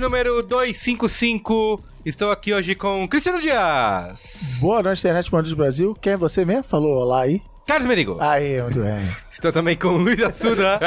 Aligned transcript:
número 0.00 0.42
255. 0.42 1.82
Estou 2.04 2.30
aqui 2.30 2.54
hoje 2.54 2.74
com 2.74 3.06
Cristiano 3.08 3.40
Dias, 3.40 4.56
Boa 4.60 4.82
noite, 4.82 5.00
internet 5.00 5.32
Mundo 5.32 5.48
do 5.50 5.56
Brasil. 5.56 5.96
Quem 6.00 6.14
é 6.14 6.16
você 6.16 6.44
mesmo? 6.44 6.64
Falou 6.64 6.96
olá 6.96 7.22
aí. 7.22 7.42
Carlos 7.66 7.86
Merigo. 7.86 8.16
Aí, 8.18 8.62
muito 8.62 8.80
bem. 8.80 8.96
Estou 9.30 9.52
também 9.52 9.76
com 9.76 9.88
o 9.88 9.98
Luiz 9.98 10.18
Assuda. 10.22 10.80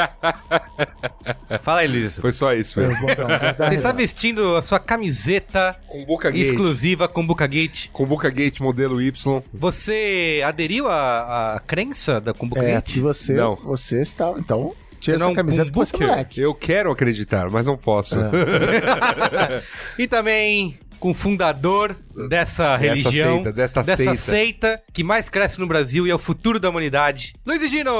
Fala 1.62 1.80
aí, 1.80 1.86
Luiz. 1.86 2.18
Foi 2.18 2.32
só 2.32 2.52
isso 2.52 2.80
mesmo. 2.80 3.08
Então, 3.08 3.28
já 3.28 3.54
tá 3.54 3.68
Você 3.68 3.74
está 3.76 3.92
vestindo 3.92 4.56
a 4.56 4.62
sua 4.62 4.80
camiseta 4.80 5.76
Com 5.86 6.04
Boca 6.04 6.28
Gate. 6.28 6.42
exclusiva 6.42 7.06
com 7.06 7.24
Gate. 7.24 7.88
Com 7.92 8.04
Boca 8.04 8.28
Gate 8.30 8.58
modelo 8.58 9.00
Y. 9.00 9.42
Você 9.54 10.42
aderiu 10.44 10.88
à, 10.88 11.54
à 11.54 11.60
crença 11.60 12.20
da 12.20 12.34
Kumbuka 12.34 12.64
É, 12.64 12.72
Gate? 12.74 12.94
que 12.94 13.00
você, 13.00 13.34
Não. 13.34 13.54
você 13.54 14.02
está... 14.02 14.34
Então, 14.36 14.74
tira 15.02 15.16
essa 15.16 15.32
camiseta 15.32 15.68
um 15.68 15.72
que 15.72 15.78
você 15.78 15.96
é 15.96 16.06
moleque. 16.06 16.40
Eu 16.40 16.54
quero 16.54 16.90
acreditar, 16.90 17.50
mas 17.50 17.66
não 17.66 17.76
posso. 17.76 18.18
E 19.98 20.06
também 20.06 20.78
com 21.02 21.10
o 21.10 21.14
fundador 21.14 21.96
dessa 22.28 22.76
religião, 22.76 23.42
seita, 23.42 23.52
desta 23.52 23.82
seita. 23.82 24.14
seita 24.14 24.82
que 24.92 25.02
mais 25.02 25.28
cresce 25.28 25.58
no 25.58 25.66
Brasil 25.66 26.06
e 26.06 26.10
é 26.10 26.14
o 26.14 26.18
futuro 26.18 26.60
da 26.60 26.70
humanidade. 26.70 27.34
Luiz 27.44 27.60
e 27.60 27.68
Gino! 27.68 27.90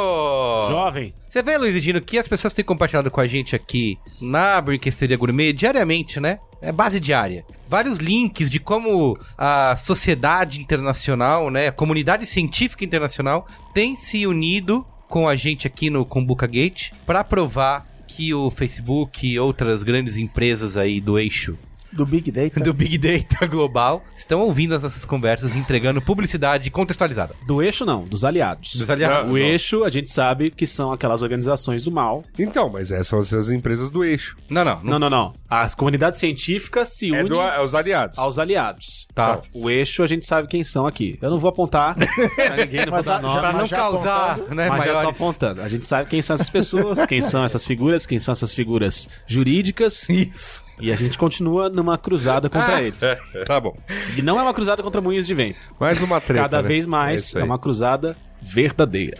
Jovem. 0.68 1.12
Você 1.28 1.42
vê, 1.42 1.58
Luiz 1.58 1.74
e 1.74 1.80
Gino, 1.80 2.00
que 2.00 2.16
as 2.16 2.28
pessoas 2.28 2.52
têm 2.52 2.64
compartilhado 2.64 3.10
com 3.10 3.20
a 3.20 3.26
gente 3.26 3.56
aqui 3.56 3.98
na 4.20 4.60
Brinquesteria 4.60 5.16
Gourmet 5.16 5.52
diariamente, 5.52 6.20
né? 6.20 6.36
É 6.60 6.70
base 6.70 7.00
diária. 7.00 7.44
Vários 7.68 7.98
links 7.98 8.48
de 8.48 8.60
como 8.60 9.18
a 9.36 9.76
sociedade 9.76 10.60
internacional, 10.60 11.50
né? 11.50 11.66
A 11.66 11.72
comunidade 11.72 12.24
científica 12.24 12.84
internacional 12.84 13.48
tem 13.74 13.96
se 13.96 14.28
unido 14.28 14.86
com 15.12 15.28
a 15.28 15.36
gente 15.36 15.66
aqui 15.66 15.90
no 15.90 16.06
Kumbuka 16.06 16.46
Gate 16.46 16.90
para 17.04 17.22
provar 17.22 17.86
que 18.06 18.32
o 18.32 18.48
Facebook 18.48 19.26
e 19.26 19.38
outras 19.38 19.82
grandes 19.82 20.16
empresas 20.16 20.74
aí 20.74 21.02
do 21.02 21.18
eixo 21.18 21.58
Do 21.92 22.06
Big 22.06 22.30
Data. 22.30 22.60
do 22.60 22.72
Big 22.72 22.96
Data 22.98 23.46
global 23.46 24.04
estão 24.16 24.40
ouvindo 24.40 24.74
as 24.74 24.82
nossas 24.82 25.04
conversas 25.04 25.54
e 25.54 25.58
entregando 25.58 26.00
publicidade 26.00 26.70
contextualizada. 26.70 27.34
Do 27.46 27.62
eixo 27.62 27.84
não, 27.84 28.04
dos 28.04 28.24
aliados. 28.24 28.74
Dos 28.76 28.88
aliados. 28.88 29.30
O 29.30 29.36
eixo, 29.38 29.84
a 29.84 29.90
gente 29.90 30.10
sabe 30.10 30.50
que 30.50 30.66
são 30.66 30.92
aquelas 30.92 31.22
organizações 31.22 31.84
do 31.84 31.90
mal. 31.92 32.24
Então, 32.38 32.68
mas 32.70 32.90
essas 32.92 33.28
são 33.28 33.38
as 33.38 33.50
empresas 33.50 33.90
do 33.90 34.04
eixo. 34.04 34.36
Não, 34.48 34.64
não. 34.64 34.80
não 34.82 34.92
Não, 34.92 34.98
não, 34.98 35.10
não. 35.10 35.34
As 35.48 35.74
comunidades 35.74 36.18
científicas 36.20 36.88
se 36.90 37.08
É, 37.14 37.18
unem 37.18 37.28
do, 37.28 37.40
é 37.40 37.62
os 37.62 37.74
aliados. 37.74 38.18
aos 38.18 38.38
aliados. 38.38 39.06
Tá. 39.14 39.40
Então, 39.46 39.62
o 39.62 39.68
eixo, 39.70 40.02
a 40.02 40.06
gente 40.06 40.24
sabe 40.26 40.48
quem 40.48 40.64
são 40.64 40.86
aqui. 40.86 41.18
Eu 41.20 41.30
não 41.30 41.38
vou 41.38 41.48
apontar 41.50 41.94
pra 41.94 42.06
ninguém, 42.56 42.80
não 42.86 42.86
vou 42.86 42.92
Mas 42.92 43.04
dar 43.04 43.16
a- 43.16 43.20
nome. 43.20 43.34
já- 43.34 43.40
Pra 43.40 43.52
não 43.52 43.68
causar, 43.68 44.38
né, 44.54 44.68
mas 44.68 44.84
já 44.84 44.90
tô 44.92 44.94
maiores... 44.98 45.20
apontando. 45.20 45.60
A 45.62 45.68
gente 45.68 45.86
sabe 45.86 46.08
quem 46.08 46.22
são 46.22 46.34
essas 46.34 46.48
pessoas, 46.50 47.04
quem 47.06 47.20
são 47.20 47.44
essas 47.44 47.66
figuras, 47.66 48.06
quem 48.06 48.18
são 48.18 48.32
essas 48.32 48.54
figuras 48.54 49.08
jurídicas. 49.26 50.08
Isso. 50.08 50.64
E 50.80 50.90
a 50.92 50.96
gente 50.96 51.18
continua 51.18 51.68
numa 51.82 51.98
cruzada 51.98 52.48
contra 52.48 52.80
eles. 52.80 52.98
Tá 53.46 53.60
bom. 53.60 53.76
E 54.16 54.22
não 54.22 54.38
é 54.38 54.42
uma 54.42 54.54
cruzada 54.54 54.82
contra 54.82 55.00
moinhos 55.00 55.26
de 55.26 55.34
vento. 55.34 55.74
Mais 55.80 56.00
uma 56.02 56.20
treta. 56.20 56.42
Cada 56.42 56.62
né? 56.62 56.68
vez 56.68 56.84
É 56.84 56.88
mais 56.88 57.34
é, 57.34 57.38
aí. 57.38 57.44
uma 57.44 57.58
cruzada 57.58 58.16
verdadeira. 58.42 59.16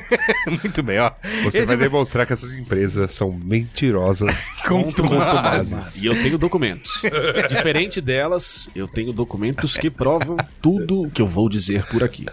Muito 0.46 0.82
bem, 0.82 0.98
ó. 0.98 1.10
Você 1.44 1.58
Esse 1.58 1.66
vai 1.66 1.76
demonstrar 1.76 2.26
que 2.26 2.32
essas 2.32 2.54
empresas 2.54 3.12
são 3.12 3.32
mentirosas. 3.32 4.48
contumazes. 4.66 6.02
E 6.02 6.06
eu 6.06 6.14
tenho 6.20 6.36
documentos. 6.36 7.02
Diferente 7.48 8.00
delas, 8.00 8.68
eu 8.74 8.88
tenho 8.88 9.12
documentos 9.12 9.76
que 9.76 9.90
provam 9.90 10.36
tudo 10.60 11.02
o 11.02 11.10
que 11.10 11.22
eu 11.22 11.26
vou 11.26 11.48
dizer 11.48 11.84
por 11.86 12.02
aqui. 12.02 12.26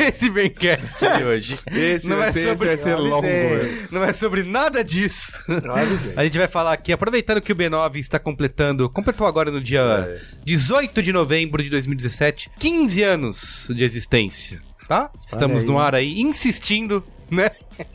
Esse 0.00 0.30
Braincast 0.30 0.98
de 0.98 1.24
hoje 1.24 1.58
Esse, 1.72 2.08
não 2.08 2.18
vai, 2.18 2.28
é 2.28 2.32
ser, 2.32 2.52
esse 2.52 2.64
vai 2.64 2.76
ser 2.76 2.94
longo. 2.94 3.26
Não 3.90 4.04
é 4.04 4.12
sobre 4.12 4.42
nada 4.42 4.84
disso. 4.84 5.42
Eu 5.48 5.74
avisei. 5.74 6.12
A 6.16 6.24
gente 6.24 6.38
vai 6.38 6.48
falar 6.48 6.72
aqui, 6.72 6.92
aproveitando 6.92 7.40
que 7.40 7.52
o 7.52 7.56
B9 7.56 7.96
está 7.96 8.18
completando, 8.18 8.88
completou 8.88 9.26
agora 9.26 9.50
no 9.50 9.60
dia 9.60 9.80
É. 9.80 10.20
18 10.44 11.02
de 11.02 11.12
novembro 11.12 11.62
de 11.62 11.70
2017, 11.70 12.50
15 12.58 13.02
anos 13.02 13.68
de 13.74 13.82
existência, 13.82 14.60
tá? 14.90 15.08
Estamos 15.24 15.62
aí. 15.62 15.68
no 15.68 15.78
ar 15.78 15.94
aí, 15.94 16.20
insistindo, 16.20 17.04
né? 17.30 17.48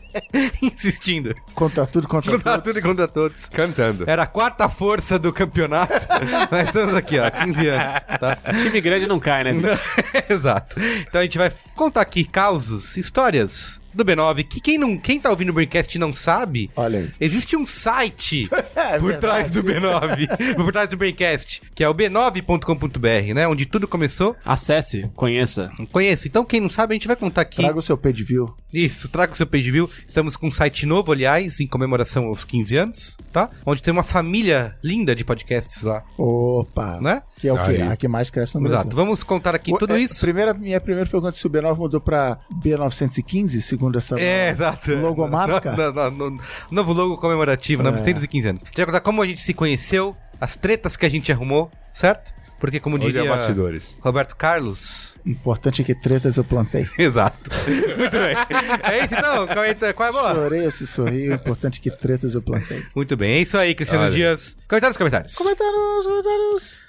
insistindo. 0.63 1.35
Contra 1.53 1.85
tudo, 1.85 2.07
contra, 2.07 2.31
Contra 2.31 2.53
todos. 2.53 2.63
tudo 2.63 2.79
e 2.79 2.81
contra 2.81 3.05
todos. 3.05 3.49
Cantando. 3.49 4.09
Era 4.09 4.23
a 4.23 4.27
quarta 4.27 4.69
força 4.69 5.19
do 5.19 5.33
campeonato, 5.33 6.07
mas 6.49 6.69
estamos 6.69 6.93
aqui, 6.95 7.19
ó, 7.19 7.29
15 7.29 7.67
anos, 7.67 7.95
tá? 8.17 8.37
Time 8.63 8.79
grande 8.79 9.07
não 9.07 9.19
cai, 9.19 9.43
né? 9.43 9.77
Exato. 10.29 10.79
Então 11.01 11.19
a 11.19 11.23
gente 11.25 11.37
vai 11.37 11.51
contar 11.75 11.99
aqui 11.99 12.23
causos, 12.23 12.95
histórias 12.95 13.81
do 13.95 14.05
B9, 14.05 14.45
que 14.47 14.59
quem, 14.59 14.77
não, 14.77 14.97
quem 14.97 15.19
tá 15.19 15.29
ouvindo 15.29 15.49
o 15.49 15.53
Braincast 15.53 15.95
e 15.95 15.99
não 15.99 16.13
sabe, 16.13 16.69
Olha 16.75 16.99
aí. 16.99 17.11
existe 17.19 17.55
um 17.55 17.65
site 17.65 18.47
É 18.75 18.99
por 18.99 19.11
verdade. 19.11 19.19
trás 19.19 19.49
do 19.49 19.63
B9, 19.63 20.55
por 20.55 20.71
trás 20.71 20.89
do 20.89 20.97
Braincast, 20.97 21.61
que 21.73 21.83
é 21.83 21.89
o 21.89 21.93
b9.com.br, 21.93 23.33
né? 23.33 23.47
Onde 23.47 23.65
tudo 23.65 23.87
começou. 23.87 24.35
Acesse, 24.45 25.09
conheça. 25.15 25.71
Não 25.79 25.85
conheço. 25.85 26.27
Então, 26.27 26.43
quem 26.45 26.59
não 26.61 26.69
sabe, 26.69 26.93
a 26.93 26.95
gente 26.95 27.07
vai 27.07 27.15
contar 27.15 27.41
aqui. 27.41 27.57
Traga 27.57 27.79
o 27.79 27.81
seu 27.81 27.97
page 27.97 28.23
view. 28.23 28.53
Isso, 28.73 29.07
traga 29.09 29.31
o 29.31 29.35
seu 29.35 29.47
page 29.47 29.71
view. 29.71 29.89
Estamos 30.07 30.35
com 30.35 30.47
um 30.47 30.51
site 30.51 30.85
novo, 30.85 31.11
aliás, 31.11 31.59
em 31.59 31.67
comemoração 31.67 32.25
aos 32.25 32.43
15 32.43 32.75
anos, 32.77 33.17
tá? 33.31 33.49
Onde 33.65 33.81
tem 33.81 33.91
uma 33.91 34.03
família 34.03 34.75
linda 34.83 35.15
de 35.15 35.23
podcasts 35.23 35.83
lá, 35.83 36.03
Opa. 36.17 36.99
né? 37.01 37.21
Que 37.53 37.59
é 37.59 37.63
o? 37.63 37.65
Aí. 37.65 37.81
A 37.83 37.95
que 37.95 38.07
mais 38.07 38.29
cresce 38.29 38.55
no 38.55 38.61
Brasil. 38.61 38.79
Exato. 38.79 38.95
Vamos 38.95 39.23
contar 39.23 39.53
aqui 39.55 39.73
O- 39.73 39.77
tudo 39.77 39.93
é, 39.93 39.99
isso. 39.99 40.19
Primeira, 40.21 40.53
minha 40.53 40.79
primeira 40.81 41.09
pergunta 41.09 41.33
é 41.35 41.37
se 41.37 41.45
o 41.45 41.49
B9 41.49 41.77
mudou 41.77 42.01
pra 42.01 42.37
B915, 42.63 43.61
segundo 43.61 43.97
essa 43.97 44.19
É, 44.19 44.49
exato. 44.49 44.93
logomarca. 44.95 45.71
No, 45.75 45.91
no- 45.91 46.11
no- 46.11 46.29
no- 46.31 46.39
novo 46.71 46.93
logo 46.93 47.17
comemorativo, 47.17 47.83
915 47.83 48.47
anos. 48.47 48.61
A 48.63 48.65
gente 48.67 48.77
vai 48.77 48.85
contar 48.85 49.01
como 49.01 49.21
a 49.21 49.25
gente 49.27 49.41
se 49.41 49.53
conheceu, 49.53 50.15
as 50.39 50.55
tretas 50.55 50.95
que 50.97 51.05
a 51.05 51.09
gente 51.09 51.31
arrumou, 51.31 51.69
certo? 51.93 52.33
Porque, 52.59 52.79
como 52.79 52.95
Hoje 52.95 53.05
é 53.05 53.11
diria 53.11 53.29
bastidores. 53.29 53.97
Roberto 54.01 54.35
Carlos... 54.35 55.15
Importante 55.25 55.81
é 55.81 55.85
que 55.85 55.95
tretas 55.95 56.37
eu 56.37 56.43
plantei. 56.43 56.87
Exato. 56.99 57.49
Muito 57.97 58.11
bem. 58.11 58.35
É 58.83 59.03
isso 59.03 59.15
então? 59.15 59.47
Qual 59.47 59.65
é, 59.65 59.73
qual 59.73 60.05
é 60.05 60.09
a 60.09 60.11
boa? 60.11 60.35
Chorei, 60.35 60.65
eu 60.67 60.71
se 60.71 60.85
importante 61.33 61.79
é 61.79 61.83
que 61.83 61.89
tretas 61.89 62.35
eu 62.35 62.43
plantei. 62.43 62.83
Muito 62.95 63.17
bem, 63.17 63.37
é 63.37 63.41
isso 63.41 63.57
aí, 63.57 63.73
Cristiano 63.73 64.03
Olha. 64.03 64.11
Dias. 64.11 64.55
Comentários, 64.67 64.97
comentários. 64.97 65.33
Comentários, 65.33 66.05
comentários. 66.05 66.83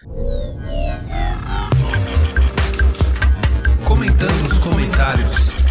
Comentando 3.84 4.52
os 4.52 4.58
comentários. 4.58 5.65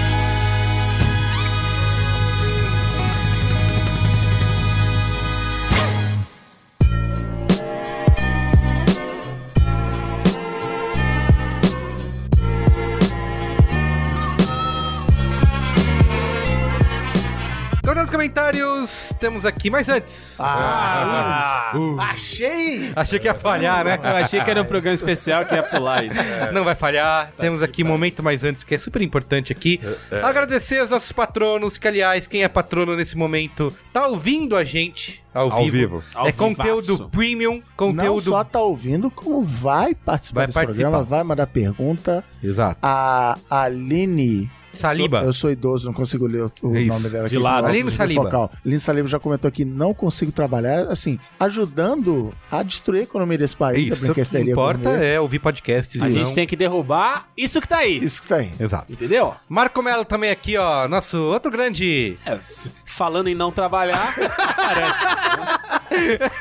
comentários, 18.38 19.14
temos 19.18 19.44
aqui, 19.44 19.70
mas 19.70 19.88
antes. 19.88 20.36
Ah, 20.40 21.72
achei! 22.10 22.92
Achei 22.94 23.18
que 23.18 23.26
ia 23.26 23.34
falhar, 23.34 23.84
né? 23.84 23.98
Eu 24.02 24.16
achei 24.16 24.40
que 24.42 24.50
era 24.50 24.60
um 24.62 24.64
programa 24.64 24.94
especial 24.94 25.44
que 25.46 25.54
ia 25.54 25.62
pular 25.62 26.04
isso. 26.04 26.16
Não 26.52 26.62
vai 26.64 26.74
falhar. 26.74 27.32
Temos 27.38 27.62
aqui 27.62 27.82
um 27.82 27.86
momento 27.86 28.22
mais 28.22 28.44
antes 28.44 28.62
que 28.64 28.74
é 28.74 28.78
super 28.78 29.00
importante 29.02 29.50
aqui. 29.52 29.80
Agradecer 30.22 30.80
aos 30.80 30.90
nossos 30.90 31.10
patronos, 31.12 31.78
que 31.78 31.88
aliás, 31.88 32.26
quem 32.26 32.42
é 32.44 32.48
patrono 32.48 32.94
nesse 32.96 33.16
momento 33.16 33.72
tá 33.92 34.06
ouvindo 34.06 34.54
a 34.56 34.62
gente 34.64 35.22
ao, 35.32 35.50
Ao 35.52 35.62
vivo. 35.64 35.70
vivo. 35.98 36.04
É 36.16 36.18
Ao 36.18 36.32
conteúdo 36.34 36.92
vivaço. 36.92 37.08
premium, 37.10 37.54
Não 37.54 37.62
conteúdo. 37.76 38.28
só 38.30 38.44
tá 38.44 38.60
ouvindo, 38.60 39.10
como 39.10 39.42
vai 39.42 39.94
participar 39.94 40.40
Vai 40.40 40.46
desse 40.48 40.54
participar. 40.54 40.88
programa, 40.90 41.04
vai 41.04 41.24
mandar 41.24 41.46
pergunta. 41.46 42.24
Exato. 42.42 42.78
A 42.82 43.38
Aline. 43.48 44.50
Saliba. 44.72 45.18
Sou- 45.20 45.26
eu 45.26 45.32
sou 45.32 45.50
idoso, 45.50 45.86
não 45.86 45.92
consigo 45.92 46.26
ler 46.26 46.42
o, 46.44 46.52
o 46.62 46.76
Isso. 46.76 46.98
nome 46.98 47.10
dela 47.10 47.26
aqui. 47.26 47.34
De 47.36 47.42
lado. 47.42 47.66
Aline 47.66 47.90
Saliba. 47.90 48.20
bifocal. 48.24 48.50
Aline 48.64 48.80
Saliba 48.80 49.08
já 49.08 49.18
comentou 49.18 49.48
aqui, 49.48 49.64
não 49.64 49.92
consigo 49.94 50.30
trabalhar, 50.32 50.88
assim, 50.88 51.18
ajudando 51.40 52.32
a 52.50 52.62
destruir 52.62 53.00
a 53.00 53.02
economia 53.04 53.38
desse 53.38 53.56
país. 53.56 53.88
Isso, 53.88 54.10
o 54.10 54.14
que 54.14 54.20
importa 54.38 54.90
é 54.90 55.18
ouvir 55.20 55.38
podcasts. 55.38 56.00
A 56.02 56.08
gente 56.10 56.26
não- 56.26 56.34
tem 56.34 56.46
que 56.46 56.56
derrubar 56.56 57.28
isso 57.36 57.60
que 57.60 57.68
tá 57.68 57.78
aí. 57.78 58.02
Isso 58.04 58.22
que 58.22 58.28
tá 58.28 58.36
aí. 58.36 58.52
Exato. 58.58 58.92
Entendeu? 58.92 59.34
Marco 59.48 59.82
Melo 59.82 60.04
também 60.04 60.30
aqui, 60.30 60.56
ó. 60.56 60.86
Nosso 60.88 61.18
outro 61.18 61.50
grande. 61.50 62.16
É, 62.24 62.38
falando 62.84 63.28
em 63.28 63.34
não 63.34 63.50
trabalhar, 63.52 64.08
parece. 64.56 65.04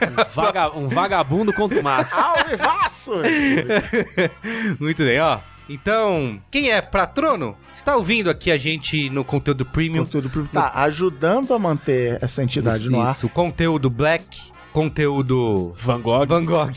Um, 0.03 0.33
vaga- 0.35 0.77
um 0.77 0.88
vagabundo 0.88 1.51
contra 1.53 1.79
o 1.79 1.83
maço. 1.83 2.15
Alvivaço! 2.15 3.12
Muito 4.79 5.03
bem, 5.03 5.19
ó. 5.19 5.39
Então, 5.69 6.39
quem 6.49 6.71
é 6.71 6.81
patrono, 6.81 7.55
está 7.75 7.95
ouvindo 7.95 8.29
aqui 8.29 8.49
a 8.51 8.57
gente 8.57 9.09
no 9.09 9.23
conteúdo 9.23 9.65
premium. 9.65 10.05
Conteúdo 10.05 10.29
pro- 10.29 10.47
tá 10.47 10.71
ajudando 10.75 11.53
a 11.53 11.59
manter 11.59 12.17
essa 12.21 12.41
entidade 12.43 12.89
no 12.89 13.01
ar. 13.01 13.11
Isso, 13.13 13.27
conteúdo 13.29 13.89
black, 13.89 14.25
conteúdo 14.73 15.73
Van 15.75 15.99
Gogh. 16.01 16.25
Van 16.25 16.43
Gogh. 16.43 16.71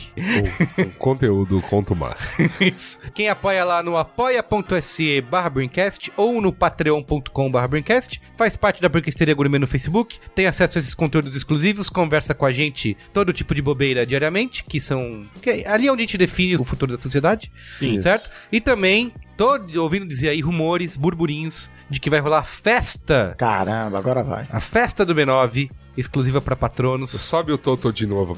O, 0.77 0.81
o 0.81 0.89
conteúdo 0.97 1.61
conto 1.61 1.95
mais. 1.95 2.37
Isso. 2.59 2.99
Quem 3.13 3.29
apoia 3.29 3.63
lá 3.63 3.83
no 3.83 3.97
apoia.se 3.97 5.21
barra 5.21 5.49
Braincast 5.49 6.11
ou 6.15 6.41
no 6.41 6.51
patreon.com 6.51 7.51
barra 7.51 7.67
Braincast, 7.67 8.21
faz 8.35 8.55
parte 8.55 8.81
da 8.81 8.89
Brinquesteria 8.89 9.33
Gourmet 9.33 9.59
no 9.59 9.67
Facebook, 9.67 10.19
tem 10.33 10.47
acesso 10.47 10.77
a 10.77 10.79
esses 10.79 10.93
conteúdos 10.93 11.35
exclusivos, 11.35 11.89
conversa 11.89 12.33
com 12.33 12.45
a 12.45 12.51
gente 12.51 12.97
todo 13.13 13.33
tipo 13.33 13.53
de 13.53 13.61
bobeira 13.61 14.05
diariamente, 14.05 14.63
que 14.63 14.79
são... 14.79 15.25
Que 15.41 15.49
é 15.49 15.69
ali 15.69 15.89
onde 15.89 16.01
a 16.01 16.05
gente 16.05 16.17
define 16.17 16.55
o 16.55 16.63
futuro 16.63 16.95
da 16.95 17.01
sociedade, 17.01 17.51
Sim. 17.63 17.97
certo? 17.99 18.29
E 18.51 18.59
também, 18.59 19.13
tô 19.37 19.59
ouvindo 19.77 20.05
dizer 20.05 20.29
aí 20.29 20.41
rumores, 20.41 20.95
burburinhos, 20.95 21.69
de 21.89 21.99
que 21.99 22.09
vai 22.09 22.19
rolar 22.19 22.43
festa, 22.43 23.35
Caramba, 23.37 23.97
agora 23.97 24.23
vai. 24.23 24.47
a 24.49 24.59
festa 24.59 25.05
do 25.05 25.13
B9, 25.13 25.69
exclusiva 25.95 26.41
para 26.41 26.55
patronos. 26.55 27.09
Sobe 27.09 27.51
o 27.51 27.57
Toto 27.57 27.91
de 27.91 28.05
novo. 28.05 28.35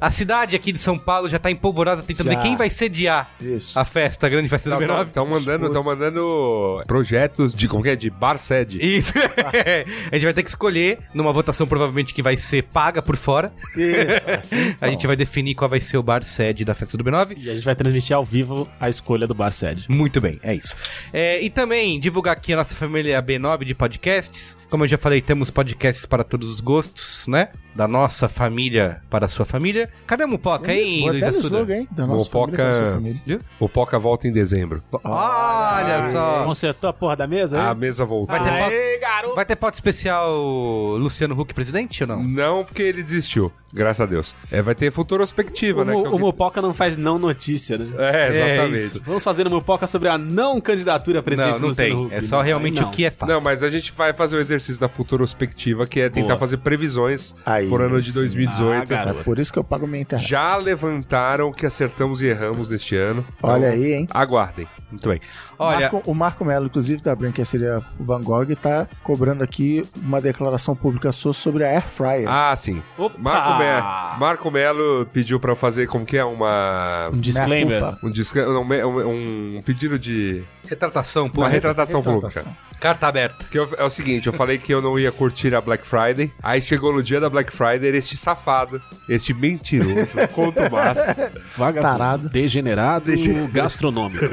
A 0.00 0.10
cidade 0.10 0.56
aqui 0.56 0.72
de 0.72 0.78
São 0.78 0.98
Paulo 0.98 1.28
já 1.28 1.38
tá 1.38 1.50
empolvorosa 1.50 2.02
tentando 2.02 2.30
Já. 2.30 2.36
ver 2.36 2.42
quem 2.42 2.56
vai 2.56 2.70
sediar 2.70 3.30
Isso. 3.40 3.78
a 3.78 3.84
festa, 3.84 4.26
a 4.26 4.30
grande 4.30 4.48
festa 4.48 4.70
do 4.70 4.76
B9. 4.76 5.06
Estão 5.06 5.26
mandando, 5.26 5.70
tão 5.70 5.82
mandando 5.82 6.82
projetos 6.86 7.54
de, 7.54 7.68
como 7.68 7.82
que 7.82 7.90
é? 7.90 7.96
De 7.96 8.10
bar 8.10 8.38
sede. 8.38 8.78
Isso. 8.84 9.12
a 10.10 10.14
gente 10.14 10.24
vai 10.24 10.34
ter 10.34 10.42
que 10.42 10.48
escolher 10.48 10.98
numa 11.14 11.32
votação 11.32 11.66
provavelmente 11.66 12.12
que 12.14 12.22
vai 12.22 12.36
ser 12.36 12.62
paga 12.62 13.02
por 13.02 13.16
fora. 13.16 13.52
Isso, 13.76 14.56
assim, 14.56 14.76
A 14.80 14.88
gente 14.88 15.06
vai 15.06 15.16
definir 15.16 15.54
qual 15.54 15.68
vai 15.68 15.80
ser 15.80 15.96
o 15.96 16.02
bar 16.02 16.22
sede 16.22 16.64
da 16.64 16.74
festa 16.74 16.96
do 16.96 17.04
B9. 17.04 17.36
E 17.36 17.50
a 17.50 17.54
gente 17.54 17.64
vai 17.64 17.74
transmitir 17.74 18.16
ao 18.16 18.24
vivo 18.24 18.68
a 18.80 18.88
escolha 18.88 19.26
do 19.26 19.34
bar 19.34 19.50
sede. 19.50 19.86
Muito 19.88 20.20
bem, 20.20 20.38
é 20.42 20.54
isso. 20.54 20.74
É, 21.12 21.40
e 21.40 21.50
também 21.50 21.98
divulgar 22.00 22.34
aqui 22.34 22.52
a 22.52 22.56
nossa 22.56 22.74
família 22.74 23.22
B9 23.22 23.64
de 23.64 23.74
podcasts. 23.74 24.56
Como 24.72 24.84
eu 24.84 24.88
já 24.88 24.96
falei, 24.96 25.20
temos 25.20 25.50
podcasts 25.50 26.06
para 26.06 26.24
todos 26.24 26.48
os 26.48 26.58
gostos, 26.62 27.26
né? 27.28 27.48
Da 27.74 27.88
nossa 27.88 28.28
família 28.28 29.00
para 29.08 29.24
a 29.26 29.28
sua 29.28 29.46
família. 29.46 29.88
Cadê 30.06 30.24
a 30.24 30.26
Mupoca, 30.26 30.72
hein, 30.72 31.08
Luiz 31.08 31.22
Assuda? 31.24 31.46
slogan, 31.46 31.74
hein? 31.76 31.88
Da 31.90 32.06
nossa 32.06 32.24
Mopoca- 32.26 32.56
família, 32.56 32.72
da 32.72 32.76
sua 32.86 32.94
família. 32.96 33.20
Viu? 33.24 33.38
O 33.58 33.68
Poca 33.68 33.98
volta 33.98 34.28
em 34.28 34.32
dezembro. 34.32 34.82
Olha 35.02 36.08
só. 36.10 36.44
Consertou 36.44 36.90
a 36.90 36.92
porra 36.92 37.16
da 37.16 37.26
mesa? 37.26 37.60
A 37.60 37.70
hein? 37.70 37.76
mesa 37.78 38.04
voltou. 38.04 38.36
Vai 38.36 38.42
ter, 38.44 38.50
Aê, 38.52 39.00
vai 39.34 39.44
ter 39.46 39.56
pauta 39.56 39.76
especial 39.76 40.36
Luciano 40.98 41.38
Huck 41.38 41.54
presidente 41.54 42.02
ou 42.02 42.08
não? 42.08 42.22
Não, 42.22 42.64
porque 42.64 42.82
ele 42.82 43.02
desistiu. 43.02 43.52
Graças 43.74 44.02
a 44.02 44.06
Deus. 44.06 44.34
É, 44.50 44.60
vai 44.60 44.74
ter 44.74 44.90
futurospectiva, 44.92 45.80
O, 45.80 45.84
né? 45.86 45.94
É 45.94 45.96
o 45.96 46.02
que- 46.12 46.18
Mupoca 46.18 46.60
não 46.60 46.74
faz 46.74 46.98
não 46.98 47.18
notícia, 47.18 47.78
né? 47.78 47.86
É, 47.96 48.28
exatamente. 48.28 48.76
isso. 48.82 49.02
Vamos 49.04 49.24
fazer 49.24 49.44
no 49.44 49.50
Mupoca 49.50 49.86
sobre 49.86 50.08
a 50.10 50.18
não 50.18 50.60
candidatura 50.60 51.20
à 51.20 51.22
presidência 51.22 51.54
Não, 51.54 51.60
do 51.60 51.66
não 51.68 51.74
tem. 51.74 51.94
Huck. 51.96 52.14
É 52.14 52.22
só 52.22 52.42
realmente 52.42 52.82
Não. 52.82 52.88
o 52.88 52.90
que 52.90 53.06
é 53.06 53.10
fato. 53.10 53.30
Não, 53.30 53.40
mas 53.40 53.62
a 53.62 53.70
gente 53.70 53.90
vai 53.92 54.12
fazer 54.12 54.36
o 54.36 54.40
exercício 54.40 54.78
da 54.78 54.88
futurospectiva, 54.90 55.86
que 55.86 56.00
é 56.00 56.10
tentar 56.10 56.28
Boa. 56.28 56.38
fazer 56.40 56.58
previsões 56.58 57.34
Aí, 57.46 57.61
por 57.68 57.80
ano 57.82 58.00
de 58.00 58.08
sim. 58.12 58.18
2018. 58.18 58.92
Ah, 58.92 58.96
garoto. 58.96 59.20
É 59.20 59.22
por 59.22 59.38
isso 59.38 59.52
que 59.52 59.58
eu 59.58 59.64
pago 59.64 59.86
minha 59.86 60.02
internet. 60.02 60.28
Já 60.28 60.56
levantaram 60.56 61.52
que 61.52 61.64
acertamos 61.66 62.22
e 62.22 62.26
erramos 62.26 62.70
neste 62.70 62.96
ano. 62.96 63.24
Olha 63.42 63.68
Então, 63.68 63.80
aí, 63.82 63.92
hein? 63.94 64.08
Aguardem. 64.10 64.66
Muito 64.90 65.08
bem. 65.08 65.20
Olha, 65.58 65.90
Marco- 65.90 66.02
o 66.10 66.14
Marco 66.14 66.44
Melo, 66.44 66.66
inclusive, 66.66 67.00
da 67.02 67.14
Brinquesteria 67.14 67.80
Van 67.98 68.20
Gogh, 68.22 68.54
tá 68.60 68.86
cobrando 69.02 69.42
aqui 69.42 69.84
uma 70.04 70.20
declaração 70.20 70.74
pública 70.76 71.10
sua 71.12 71.32
sobre 71.32 71.64
a 71.64 71.68
Air 71.68 71.88
Fryer. 71.88 72.28
Ah, 72.28 72.54
sim. 72.54 72.82
Opa! 72.98 73.16
Marco, 73.18 73.58
Me 73.58 74.18
Marco 74.20 74.50
Melo 74.50 75.06
pediu 75.12 75.40
pra 75.40 75.52
eu 75.52 75.56
fazer 75.56 75.86
como 75.86 76.04
que 76.04 76.18
é 76.18 76.24
uma 76.24 77.08
Um 77.12 77.18
disclaimer. 77.18 77.82
Um, 78.02 78.10
não, 78.52 78.62
um, 78.64 79.56
um 79.58 79.62
pedido 79.62 79.98
de 79.98 80.44
retratação 80.72 81.24
uma 81.24 81.30
pública. 81.30 81.52
retratação, 81.54 82.00
Retratação. 82.00 82.42
pública. 82.44 82.72
Carta 82.80 83.06
aberta. 83.06 83.46
Que 83.48 83.58
eu- 83.58 83.68
é 83.78 83.84
o 83.84 83.90
seguinte, 83.90 84.26
eu 84.26 84.32
falei 84.32 84.58
que 84.58 84.74
eu 84.74 84.82
não 84.82 84.98
ia 84.98 85.12
curtir 85.12 85.54
a 85.54 85.60
Black 85.60 85.86
Friday. 85.86 86.32
Aí 86.42 86.60
chegou 86.60 86.92
no 86.92 87.00
dia 87.02 87.20
da 87.20 87.30
Black 87.30 87.52
Friday 87.52 87.94
este 87.96 88.16
safado, 88.16 88.82
este 89.08 89.32
mentiroso, 89.32 90.16
conto 90.34 90.68
massa, 90.70 91.32
Vagabundo. 91.56 91.80
Tarado. 91.82 92.28
Degenerado 92.28 93.12
gastronômico. 93.52 94.24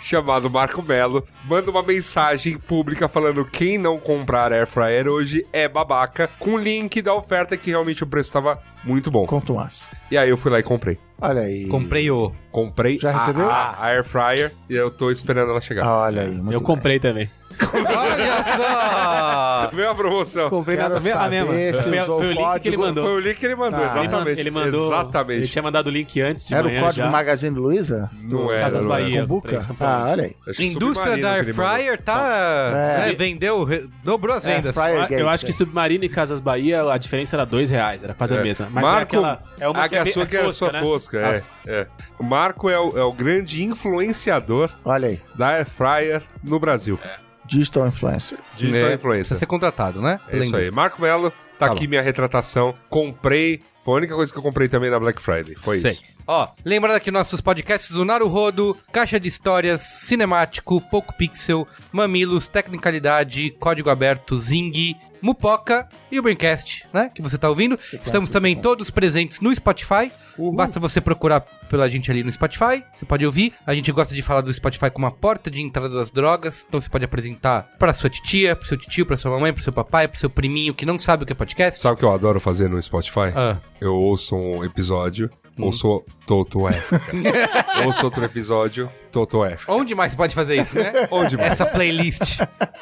chamado 0.00 0.50
Marco 0.50 0.82
Melo, 0.82 1.26
manda 1.44 1.70
uma 1.70 1.82
mensagem 1.82 2.58
pública 2.58 3.08
falando 3.08 3.44
quem 3.44 3.78
não 3.78 3.98
comprar 3.98 4.52
Air 4.52 4.66
Fryer 4.66 5.08
hoje 5.08 5.46
é 5.52 5.66
babaca, 5.68 6.28
com 6.38 6.58
link 6.58 7.00
da 7.00 7.14
oferta 7.14 7.56
que 7.56 7.70
realmente 7.70 8.02
o 8.02 8.06
preço 8.06 8.32
tava 8.32 8.60
muito 8.84 9.10
bom. 9.10 9.24
Conto 9.26 9.54
mais. 9.54 9.90
E 10.10 10.18
aí 10.18 10.28
eu 10.28 10.36
fui 10.36 10.50
lá 10.50 10.58
e 10.58 10.62
comprei. 10.62 10.98
Olha 11.20 11.42
aí. 11.42 11.66
Comprei 11.68 12.10
o. 12.10 12.32
Comprei 12.50 12.98
Já 12.98 13.10
a- 13.10 13.18
recebeu? 13.18 13.48
A, 13.50 13.70
a 13.78 13.86
Air 13.86 14.04
Fryer 14.04 14.52
e 14.68 14.74
eu 14.74 14.90
tô 14.90 15.10
esperando 15.10 15.50
ela 15.50 15.60
chegar. 15.60 15.86
Olha 15.88 16.22
aí. 16.22 16.30
Muito 16.30 16.52
Eu 16.52 16.60
bem. 16.60 16.66
comprei 16.66 16.98
também. 17.00 17.30
Olha 17.60 18.42
só! 18.56 19.70
Veio 19.74 19.90
a 19.90 19.94
promoção. 19.94 20.48
Comprei 20.50 20.76
na- 20.76 20.86
a 20.86 20.90
mesma. 21.28 21.52
Foi, 21.52 22.00
foi 22.00 22.08
o 22.08 22.16
o 22.18 22.32
link 22.32 22.60
que 22.60 22.68
ele 22.68 22.76
mandou. 22.76 23.04
Foi 23.04 23.12
o 23.14 23.20
link 23.20 23.36
que 23.38 23.46
ele 23.46 23.54
mandou, 23.56 23.80
Ah. 23.80 23.86
Exatamente. 23.86 24.40
Ele 24.40 24.50
mandou. 24.50 24.86
Exatamente. 24.86 25.38
Ele 25.40 25.48
tinha 25.48 25.62
mandado 25.62 25.86
o 25.86 25.90
link 25.90 26.20
antes 26.20 26.46
de 26.46 26.54
Era 26.54 26.66
o 26.66 26.70
manhã 26.70 26.80
código 26.82 27.04
já. 27.06 27.10
Magazine 27.10 27.56
Luiza? 27.58 28.10
Não 28.22 28.52
era, 28.52 28.62
Casas. 28.64 28.84
Bahia. 28.84 29.26
Pra 29.26 29.88
Ah, 29.88 30.08
olha 30.10 30.24
aí. 30.24 30.36
Indústria 30.66 31.16
da 31.18 31.32
Air. 31.32 31.54
Fryer 31.54 32.00
tá. 32.02 32.72
É. 33.06 33.10
é, 33.10 33.12
vendeu, 33.14 33.66
dobrou 34.04 34.34
as 34.36 34.46
Air 34.46 34.56
vendas. 34.56 34.74
fryer. 34.74 35.06
Eu- 35.12 35.18
Eu 35.26 35.28
acho 35.28 35.44
que 35.44 35.52
Submarino 35.52 36.04
e 36.04 36.08
Casas 36.08 36.40
Bahia, 36.40 36.82
a 36.92 36.98
diferença 36.98 37.36
era 37.36 37.44
dois 37.44 37.70
reais, 37.70 38.04
era 38.04 38.14
quase 38.14 38.34
a 38.34 38.38
É. 38.38 38.42
mesma. 38.42 38.68
Mas 38.70 38.82
Marco, 38.82 38.98
é 38.98 39.02
aquela. 39.02 39.38
É 39.58 39.68
uma 39.68 39.84
a 39.84 39.88
que 39.88 39.96
a 39.96 40.04
be- 40.04 40.10
sua 40.12 40.26
que 40.26 40.36
é 40.36 40.40
a 40.44 40.52
sua 40.52 40.70
né? 40.72 40.80
fosca, 40.80 41.18
é, 41.18 41.34
As- 41.34 41.52
é. 41.66 41.86
O 42.18 42.24
Marco 42.24 42.70
é 42.70 42.78
o, 42.78 42.96
é 42.96 43.02
o 43.02 43.12
grande 43.12 43.64
influenciador 43.64 44.70
Olha 44.84 45.08
aí. 45.08 45.20
da 45.34 45.48
Air 45.48 45.66
Fryer 45.66 46.22
no 46.44 46.58
Brasil. 46.60 46.98
Digital 47.46 47.86
Influencer. 47.86 48.38
Digital 48.56 48.90
É, 48.90 48.94
influencer. 48.94 49.36
ser 49.36 49.46
contratado, 49.46 50.00
né? 50.00 50.20
É 50.28 50.38
isso 50.38 50.54
aí. 50.56 50.70
Marco 50.70 51.00
Melo, 51.00 51.30
tá, 51.30 51.36
Tá 51.58 51.66
aqui 51.66 51.84
bom. 51.86 51.90
minha 51.90 52.02
retratação. 52.02 52.74
Comprei. 52.88 53.60
Foi 53.82 53.94
a 53.94 53.96
única 53.98 54.14
coisa 54.14 54.32
que 54.32 54.38
eu 54.38 54.42
comprei 54.42 54.68
também 54.68 54.90
na 54.90 54.98
Black 54.98 55.20
Friday. 55.22 55.54
Foi 55.56 55.78
Sei. 55.78 55.92
isso. 55.92 56.02
Ó, 56.28 56.48
lembrando 56.64 56.96
aqui 56.96 57.08
nossos 57.12 57.40
podcasts, 57.40 57.94
o 57.94 58.04
Naruhodo, 58.04 58.76
Caixa 58.90 59.20
de 59.20 59.28
Histórias, 59.28 59.80
Cinemático, 59.82 60.80
Poco 60.90 61.14
Pixel, 61.16 61.68
Mamilos, 61.92 62.48
Tecnicalidade, 62.48 63.50
Código 63.60 63.90
Aberto, 63.90 64.36
Zing, 64.36 64.96
Mupoca 65.20 65.88
e 66.10 66.18
o 66.18 66.22
Braincast, 66.22 66.86
né? 66.92 67.10
Que 67.14 67.22
você 67.22 67.36
tá 67.38 67.48
ouvindo. 67.48 67.78
Estamos 68.04 68.30
também 68.30 68.56
todos 68.56 68.90
presentes 68.90 69.40
no 69.40 69.54
Spotify. 69.54 70.12
Basta 70.54 70.78
você 70.78 71.00
procurar 71.00 71.40
pela 71.66 71.88
gente 71.88 72.10
ali 72.10 72.22
no 72.22 72.30
Spotify, 72.30 72.84
você 72.92 73.04
pode 73.04 73.24
ouvir. 73.26 73.52
A 73.66 73.74
gente 73.74 73.90
gosta 73.90 74.14
de 74.14 74.22
falar 74.22 74.40
do 74.40 74.52
Spotify 74.52 74.90
como 74.90 75.06
uma 75.06 75.12
porta 75.12 75.50
de 75.50 75.60
entrada 75.60 75.88
das 75.88 76.10
drogas, 76.10 76.64
então 76.68 76.80
você 76.80 76.88
pode 76.88 77.04
apresentar 77.04 77.70
para 77.78 77.92
sua 77.92 78.08
titia, 78.08 78.54
pro 78.54 78.66
seu 78.66 78.76
tio, 78.76 79.04
para 79.04 79.16
sua 79.16 79.30
mamãe, 79.30 79.52
pro 79.52 79.62
seu 79.62 79.72
papai, 79.72 80.06
pro 80.06 80.18
seu 80.18 80.30
priminho 80.30 80.74
que 80.74 80.86
não 80.86 80.98
sabe 80.98 81.24
o 81.24 81.26
que 81.26 81.32
é 81.32 81.36
podcast. 81.36 81.80
Sabe 81.80 81.94
o 81.94 81.98
que 81.98 82.04
eu 82.04 82.12
adoro 82.12 82.40
fazer 82.40 82.68
no 82.68 82.80
Spotify? 82.80 83.32
Ah. 83.34 83.56
Eu 83.80 83.94
ouço 83.94 84.36
um 84.36 84.64
episódio, 84.64 85.30
ouço 85.58 86.04
Toto 86.26 86.66
África. 86.66 87.02
ouço 87.84 88.04
outro 88.04 88.24
episódio, 88.24 88.90
Toto 89.10 89.42
África. 89.42 89.72
Onde 89.72 89.94
mais 89.94 90.12
você 90.12 90.16
pode 90.16 90.34
fazer 90.34 90.60
isso, 90.60 90.76
né? 90.76 90.92
Onde 91.10 91.36
mais? 91.36 91.52
Essa 91.52 91.66
playlist 91.66 92.38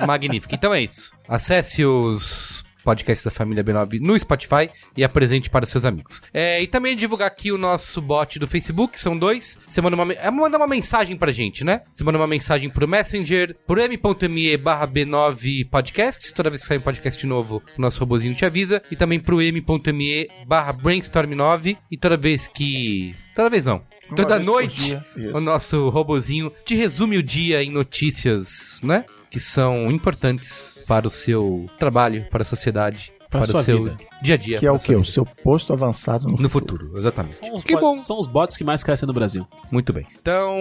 magnífica. 0.07 0.55
Então 0.55 0.73
é 0.75 0.83
isso. 0.83 1.13
Acesse 1.29 1.85
os 1.85 2.64
podcast 2.85 3.25
da 3.25 3.31
família 3.31 3.65
B9 3.65 3.99
no 4.01 4.19
Spotify 4.19 4.71
e 4.97 5.03
apresente 5.03 5.51
para 5.51 5.67
seus 5.67 5.85
amigos. 5.85 6.23
É, 6.33 6.63
e 6.63 6.67
também 6.67 6.97
divulgar 6.97 7.29
aqui 7.29 7.51
o 7.51 7.59
nosso 7.59 8.01
bot 8.01 8.39
do 8.39 8.47
Facebook, 8.47 9.01
são 9.01 9.17
dois. 9.17 9.59
Você 9.69 9.81
manda 9.81 9.97
uma, 9.97 10.13
é, 10.13 10.31
manda 10.31 10.57
uma 10.57 10.67
mensagem 10.67 11.17
pra 11.17 11.33
gente, 11.33 11.65
né? 11.65 11.81
Você 11.93 12.05
manda 12.05 12.19
uma 12.19 12.27
mensagem 12.27 12.69
pro 12.69 12.87
Messenger, 12.87 13.57
pro 13.67 13.81
m.me 13.81 14.57
barra 14.57 14.87
B9 14.87 15.69
podcasts. 15.69 16.33
Toda 16.33 16.51
vez 16.51 16.63
que 16.63 16.69
sair 16.69 16.79
um 16.79 16.83
podcast 16.83 17.27
novo, 17.27 17.63
o 17.77 17.81
nosso 17.81 18.01
robozinho 18.01 18.35
te 18.35 18.45
avisa. 18.45 18.83
E 18.91 18.97
também 18.97 19.19
pro 19.19 19.41
m.me 19.41 20.29
barra 20.47 20.73
brainstorm 20.73 21.33
9. 21.35 21.79
E 21.91 21.97
toda 21.97 22.17
vez 22.17 22.47
que... 22.47 23.17
Toda 23.35 23.51
vez 23.51 23.65
não. 23.65 23.83
Toda 24.15 24.39
noite, 24.39 24.99
o 25.33 25.41
nosso 25.41 25.89
robozinho 25.89 26.53
te 26.65 26.75
resume 26.75 27.17
o 27.17 27.23
dia 27.23 27.63
em 27.63 27.71
notícias, 27.71 28.81
né? 28.83 29.05
Que 29.35 29.41
são 29.41 29.91
importantes 29.91 30.79
para 30.87 31.09
o 31.09 31.11
seu 31.11 31.69
trabalho, 31.77 32.25
para 32.31 32.43
a 32.43 32.45
sociedade, 32.45 33.13
Pra 33.35 33.41
para, 33.41 33.51
sua 33.51 33.61
o 33.61 33.65
seu 33.65 33.85
vida. 33.85 33.97
dia 34.23 34.35
a 34.35 34.39
dia. 34.39 34.59
Que 34.61 34.67
é 34.67 34.71
o 34.71 34.79
quê? 34.79 34.95
O 34.95 35.05
seu 35.05 35.27
posto 35.27 35.73
avançado 35.73 36.29
no, 36.29 36.37
No 36.37 36.49
futuro, 36.49 36.93
exatamente. 36.95 37.35
São 37.35 37.55
os, 37.55 37.65
Que 37.65 37.75
bots, 37.75 37.99
bom. 37.99 38.05
são 38.05 38.21
os 38.21 38.27
bots 38.29 38.57
que 38.57 38.63
mais 38.63 38.85
crescem 38.85 39.07
no 39.07 39.13
Brasil. 39.13 39.47
Muito 39.73 39.93
bem. 39.93 40.07
Então, 40.21 40.55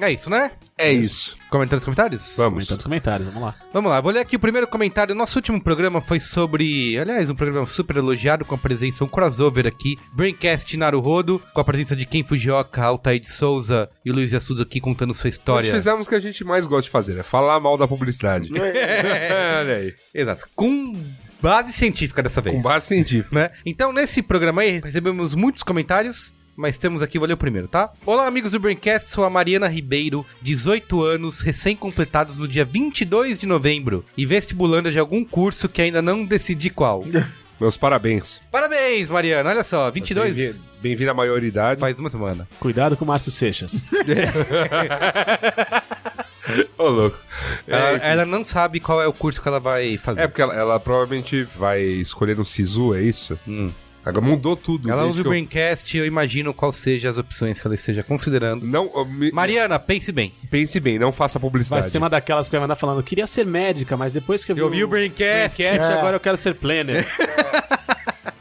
é 0.00 0.12
isso, 0.12 0.30
né? 0.30 0.52
É 0.78 0.92
isso. 0.92 1.34
Comentando 1.50 1.74
nos 1.78 1.84
comentários? 1.84 2.34
Vamos. 2.36 2.52
Comentando 2.54 2.76
nos 2.76 2.84
comentários, 2.84 3.26
vamos 3.28 3.42
lá. 3.42 3.54
Vamos 3.72 3.90
lá, 3.90 4.00
vou 4.00 4.12
ler 4.12 4.20
aqui 4.20 4.36
o 4.36 4.40
primeiro 4.40 4.66
comentário. 4.68 5.14
Nosso 5.14 5.36
último 5.38 5.60
programa 5.62 6.00
foi 6.00 6.20
sobre, 6.20 6.96
aliás, 6.98 7.28
um 7.28 7.34
programa 7.34 7.66
super 7.66 7.96
elogiado 7.96 8.44
com 8.44 8.54
a 8.54 8.58
presença, 8.58 9.04
um 9.04 9.08
crossover 9.08 9.66
aqui, 9.66 9.96
Braincast 10.12 10.76
Naruhodo, 10.76 11.42
com 11.52 11.60
a 11.60 11.64
presença 11.64 11.96
de 11.96 12.06
Ken 12.06 12.22
Fujioka, 12.22 12.84
Altair 12.84 13.20
de 13.20 13.30
Souza 13.30 13.90
e 14.04 14.10
o 14.10 14.14
Luiz 14.14 14.32
Yasuda 14.32 14.62
aqui 14.62 14.80
contando 14.80 15.12
sua 15.12 15.28
Nós 15.28 15.34
história. 15.34 15.72
fizemos 15.72 16.06
o 16.06 16.08
que 16.08 16.14
a 16.14 16.20
gente 16.20 16.44
mais 16.44 16.66
gosta 16.66 16.84
de 16.84 16.90
fazer, 16.90 17.18
é 17.18 17.22
falar 17.22 17.58
mal 17.60 17.76
da 17.76 17.88
publicidade. 17.88 18.50
Olha 18.54 19.74
aí. 19.76 19.94
Exato. 20.14 20.46
Com 20.54 20.96
base 21.44 21.74
científica 21.74 22.22
dessa 22.22 22.40
vez. 22.40 22.56
Com 22.56 22.62
base 22.62 22.86
científica. 22.86 23.34
né? 23.34 23.50
Então, 23.66 23.92
nesse 23.92 24.22
programa 24.22 24.62
aí, 24.62 24.80
recebemos 24.82 25.34
muitos 25.34 25.62
comentários. 25.62 26.32
Mas 26.56 26.78
temos 26.78 27.02
aqui, 27.02 27.18
vou 27.18 27.26
ler 27.26 27.34
o 27.34 27.36
primeiro, 27.36 27.66
tá? 27.66 27.92
Olá, 28.06 28.28
amigos 28.28 28.52
do 28.52 28.60
Braincast, 28.60 29.10
sou 29.10 29.24
a 29.24 29.30
Mariana 29.30 29.66
Ribeiro, 29.66 30.24
18 30.40 31.02
anos, 31.02 31.40
recém-completados 31.40 32.36
no 32.36 32.46
dia 32.46 32.64
22 32.64 33.40
de 33.40 33.44
novembro, 33.44 34.04
e 34.16 34.24
vestibulanda 34.24 34.92
de 34.92 35.00
algum 35.00 35.24
curso 35.24 35.68
que 35.68 35.82
ainda 35.82 36.00
não 36.00 36.24
decidi 36.24 36.70
qual. 36.70 37.02
Meus 37.60 37.76
parabéns. 37.76 38.40
Parabéns, 38.52 39.10
Mariana, 39.10 39.50
olha 39.50 39.64
só, 39.64 39.90
22 39.90 40.36
Bem-vindo 40.36 40.64
bem-vindo 40.80 41.10
à 41.10 41.14
maioridade. 41.14 41.80
faz 41.80 41.98
uma 41.98 42.10
semana. 42.10 42.46
Cuidado 42.60 42.96
com 42.96 43.04
o 43.04 43.08
Márcio 43.08 43.32
Seixas. 43.32 43.84
Ô, 46.78 46.88
louco. 46.88 47.18
Ela, 47.66 47.90
É, 47.92 48.12
ela 48.12 48.26
não 48.26 48.44
sabe 48.44 48.80
qual 48.80 49.00
é 49.02 49.06
o 49.06 49.12
curso 49.12 49.40
que 49.40 49.48
ela 49.48 49.60
vai 49.60 49.96
fazer. 49.96 50.22
é 50.22 50.26
porque 50.28 50.42
ela, 50.42 50.54
ela 50.54 50.80
provavelmente 50.80 51.42
vai 51.42 51.80
escolher 51.82 52.36
no 52.36 52.44
Sisu, 52.44 52.94
é 52.94 53.02
isso? 53.02 53.38
Hum. 53.48 53.72
Agora 54.04 54.20
mudou 54.26 54.54
tudo. 54.54 54.90
Ela 54.90 55.04
ouve 55.06 55.22
o 55.22 55.24
eu- 55.24 55.28
Braincast 55.30 55.96
e 55.96 55.98
eu 56.00 56.04
imagino 56.04 56.52
qual 56.52 56.74
seja 56.74 57.08
as 57.08 57.16
opções 57.16 57.58
que 57.58 57.66
ela 57.66 57.74
esteja 57.74 58.02
considerando. 58.02 58.66
Não, 58.66 58.90
me- 59.06 59.32
Mariana, 59.32 59.78
pense 59.78 60.12
bem. 60.12 60.34
pense 60.50 60.78
bem, 60.78 60.98
não 60.98 61.10
faça 61.10 61.38
Vai 61.38 61.48
publicidade. 61.48 61.88
ser 61.88 61.96
uma 61.96 62.10
daquelas 62.10 62.46
que 62.46 62.52
vai 62.52 62.60
mandar 62.60 62.76
falando, 62.76 63.02
queria 63.02 63.26
ser 63.26 63.46
médica, 63.46 63.96
mas 63.96 64.12
depois 64.12 64.44
que 64.44 64.52
eu 64.52 64.56
vi, 64.56 64.60
Eu 64.60 64.68
vi 64.68 64.84
o 64.84 64.88
Braincast. 64.88 65.56
Braincast, 65.62 65.90
É. 65.90 65.98
agora 65.98 66.16
eu 66.16 66.20
quero 66.20 66.36
ser 66.36 66.54
planner. 66.54 67.06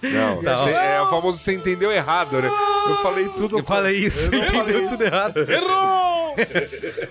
Não, 0.03 0.41
Não. 0.41 0.67
É 0.67 1.01
o 1.01 1.09
famoso 1.09 1.37
você 1.37 1.53
entendeu 1.53 1.91
errado, 1.91 2.41
né? 2.41 2.49
Eu 2.87 2.97
falei 2.97 3.29
tudo. 3.29 3.59
Eu 3.59 3.63
falei 3.63 3.97
isso, 3.97 4.29
não 4.31 4.39
entendeu 4.39 4.81
tudo 4.81 4.93
isso. 4.93 5.03
errado. 5.03 5.37
Errou! 5.49 6.13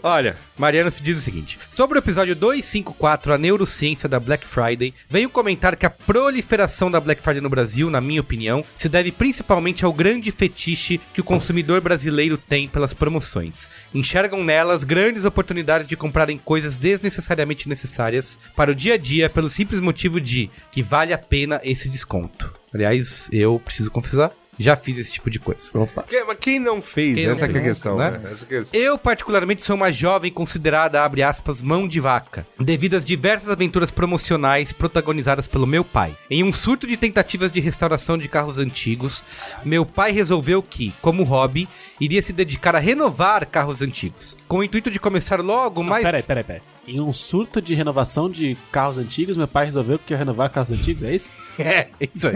Olha, 0.03 0.37
Mariana 0.57 0.93
diz 1.01 1.19
o 1.19 1.21
seguinte: 1.21 1.59
sobre 1.71 1.99
o 1.99 2.01
episódio 2.01 2.35
254, 2.35 3.33
a 3.33 3.39
neurociência 3.39 4.09
da 4.09 4.19
Black 4.19 4.47
Friday, 4.47 4.95
venho 5.09 5.31
comentar 5.31 5.77
que 5.77 5.87
a 5.87 5.91
proliferação 5.91 6.91
da 6.91 7.01
Black 7.01 7.23
Friday 7.23 7.41
no 7.41 7.49
Brasil, 7.49 7.91
na 7.91 8.01
minha 8.01 8.21
opinião, 8.21 8.65
se 8.75 8.89
deve 8.89 9.13
principalmente 9.13 9.85
ao 9.85 9.93
grande 9.93 10.31
fetiche 10.31 11.01
que 11.13 11.21
o 11.21 11.25
consumidor 11.25 11.81
brasileiro 11.81 12.37
tem 12.37 12.69
pelas 12.69 12.93
promoções. 12.93 13.69
Enxergam 13.95 14.43
nelas 14.43 14.85
grandes 14.85 15.25
oportunidades 15.25 15.87
de 15.87 15.97
comprarem 15.97 16.39
coisas 16.39 16.77
desnecessariamente 16.77 17.69
necessárias 17.69 18.39
para 18.57 18.73
o 18.73 18.75
dia 18.75 18.95
a 18.95 18.99
dia 18.99 19.31
pelo 19.31 19.49
simples 19.51 19.81
motivo 19.81 20.21
de 20.21 20.51
que 20.71 20.83
vale 20.83 21.13
a 21.13 21.19
pena 21.19 21.61
esse 21.63 21.89
desconto. 21.89 22.62
Aliás, 22.75 23.29
eu 23.33 23.61
preciso 23.62 23.91
confessar, 23.91 24.33
já 24.59 24.76
fiz 24.76 24.99
esse 24.99 25.12
tipo 25.12 25.31
de 25.31 25.38
coisa. 25.38 25.71
Opa. 25.75 26.02
Que- 26.02 26.23
mas 26.25 26.37
quem 26.38 26.59
não 26.59 26.81
fez? 26.81 27.17
Quem 27.17 27.25
não 27.26 27.33
Essa 27.33 27.49
que 27.49 27.57
é 27.57 27.59
a 27.59 27.62
fez, 27.62 27.75
questão, 27.75 27.97
né? 27.97 28.11
né? 28.12 28.31
Essa 28.31 28.47
que 28.47 28.55
é 28.55 28.59
a 28.59 28.61
questão. 28.61 28.81
Eu, 28.81 28.99
particularmente, 28.99 29.62
sou 29.62 29.75
uma 29.75 29.91
jovem 29.91 30.31
considerada, 30.31 31.02
abre 31.02 31.23
aspas, 31.23 31.62
mão 31.62 31.88
de 31.88 31.99
vaca, 32.00 32.47
devido 32.61 32.95
às 32.95 33.05
diversas 33.05 33.49
aventuras 33.49 33.91
promocionais 33.91 34.73
protagonizadas 34.73 35.49
pelo 35.49 35.67
meu 35.67 35.83
pai. 35.83 36.17
Em 36.31 36.45
um 36.45 36.52
surto 36.52 36.87
de 36.87 36.97
tentativas 36.97 37.50
de 37.50 37.61
restauração 37.61 38.17
de 38.19 38.29
carros 38.29 38.59
antigos, 38.59 39.25
meu 39.64 39.85
pai 39.87 40.12
resolveu 40.12 40.62
que, 40.62 40.95
como 41.00 41.25
hobby, 41.25 41.69
iria 42.00 42.23
se 42.23 42.33
dedicar 42.33 42.76
a 42.76 42.79
renovar 42.79 43.47
carros 43.47 43.81
antigos, 43.83 44.37
com 44.47 44.59
o 44.59 44.64
intuito 44.64 44.91
de 44.91 45.00
começar 45.00 45.41
logo 45.41 45.83
mais. 45.83 46.05
Peraí, 46.05 46.23
peraí, 46.23 46.45
peraí. 46.45 46.62
Em 46.87 47.01
um 47.01 47.12
surto 47.12 47.62
de 47.62 47.75
renovação 47.75 48.29
de 48.29 48.57
carros 48.73 48.99
antigos, 48.99 49.37
meu 49.37 49.47
pai 49.47 49.67
resolveu 49.67 50.01
que 50.01 50.12
ia 50.12 50.19
renovar 50.19 50.51
carros 50.51 50.73
antigos, 50.73 51.03
é 51.03 51.15
isso? 51.15 51.33
É, 51.59 51.89
isso 52.01 52.27
aí. 52.27 52.35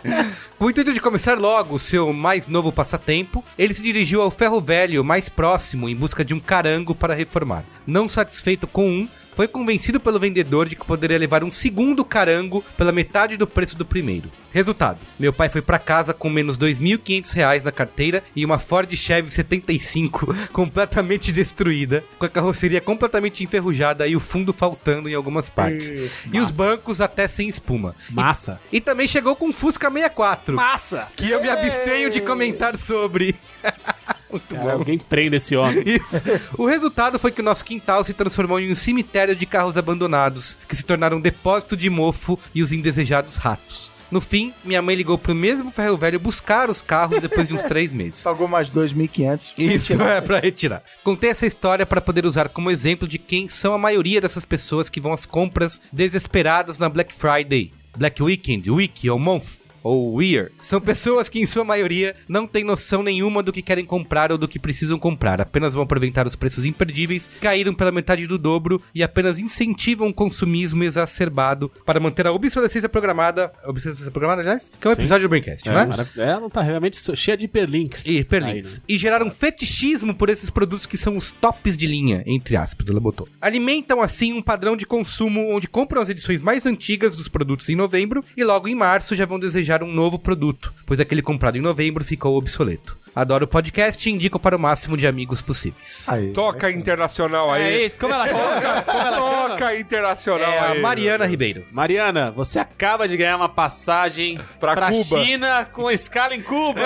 Com 0.58 0.66
o 0.66 0.70
intuito 0.70 0.94
de 0.94 1.00
começar 1.00 1.38
logo 1.38 1.74
o 1.74 1.78
seu 1.78 2.12
mais 2.12 2.46
novo 2.46 2.72
passatempo, 2.72 3.44
ele 3.58 3.74
se 3.74 3.82
dirigiu 3.82 4.22
ao 4.22 4.30
ferro 4.30 4.60
velho 4.60 5.04
mais 5.04 5.28
próximo 5.28 5.88
em 5.88 5.96
busca 5.96 6.24
de 6.24 6.32
um 6.32 6.40
carango 6.40 6.94
para 6.94 7.14
reformar. 7.14 7.64
Não 7.86 8.08
satisfeito 8.08 8.66
com 8.66 8.88
um, 8.88 9.08
foi 9.34 9.48
convencido 9.48 9.98
pelo 9.98 10.18
vendedor 10.20 10.68
de 10.68 10.76
que 10.76 10.84
poderia 10.84 11.18
levar 11.18 11.42
um 11.42 11.50
segundo 11.50 12.04
carango 12.04 12.64
pela 12.76 12.92
metade 12.92 13.36
do 13.36 13.46
preço 13.46 13.76
do 13.76 13.84
primeiro. 13.84 14.30
Resultado: 14.52 15.00
meu 15.18 15.32
pai 15.32 15.48
foi 15.48 15.60
para 15.60 15.78
casa 15.78 16.14
com 16.14 16.30
menos 16.30 16.56
2.500 16.56 17.32
reais 17.32 17.62
na 17.64 17.72
carteira 17.72 18.22
e 18.36 18.44
uma 18.44 18.58
Ford 18.58 18.94
Chevy 18.94 19.30
75 19.30 20.32
completamente 20.52 21.32
destruída, 21.32 22.04
com 22.18 22.26
a 22.26 22.28
carroceria 22.28 22.80
completamente 22.80 23.42
enferrujada 23.42 24.06
e 24.06 24.14
o 24.14 24.20
fundo 24.20 24.52
faltando 24.52 25.08
em 25.08 25.14
algumas 25.14 25.50
partes. 25.50 25.92
e 26.32 26.40
os 26.40 26.50
bancos 26.52 27.00
até 27.00 27.26
sem 27.26 27.48
espuma. 27.48 27.96
Massa. 28.10 28.60
E 28.70 28.80
também 28.80 29.08
chegou 29.08 29.34
com 29.34 29.48
um 29.48 29.52
Fusca 29.52 29.90
64, 29.90 30.54
Massa! 30.54 31.08
que 31.16 31.28
eu 31.28 31.42
me 31.42 31.48
abstenho 31.48 32.08
de 32.08 32.20
comentar 32.20 32.78
sobre. 32.78 33.34
Muito 34.34 34.52
Cara, 34.52 34.72
alguém 34.72 34.98
prenda 34.98 35.36
esse 35.36 35.54
homem. 35.54 35.82
Isso. 35.86 36.20
O 36.58 36.66
resultado 36.66 37.20
foi 37.20 37.30
que 37.30 37.40
o 37.40 37.44
nosso 37.44 37.64
quintal 37.64 38.02
se 38.02 38.12
transformou 38.12 38.58
em 38.58 38.72
um 38.72 38.74
cemitério 38.74 39.36
de 39.36 39.46
carros 39.46 39.76
abandonados, 39.76 40.58
que 40.68 40.74
se 40.74 40.84
tornaram 40.84 41.18
um 41.18 41.20
depósito 41.20 41.76
de 41.76 41.88
mofo 41.88 42.36
e 42.52 42.60
os 42.60 42.72
indesejados 42.72 43.36
ratos. 43.36 43.92
No 44.10 44.20
fim, 44.20 44.52
minha 44.64 44.82
mãe 44.82 44.96
ligou 44.96 45.16
pro 45.16 45.34
mesmo 45.34 45.70
ferro 45.70 45.96
velho 45.96 46.18
buscar 46.18 46.68
os 46.68 46.82
carros 46.82 47.20
depois 47.20 47.46
de 47.46 47.54
uns 47.54 47.62
três 47.62 47.92
meses. 47.94 48.22
Pagou 48.22 48.48
mais 48.48 48.68
2.500. 48.68 49.54
Isso 49.56 50.02
é 50.02 50.20
pra 50.20 50.40
retirar. 50.40 50.82
Contei 51.04 51.30
essa 51.30 51.46
história 51.46 51.86
para 51.86 52.00
poder 52.00 52.26
usar 52.26 52.48
como 52.48 52.72
exemplo 52.72 53.06
de 53.06 53.18
quem 53.18 53.46
são 53.46 53.72
a 53.72 53.78
maioria 53.78 54.20
dessas 54.20 54.44
pessoas 54.44 54.88
que 54.88 55.00
vão 55.00 55.12
às 55.12 55.24
compras 55.24 55.80
desesperadas 55.92 56.76
na 56.78 56.88
Black 56.88 57.14
Friday, 57.14 57.72
Black 57.96 58.20
Weekend, 58.20 58.68
Week 58.68 59.08
ou 59.08 59.18
Month. 59.18 59.63
Ou 59.84 60.20
Year. 60.22 60.50
São 60.60 60.80
pessoas 60.80 61.28
que, 61.28 61.38
em 61.38 61.46
sua 61.46 61.62
maioria, 61.62 62.16
não 62.26 62.46
têm 62.46 62.64
noção 62.64 63.02
nenhuma 63.02 63.42
do 63.42 63.52
que 63.52 63.62
querem 63.62 63.84
comprar 63.84 64.32
ou 64.32 64.38
do 64.38 64.48
que 64.48 64.58
precisam 64.58 64.98
comprar. 64.98 65.40
Apenas 65.40 65.74
vão 65.74 65.82
aproveitar 65.84 66.26
os 66.26 66.34
preços 66.34 66.64
imperdíveis, 66.64 67.30
caíram 67.40 67.74
pela 67.74 67.92
metade 67.92 68.26
do 68.26 68.38
dobro 68.38 68.80
e 68.94 69.02
apenas 69.02 69.38
incentivam 69.38 70.08
o 70.08 70.14
consumismo 70.14 70.82
exacerbado 70.82 71.70
para 71.84 72.00
manter 72.00 72.26
a 72.26 72.32
obsolescência 72.32 72.88
programada. 72.88 73.52
Obsolescência 73.66 74.10
programada, 74.10 74.40
aliás? 74.42 74.70
Que 74.80 74.86
é 74.86 74.90
um 74.90 74.94
episódio 74.94 75.28
do 75.28 75.30
Braincast, 75.30 75.68
É, 75.68 75.72
né? 75.72 75.84
mara- 75.84 76.08
é, 76.16 76.40
não 76.40 76.48
tá 76.48 76.62
realmente 76.62 76.96
cheia 77.14 77.36
de 77.36 77.44
hiperlinks. 77.44 78.06
E 78.06 78.18
hiperlinks. 78.20 78.72
Aí, 78.74 78.78
né? 78.78 78.82
E 78.88 78.96
geraram 78.98 79.30
fetichismo 79.30 80.14
por 80.14 80.30
esses 80.30 80.48
produtos 80.48 80.86
que 80.86 80.96
são 80.96 81.16
os 81.16 81.30
tops 81.30 81.76
de 81.76 81.86
linha, 81.86 82.22
entre 82.26 82.56
aspas, 82.56 82.86
ela 82.88 83.00
botou. 83.00 83.28
Alimentam 83.40 84.00
assim 84.00 84.32
um 84.32 84.40
padrão 84.42 84.76
de 84.76 84.86
consumo 84.86 85.54
onde 85.54 85.68
compram 85.68 86.00
as 86.00 86.08
edições 86.08 86.42
mais 86.42 86.64
antigas 86.66 87.14
dos 87.14 87.28
produtos 87.28 87.68
em 87.68 87.76
novembro 87.76 88.24
e 88.36 88.42
logo 88.42 88.66
em 88.66 88.74
março 88.74 89.14
já 89.14 89.26
vão 89.26 89.38
desejar 89.38 89.73
um 89.82 89.92
novo 89.92 90.18
produto, 90.18 90.72
pois 90.86 91.00
aquele 91.00 91.22
comprado 91.22 91.56
em 91.58 91.60
novembro 91.62 92.04
ficou 92.04 92.36
obsoleto. 92.36 92.96
Adoro 93.16 93.44
o 93.44 93.48
podcast 93.48 94.08
e 94.08 94.12
indico 94.12 94.40
para 94.40 94.56
o 94.56 94.58
máximo 94.58 94.96
de 94.96 95.06
amigos 95.06 95.40
possíveis. 95.40 96.08
Aí, 96.08 96.32
Toca 96.32 96.68
internacional 96.68 97.52
aí. 97.52 97.62
É 97.62 97.86
isso, 97.86 97.98
como 98.00 98.12
ela 98.12 98.26
chama? 98.28 98.82
Como 98.82 98.98
ela 98.98 99.16
chama? 99.22 99.48
Toca 99.50 99.76
internacional 99.78 100.52
É. 100.74 100.80
Mariana 100.80 101.24
Ribeiro. 101.24 101.64
Mariana, 101.70 102.32
você 102.32 102.58
acaba 102.58 103.06
de 103.06 103.16
ganhar 103.16 103.36
uma 103.36 103.48
passagem 103.48 104.40
Pra 104.58 104.74
pra, 104.74 104.90
Cuba. 104.90 105.24
China 105.24 105.64
com 105.72 105.88
escala 105.88 106.34
em 106.34 106.42
Cuba. 106.42 106.80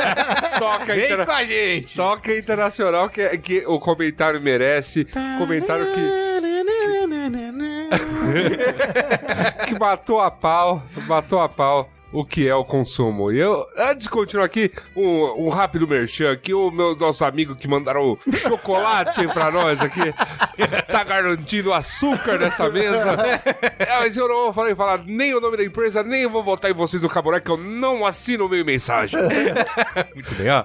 Toca, 0.60 0.94
Vem 0.94 1.04
interna- 1.06 1.26
com 1.26 1.32
a 1.32 1.44
gente. 1.44 1.96
Toca 1.96 2.36
internacional 2.38 3.08
que, 3.08 3.36
que 3.38 3.64
o 3.66 3.80
comentário 3.80 4.40
merece. 4.40 5.04
Comentário 5.38 5.90
que, 5.90 6.00
que 9.66 9.74
matou 9.78 10.20
a 10.20 10.30
pau. 10.30 10.82
Matou 11.08 11.40
a 11.40 11.48
pau. 11.48 11.90
O 12.14 12.24
que 12.24 12.48
é 12.48 12.54
o 12.54 12.64
consumo. 12.64 13.32
E 13.32 13.38
eu, 13.40 13.66
antes 13.76 14.04
de 14.04 14.10
continuar 14.10 14.44
aqui, 14.44 14.70
um, 14.94 15.46
um 15.46 15.48
rápido 15.48 15.86
merchan 15.86 16.30
aqui, 16.30 16.54
o 16.54 16.70
meu 16.70 16.94
nosso 16.94 17.24
amigo 17.24 17.56
que 17.56 17.66
mandaram 17.66 18.16
chocolate 18.40 19.26
pra 19.34 19.50
nós 19.50 19.80
aqui, 19.80 20.14
tá 20.88 21.02
garantindo 21.02 21.72
açúcar 21.72 22.38
nessa 22.38 22.70
mesa. 22.70 23.18
É, 23.76 23.98
mas 24.00 24.16
eu 24.16 24.28
não 24.28 24.44
vou 24.44 24.52
falar, 24.52 24.76
falar 24.76 25.02
nem 25.04 25.34
o 25.34 25.40
nome 25.40 25.56
da 25.56 25.64
empresa, 25.64 26.02
nem 26.02 26.26
vou 26.26 26.44
votar 26.44 26.70
em 26.70 26.74
vocês 26.74 27.02
do 27.02 27.08
Caboré, 27.08 27.40
que 27.40 27.50
eu 27.50 27.56
não 27.56 28.06
assino 28.06 28.46
o 28.46 28.48
meio 28.48 28.64
mensagem. 28.64 29.20
Muito 30.14 30.34
bem, 30.34 30.48
ó. 30.50 30.64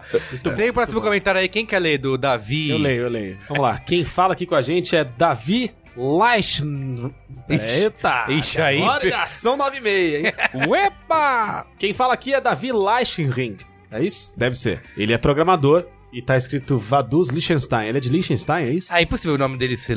Tem 0.56 0.70
o 0.70 0.74
próximo 0.74 1.02
comentário 1.02 1.42
aí. 1.42 1.48
Quem 1.48 1.66
quer 1.66 1.80
ler? 1.80 1.98
Do 1.98 2.18
Davi. 2.18 2.70
Eu 2.70 2.78
leio, 2.78 3.04
eu 3.04 3.10
leio. 3.10 3.38
Vamos 3.48 3.64
lá. 3.64 3.78
Quem 3.80 4.06
fala 4.06 4.34
aqui 4.34 4.46
com 4.46 4.56
a 4.56 4.62
gente 4.62 4.96
é 4.96 5.04
Davi 5.04 5.72
Leichen. 5.98 7.14
Eita! 7.50 8.26
Ixi, 8.30 8.62
aí, 8.62 8.82
Agora 8.82 9.02
Fê. 9.02 9.10
é 9.10 9.16
ação 9.16 9.58
96, 9.58 10.26
hein? 10.26 10.34
Uepa! 10.70 11.66
Quem 11.78 11.94
fala 11.94 12.14
aqui 12.14 12.34
é 12.34 12.42
Davi 12.42 12.72
Leichenring. 12.72 13.58
É 13.92 14.02
isso? 14.04 14.34
Deve 14.38 14.56
ser. 14.56 14.82
Ele 14.96 15.14
é 15.14 15.18
programador 15.18 15.86
e 16.12 16.22
tá 16.22 16.36
escrito 16.38 16.78
Vaduz 16.78 17.30
Liechtenstein. 17.30 17.88
Ele 17.90 17.98
é 17.98 18.02
de 18.02 18.10
Liechtenstein, 18.10 18.66
é 18.68 18.74
isso? 18.74 18.88
Ah, 18.92 19.00
é 19.00 19.04
impossível 19.04 19.36
o 19.36 19.38
nome 19.38 19.58
dele 19.58 19.78
ser 19.78 19.96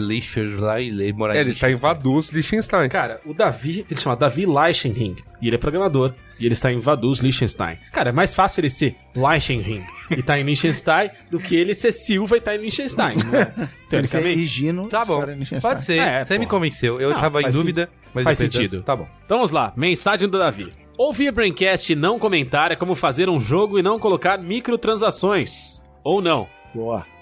lá 0.58 0.80
e 0.80 0.88
ele 0.88 1.12
morar 1.12 1.34
É, 1.36 1.40
ele 1.40 1.50
está 1.50 1.66
em 1.68 1.70
Liechtenstein. 1.70 1.94
Vaduz, 1.94 2.28
Liechtenstein. 2.32 2.88
Cara, 2.88 3.20
o 3.24 3.32
Davi, 3.32 3.86
ele 3.90 4.00
chama 4.00 4.14
Davi 4.16 4.44
Leichenring. 4.46 5.16
E 5.40 5.46
ele 5.48 5.56
é 5.56 5.58
programador. 5.58 6.14
E 6.38 6.44
ele 6.46 6.54
está 6.54 6.72
em 6.72 6.78
Vaduz, 6.78 7.20
Liechtenstein. 7.20 7.78
Cara, 7.92 8.10
é 8.10 8.12
mais 8.12 8.34
fácil 8.34 8.60
ele 8.60 8.70
ser 8.70 8.94
Leichenring 9.14 9.84
e 10.10 10.22
tá 10.22 10.38
em 10.38 10.42
Liechtenstein 10.42 11.10
do 11.30 11.38
que 11.38 11.54
ele 11.56 11.72
ser 11.74 11.92
Silva 11.92 12.36
e 12.36 12.40
tá 12.40 12.54
em 12.54 12.58
Liechtenstein, 12.58 13.16
né? 13.16 13.52
Ele 13.92 14.06
ser 14.06 14.18
Teoricamente. 14.18 14.40
Higino. 14.40 14.88
Tá 14.88 15.04
bom, 15.04 15.22
Liechtenstein. 15.24 15.60
pode 15.60 15.84
ser. 15.84 15.98
É, 15.98 16.24
Você 16.24 16.34
me 16.34 16.40
porra. 16.46 16.50
convenceu. 16.50 16.98
Eu 17.00 17.10
Não, 17.10 17.18
tava 17.20 17.42
em 17.42 17.50
dúvida, 17.50 17.90
mas 18.14 18.24
faz 18.24 18.38
sentido. 18.38 18.70
dessa- 18.72 18.82
Tá 18.84 18.96
bom. 18.96 19.06
Então 19.26 19.36
vamos 19.38 19.50
lá, 19.50 19.72
mensagem 19.76 20.26
do 20.28 20.38
Davi. 20.38 20.72
Ouvir 20.96 21.30
Braincast 21.32 21.92
e 21.92 21.96
não 21.96 22.18
comentar 22.18 22.70
é 22.72 22.76
como 22.76 22.94
fazer 22.94 23.28
um 23.28 23.38
jogo 23.38 23.78
e 23.78 23.82
não 23.82 23.98
colocar 23.98 24.38
microtransações. 24.38 25.81
Ou 26.04 26.20
não. 26.20 26.48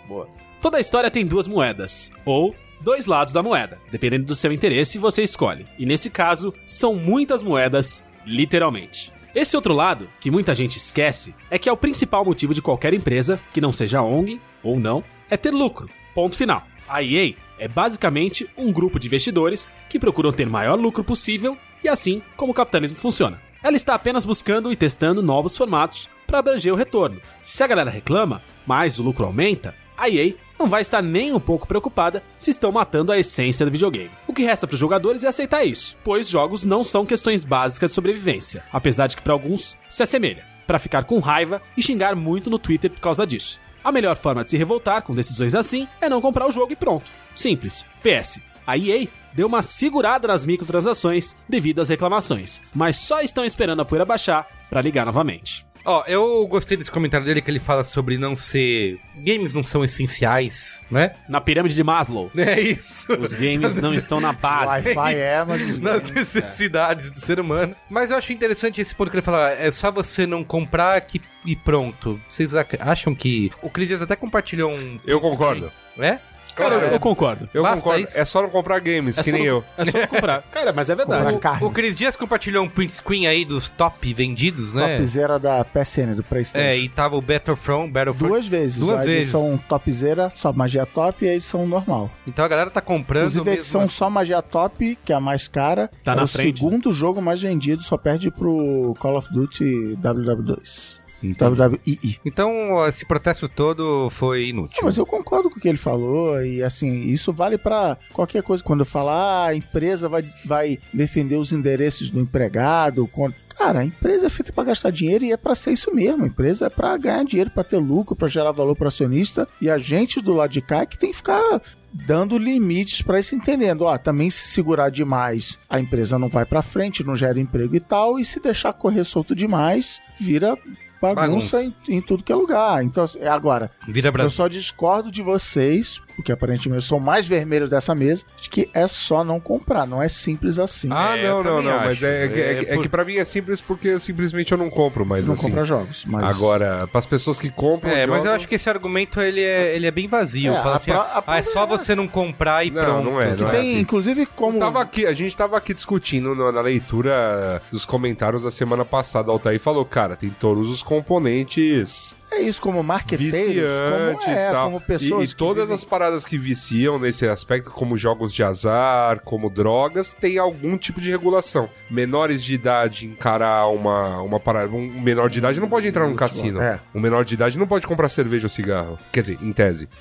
Boa. 0.09 0.29
Toda 0.61 0.77
a 0.77 0.81
história 0.81 1.11
tem 1.11 1.27
duas 1.27 1.49
moedas, 1.49 2.13
ou 2.25 2.55
dois 2.81 3.07
lados 3.07 3.33
da 3.33 3.43
moeda. 3.43 3.79
Dependendo 3.91 4.27
do 4.27 4.35
seu 4.35 4.53
interesse, 4.53 4.99
você 4.99 5.23
escolhe. 5.23 5.67
E 5.79 5.87
nesse 5.87 6.11
caso, 6.11 6.53
são 6.67 6.95
muitas 6.95 7.43
moedas, 7.43 8.05
literalmente. 8.27 9.13
Esse 9.35 9.55
outro 9.57 9.73
lado, 9.73 10.09
que 10.21 10.31
muita 10.31 10.55
gente 10.55 10.77
esquece, 10.77 11.35
é 11.51 11.59
que 11.59 11.69
é 11.69 11.73
o 11.73 11.77
principal 11.77 12.25
motivo 12.25 12.53
de 12.53 12.61
qualquer 12.61 12.93
empresa, 12.93 13.41
que 13.53 13.61
não 13.61 13.71
seja 13.71 14.03
ONG 14.03 14.41
ou 14.63 14.79
não, 14.79 15.05
é 15.29 15.37
ter 15.37 15.53
lucro. 15.53 15.89
Ponto 16.15 16.37
final. 16.37 16.65
A 16.89 17.03
EA 17.03 17.35
é 17.59 17.69
basicamente 17.69 18.49
um 18.57 18.73
grupo 18.73 18.99
de 18.99 19.07
investidores 19.07 19.69
que 19.89 20.01
procuram 20.01 20.33
ter 20.33 20.49
o 20.49 20.51
maior 20.51 20.79
lucro 20.79 21.05
possível 21.05 21.57
e 21.85 21.89
assim 21.89 22.21
como 22.37 22.51
o 22.51 22.55
capitalismo 22.55 22.99
funciona. 22.99 23.41
Ela 23.63 23.77
está 23.77 23.95
apenas 23.95 24.25
buscando 24.25 24.73
e 24.73 24.77
testando 24.77 25.23
novos 25.23 25.57
formatos 25.57 26.09
para 26.27 26.39
abranger 26.39 26.73
o 26.73 26.77
retorno. 26.77 27.21
Se 27.45 27.63
a 27.63 27.67
galera 27.67 27.91
reclama, 27.91 28.43
mas 28.67 28.99
o 28.99 29.03
lucro 29.03 29.27
aumenta, 29.27 29.75
a 29.97 30.09
EA 30.09 30.33
não 30.59 30.67
vai 30.67 30.81
estar 30.81 31.03
nem 31.03 31.33
um 31.33 31.41
pouco 31.41 31.67
preocupada 31.67 32.23
se 32.39 32.51
estão 32.51 32.73
matando 32.73 33.13
a 33.13 33.19
essência 33.19 33.67
do 33.67 33.73
videogame. 33.73 34.11
O 34.27 34.33
que 34.33 34.43
resta 34.43 34.67
para 34.67 34.75
os 34.75 34.81
jogadores 34.81 35.25
é 35.25 35.29
aceitar 35.29 35.65
isso, 35.65 35.97
pois 36.03 36.29
jogos 36.29 36.65
não 36.65 36.83
são 36.83 37.05
questões 37.05 37.45
básicas 37.45 37.91
de 37.91 37.95
sobrevivência, 37.95 38.65
apesar 38.73 39.09
de 39.09 39.17
que 39.17 39.23
para 39.23 39.35
alguns 39.35 39.77
se 39.89 40.03
assemelha, 40.03 40.47
para 40.67 40.79
ficar 40.79 41.05
com 41.05 41.19
raiva 41.19 41.61
e 41.77 41.83
xingar 41.83 42.17
muito 42.17 42.49
no 42.49 42.59
Twitter 42.59 42.91
por 42.91 43.01
causa 43.01 43.27
disso. 43.27 43.61
A 43.85 43.93
melhor 43.93 44.17
forma 44.17 44.45
de 44.45 44.51
se 44.51 44.57
revoltar 44.57 45.03
com 45.03 45.15
decisões 45.15 45.55
assim 45.55 45.87
é 46.01 46.09
não 46.09 46.21
comprar 46.21 46.47
o 46.47 46.53
jogo 46.53 46.73
e 46.73 46.77
pronto. 46.77 47.11
Simples. 47.35 47.85
PS. 48.03 48.41
A 48.67 48.77
EA 48.77 49.09
deu 49.35 49.47
uma 49.47 49.63
segurada 49.63 50.29
nas 50.29 50.45
microtransações 50.45 51.37
devido 51.49 51.81
às 51.81 51.89
reclamações, 51.89 52.61
mas 52.75 52.97
só 52.97 53.21
estão 53.21 53.45
esperando 53.45 53.81
a 53.81 53.85
poeira 53.85 54.05
baixar 54.05 54.47
para 54.69 54.81
ligar 54.83 55.05
novamente. 55.07 55.67
Ó, 55.83 56.05
eu 56.07 56.47
gostei 56.47 56.77
desse 56.77 56.91
comentário 56.91 57.25
dele 57.25 57.41
que 57.41 57.51
ele 57.51 57.59
fala 57.59 57.83
sobre 57.83 58.19
não 58.19 58.37
ser. 58.37 59.01
Games 59.17 59.55
não 59.55 59.65
são 59.65 59.83
essenciais, 59.83 60.83
né? 60.91 61.13
Na 61.27 61.41
pirâmide 61.41 61.75
de 61.75 61.83
Maslow, 61.83 62.31
É 62.37 62.61
isso. 62.61 63.11
os 63.19 63.33
games 63.33 63.77
não 63.77 63.89
estão 63.95 64.21
na 64.21 64.31
base. 64.35 64.85
Wi-Fi 64.95 65.15
é, 65.15 65.43
mas 65.43 65.63
os 65.63 65.81
Nas 65.81 66.03
games- 66.03 66.35
necessidades 66.35 67.11
do 67.11 67.19
ser 67.19 67.41
humano. 67.41 67.75
Mas 67.89 68.11
eu 68.11 68.19
acho 68.19 68.31
interessante 68.31 68.79
esse 68.79 68.95
ponto 68.95 69.11
que 69.11 69.17
ele 69.17 69.23
fala: 69.23 69.51
é 69.53 69.71
só 69.73 69.91
você 69.91 70.27
não 70.27 70.45
comprar 70.45 71.01
que, 71.01 71.19
e 71.47 71.57
pronto. 71.57 72.21
Vocês 72.29 72.55
ac- 72.55 72.77
acham 72.79 73.15
que. 73.15 73.51
O 73.63 73.71
Crisias 73.71 74.03
até 74.03 74.15
compartilhou 74.15 74.71
um. 74.71 74.99
Eu 75.07 75.19
concordo. 75.19 75.73
É? 75.99 76.19
Cara, 76.55 76.75
eu, 76.77 76.93
eu 76.93 77.01
concordo. 77.01 77.49
Eu 77.55 77.63
Basta 77.63 77.79
concordo. 77.79 78.05
isso? 78.05 78.19
É 78.19 78.25
só 78.25 78.43
não 78.43 78.51
comprar 78.51 78.79
games, 78.81 79.19
É 79.19 79.23
que 79.23 79.33
nem 79.33 79.43
não- 79.43 79.49
eu. 79.49 79.65
É 79.77 79.85
só 79.85 79.99
não 79.99 80.07
comprar. 80.07 80.43
Cara, 80.53 80.73
mas 80.73 80.91
é 80.91 80.95
verdade. 80.95 81.39
Carne. 81.39 81.65
O 81.67 81.71
Cris 81.71 81.97
Dias 81.97 82.17
compartilhou 82.17 82.65
um 82.65 82.69
print 82.69 82.95
screen 82.95 83.27
aí 83.27 83.45
dos 83.45 83.69
top 83.71 84.13
vendidos, 84.15 84.73
né? 84.73 84.97
Topzera 84.99 85.39
da 85.39 85.65
PSN, 85.65 86.15
do 86.15 86.23
Playstation. 86.23 86.65
É, 86.67 86.77
e 86.77 86.89
tava 86.89 87.17
o 87.17 87.21
Battlefront, 87.23 87.91
Battlefront. 87.91 88.29
Duas 88.31 88.47
vezes. 88.47 88.79
Duas 88.79 89.01
a 89.01 89.05
vezes. 89.05 89.21
edição 89.23 89.59
topzera, 89.69 90.31
só 90.31 90.53
magia 90.53 90.85
top, 90.87 91.25
e 91.25 91.29
a 91.29 91.35
edição 91.35 91.67
normal. 91.67 92.11
Então 92.27 92.45
a 92.45 92.49
galera 92.49 92.71
tá 92.71 92.81
comprando 92.81 93.23
Inclusive, 93.23 93.41
a 93.41 93.45
mesmo. 93.53 93.63
edição 93.63 93.89
só 93.89 94.11
magia 94.11 94.43
top, 94.43 94.99
que 95.05 95.13
é 95.13 95.17
a 95.17 95.21
mais 95.21 95.49
cara, 95.49 95.91
Tá 96.05 96.13
é 96.13 96.17
na 96.17 96.23
o 96.25 96.27
frente, 96.27 96.59
segundo 96.61 96.93
jogo 96.93 97.21
mais 97.23 97.41
vendido, 97.43 97.83
só 97.83 97.97
perde 97.97 98.31
pro 98.31 98.95
Call 98.99 99.17
of 99.17 99.33
Duty 99.33 99.97
WW2. 100.01 101.00
Então, 101.23 101.55
WWII. 101.55 102.19
então 102.25 102.87
esse 102.89 103.05
protesto 103.05 103.49
todo 103.49 104.09
foi 104.11 104.49
inútil. 104.49 104.77
Não, 104.79 104.87
mas 104.87 104.97
eu 104.97 105.07
concordo 105.07 105.51
com 105.51 105.59
o 105.59 105.61
que 105.61 105.69
ele 105.69 105.79
falou 105.79 106.43
e 106.43 106.63
assim, 106.63 107.03
isso 107.03 107.33
vale 107.33 107.59
pra 107.59 107.97
qualquer 108.13 108.43
coisa. 108.43 108.63
Quando 108.63 108.81
eu 108.81 108.87
falar, 108.87 109.21
ah, 109.21 109.47
a 109.47 109.55
empresa 109.55 110.09
vai, 110.09 110.29
vai 110.45 110.79
defender 110.93 111.37
os 111.37 111.53
endereços 111.53 112.11
do 112.11 112.21
empregado, 112.21 113.07
quando... 113.07 113.35
Cara, 113.57 113.81
a 113.81 113.85
empresa 113.85 114.27
é 114.27 114.31
feita 114.31 114.55
pra 114.55 114.65
gastar 114.65 114.91
dinheiro 114.91 115.23
e 115.23 115.33
é 115.33 115.37
pra 115.37 115.55
ser 115.55 115.73
isso 115.73 115.95
mesmo. 115.95 116.25
A 116.25 116.27
empresa 116.27 116.67
é 116.67 116.71
pra 116.71 116.97
ganhar 116.97 117.23
dinheiro, 117.27 117.51
pra 117.51 117.63
ter 117.63 117.77
lucro, 117.77 118.17
pra 118.17 118.27
gerar 118.27 118.53
valor 118.53 118.75
pro 118.75 118.89
acionista. 118.89 119.47
E 119.61 119.69
a 119.69 119.77
gente 119.77 120.19
do 120.23 120.33
lado 120.33 120.51
de 120.51 120.63
cá 120.63 120.79
é 120.81 120.87
que 120.87 120.99
tem 120.99 121.11
que 121.11 121.19
ficar 121.19 121.61
dando 121.93 122.39
limites 122.39 123.03
pra 123.03 123.21
isso 123.21 123.35
entendendo. 123.35 123.83
Ó, 123.83 123.99
também 123.99 124.31
se 124.31 124.49
segurar 124.49 124.91
demais, 124.91 125.59
a 125.69 125.79
empresa 125.79 126.19
não 126.19 126.29
vai 126.29 126.47
pra 126.47 126.63
frente, 126.63 127.05
não 127.05 127.17
gera 127.17 127.41
emprego 127.41 127.77
e 127.77 127.81
tal, 127.81 128.19
e 128.19 128.25
se 128.25 128.41
deixar 128.41 128.73
correr 128.73 129.05
solto 129.05 129.35
demais, 129.35 130.01
vira 130.19 130.57
bagunça, 131.01 131.21
Bagunça. 131.27 131.63
Em, 131.63 131.75
em 131.89 132.01
tudo 132.01 132.23
que 132.23 132.33
é 132.33 132.35
lugar. 132.35 132.83
Então, 132.85 133.05
assim, 133.05 133.23
agora, 133.25 133.71
Vira 133.89 134.13
eu 134.19 134.31
só 134.31 134.49
discordo 134.49 135.11
de 135.11 135.23
vocês, 135.23 136.01
porque 136.17 136.33
aparentemente 136.33 136.83
eu 136.83 136.89
sou 136.89 136.99
o 136.99 137.01
mais 137.01 137.27
vermelho 137.27 137.69
dessa 137.69 137.95
mesa, 137.95 138.25
de 138.41 138.49
que 138.51 138.69
é 138.75 138.87
só 138.89 139.23
não 139.25 139.41
comprar, 139.41 139.87
não 139.87 140.03
é 140.03 140.09
simples 140.09 140.59
assim. 140.59 140.89
Ah, 140.91 141.17
É, 141.17 141.27
eu 141.29 141.43
não, 141.43 141.55
não, 141.57 141.63
não. 141.63 141.77
Mas 141.79 141.89
acho. 141.93 142.07
é, 142.07 142.25
é, 142.25 142.29
que- 142.29 142.41
é, 142.41 142.55
que- 142.55 142.67
É 142.67 142.73
é 142.73 142.75
por- 142.75 142.83
que 142.83 142.89
pra 142.89 143.05
mim 143.05 143.17
é 143.17 143.25
simples 143.25 143.61
porque 143.61 143.99
simplesmente 143.99 144.53
eu 144.53 144.59
não 144.59 144.69
compro, 144.71 145.05
mas 145.07 145.27
não 145.27 145.35
assim. 145.35 145.45
comprar 145.49 145.65
jogos. 145.65 146.05
Mas... 146.07 146.25
Agora, 146.25 146.87
pras 146.91 147.07
pessoas 147.07 147.39
que 147.39 147.51
compram. 147.51 147.91
É, 147.91 148.07
mas 148.07 148.19
eu 148.19 148.23
jogos- 148.25 148.37
acho 148.37 148.49
que 148.49 148.55
esse 148.55 148.69
argumento 148.69 149.21
ele 149.21 149.41
é, 149.41 149.75
ele 149.77 149.87
é 149.87 149.91
bem 149.91 150.09
vazio. 150.09 150.53
É, 150.53 150.57
assim, 150.59 150.91
pro- 150.93 151.01
ah, 151.01 151.25
ah, 151.27 151.39
é 151.39 151.43
só 151.43 151.65
é 151.65 151.67
você 151.67 151.95
não 151.95 152.07
comprar 152.09 152.65
e 152.65 152.71
Não, 152.71 152.85
pronto. 152.85 153.05
não 153.05 153.21
é, 153.21 153.35
não 153.37 153.49
é 153.49 153.51
tem, 153.53 153.61
assim. 153.63 153.79
inclusive, 153.79 154.27
como. 154.27 154.59
Tava 154.59 154.81
aqui, 154.81 155.07
a 155.07 155.13
gente 155.13 155.37
tava 155.37 155.57
aqui 155.57 155.73
discutindo 155.75 156.35
na, 156.35 156.53
na 156.53 156.61
leitura 156.61 157.63
dos 157.71 157.85
comentários 157.87 158.43
da 158.43 158.51
semana 158.51 158.85
passada. 158.85 159.29
O 159.29 159.33
Altair 159.33 159.59
falou, 159.61 159.85
cara, 159.85 160.17
tem 160.17 160.31
todos 160.31 160.71
os 160.71 160.83
componentes 160.83 162.17
É 162.33 162.41
isso, 162.43 162.61
como 162.63 162.83
marqueteiros, 162.83 163.35
viciantes 163.35 164.25
como, 164.25 164.37
é, 164.37 164.51
tal. 164.51 164.65
como 164.67 164.81
pessoas. 164.81 165.29
e, 165.31 165.33
e 165.33 165.37
todas 165.37 165.65
vivem- 165.65 165.75
as 165.75 165.85
paradas 165.85 166.25
que 166.25 166.39
viciam 166.39 166.99
nesse 166.99 167.27
aspecto, 167.27 167.71
como 167.71 167.97
jogos 167.97 168.33
de 168.33 168.43
azar, 168.43 169.21
como 169.25 169.51
drogas, 169.51 170.13
tem 170.15 170.39
algum 170.39 170.79
tipo 170.79 171.01
de 171.01 171.11
regulação. 171.11 171.69
Menores 171.91 172.43
de 172.45 172.55
idade 172.55 173.07
encarar 173.07 173.67
uma, 173.69 174.23
uma 174.23 174.39
parada. 174.41 174.71
Um 174.73 175.01
menor 175.01 175.29
de 175.29 175.39
idade 175.39 175.61
não 175.61 175.69
pode 175.69 175.89
entrar 175.89 176.07
num 176.09 176.15
cassino. 176.17 176.61
é. 176.61 176.79
Um 176.95 177.01
menor 177.01 177.25
de 177.25 177.35
idade 177.35 177.59
não 177.59 177.67
pode 177.67 177.87
comprar 177.87 178.09
cerveja 178.09 178.47
ou 178.47 178.51
cigarro. 178.51 178.99
Quer 179.13 179.23
dizer, 179.23 179.39
em 179.43 179.53
tese. 179.53 179.89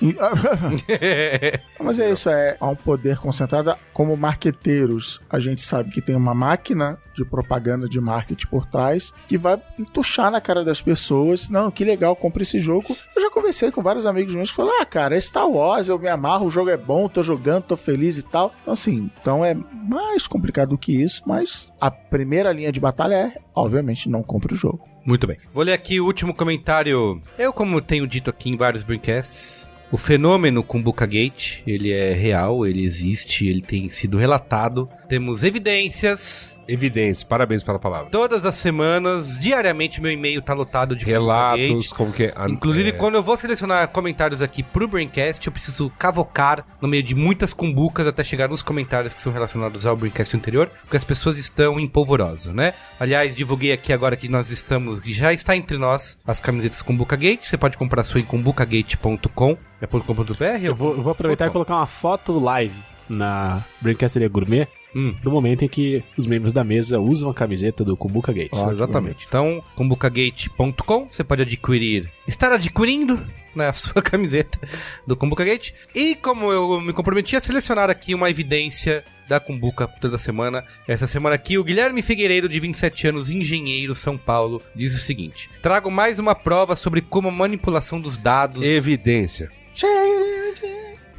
Mas 1.78 1.98
é 1.98 2.10
isso, 2.10 2.28
é 2.30 2.56
há 2.60 2.68
um 2.68 2.76
poder 2.76 3.16
concentrado. 3.18 3.74
Como 3.92 4.16
marqueteiros, 4.16 5.20
a 5.28 5.38
gente 5.38 5.62
sabe 5.62 5.90
que 5.90 6.00
tem 6.00 6.14
uma 6.14 6.34
máquina 6.34 6.98
de 7.24 7.30
propaganda 7.30 7.88
de 7.88 8.00
marketing 8.00 8.46
por 8.46 8.66
trás 8.66 9.12
que 9.28 9.36
vai 9.36 9.60
entuchar 9.78 10.30
na 10.30 10.40
cara 10.40 10.64
das 10.64 10.80
pessoas. 10.80 11.48
Não, 11.48 11.70
que 11.70 11.84
legal, 11.84 12.16
compre 12.16 12.42
esse 12.42 12.58
jogo. 12.58 12.96
Eu 13.14 13.22
já 13.22 13.30
conversei 13.30 13.70
com 13.70 13.82
vários 13.82 14.06
amigos 14.06 14.34
meus 14.34 14.50
que 14.50 14.56
falaram: 14.56 14.80
Ah, 14.80 14.86
cara, 14.86 15.16
é 15.16 15.20
Star 15.20 15.48
Wars, 15.48 15.88
eu 15.88 15.98
me 15.98 16.08
amarro, 16.08 16.46
o 16.46 16.50
jogo 16.50 16.70
é 16.70 16.76
bom, 16.76 17.08
tô 17.08 17.22
jogando, 17.22 17.64
tô 17.64 17.76
feliz 17.76 18.18
e 18.18 18.22
tal. 18.22 18.52
Então, 18.60 18.72
assim, 18.72 19.10
então 19.20 19.44
é 19.44 19.54
mais 19.54 20.26
complicado 20.26 20.70
do 20.70 20.78
que 20.78 20.92
isso, 20.92 21.22
mas 21.26 21.72
a 21.80 21.90
primeira 21.90 22.52
linha 22.52 22.72
de 22.72 22.80
batalha 22.80 23.14
é, 23.14 23.36
obviamente, 23.54 24.08
não 24.08 24.22
compre 24.22 24.54
o 24.54 24.56
jogo. 24.56 24.80
Muito 25.04 25.26
bem. 25.26 25.38
Vou 25.52 25.64
ler 25.64 25.72
aqui 25.72 25.98
o 26.00 26.04
último 26.04 26.34
comentário. 26.34 27.22
Eu, 27.38 27.52
como 27.52 27.80
tenho 27.80 28.06
dito 28.06 28.28
aqui 28.30 28.50
em 28.50 28.56
vários 28.56 28.82
broadcasts, 28.82 29.66
O 29.92 29.96
fenômeno 29.96 30.62
Kumbuka 30.62 31.04
Gate, 31.04 31.62
ele 31.66 31.90
é 31.90 32.12
real, 32.12 32.64
ele 32.64 32.84
existe, 32.84 33.48
ele 33.48 33.60
tem 33.60 33.88
sido 33.88 34.16
relatado. 34.18 34.88
Temos 35.10 35.42
evidências. 35.42 36.60
Evidência, 36.68 37.26
parabéns 37.26 37.64
pela 37.64 37.80
palavra. 37.80 38.10
Todas 38.10 38.46
as 38.46 38.54
semanas, 38.54 39.40
diariamente, 39.40 40.00
meu 40.00 40.12
e-mail 40.12 40.40
tá 40.40 40.54
lotado 40.54 40.94
de 40.94 41.04
Relatos, 41.04 41.92
como 41.92 42.12
que 42.12 42.26
é? 42.26 42.34
Inclusive, 42.48 42.90
é, 42.90 42.92
quando 42.92 43.16
eu 43.16 43.22
vou 43.22 43.36
selecionar 43.36 43.88
comentários 43.88 44.40
aqui 44.40 44.62
pro 44.62 44.86
Braincast, 44.86 45.44
eu 45.44 45.52
preciso 45.52 45.90
cavocar 45.98 46.64
no 46.80 46.86
meio 46.86 47.02
de 47.02 47.16
muitas 47.16 47.52
cumbucas 47.52 48.06
até 48.06 48.22
chegar 48.22 48.48
nos 48.48 48.62
comentários 48.62 49.12
que 49.12 49.20
são 49.20 49.32
relacionados 49.32 49.84
ao 49.84 49.96
Braincast 49.96 50.36
anterior, 50.36 50.70
porque 50.82 50.96
as 50.96 51.02
pessoas 51.02 51.38
estão 51.38 51.80
em 51.80 51.88
polvorosa, 51.88 52.52
né? 52.52 52.72
Aliás, 53.00 53.34
divulguei 53.34 53.72
aqui 53.72 53.92
agora 53.92 54.14
que 54.14 54.28
nós 54.28 54.52
estamos, 54.52 55.00
que 55.00 55.12
já 55.12 55.32
está 55.32 55.56
entre 55.56 55.76
nós 55.76 56.20
as 56.24 56.38
camisetas 56.38 56.82
Kumbuka 56.82 57.16
Gate. 57.16 57.46
Você 57.46 57.58
pode 57.58 57.76
comprar 57.76 58.02
a 58.02 58.04
sua 58.04 58.20
em 58.20 58.24
kumbukagate.com. 58.24 59.56
É 59.80 59.86
.com.br? 59.88 60.44
Eu 60.62 60.72
vou, 60.72 60.94
eu 60.94 61.02
vou 61.02 61.10
aproveitar 61.10 61.48
e 61.48 61.50
colocar 61.50 61.74
uma 61.74 61.86
foto 61.88 62.38
live 62.38 62.78
na 63.08 63.64
Braincasteria 63.80 64.28
Gourmet 64.28 64.68
Hum. 64.94 65.14
do 65.22 65.30
momento 65.30 65.64
em 65.64 65.68
que 65.68 66.02
os 66.16 66.26
membros 66.26 66.52
da 66.52 66.64
mesa 66.64 66.98
usam 66.98 67.30
a 67.30 67.34
camiseta 67.34 67.84
do 67.84 67.96
Kumbuka 67.96 68.32
Gate. 68.32 68.52
Exatamente. 68.72 69.24
Então, 69.28 69.62
kumbukagate.com, 69.76 71.06
você 71.08 71.22
pode 71.22 71.42
adquirir, 71.42 72.10
estar 72.26 72.52
adquirindo 72.52 73.20
né, 73.54 73.68
a 73.68 73.72
sua 73.74 74.02
camiseta 74.02 74.58
do 75.06 75.16
Kumbuka 75.16 75.44
Gate. 75.44 75.72
E 75.94 76.14
como 76.14 76.52
eu 76.52 76.80
me 76.80 76.92
comprometi 76.92 77.36
a 77.36 77.40
selecionar 77.40 77.90
aqui 77.90 78.14
uma 78.14 78.30
evidência 78.30 79.04
da 79.28 79.38
Kumbuka 79.38 79.86
toda 79.86 80.18
semana, 80.18 80.64
essa 80.88 81.06
semana 81.06 81.36
aqui 81.36 81.56
o 81.56 81.62
Guilherme 81.62 82.02
Figueiredo, 82.02 82.48
de 82.48 82.58
27 82.58 83.08
anos, 83.08 83.30
engenheiro, 83.30 83.94
São 83.94 84.18
Paulo, 84.18 84.60
diz 84.74 84.94
o 84.94 84.98
seguinte: 84.98 85.48
Trago 85.62 85.90
mais 85.90 86.18
uma 86.18 86.34
prova 86.34 86.74
sobre 86.74 87.00
como 87.00 87.28
a 87.28 87.32
manipulação 87.32 88.00
dos 88.00 88.18
dados. 88.18 88.64
Evidência. 88.64 89.50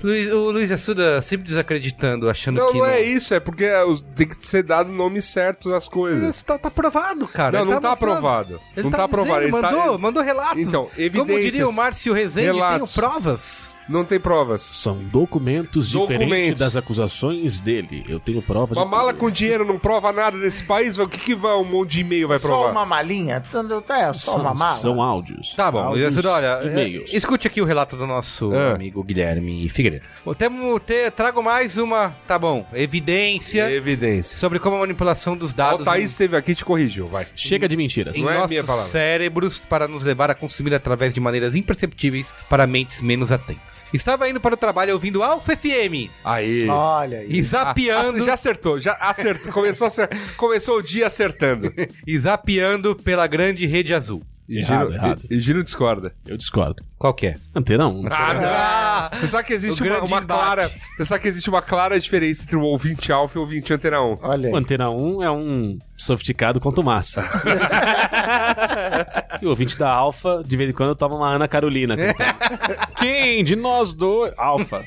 Luiz- 0.03 0.31
o 0.31 0.51
Luiz 0.51 0.71
Assuda 0.71 1.21
sempre 1.21 1.47
desacreditando, 1.47 2.29
achando 2.29 2.57
Não, 2.57 2.71
que. 2.71 2.77
não 2.77 2.85
é 2.85 3.01
isso, 3.01 3.33
é 3.33 3.39
porque 3.39 3.71
os- 3.83 4.01
tem 4.15 4.27
que 4.27 4.35
ser 4.45 4.63
dado 4.63 4.89
o 4.89 4.93
nome 4.93 5.21
certo 5.21 5.69
das 5.69 5.87
coisas. 5.87 6.41
Tá, 6.43 6.57
tá 6.57 6.67
aprovado, 6.69 7.27
cara. 7.27 7.59
Não, 7.59 7.65
Ele 7.65 7.73
não 7.75 7.81
tá 7.81 7.89
mostrando. 7.89 8.11
aprovado. 8.17 8.59
Ele 8.75 8.83
Não 8.83 8.91
tá, 8.91 8.97
tá 8.97 9.05
dizendo, 9.05 9.21
aprovado. 9.21 9.43
Ele 9.45 9.55
está- 9.55 9.71
mandou, 9.71 9.93
ele- 9.93 10.01
mandou 10.01 10.23
relatos. 10.23 10.57
Então, 10.67 10.81
Como 10.83 11.01
evidências. 11.01 11.43
diria 11.51 11.67
o 11.67 11.73
Márcio 11.73 12.13
Rezende, 12.13 12.47
Relatos. 12.57 12.93
tenho 12.93 13.07
provas. 13.09 13.75
Não 13.89 14.05
tem 14.05 14.19
provas. 14.19 14.61
São 14.61 14.95
documentos, 14.95 15.89
diferentes 15.89 16.19
Documentos. 16.29 16.59
das 16.59 16.77
acusações 16.77 17.59
dele. 17.59 18.05
Eu 18.07 18.19
tenho 18.21 18.41
provas 18.41 18.77
Uma 18.77 18.85
de 18.85 18.91
mala 18.91 19.11
tudo. 19.11 19.19
com 19.19 19.29
dinheiro 19.29 19.65
não 19.65 19.77
prova 19.77 20.13
nada 20.13 20.37
nesse 20.37 20.63
país? 20.63 20.97
O 20.97 21.07
que, 21.09 21.17
que 21.19 21.35
vai 21.35 21.53
um 21.55 21.65
monte 21.65 21.91
de 21.91 22.01
e-mail 22.01 22.27
vai 22.29 22.39
Só 22.39 22.47
provar? 22.47 22.71
uma 22.71 22.85
malinha? 22.85 23.43
É, 23.43 24.13
só 24.13 24.37
uma 24.37 24.49
São, 24.49 24.55
mala. 24.55 24.75
são 24.75 25.01
áudios. 25.01 25.53
Tá 25.55 25.69
bom, 25.69 25.79
Luiz 25.89 26.05
áudios, 26.05 26.17
Assuda, 26.17 26.31
olha, 26.31 26.61
e-mails. 26.71 27.11
é, 27.13 27.17
escute 27.17 27.47
aqui 27.47 27.61
o 27.61 27.65
relato 27.65 27.97
do 27.97 28.07
nosso 28.07 28.53
Ah. 28.53 28.75
amigo 28.75 29.03
Guilherme 29.03 29.67
Figueiredo. 29.67 29.90
Bom, 30.23 30.34
temo, 30.34 30.80
te, 30.80 31.10
trago 31.12 31.41
mais 31.41 31.77
uma, 31.77 32.15
tá 32.27 32.38
bom, 32.38 32.65
evidência 32.73 33.71
Evidência. 33.71 34.38
sobre 34.38 34.60
como 34.60 34.75
a 34.75 34.80
manipulação 34.80 35.36
dos 35.36 35.54
dados 35.54 35.82
o 35.82 35.84
Thaís 35.84 36.12
esteve 36.12 36.38
aqui 36.38 36.51
e 36.51 36.56
te 36.56 36.63
corrigiu, 36.63 37.08
vai. 37.08 37.27
Chega 37.36 37.67
de 37.67 37.75
mentiras. 37.75 38.15
em 38.15 38.21
Não 38.23 38.30
é 38.32 38.36
nossos 38.36 38.51
minha 38.51 38.63
palavra. 38.63 38.88
cérebros 38.88 39.65
para 39.65 39.88
nos 39.88 40.04
levar 40.04 40.30
a 40.30 40.36
consumir 40.36 40.73
através 40.73 41.13
de 41.13 41.19
maneiras 41.19 41.56
imperceptíveis 41.56 42.34
para 42.49 42.67
mentes 42.67 43.01
menos 43.01 43.32
atentas. 43.32 43.86
Estava 43.93 44.30
indo 44.30 44.39
para 44.39 44.54
o 44.54 44.58
trabalho 44.58 44.93
ouvindo 44.93 45.23
Alfa 45.23 45.56
FM 45.56 46.10
Aí. 46.23 46.67
Olha 46.69 47.19
aí. 47.19 47.27
e 47.30 47.41
zapeando, 47.41 48.21
Ah, 48.21 48.25
já 48.25 48.34
acertou, 48.34 48.80
já 48.80 48.93
acertou. 48.93 49.51
Começou, 49.51 49.88
a 49.88 49.91
Começou 50.38 50.77
o 50.77 50.82
dia 50.84 51.08
acertando. 51.08 51.73
e 52.06 52.17
zapeando 52.17 52.95
pela 52.95 53.25
grande 53.27 53.65
rede 53.65 53.93
azul. 53.93 54.21
E 54.51 54.59
Errado, 54.59 54.91
Gino, 54.91 55.01
errado. 55.01 55.21
E, 55.29 55.35
e 55.35 55.39
Gino 55.39 55.63
discorda. 55.63 56.13
Eu 56.27 56.35
discordo. 56.35 56.83
Qual 56.97 57.13
que 57.13 57.27
é? 57.27 57.37
Antena 57.55 57.87
1. 57.87 58.03
Ah, 58.11 59.09
não. 59.09 59.17
Você 59.17 59.27
sabe 59.27 59.47
que 59.47 59.53
existe 59.53 59.81
uma, 59.81 60.03
uma 60.03 60.21
clara. 60.21 60.69
Você 60.97 61.05
sabe 61.05 61.21
que 61.21 61.27
existe 61.29 61.49
uma 61.49 61.61
clara 61.61 61.97
diferença 61.97 62.43
entre 62.43 62.57
o 62.57 62.61
ouvinte 62.63 63.13
alfa 63.13 63.37
e 63.37 63.39
o 63.39 63.43
ouvinte 63.43 63.73
antena 63.73 64.01
1. 64.01 64.17
Olha 64.21 64.47
aí. 64.49 64.53
O 64.53 64.57
Antena 64.57 64.89
1 64.89 65.23
é 65.23 65.31
um 65.31 65.79
sofisticado 66.01 66.59
quanto 66.59 66.83
massa. 66.83 67.23
e 69.41 69.45
o 69.45 69.49
ouvinte 69.49 69.77
da 69.77 69.89
Alfa, 69.89 70.43
de 70.45 70.57
vez 70.57 70.69
em 70.69 70.73
quando, 70.73 70.95
toma 70.95 71.15
uma 71.15 71.29
Ana 71.29 71.47
Carolina. 71.47 71.95
cantando. 71.95 72.79
Quem 72.97 73.43
de 73.43 73.55
nós 73.55 73.93
dois? 73.93 74.33
Alfa. 74.37 74.83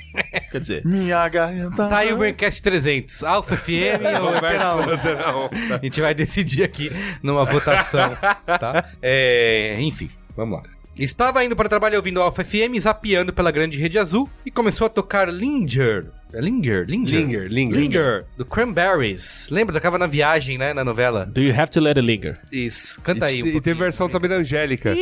Quer 0.50 0.60
dizer, 0.60 0.82
Minha 0.84 1.28
garganta. 1.28 1.88
Tá 1.88 1.98
aí 1.98 2.12
o 2.12 2.16
Braincast 2.16 2.62
300, 2.62 3.24
Alfa 3.24 3.56
FM 3.56 4.02
ou 4.22 4.28
Antena 4.28 4.74
1? 4.74 4.90
antena 4.92 5.36
1. 5.36 5.74
A 5.74 5.78
gente 5.82 6.00
vai 6.00 6.14
decidir 6.14 6.62
aqui 6.64 6.90
numa 7.22 7.44
votação, 7.44 8.16
tá? 8.46 8.84
É, 9.02 9.76
enfim, 9.80 10.10
vamos 10.36 10.58
lá. 10.58 10.64
Estava 10.96 11.44
indo 11.44 11.56
para 11.56 11.66
o 11.66 11.68
trabalho 11.68 11.96
ouvindo 11.96 12.20
Alpha 12.20 12.44
FM, 12.44 12.78
zapeando 12.80 13.32
pela 13.32 13.50
grande 13.50 13.78
rede 13.78 13.98
azul 13.98 14.30
e 14.46 14.50
começou 14.50 14.86
a 14.86 14.90
tocar 14.90 15.28
Linger. 15.28 16.06
É 16.32 16.40
Linger, 16.40 16.84
Linger. 16.88 17.20
Linger, 17.20 17.48
Linger. 17.48 17.78
Linger, 17.78 18.24
do 18.36 18.44
Cranberries. 18.44 19.48
Lembra? 19.50 19.72
Tocava 19.72 19.98
na 19.98 20.06
viagem, 20.06 20.58
né? 20.58 20.72
Na 20.74 20.84
novela. 20.84 21.26
Do 21.26 21.40
You 21.40 21.54
Have 21.56 21.70
to 21.70 21.80
Let 21.80 21.96
It 21.96 22.06
Linger? 22.06 22.38
Isso. 22.50 23.00
Canta 23.02 23.26
aí. 23.26 23.38
E, 23.38 23.42
um 23.42 23.46
e 23.46 23.60
tem 23.60 23.74
versão 23.74 24.08
também 24.08 24.28
da 24.28 24.36
Angélica. 24.36 24.94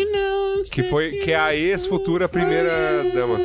Que, 0.70 0.82
foi, 0.82 1.12
que 1.12 1.32
é 1.32 1.36
a 1.36 1.54
ex-futura 1.54 2.28
primeira 2.28 2.70
dama. 3.14 3.38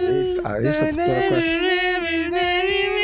Ah, 0.43 0.59
esse 0.59 0.81
é 0.81 0.83
o 0.83 0.87
Futura 0.87 1.29
Quest. 1.29 2.96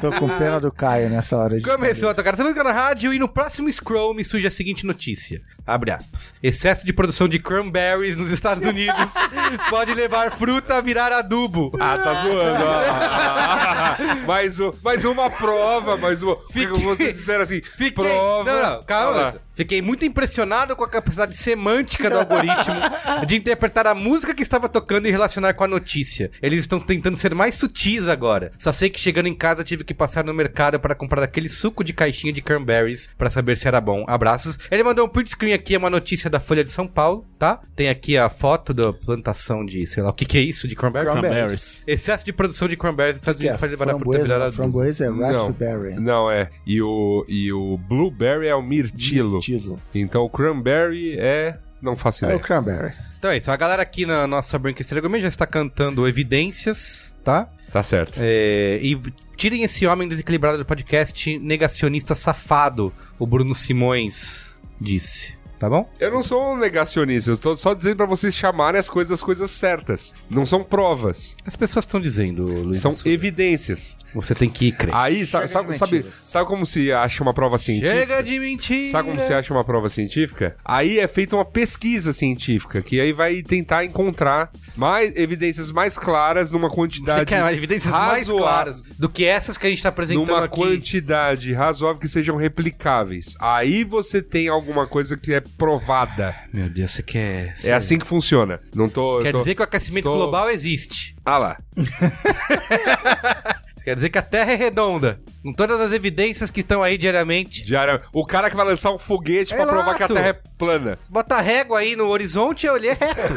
Tô 0.00 0.10
com 0.12 0.26
pena 0.28 0.58
do 0.60 0.72
Caio 0.72 1.08
nessa 1.08 1.36
hora 1.36 1.56
de. 1.56 1.62
Começou 1.64 2.08
a 2.08 2.14
tocar 2.14 2.34
essa 2.34 2.42
música 2.42 2.64
na 2.64 2.72
rádio 2.72 3.12
e 3.14 3.18
no 3.18 3.28
próximo 3.28 3.70
scroll 3.72 4.12
me 4.14 4.24
surge 4.24 4.46
a 4.46 4.50
seguinte 4.50 4.84
notícia. 4.86 5.40
Abre 5.66 5.90
aspas. 5.92 6.34
Excesso 6.42 6.84
de 6.84 6.92
produção 6.92 7.28
de 7.28 7.38
cranberries 7.38 8.16
nos 8.16 8.30
Estados 8.30 8.66
Unidos 8.66 9.14
pode 9.70 9.94
levar 9.94 10.30
fruta 10.30 10.74
a 10.76 10.80
virar 10.80 11.12
adubo. 11.12 11.70
Ah, 11.80 11.96
tá 11.98 12.14
zoando. 12.14 12.64
ó. 12.64 14.26
mais, 14.26 14.60
um, 14.60 14.72
mais 14.82 15.04
uma 15.04 15.30
prova, 15.30 15.96
mais 15.96 16.22
uma. 16.22 16.36
Fiquei- 16.50 16.66
Como 16.68 16.84
vocês 16.88 17.14
disseram 17.14 17.42
assim, 17.42 17.60
Fiquei... 17.62 18.04
prova. 18.04 18.44
Não, 18.52 18.70
não, 18.76 18.82
calma. 18.82 19.20
Lá. 19.20 19.34
Fiquei 19.54 19.80
muito 19.80 20.04
impressionado 20.04 20.74
com 20.74 20.84
a 20.84 20.88
capacidade 20.88 21.36
semântica 21.36 22.10
do 22.10 22.18
algoritmo 22.18 22.74
de 23.26 23.36
interpretar 23.36 23.86
a 23.86 23.94
música 23.94 24.34
que 24.34 24.42
estava 24.42 24.68
tocando 24.68 25.06
e 25.06 25.10
relacionar 25.10 25.54
com 25.54 25.64
a 25.64 25.68
notícia. 25.68 26.30
Eles 26.42 26.60
estão 26.60 26.80
tentando 26.80 27.16
ser 27.16 27.34
mais 27.34 27.54
sutis 27.54 28.08
agora. 28.08 28.50
Só 28.58 28.72
sei 28.72 28.90
que 28.90 28.98
chegando 29.00 29.26
em 29.26 29.34
casa 29.34 29.62
tive 29.64 29.84
que 29.84 29.94
passar 29.94 30.24
no 30.24 30.34
mercado 30.34 30.80
para 30.80 30.94
comprar 30.94 31.22
aquele 31.22 31.48
suco 31.48 31.84
de 31.84 31.92
caixinha 31.92 32.32
de 32.32 32.42
cranberries 32.42 33.08
para 33.16 33.30
saber 33.30 33.56
se 33.56 33.68
era 33.68 33.80
bom. 33.80 34.04
Abraços. 34.08 34.58
Ele 34.70 34.82
mandou 34.82 35.06
um 35.06 35.08
print 35.08 35.30
screen 35.30 35.52
aqui, 35.52 35.74
é 35.74 35.78
uma 35.78 35.90
notícia 35.90 36.28
da 36.28 36.40
Folha 36.40 36.64
de 36.64 36.70
São 36.70 36.86
Paulo, 36.86 37.26
tá? 37.38 37.60
Tem 37.76 37.88
aqui 37.88 38.16
a 38.18 38.28
foto 38.28 38.74
da 38.74 38.92
plantação 38.92 39.64
de, 39.64 39.86
sei 39.86 40.02
lá, 40.02 40.10
o 40.10 40.12
que 40.12 40.24
que 40.24 40.38
é 40.38 40.40
isso 40.40 40.66
de 40.66 40.74
cranberries? 40.74 41.12
Cranberries. 41.12 41.82
Excesso 41.86 42.24
de 42.24 42.32
produção 42.32 42.66
de 42.66 42.76
cranberries 42.76 43.18
nos 43.18 43.22
Estados 43.22 43.40
Que 43.40 43.46
é 43.46 43.50
Unidos 43.50 43.60
pode 43.60 43.70
levar 43.72 43.94
a 43.94 43.98
fruta 43.98 44.18
a 44.18 44.22
virar 44.22 44.52
framboesa, 44.52 45.04
é 45.06 45.10
Não, 45.10 45.46
raspberry. 45.46 45.94
não, 46.00 46.30
é. 46.30 46.50
E 46.66 46.80
o, 46.82 47.24
e 47.28 47.52
o 47.52 47.78
blueberry 47.78 48.48
é 48.48 48.54
o 48.54 48.62
mirtilo. 48.62 49.40
Tilo. 49.44 49.80
Então 49.94 50.22
o 50.22 50.30
cranberry 50.30 51.16
é. 51.18 51.56
Não 51.82 51.96
faço 51.96 52.24
É 52.24 52.28
o 52.28 52.30
ideia. 52.30 52.42
cranberry. 52.42 52.92
Então 53.18 53.30
é 53.30 53.36
isso, 53.36 53.50
a 53.50 53.56
galera 53.56 53.82
aqui 53.82 54.06
na 54.06 54.26
nossa 54.26 54.58
Branquesteira 54.58 55.00
Gourmet 55.00 55.20
já 55.20 55.28
está 55.28 55.46
cantando 55.46 56.08
evidências, 56.08 57.14
tá? 57.22 57.48
Tá 57.70 57.82
certo. 57.82 58.18
É, 58.22 58.78
e 58.82 58.98
tirem 59.36 59.64
esse 59.64 59.86
homem 59.86 60.08
desequilibrado 60.08 60.56
do 60.58 60.64
podcast 60.64 61.38
negacionista 61.40 62.14
safado, 62.14 62.92
o 63.18 63.26
Bruno 63.26 63.54
Simões 63.54 64.62
disse, 64.80 65.33
tá 65.58 65.68
bom? 65.68 65.88
Eu 65.98 66.10
não 66.10 66.22
sou 66.22 66.52
um 66.52 66.56
negacionista, 66.56 67.30
eu 67.30 67.36
tô 67.36 67.56
só 67.56 67.74
dizendo 67.74 67.96
pra 67.96 68.06
vocês 68.06 68.34
chamarem 68.34 68.78
as 68.78 68.88
coisas 68.90 69.12
as 69.12 69.22
coisas 69.22 69.50
certas. 69.50 70.14
Não 70.30 70.44
são 70.46 70.62
provas, 70.62 71.36
As 71.46 71.56
pessoas 71.56 71.84
estão 71.84 72.00
dizendo, 72.00 72.44
Luiz. 72.44 72.78
são 72.78 72.94
evidências. 73.04 73.98
Você 74.14 74.34
tem 74.34 74.48
que 74.48 74.70
crer. 74.72 74.94
Aí, 74.94 75.26
sabe, 75.26 75.48
sabe, 75.48 75.74
sabe, 75.76 76.04
sabe 76.10 76.46
como 76.46 76.64
se 76.64 76.92
acha 76.92 77.22
uma 77.22 77.34
prova 77.34 77.58
científica? 77.58 77.98
Chega 77.98 78.22
de 78.22 78.38
mentira! 78.38 78.90
Sabe 78.90 79.08
como 79.08 79.20
se 79.20 79.32
acha 79.34 79.52
uma 79.52 79.64
prova 79.64 79.88
científica? 79.88 80.56
Aí 80.64 80.98
é 80.98 81.08
feita 81.08 81.34
uma 81.36 81.44
pesquisa 81.44 82.12
científica, 82.12 82.80
que 82.82 83.00
aí 83.00 83.12
vai 83.12 83.42
tentar 83.42 83.84
encontrar 83.84 84.52
mais 84.76 85.12
evidências 85.16 85.70
mais 85.72 85.98
claras 85.98 86.50
numa 86.50 86.68
quantidade. 86.70 87.20
Você 87.20 87.24
quer 87.26 87.42
mais 87.42 87.56
evidências 87.58 87.92
mais 87.92 88.30
claras 88.30 88.82
do 88.98 89.08
que 89.08 89.24
essas 89.24 89.58
que 89.58 89.66
a 89.66 89.68
gente 89.68 89.78
está 89.78 89.88
apresentando 89.88 90.26
Numa 90.28 90.44
aqui? 90.44 90.56
quantidade 90.60 91.52
razoável 91.52 92.00
que 92.00 92.08
sejam 92.08 92.36
replicáveis. 92.36 93.34
Aí 93.40 93.84
você 93.84 94.22
tem 94.22 94.48
alguma 94.48 94.86
coisa 94.86 95.16
que 95.16 95.32
é 95.34 95.40
provada. 95.56 96.34
Meu 96.52 96.68
Deus, 96.68 96.92
você 96.92 97.02
quer... 97.02 97.54
É 97.64 97.72
assim 97.72 97.98
que 97.98 98.06
funciona. 98.06 98.60
Não 98.74 98.88
tô. 98.88 99.20
Quer 99.20 99.32
tô- 99.32 99.38
dizer 99.38 99.54
que 99.54 99.60
o 99.60 99.64
aquecimento 99.64 99.98
estou- 100.08 100.16
global 100.16 100.50
existe. 100.50 101.14
Ah 101.24 101.38
lá. 101.38 101.58
Quer 103.84 103.94
dizer 103.96 104.08
que 104.08 104.16
a 104.18 104.22
Terra 104.22 104.52
é 104.52 104.56
redonda. 104.56 105.20
Com 105.42 105.52
todas 105.52 105.78
as 105.78 105.92
evidências 105.92 106.50
que 106.50 106.60
estão 106.60 106.82
aí 106.82 106.96
diariamente. 106.96 107.62
Diário- 107.62 108.00
O 108.14 108.24
cara 108.24 108.48
que 108.48 108.56
vai 108.56 108.64
lançar 108.64 108.90
um 108.90 108.96
foguete 108.98 109.52
pra 109.54 109.64
Exato. 109.64 109.76
provar 109.76 109.94
que 109.94 110.02
a 110.02 110.08
Terra 110.08 110.28
é 110.28 110.32
plana. 110.56 110.98
Bota 111.10 111.34
a 111.34 111.40
régua 111.42 111.80
aí 111.80 111.94
no 111.94 112.06
horizonte, 112.08 112.66
eu 112.66 112.72
olhei 112.72 112.92
reto. 112.92 113.34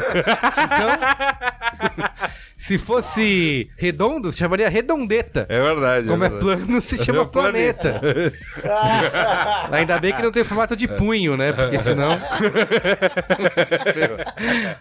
Então, 0.64 2.08
se 2.56 2.78
fosse 2.78 3.70
redondo, 3.76 4.32
se 4.32 4.38
chamaria 4.38 4.70
redondeta. 4.70 5.44
É 5.50 5.60
verdade. 5.60 6.08
Como 6.08 6.24
é, 6.24 6.28
verdade. 6.30 6.64
plano, 6.64 6.80
se 6.82 7.04
chama 7.04 7.22
É 7.22 7.24
planeta. 7.26 8.00
planeta. 8.00 8.32
Ainda 9.76 9.98
bem 9.98 10.14
que 10.14 10.22
não 10.22 10.32
tem 10.32 10.44
formato 10.44 10.74
de 10.74 10.88
punho, 10.88 11.36
né? 11.36 11.52
Porque 11.52 11.78
senão. 11.78 12.18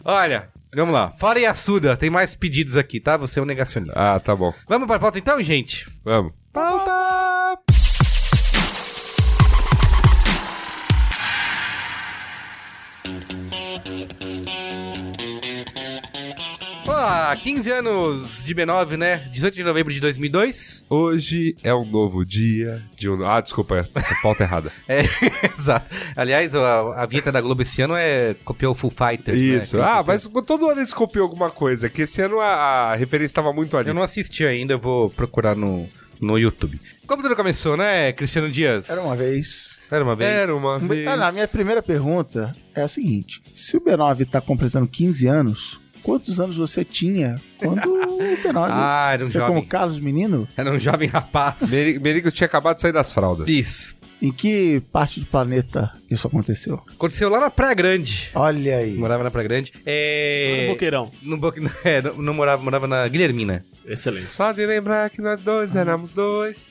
Olha, 0.06 0.48
Vamos 0.76 0.94
lá. 0.94 1.10
Fora 1.12 1.40
Yasuda, 1.40 1.96
tem 1.96 2.10
mais 2.10 2.36
pedidos 2.36 2.76
aqui, 2.76 3.00
tá? 3.00 3.18
Você 3.18 3.40
é 3.40 3.44
um 3.44 3.46
negacionista. 3.46 4.16
Ah, 4.16 4.20
tá 4.20 4.36
bom. 4.36 4.54
Vamos 4.68 4.88
pra 4.88 5.00
pauta 5.00 5.18
então, 5.18 5.42
gente? 5.42 5.90
Vamos. 6.04 6.34
Pauta! 6.52 7.08
Olá, 17.08 17.34
15 17.38 17.72
anos 17.72 18.44
de 18.44 18.54
B9, 18.54 18.98
né? 18.98 19.30
18 19.32 19.56
de 19.56 19.64
novembro 19.64 19.94
de 19.94 20.00
2002. 20.02 20.86
Hoje 20.90 21.56
é 21.64 21.74
um 21.74 21.86
novo 21.86 22.26
dia 22.26 22.84
de 22.98 23.10
um... 23.10 23.26
Ah, 23.26 23.40
desculpa, 23.40 23.78
é 23.78 24.02
a 24.02 24.16
pauta 24.22 24.44
errada. 24.44 24.70
É, 24.90 25.04
exato. 25.58 25.90
Aliás, 26.18 26.54
a, 26.54 27.02
a 27.02 27.06
vinheta 27.06 27.32
da 27.32 27.40
Globo 27.40 27.62
esse 27.62 27.82
ano 27.82 27.96
é 27.96 28.36
copiou 28.44 28.74
o 28.74 28.76
Full 28.76 28.92
Fighters, 28.92 29.42
né? 29.42 29.58
Isso. 29.58 29.82
Aquele 29.82 30.00
Ah, 30.00 30.04
mas 30.06 30.30
todo 30.46 30.70
ano 30.70 30.82
eles 30.82 30.94
copiam 30.94 31.24
alguma 31.24 31.50
coisa, 31.50 31.88
que 31.88 32.02
esse 32.02 32.22
ano 32.22 32.42
a, 32.42 32.92
a 32.92 32.96
referência 32.96 33.32
estava 33.32 33.54
muito 33.54 33.78
ali. 33.78 33.88
Eu 33.88 33.94
não 33.94 34.04
assisti 34.04 34.46
ainda, 34.46 34.74
eu 34.74 34.80
vou 34.80 35.10
procurar 35.10 35.56
no, 35.56 35.88
no 36.20 36.38
YouTube. 36.38 36.78
Como 37.06 37.24
tudo 37.24 37.38
começou, 37.38 37.78
né, 37.78 38.12
Cristiano 38.12 38.52
Dias? 38.52 38.90
Era 38.90 39.02
uma 39.02 39.16
vez. 39.16 39.80
Era 39.90 40.04
uma 40.04 40.16
vez. 40.16 40.30
Era 40.30 40.54
uma 40.54 40.78
vez. 40.78 41.08
Ah, 41.08 41.16
não, 41.16 41.26
a 41.28 41.32
minha 41.32 41.48
primeira 41.48 41.82
pergunta 41.82 42.54
é 42.76 42.82
a 42.82 42.88
seguinte: 42.88 43.42
se 43.56 43.78
o 43.78 43.82
B9 43.82 44.28
tá 44.30 44.42
completando 44.42 44.88
15 44.88 45.26
anos, 45.28 45.80
quantos 46.08 46.40
anos 46.40 46.56
você 46.56 46.86
tinha 46.86 47.36
quando 47.58 47.82
o 47.86 48.18
B9? 48.18 48.56
Ah, 48.72 49.10
era 49.12 49.26
um 49.26 49.28
você 49.28 49.40
jovem. 49.40 49.56
como 49.56 49.68
Carlos 49.68 50.00
Menino? 50.00 50.48
Era 50.56 50.72
um 50.72 50.80
jovem 50.80 51.10
rapaz. 51.10 51.68
Meri- 51.70 52.00
Merigo 52.00 52.32
tinha 52.32 52.48
acabado 52.48 52.78
de 52.78 52.82
sair 52.82 52.94
das 52.94 53.12
fraldas. 53.12 53.50
Isso. 53.50 53.98
Em 54.22 54.32
que 54.32 54.82
parte 54.92 55.20
do 55.20 55.26
planeta 55.26 55.92
isso 56.10 56.26
aconteceu? 56.26 56.82
Aconteceu 56.96 57.30
lá 57.30 57.42
na 57.42 57.50
Praia 57.52 57.74
Grande. 57.76 58.32
Olha 58.34 58.78
aí. 58.78 58.94
Morava 58.96 59.22
na 59.24 59.30
Praia 59.30 59.48
Grande. 59.50 59.74
É... 59.86 60.62
No 60.68 60.74
Boqueirão. 60.74 61.12
No 61.22 61.38
Bo... 61.38 61.54
é, 61.84 62.02
não, 62.02 62.16
não 62.16 62.34
morava, 62.34 62.64
morava 62.64 62.88
na 62.88 63.06
Guilhermina. 63.08 63.64
Excelente. 63.86 64.30
Só 64.30 64.54
de 64.54 64.66
lembrar 64.66 65.10
que 65.10 65.22
nós 65.22 65.40
dois 65.40 65.76
éramos 65.76 66.10
dois. 66.12 66.70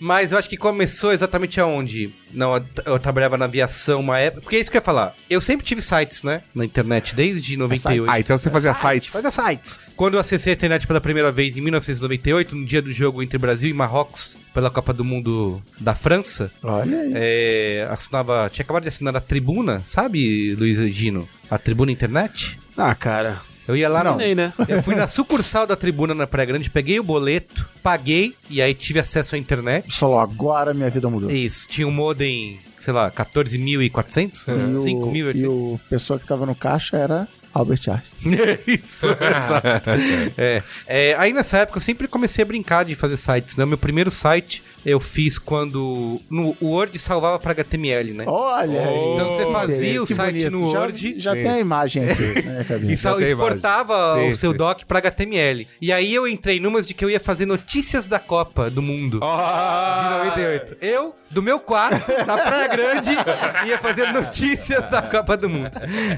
Mas 0.00 0.32
eu 0.32 0.38
acho 0.38 0.48
que 0.48 0.56
começou 0.56 1.12
exatamente 1.12 1.60
aonde? 1.60 2.10
Não, 2.32 2.54
eu, 2.56 2.64
eu 2.84 2.98
trabalhava 2.98 3.36
na 3.36 3.46
aviação 3.46 4.00
uma 4.00 4.18
época. 4.18 4.42
Porque 4.42 4.56
é 4.56 4.60
isso 4.60 4.70
que 4.70 4.76
eu 4.76 4.80
ia 4.80 4.84
falar. 4.84 5.14
Eu 5.28 5.40
sempre 5.40 5.66
tive 5.66 5.82
sites, 5.82 6.22
né? 6.22 6.42
Na 6.54 6.64
internet, 6.64 7.14
desde 7.14 7.56
98. 7.56 8.10
Ah, 8.10 8.20
então 8.20 8.36
você 8.38 8.50
fazia 8.50 8.74
sites. 8.74 9.12
Fazia 9.12 9.30
sites. 9.30 9.80
Quando 9.96 10.14
eu 10.14 10.20
acessei 10.20 10.52
a 10.52 10.56
internet 10.56 10.86
pela 10.86 11.00
primeira 11.00 11.32
vez 11.32 11.56
em 11.56 11.60
1998, 11.60 12.54
no 12.54 12.64
dia 12.64 12.82
do 12.82 12.92
jogo 12.92 13.22
entre 13.22 13.38
Brasil 13.38 13.70
e 13.70 13.72
Marrocos, 13.72 14.36
pela 14.54 14.70
Copa 14.70 14.92
do 14.92 15.04
Mundo 15.04 15.62
da 15.78 15.94
França, 15.94 16.50
Olha 16.62 17.00
aí. 17.00 17.12
é, 17.14 17.88
assinava. 17.90 18.48
Tinha 18.52 18.64
acabado 18.64 18.82
de 18.82 18.88
assinar 18.88 19.16
a 19.16 19.20
Tribuna, 19.20 19.82
sabe, 19.86 20.54
Luiz 20.54 20.78
Gino? 20.94 21.28
A 21.50 21.58
Tribuna 21.58 21.90
Internet? 21.90 22.58
Ah, 22.76 22.94
cara. 22.94 23.40
Eu 23.68 23.76
ia 23.76 23.88
lá, 23.88 24.02
não. 24.02 24.16
Né? 24.16 24.52
Eu 24.66 24.82
fui 24.82 24.94
na 24.94 25.06
sucursal 25.06 25.66
da 25.66 25.76
Tribuna 25.76 26.14
na 26.14 26.26
Praia 26.26 26.46
Grande, 26.46 26.70
peguei 26.70 26.98
o 26.98 27.02
boleto, 27.04 27.68
paguei 27.82 28.34
e 28.48 28.60
aí 28.62 28.72
tive 28.74 28.98
acesso 28.98 29.34
à 29.34 29.38
internet. 29.38 29.92
Você 29.92 29.98
falou, 30.00 30.18
agora 30.18 30.72
minha 30.74 30.88
vida 30.90 31.08
mudou. 31.08 31.30
Isso, 31.30 31.68
tinha 31.68 31.86
um 31.86 31.90
modem, 31.90 32.58
sei 32.80 32.92
lá, 32.94 33.10
14.400? 33.10 34.48
E 34.48 34.76
o- 34.76 34.82
5.800? 34.82 35.40
E 35.40 35.46
o 35.46 35.80
pessoa 35.88 36.18
que 36.18 36.26
tava 36.26 36.46
no 36.46 36.54
caixa 36.54 36.96
era 36.96 37.28
Albert 37.52 37.80
Einstein. 37.88 38.32
Isso, 38.66 39.06
exato. 39.06 39.90
É. 40.36 40.62
É, 40.86 41.14
aí 41.18 41.32
nessa 41.32 41.58
época 41.58 41.78
eu 41.78 41.82
sempre 41.82 42.06
comecei 42.08 42.42
a 42.42 42.46
brincar 42.46 42.84
de 42.84 42.94
fazer 42.94 43.16
sites, 43.16 43.56
né? 43.56 43.64
O 43.64 43.66
meu 43.68 43.78
primeiro 43.78 44.10
site 44.10 44.62
eu 44.88 45.00
fiz 45.00 45.38
quando 45.38 46.20
no, 46.30 46.56
o 46.60 46.66
Word 46.70 46.98
salvava 46.98 47.38
para 47.38 47.52
HTML, 47.52 48.12
né? 48.12 48.24
Olha 48.26 48.80
aí. 48.88 48.96
Então 49.14 49.32
você 49.32 49.52
fazia 49.52 50.02
o 50.02 50.06
site 50.06 50.32
bonito. 50.34 50.50
no 50.50 50.72
Já- 50.72 50.80
Word. 50.80 51.14
Já, 51.18 51.32
Sim. 51.34 51.42
tem 51.42 51.50
a 51.50 51.58
imagem 51.60 52.02
aqui 52.10 52.78
minha 52.80 52.94
E 52.94 52.96
sal- 52.96 53.20
exportava 53.20 53.94
imagem. 54.12 54.30
o 54.30 54.34
Sim, 54.34 54.40
seu 54.40 54.50
sim. 54.52 54.56
doc 54.56 54.82
para 54.86 54.98
HTML. 54.98 55.66
E 55.80 55.92
aí 55.92 56.14
eu 56.14 56.26
entrei 56.26 56.58
numas 56.60 56.86
de 56.86 56.94
que 56.94 57.04
eu 57.04 57.10
ia 57.10 57.20
fazer 57.20 57.46
notícias 57.46 58.06
da 58.06 58.18
Copa 58.18 58.70
do 58.70 58.82
Mundo. 58.82 59.20
De 59.20 60.16
98. 60.26 60.76
Eu, 60.80 61.14
do 61.30 61.42
meu 61.42 61.58
quarto, 61.60 62.10
na 62.26 62.38
Praia 62.38 62.68
Grande, 62.68 63.10
ia 63.68 63.78
fazer 63.78 64.12
notícias 64.12 64.88
da 64.88 65.02
Copa 65.02 65.36
do 65.36 65.48
Mundo. 65.48 65.70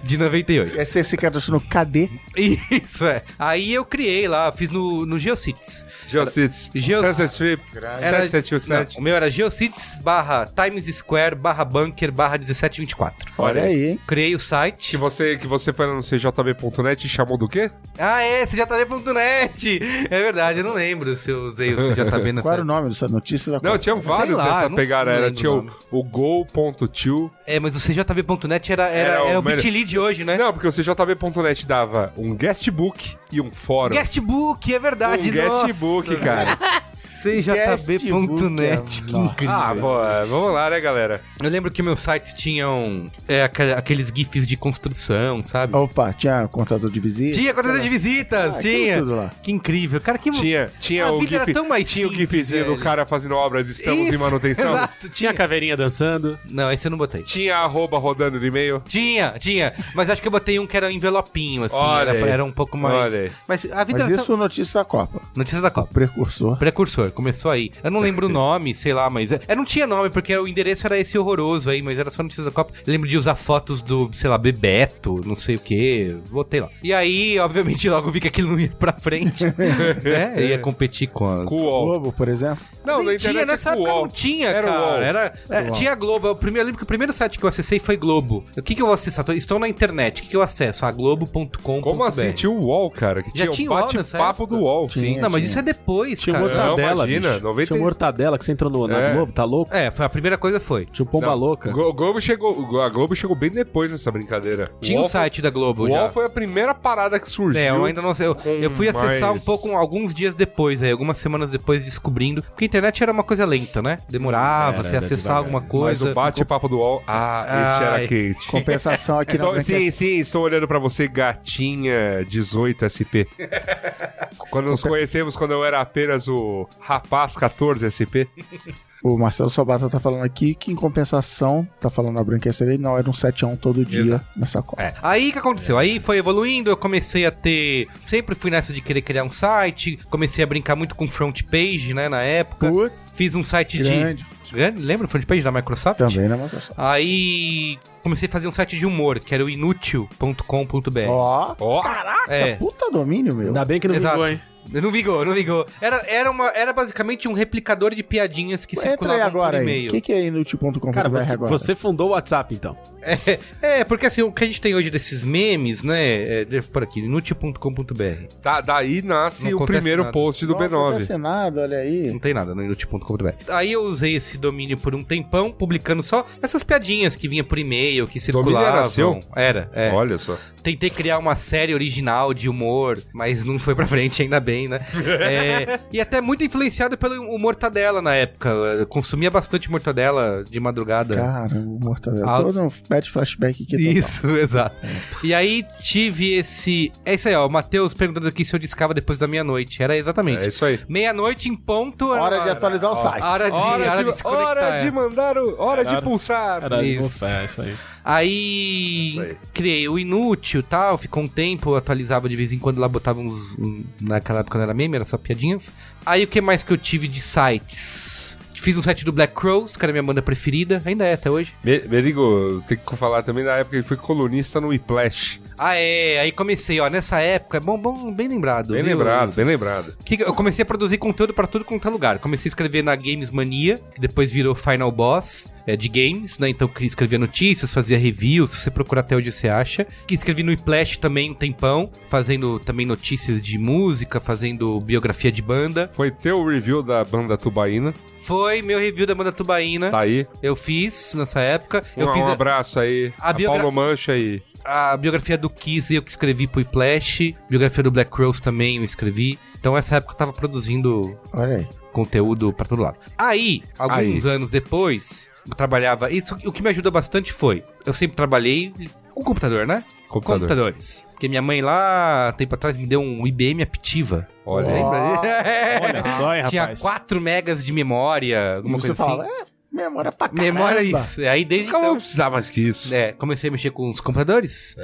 De 0.05 0.17
98. 0.17 0.79
Aí 0.79 0.85
você 0.85 1.03
se 1.05 1.17
cadastrou 1.17 1.61
no 1.61 1.67
KD. 1.67 2.09
Isso, 2.37 3.05
é. 3.07 3.23
Aí 3.39 3.73
eu 3.73 3.85
criei 3.85 4.29
lá, 4.29 4.51
fiz 4.53 4.71
no, 4.71 5.05
no 5.07 5.19
Geocities. 5.19 5.85
Geocities. 6.07 6.71
Geos- 6.75 7.01
Sunset 7.07 7.29
Strip. 7.31 7.63
Era- 7.77 8.23
7787. 8.61 8.95
Não, 8.95 9.01
o 9.01 9.05
meu 9.05 9.17
era 9.17 9.31
Geocities 9.31 9.95
barra 10.03 10.47
Times 10.47 10.87
Square 10.97 11.35
barra 11.35 11.65
Bunker 11.65 12.13
barra 12.13 12.39
1724. 12.39 13.33
Olha 13.39 13.63
aí, 13.63 13.91
hein? 13.91 14.01
Criei 14.07 14.35
o 14.35 14.39
Que 14.39 14.45
site. 14.45 14.97
você, 14.97 15.37
que 15.37 15.47
você 15.47 15.73
foi 15.73 15.87
lá 15.87 15.95
no 15.95 16.03
cjb.net 16.03 17.07
e 17.07 17.09
chamou 17.09 17.37
do 17.39 17.49
quê? 17.49 17.71
Ah, 17.99 18.23
é, 18.23 18.47
CJB.net. 18.47 19.81
É 20.11 20.19
verdade, 20.23 20.61
eu 20.61 20.65
não 20.65 20.75
lembro 20.75 21.15
se 21.17 21.31
eu 21.31 21.45
usei 21.45 21.75
o 21.75 21.95
CJB 21.95 22.33
nessa 22.33 22.43
Qual 22.43 22.55
era 22.55 22.63
o 22.63 22.67
nome 22.67 22.89
dessa 22.89 23.09
notícia? 23.09 23.53
Da 23.53 23.61
Não, 23.63 23.79
tinha 23.79 23.95
vários 23.95 24.39
lá, 24.39 24.51
dessa 24.51 24.69
não 24.69 24.77
pegada. 24.77 25.11
Era, 25.11 25.31
tinha 25.31 25.51
o 25.51 25.55
o, 25.55 25.63
nome. 25.63 25.71
o 25.91 26.05
Go.to. 26.05 27.31
É, 27.47 27.59
mas 27.61 27.75
o 27.77 27.81
CJB.net 27.81 28.73
era, 28.73 28.89
era, 28.89 29.11
Era 29.11 29.29
era, 29.29 29.37
o 29.37 29.43
o. 29.43 29.43
Bitly 29.43 29.85
de 29.85 29.99
hoje, 29.99 30.25
né? 30.25 30.37
Não, 30.37 30.53
porque 30.53 30.69
o 30.69 30.73
CJB.net 30.73 31.67
dava 31.67 32.13
um 32.17 32.35
guestbook 32.35 33.17
e 33.33 33.41
um 33.41 33.51
fórum. 33.51 33.95
Guestbook, 33.95 34.75
é 34.75 34.79
verdade. 34.79 35.29
um 35.29 35.33
guestbook, 35.33 36.17
cara. 36.17 36.59
CJB.net, 37.23 39.03
que 39.03 39.13
Nossa. 39.13 39.33
incrível. 39.33 39.55
Ah, 39.55 39.75
pô, 39.79 39.95
vamos 40.29 40.53
lá, 40.55 40.71
né, 40.71 40.81
galera? 40.81 41.21
Eu 41.43 41.51
lembro 41.51 41.71
que 41.71 41.83
meus 41.83 42.01
sites 42.01 42.33
tinham 42.35 43.11
é, 43.29 43.45
aqueles 43.77 44.13
GIFs 44.15 44.47
de 44.47 44.57
construção, 44.57 45.43
sabe? 45.45 45.77
Opa, 45.77 46.13
tinha 46.13 46.47
contador 46.49 46.91
de 46.91 47.01
visita? 47.01 47.37
Tinha 47.37 47.53
contador 47.55 47.81
de 47.81 47.89
visitas, 47.89 48.59
Ah, 48.59 48.61
tinha. 48.61 48.93
aquilo 48.95 49.07
tudo 49.09 49.17
lá. 49.17 49.31
Que 49.43 49.53
incrível. 49.53 50.01
Cara, 50.01 50.19
que 50.19 50.31
Tinha, 50.31 50.71
tinha 50.81 51.07
A 51.07 51.13
o 51.13 51.21
vida 51.21 51.37
era 51.37 51.45
GIF, 51.45 51.55
tão 51.55 51.69
mais 51.69 51.91
tinha 51.91 52.07
o 52.07 52.11
simples, 52.11 52.31
GIFzinho 52.31 52.65
do 52.67 52.77
cara 52.79 53.05
fazendo 53.05 53.35
obras, 53.35 53.69
estamos 53.69 54.09
em 54.09 54.11
Isso, 54.11 54.19
manutenção. 54.19 54.75
Exato, 54.75 55.09
Tinha 55.09 55.31
a 55.31 55.35
caveirinha 55.35 55.77
dançando. 55.77 56.39
Não, 56.49 56.71
esse 56.73 56.87
eu 56.87 56.91
não 56.91 56.99
botei. 56.99 57.23
Tinha 57.23 57.57
arroba 57.59 57.99
rodando 57.99 58.39
no 58.39 58.45
e-mail. 58.47 58.83
Tinha, 58.87 59.35
tinha. 59.39 59.73
Mas 59.95 60.09
acho 60.11 60.21
que 60.23 60.29
eu 60.29 60.33
botei 60.33 60.59
um 60.59 60.67
que 60.67 60.77
era 60.77 60.87
um 60.87 60.91
envelopinho, 60.91 61.65
assim. 61.65 61.77
Olha 61.77 62.11
Era, 62.11 62.29
era 62.31 62.45
um 62.45 62.53
pouco 62.53 62.77
mais. 62.77 63.15
Olha. 63.15 63.33
Mas 63.49 63.65
a 63.71 63.85
vida 63.85 63.99
Mas 64.01 64.09
era 64.11 64.21
isso 64.21 64.37
notícia 64.37 64.81
da 64.81 64.85
Copa. 64.85 65.19
tão... 65.21 65.31
Notícias 65.37 65.63
da 65.63 65.71
Copa. 65.71 65.89
Precursor. 65.93 66.57
Precursor, 66.59 67.10
começou 67.11 67.51
aí. 67.51 67.71
Eu 67.83 67.91
não 67.91 68.01
lembro 68.01 68.27
o 68.27 68.29
nome, 68.31 68.75
sei 68.75 68.93
lá, 68.93 69.09
mas. 69.11 69.33
É, 69.33 69.41
é, 69.49 69.55
não 69.57 69.65
tinha 69.65 69.87
nome, 69.87 70.11
porque 70.11 70.37
o 70.37 70.47
endereço 70.47 70.87
era 70.87 70.99
esse 70.99 71.19
horroroso 71.19 71.71
aí, 71.71 71.83
mas 71.83 71.99
era 71.99 72.11
só 72.11 72.23
notícias 72.23 72.47
da 72.47 72.53
Copa. 72.53 72.73
Eu 72.87 72.93
lembro 72.93 73.09
de 73.09 73.17
usar 73.17 73.35
fotos 73.35 73.83
do, 73.83 74.11
sei 74.13 74.29
lá, 74.31 74.39
Bebeto, 74.39 75.21
não 75.25 75.37
sei 75.37 75.57
o 75.57 75.61
que. 75.61 76.17
Botei 76.31 76.61
lá. 76.61 76.69
E 76.83 76.93
aí, 76.93 77.39
obviamente, 77.39 77.89
logo 77.89 78.11
vi 78.11 78.21
que 78.21 78.29
aquilo 78.29 78.53
não 78.53 78.61
ia 78.61 78.73
pra 78.79 78.93
frente. 78.93 79.45
né? 80.03 80.35
Ia 80.51 80.59
competir 80.59 81.09
com 81.09 81.27
UOL. 81.27 81.85
Globo, 81.87 82.13
por 82.13 82.29
exemplo. 82.29 82.65
Não, 82.85 83.01
internet 83.03 83.21
tinha, 83.21 83.43
é 83.43 83.47
nessa 83.47 83.71
o 83.71 83.73
época 83.75 83.91
não 83.93 84.09
tinha, 84.09 84.49
Era 84.49 84.67
o 84.67 84.73
cara. 84.73 85.05
Era, 85.05 85.33
é, 85.51 85.71
tinha 85.71 85.95
Globo. 85.95 86.29
Eu, 86.29 86.37
primeiro, 86.37 86.63
eu 86.63 86.67
lembro 86.67 86.79
que 86.79 86.85
o 86.85 86.87
primeiro 86.87 87.13
site 87.13 87.39
que 87.39 87.45
eu 87.45 87.49
acessei 87.49 87.79
foi 87.79 87.97
Globo. 87.97 88.45
O 88.57 88.63
que, 88.63 88.75
que 88.75 88.83
eu 88.83 88.87
vou 88.87 88.95
acessar? 88.95 89.25
Tô- 89.25 89.33
Estou 89.33 89.59
na 89.59 89.69
internet. 89.69 90.21
O 90.21 90.23
que, 90.25 90.31
que 90.31 90.37
eu 90.37 90.43
acesso? 90.43 90.85
A 90.87 90.93
globo.com. 90.93 91.81
Como 91.81 92.05
assim? 92.05 92.31
Tinha 92.31 92.51
o 92.51 92.65
UOL, 92.65 92.91
cara. 92.91 93.23
Que 93.23 93.31
Já 93.37 93.49
tinha 93.49 93.71
o 93.71 93.75
bate-papo 93.75 94.47
do 94.47 94.59
UOL. 94.61 94.89
Tinha. 94.89 95.21
Não, 95.21 95.31
mas 95.31 95.45
isso 95.45 95.59
é 95.59 95.63
depois, 95.63 96.21
Tinha 96.21 96.39
cara. 96.39 96.55
Não, 96.55 96.77
mortadela, 97.01 97.19
imagina, 97.19 97.35
bicho. 97.35 97.45
90 97.45 97.67
Tinha 97.67 97.79
um 97.79 97.83
mortadela 97.83 98.39
que 98.39 98.45
você 98.45 98.53
entrou 98.53 98.71
no, 98.71 98.87
na 98.89 98.99
É. 99.01 99.13
Globo, 99.15 99.33
tá 99.33 99.45
louco? 99.45 99.75
É, 99.75 99.91
foi 99.91 100.05
a 100.07 100.09
primeira 100.09 100.37
coisa 100.39 100.61
foi. 100.61 100.87
Tinha 100.87 101.05
um 101.05 101.09
pomba 101.11 101.27
Não, 101.29 101.35
louca. 101.35 101.71
O 101.71 101.93
Globo 101.93 102.21
chegou, 102.21 102.81
a 102.81 102.89
Globo 102.89 103.15
chegou 103.15 103.37
bem 103.37 103.51
depois 103.51 103.91
dessa 103.91 104.11
brincadeira. 104.11 104.71
Tinha 104.81 104.99
o 104.99 105.01
um 105.01 105.05
foi- 105.05 105.11
site 105.11 105.43
da 105.43 105.51
Globo 105.51 105.85
O 105.85 105.89
já. 105.91 106.03
UOL 106.03 106.11
foi 106.11 106.27
a 106.27 106.31
primeira 106.31 106.75
parada 106.75 107.19
que 107.19 107.29
surgiu. 107.29 107.61
É, 107.61 107.71
eu 107.71 107.85
ainda 107.85 108.03
não 108.03 108.15
sei. 108.15 108.27
Eu, 108.27 108.37
eu 108.45 108.71
fui 108.71 108.89
acessar 108.89 109.31
mais- 109.31 109.43
um 109.43 109.45
pouco 109.45 109.71
alguns 109.75 110.13
dias 110.15 110.35
depois, 110.35 110.83
aí, 110.83 110.91
algumas 110.91 111.19
semanas 111.19 111.51
depois, 111.51 111.85
descobrindo. 111.85 112.43
Porque 112.43 112.65
a 112.65 112.67
internet 112.67 113.03
era 113.03 113.13
uma 113.13 113.23
coisa 113.25 113.45
lenta, 113.45 113.81
né? 113.83 113.99
Demorava, 114.09 114.75
Era, 114.79 114.83
você 114.85 114.97
era 114.97 115.05
acessar 115.05 115.19
devagar. 115.37 115.39
alguma 115.39 115.61
Mas 115.61 115.69
coisa. 115.71 116.11
o 116.11 116.15
bate-papo 116.15 116.69
do 116.69 116.79
UOL, 116.79 117.03
ah, 117.07 117.47
esse 117.75 117.85
era 117.85 118.09
quente. 118.09 118.47
Compensação 118.49 119.19
aqui 119.19 119.37
na 119.39 119.61
sim, 119.61 119.91
sim, 119.91 120.19
estou 120.19 120.43
olhando 120.43 120.67
pra 120.69 120.79
você, 120.79 121.07
gatinha 121.09 122.25
18 122.29 122.85
SP. 122.89 123.27
quando 124.51 124.71
nos 124.71 124.83
conhecemos, 124.83 125.37
quando 125.37 125.53
eu 125.53 125.65
era 125.65 125.81
apenas 125.81 126.29
o 126.29 126.69
rapaz 126.95 127.35
14 127.37 127.89
SP. 127.91 128.27
O 129.03 129.17
Marcelo 129.17 129.49
Sobata 129.49 129.89
tá 129.89 129.99
falando 129.99 130.25
aqui 130.25 130.55
que, 130.55 130.71
em 130.71 130.75
compensação, 130.75 131.67
tá 131.81 131.89
falando 131.89 132.17
na 132.17 132.23
Branquesta 132.23 132.67
dele, 132.67 132.77
não, 132.77 132.99
era 132.99 133.09
um 133.09 133.15
7x1 133.15 133.57
todo 133.59 133.83
dia 133.83 134.01
Exato. 134.03 134.27
nessa 134.37 134.61
Copa. 134.61 134.83
É. 134.83 134.93
Aí 135.03 135.31
o 135.31 135.33
que 135.33 135.39
aconteceu? 135.39 135.79
Aí 135.79 135.99
foi 135.99 136.19
evoluindo, 136.19 136.69
eu 136.69 136.77
comecei 136.77 137.25
a 137.25 137.31
ter. 137.31 137.89
Sempre 138.05 138.35
fui 138.35 138.51
nessa 138.51 138.75
de 138.75 138.83
querer 138.83 139.01
criar 139.01 139.25
um 139.25 139.31
site, 139.31 139.99
comecei 140.11 140.45
a 140.45 140.47
brincar 140.47 140.77
muito 140.77 140.95
com 140.95 141.09
front 141.09 141.43
page, 141.45 141.95
né, 141.95 142.11
na 142.11 142.21
época. 142.21 142.71
Putz, 142.71 142.93
Fiz 143.15 143.35
um 143.35 143.43
site 143.43 143.79
grande. 143.79 144.23
de. 144.45 144.53
Grande? 144.53 144.83
Lembra 144.83 145.07
o 145.07 145.09
front 145.09 145.25
page 145.25 145.41
da 145.43 145.51
Microsoft? 145.51 145.97
Também 145.97 146.29
na 146.29 146.37
Microsoft. 146.37 146.73
Aí 146.77 147.79
comecei 148.03 148.29
a 148.29 148.31
fazer 148.31 148.49
um 148.49 148.53
site 148.53 148.77
de 148.77 148.85
humor, 148.85 149.19
que 149.19 149.33
era 149.35 149.43
o 149.43 149.49
inútil.com.br. 149.49 151.01
Ó, 151.09 151.55
Ó, 151.59 151.83
É. 152.29 152.55
puta 152.57 152.91
domínio, 152.91 153.35
meu. 153.35 153.47
Ainda 153.47 153.65
bem 153.65 153.81
que 153.81 153.89
não 153.89 153.95
Exato. 153.95 154.17
vingou, 154.17 154.29
hein? 154.29 154.41
Não 154.73 154.91
vingou, 154.91 155.25
não 155.25 155.35
vingou. 155.35 155.67
Era, 155.81 156.05
era, 156.07 156.31
uma, 156.31 156.49
era 156.51 156.73
basicamente 156.73 157.27
um 157.29 157.33
replicador 157.33 157.95
de 157.95 158.03
piadinhas 158.03 158.65
que 158.65 158.77
Entra 158.77 158.91
circulavam 158.91 159.17
aí 159.23 159.27
agora 159.29 159.51
por 159.51 159.57
aí. 159.57 159.63
e-mail. 159.63 159.89
O 159.91 159.95
que, 159.95 160.01
que 160.01 160.13
é 160.13 160.25
inútil.com.br 160.27 160.91
Cara, 160.93 161.09
você, 161.09 161.33
agora? 161.35 161.51
você 161.51 161.75
fundou 161.75 162.09
o 162.09 162.11
WhatsApp, 162.13 162.55
então. 162.55 162.77
É, 163.03 163.39
é, 163.81 163.85
porque 163.85 164.07
assim, 164.07 164.23
o 164.23 164.31
que 164.31 164.45
a 164.45 164.47
gente 164.47 164.61
tem 164.61 164.75
hoje 164.75 164.91
desses 164.91 165.25
memes, 165.25 165.83
né? 165.83 166.41
É, 166.41 166.45
deixa 166.45 166.67
eu 166.69 166.71
por 166.73 166.83
aqui, 166.83 167.01
inútil.com.br. 167.01 168.27
Da- 168.43 168.61
daí 168.61 169.03
nasce 169.03 169.51
Não 169.51 169.59
o 169.59 169.65
primeiro 169.67 170.03
nada. 170.03 170.13
post 170.13 170.47
do 170.47 170.53
Não 170.55 170.61
B9. 170.61 170.89
acontece 170.91 171.17
nada, 171.17 171.63
olha 171.63 171.79
aí. 171.79 172.11
Não 172.11 172.19
tem 172.19 172.35
nada 172.35 172.55
no 172.55 172.63
inútil.com.br. 172.63 173.31
Aí 173.49 173.73
eu 173.73 173.83
usei 173.85 174.15
esse 174.17 174.39
domínio 174.39 174.77
por 174.79 174.95
um 174.95 175.03
tempão, 175.03 175.51
publicando 175.51 176.03
só 176.03 176.25
essas 176.43 176.63
piadinhas 176.63 177.17
que 177.17 177.29
vinha 177.29 177.43
por 177.45 177.59
e-mail, 177.59 178.07
que 178.07 178.19
Domínio 178.31 178.53
circulavam. 178.53 178.79
era 178.81 178.85
seu? 178.89 179.21
Era, 179.35 179.71
é. 179.73 179.91
Olha 179.93 180.19
só. 180.19 180.37
Tentei 180.63 180.91
criar 180.91 181.19
uma 181.19 181.35
série 181.35 181.73
original 181.75 182.35
de 182.35 182.49
humor, 182.49 182.99
mas 183.15 183.45
não 183.45 183.59
foi 183.59 183.75
pra 183.75 183.87
frente, 183.87 184.23
ainda 184.23 184.39
bem, 184.39 184.60
né? 184.69 184.81
É, 185.21 185.81
e 185.93 186.01
até 186.01 186.21
muito 186.21 186.43
influenciado 186.45 186.97
pelo 186.97 187.39
mortadela 187.39 188.01
na 188.03 188.15
época. 188.15 188.49
Eu 188.51 188.87
consumia 188.87 189.31
bastante 189.31 189.71
mortadela 189.71 190.45
de 190.49 190.59
madrugada. 190.61 191.17
Caramba, 191.17 191.85
mortadela. 191.85 192.37
Ah. 192.37 192.43
Todo 192.43 192.61
um 192.61 192.71
bad 192.89 193.11
flashback 193.11 193.63
aqui. 193.63 193.77
total. 193.77 193.93
Isso, 193.93 194.29
exato. 194.37 194.77
E 195.23 195.35
aí 195.35 195.65
tive 195.81 196.35
esse. 196.35 196.93
É 197.05 197.15
isso 197.15 197.29
aí, 197.29 197.35
ó. 197.35 197.47
O 197.47 197.51
Matheus 197.51 197.95
perguntando 197.95 198.29
aqui 198.29 198.45
se 198.45 198.55
eu 198.55 198.59
discava 198.59 198.95
depois 198.95 199.19
da 199.19 199.27
meia-noite. 199.27 199.83
Era 199.83 199.97
exatamente. 199.97 200.41
É 200.41 200.49
isso 200.49 200.65
aí. 200.65 200.81
Meia-noite 200.89 201.49
em 201.49 201.57
ponto. 201.57 202.13
era 202.15 202.23
Hora 202.23 202.41
de 202.41 202.51
atualizar 202.51 202.91
o 202.93 202.97
site. 202.97 203.23
Hora 203.23 203.51
de, 203.51 203.57
Hora 203.57 204.05
de, 204.05 204.13
se 204.13 204.23
conectar, 204.23 204.47
hora 204.49 204.61
é. 204.61 204.85
de 204.85 204.91
mandar 204.91 205.39
o. 205.39 205.61
Hora 205.61 205.85
de 205.85 205.93
Era- 205.93 206.03
pulsar. 206.03 206.63
Era 206.65 206.83
Isso. 206.83 207.25
É, 207.25 207.45
isso 207.45 207.63
aí. 207.63 207.75
Aí, 208.05 209.19
aí. 209.21 209.37
criei 209.53 209.89
o 209.89 209.99
inútil 209.99 210.63
tal, 210.63 210.97
ficou 210.99 211.23
um 211.23 211.29
tempo, 211.29 211.75
atualizava 211.75 212.29
de 212.29 212.37
vez 212.37 212.53
em 212.53 212.59
quando 212.59 212.79
lá, 212.79 212.89
botava 212.89 213.21
uns. 213.21 213.59
um- 213.59 213.85
naquela 214.01 214.41
época 214.41 214.59
não 214.59 214.65
era 214.65 214.75
meme, 214.75 214.97
era 214.97 215.05
só 215.05 215.17
piadinhas. 215.19 215.73
Aí 216.05 216.25
o 216.25 216.27
que 216.27 216.41
mais 216.41 216.63
que 216.63 216.73
eu 216.73 216.77
tive 216.79 217.07
de 217.09 217.21
sites? 217.21 218.39
Fiz 218.55 218.77
um 218.77 218.83
site 218.83 219.07
do 219.07 219.13
Black 219.13 219.33
Crows, 219.35 219.75
que 219.75 219.83
era 219.83 219.91
minha 219.91 220.03
banda 220.03 220.21
preferida, 220.21 220.83
ainda 220.85 221.07
é 221.07 221.15
até 221.15 221.31
hoje. 221.31 221.55
Me- 221.65 221.81
Merigo, 221.89 222.63
tem 222.69 222.77
que 222.77 222.95
falar 222.97 223.23
também 223.23 223.43
da 223.43 223.55
época 223.57 223.79
que 223.79 223.83
foi 223.89 223.97
colunista 223.97 224.61
no 224.61 224.69
Whiplash. 224.69 225.41
Ah, 225.57 225.77
é, 225.77 226.21
aí 226.21 226.31
comecei, 226.31 226.79
ó, 226.79 226.91
nessa 226.91 227.21
época, 227.21 227.59
bom, 227.59 227.79
bom 227.79 228.13
bem 228.13 228.29
lembrado. 228.29 228.75
Bem 228.75 228.83
viu? 228.83 228.93
lembrado, 228.99 229.35
bem 229.35 229.47
lembrado. 229.47 229.95
Que 230.05 230.23
eu 230.23 230.35
comecei 230.35 230.63
a 230.63 230.67
produzir 230.67 230.99
conteúdo 230.99 231.33
pra 231.33 231.47
tudo 231.47 231.65
quanto 231.65 231.89
é 231.89 231.91
lugar. 231.91 232.19
Comecei 232.19 232.49
a 232.49 232.51
escrever 232.51 232.85
na 232.85 232.95
Games 232.95 233.31
Mania, 233.31 233.81
que 233.95 234.01
depois 234.01 234.31
virou 234.31 234.55
Final 234.55 234.93
Boss 234.93 235.51
é, 235.73 235.77
de 235.77 235.89
games, 235.89 236.39
né? 236.39 236.49
Então 236.49 236.71
eu 236.81 236.87
escrevia 236.87 237.19
notícias, 237.19 237.73
fazia 237.73 237.99
reviews, 237.99 238.51
se 238.51 238.59
você 238.61 238.71
procurar 238.71 239.01
até 239.01 239.17
onde 239.17 239.31
você 239.33 239.49
acha. 239.49 239.87
Que 240.07 240.15
escrevi 240.15 240.43
no 240.43 240.53
Iplash 240.53 240.97
também 240.99 241.31
um 241.31 241.35
tempão, 241.35 241.91
fazendo 242.09 242.59
também 242.61 242.87
notícias 242.87 243.41
de 243.41 243.57
música, 243.59 244.21
fazendo 244.21 244.79
biografia 244.81 245.31
de 245.33 245.43
banda. 245.43 245.89
Foi 245.89 246.11
teu 246.11 246.45
review 246.45 246.83
da 246.83 247.05
banda 247.05 247.37
Tubaína. 247.37 247.95
Foi 248.23 248.61
meu 248.63 248.79
review 248.79 249.07
da 249.07 249.15
banda 249.15 249.33
Tubaína. 249.33 249.91
Tá 249.91 250.01
aí. 250.01 250.27
Eu 250.43 250.55
fiz 250.55 251.15
nessa 251.15 251.41
época. 251.41 251.83
Um, 251.97 252.03
eu 252.03 252.13
fiz 252.13 252.23
um 252.23 252.29
a- 252.29 252.33
abraço 252.33 252.79
aí. 252.81 253.13
a 253.19 253.31
A, 253.31 253.33
biogra- 253.33 253.59
Paulo 253.61 253.75
Mancha 253.75 254.13
aí. 254.13 254.43
a, 254.65 254.97
biografia 254.97 255.39
do 255.39 255.49
Kiss, 255.49 255.95
eu 255.95 256.03
que 256.03 256.11
escrevi 256.11 256.47
pro 256.47 256.61
Iplash. 256.61 257.35
Biografia 257.49 257.83
do 257.83 257.91
Black 257.91 258.11
Rose 258.15 258.43
também 258.43 258.77
eu 258.77 258.85
escrevi. 258.85 259.39
Então 259.59 259.77
essa 259.77 259.97
época 259.97 260.13
eu 260.15 260.19
tava 260.19 260.33
produzindo 260.33 261.19
Olha 261.33 261.57
aí. 261.59 261.67
conteúdo 261.93 262.53
pra 262.53 262.67
todo 262.67 262.83
lado. 262.83 262.97
Aí, 263.17 263.63
alguns 263.79 264.25
anos 264.27 264.51
depois, 264.51 265.30
trabalhava. 265.57 266.11
Isso 266.11 266.37
o 266.45 266.53
que 266.53 266.63
me 266.63 266.71
ajudou 266.71 266.93
bastante 266.93 267.33
foi. 267.33 267.65
Eu 267.85 267.93
sempre 267.93 268.17
trabalhei 268.17 268.73
com 269.15 269.23
computador, 269.25 269.67
né? 269.67 269.85
Computador. 270.09 270.41
Computadores. 270.41 271.05
Porque 271.13 271.29
minha 271.29 271.43
mãe 271.43 271.61
lá, 271.61 272.33
tempo 272.37 272.55
atrás, 272.55 272.77
me 272.79 272.87
deu 272.87 273.01
um 273.01 273.27
IBM 273.27 273.63
Aptiva. 273.63 274.27
Olha 274.45 274.69
Ó. 274.69 274.93
aí. 274.93 275.89
Olha 275.89 276.05
só, 276.05 276.35
hein, 276.35 276.45
Tinha 276.49 276.63
rapaz. 276.63 276.81
4 276.81 277.21
megas 277.21 277.63
de 277.63 277.73
memória, 277.73 278.57
alguma 278.57 278.79
você 278.79 278.89
coisa 278.89 279.05
fala, 279.05 279.25
assim. 279.25 279.33
é, 279.33 279.45
memória 279.73 280.13
pra 280.13 280.29
caramba. 280.29 280.53
Memória 280.53 280.83
isso. 280.83 281.21
Aí 281.23 281.45
desde 281.45 281.71
vou 281.71 281.81
então, 281.81 281.97
precisar 281.97 282.31
mais 282.31 282.51
que 282.51 282.61
isso. 282.61 282.95
é, 282.95 283.13
comecei 283.13 283.49
a 283.49 283.53
mexer 283.53 283.71
com 283.71 283.89
os 283.89 284.01
computadores. 284.01 284.77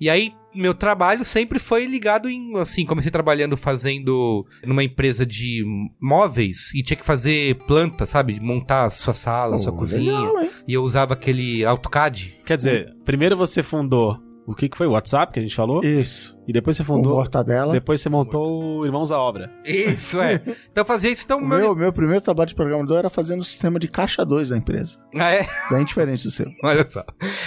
E 0.00 0.08
aí, 0.08 0.32
meu 0.54 0.74
trabalho 0.74 1.24
sempre 1.24 1.58
foi 1.58 1.86
ligado 1.86 2.28
em, 2.28 2.56
assim, 2.58 2.84
comecei 2.86 3.10
trabalhando 3.10 3.56
fazendo 3.56 4.46
numa 4.64 4.82
empresa 4.82 5.26
de 5.26 5.64
móveis 6.00 6.72
e 6.74 6.82
tinha 6.82 6.96
que 6.96 7.04
fazer 7.04 7.56
planta, 7.66 8.06
sabe? 8.06 8.40
Montar 8.40 8.84
a 8.86 8.90
sua 8.90 9.14
sala, 9.14 9.56
a 9.56 9.58
sua 9.58 9.72
cozinha. 9.72 10.18
legal, 10.18 10.42
hein? 10.42 10.50
E 10.66 10.74
eu 10.74 10.82
usava 10.82 11.14
aquele 11.14 11.64
AutoCAD. 11.64 12.36
Quer 12.44 12.56
dizer, 12.56 12.94
primeiro 13.04 13.36
você 13.36 13.62
fundou 13.62 14.27
o 14.48 14.54
que, 14.54 14.66
que 14.66 14.78
foi? 14.78 14.86
O 14.86 14.92
WhatsApp 14.92 15.30
que 15.30 15.38
a 15.38 15.42
gente 15.42 15.54
falou? 15.54 15.84
Isso. 15.84 16.38
E 16.48 16.52
depois 16.54 16.74
você 16.74 16.82
fundou. 16.82 17.16
mortadela. 17.16 17.70
Depois 17.70 18.00
você 18.00 18.08
montou 18.08 18.78
o 18.78 18.86
Irmãos 18.86 19.12
à 19.12 19.18
Obra. 19.18 19.52
Isso, 19.62 20.18
é. 20.22 20.36
então 20.72 20.80
eu 20.80 20.84
fazia 20.86 21.10
isso, 21.10 21.22
então... 21.22 21.36
O 21.36 21.46
meu, 21.46 21.76
meu 21.76 21.92
primeiro 21.92 22.22
trabalho 22.22 22.48
de 22.48 22.54
programador 22.54 22.96
era 22.96 23.10
fazendo 23.10 23.40
o 23.40 23.44
sistema 23.44 23.78
de 23.78 23.88
caixa 23.88 24.24
2 24.24 24.48
da 24.48 24.56
empresa. 24.56 24.98
Ah, 25.14 25.30
é? 25.30 25.46
Bem 25.70 25.84
diferente 25.84 26.24
do 26.24 26.30
seu. 26.30 26.46
Olha 26.64 26.86
só. 26.90 27.04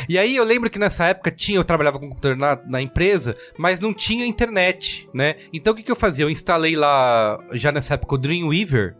E 0.08 0.16
aí 0.16 0.36
eu 0.36 0.44
lembro 0.44 0.70
que 0.70 0.78
nessa 0.78 1.06
época 1.06 1.32
tinha, 1.32 1.58
eu 1.58 1.64
trabalhava 1.64 1.98
com 1.98 2.08
computador 2.08 2.38
na, 2.38 2.60
na 2.68 2.80
empresa, 2.80 3.34
mas 3.58 3.82
não 3.82 3.96
tinha 3.96 4.24
internet, 4.24 5.10
né? 5.12 5.38
Então 5.52 5.74
o 5.74 5.76
que, 5.76 5.82
que 5.82 5.92
eu 5.92 5.96
fazia? 5.96 6.24
Eu 6.26 6.30
instalei 6.30 6.76
lá, 6.76 7.44
já 7.54 7.72
nessa 7.72 7.96
época, 7.96 8.14
o 8.14 8.18
Dreamweaver, 8.20 8.96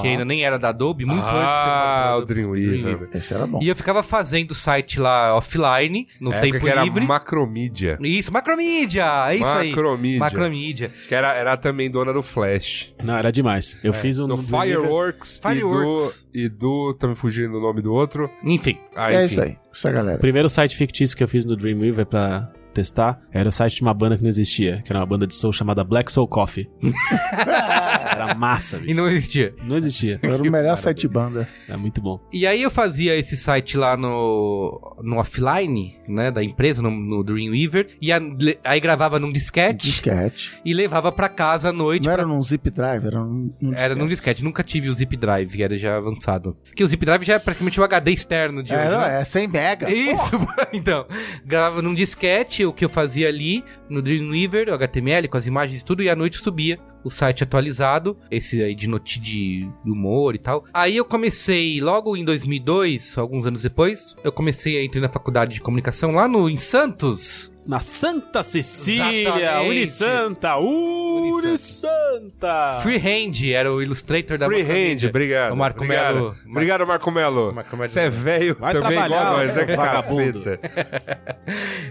Que 0.00 0.08
ainda 0.08 0.24
nem 0.24 0.44
era 0.44 0.58
da 0.58 0.70
Adobe, 0.70 1.04
muito 1.04 1.22
antes 1.22 1.34
de 1.34 1.62
ser 1.62 1.68
ah, 1.68 2.16
o 2.18 2.24
Dreamweaver. 2.24 3.08
esse 3.14 3.34
era 3.34 3.46
bom. 3.46 3.60
E 3.62 3.68
eu 3.68 3.76
ficava 3.76 4.02
fazendo 4.02 4.52
o 4.52 4.54
site 4.54 5.00
lá 5.00 5.34
offline, 5.36 6.06
no 6.20 6.32
época 6.32 6.46
tempo 6.46 6.64
que 6.64 6.68
era 6.68 6.82
livre. 6.82 7.04
Macromídia. 7.06 7.98
Isso, 8.00 8.32
Macromídia! 8.32 9.30
É 9.30 9.36
isso 9.36 9.46
aí. 9.46 9.70
Macromídia. 9.70 10.20
Macromídia. 10.20 10.92
Que 11.08 11.14
era, 11.14 11.34
era 11.34 11.56
também 11.56 11.90
dona 11.90 12.12
do 12.12 12.22
Flash. 12.22 12.92
Não, 13.02 13.16
era 13.16 13.30
demais. 13.30 13.78
Eu 13.82 13.92
fiz 13.92 14.18
um. 14.18 14.26
Do 14.26 14.36
no- 14.36 14.42
Fireworks, 14.42 15.40
Fireworks. 15.42 16.28
E, 16.32 16.48
do, 16.48 16.54
e 16.54 16.58
do... 16.58 16.94
Tá 16.94 17.08
me 17.08 17.14
fugindo 17.14 17.58
o 17.58 17.60
nome 17.60 17.80
do 17.82 17.92
outro. 17.92 18.30
Enfim. 18.44 18.78
Ah, 18.94 19.12
é 19.12 19.24
enfim. 19.24 19.32
isso 19.32 19.42
aí. 19.42 19.58
Essa 19.72 19.90
galera. 19.90 20.16
O 20.16 20.20
primeiro 20.20 20.48
site 20.48 20.76
fictício 20.76 21.16
que 21.16 21.22
eu 21.22 21.28
fiz 21.28 21.44
no 21.44 21.56
Dreamweaver 21.56 22.06
pra 22.06 22.50
testar 22.72 23.20
era 23.32 23.48
o 23.48 23.52
site 23.52 23.76
de 23.76 23.82
uma 23.82 23.94
banda 23.94 24.16
que 24.16 24.22
não 24.22 24.30
existia, 24.30 24.82
que 24.84 24.92
era 24.92 25.00
uma 25.00 25.06
banda 25.06 25.26
de 25.26 25.34
soul 25.34 25.52
chamada 25.52 25.82
Black 25.84 26.10
Soul 26.10 26.28
Coffee. 26.28 26.68
era 28.10 28.34
massa, 28.34 28.76
E 28.78 28.80
bicho. 28.80 28.94
não 28.96 29.08
existia. 29.08 29.54
Não 29.62 29.76
existia. 29.76 30.18
Era 30.22 30.36
o 30.42 30.50
melhor 30.50 30.76
site 30.76 31.06
banda. 31.08 31.48
Era 31.68 31.78
muito 31.78 32.00
bom. 32.00 32.20
E 32.32 32.46
aí 32.46 32.62
eu 32.62 32.70
fazia 32.70 33.16
esse 33.16 33.36
site 33.36 33.76
lá 33.76 33.96
no, 33.96 34.96
no 35.02 35.16
offline, 35.18 35.96
né, 36.08 36.30
da 36.30 36.42
empresa, 36.42 36.82
no, 36.82 36.90
no 36.90 37.22
Dreamweaver, 37.22 37.88
e 38.00 38.12
a- 38.12 38.18
le- 38.18 38.58
aí 38.64 38.80
gravava 38.80 39.18
num 39.18 39.32
disquete 39.32 39.86
Disquete. 39.86 40.52
e 40.64 40.72
levava 40.74 41.10
pra 41.12 41.28
casa 41.28 41.68
à 41.70 41.72
noite. 41.72 42.06
Não 42.06 42.12
pra- 42.14 42.22
era 42.22 42.28
num 42.28 42.42
zip 42.42 42.70
drive, 42.70 43.06
era 43.06 43.20
num, 43.20 43.52
num 43.60 43.74
Era 43.74 43.94
num 43.94 44.06
disquete, 44.08 44.42
nunca 44.44 44.62
tive 44.62 44.88
o 44.88 44.92
zip 44.92 45.16
drive, 45.16 45.56
que 45.56 45.62
era 45.62 45.76
já 45.76 45.96
avançado. 45.96 46.56
Porque 46.64 46.82
o 46.84 46.86
zip 46.86 47.04
drive 47.04 47.24
já 47.24 47.34
é 47.34 47.38
praticamente 47.38 47.80
o 47.80 47.84
HD 47.84 48.10
externo 48.12 48.62
de 48.62 48.72
hoje, 48.74 48.82
Era, 48.82 49.08
né? 49.08 49.20
é 49.20 49.24
100 49.24 49.48
mega. 49.48 49.90
Isso, 49.90 50.32
então. 50.72 51.06
Gravava 51.44 51.82
num 51.82 51.94
disquete 51.94 52.64
o 52.64 52.72
que 52.72 52.84
eu 52.84 52.88
fazia 52.88 53.28
ali 53.28 53.64
no 53.88 54.00
Dreamweaver, 54.02 54.68
o 54.68 54.74
HTML, 54.74 55.28
com 55.28 55.36
as 55.36 55.46
imagens 55.46 55.80
e 55.80 55.84
tudo, 55.84 56.02
e 56.02 56.10
à 56.10 56.16
noite 56.16 56.38
subia 56.38 56.78
o 57.04 57.10
site 57.10 57.44
atualizado, 57.44 58.16
esse 58.30 58.62
aí 58.62 58.74
de 58.74 58.86
noti 58.86 59.20
de 59.20 59.68
humor 59.84 60.34
e 60.34 60.38
tal. 60.38 60.64
Aí 60.72 60.96
eu 60.96 61.04
comecei, 61.04 61.80
logo 61.80 62.16
em 62.16 62.24
2002, 62.24 63.18
alguns 63.18 63.46
anos 63.46 63.62
depois, 63.62 64.16
eu 64.22 64.32
comecei 64.32 64.78
a 64.78 64.84
entrar 64.84 65.00
na 65.00 65.08
faculdade 65.08 65.54
de 65.54 65.60
comunicação 65.60 66.12
lá 66.12 66.28
no, 66.28 66.48
em 66.48 66.56
Santos. 66.56 67.52
Na 67.66 67.80
Santa 67.80 68.42
Cecília. 68.42 69.60
Unisanta, 69.62 70.56
Unisanta. 70.56 72.80
Freehand 72.82 73.32
era 73.52 73.72
o 73.72 73.82
illustrator 73.82 74.38
da 74.38 74.46
Freehand, 74.46 75.08
obrigado. 75.08 75.52
O 75.52 75.56
Marco 75.56 75.84
obrigado. 75.84 76.14
Melo. 76.14 76.36
Obrigado, 76.48 76.86
Marco 76.86 77.10
Melo. 77.10 77.52
Marco 77.52 77.76
Melo. 77.76 77.88
Você 77.88 78.00
é 78.00 78.10
velho 78.10 78.56
Vai 78.58 78.72
também 78.72 78.98
igual 78.98 79.36
nós, 79.36 79.56
é 79.56 79.76
caceta. 79.76 80.60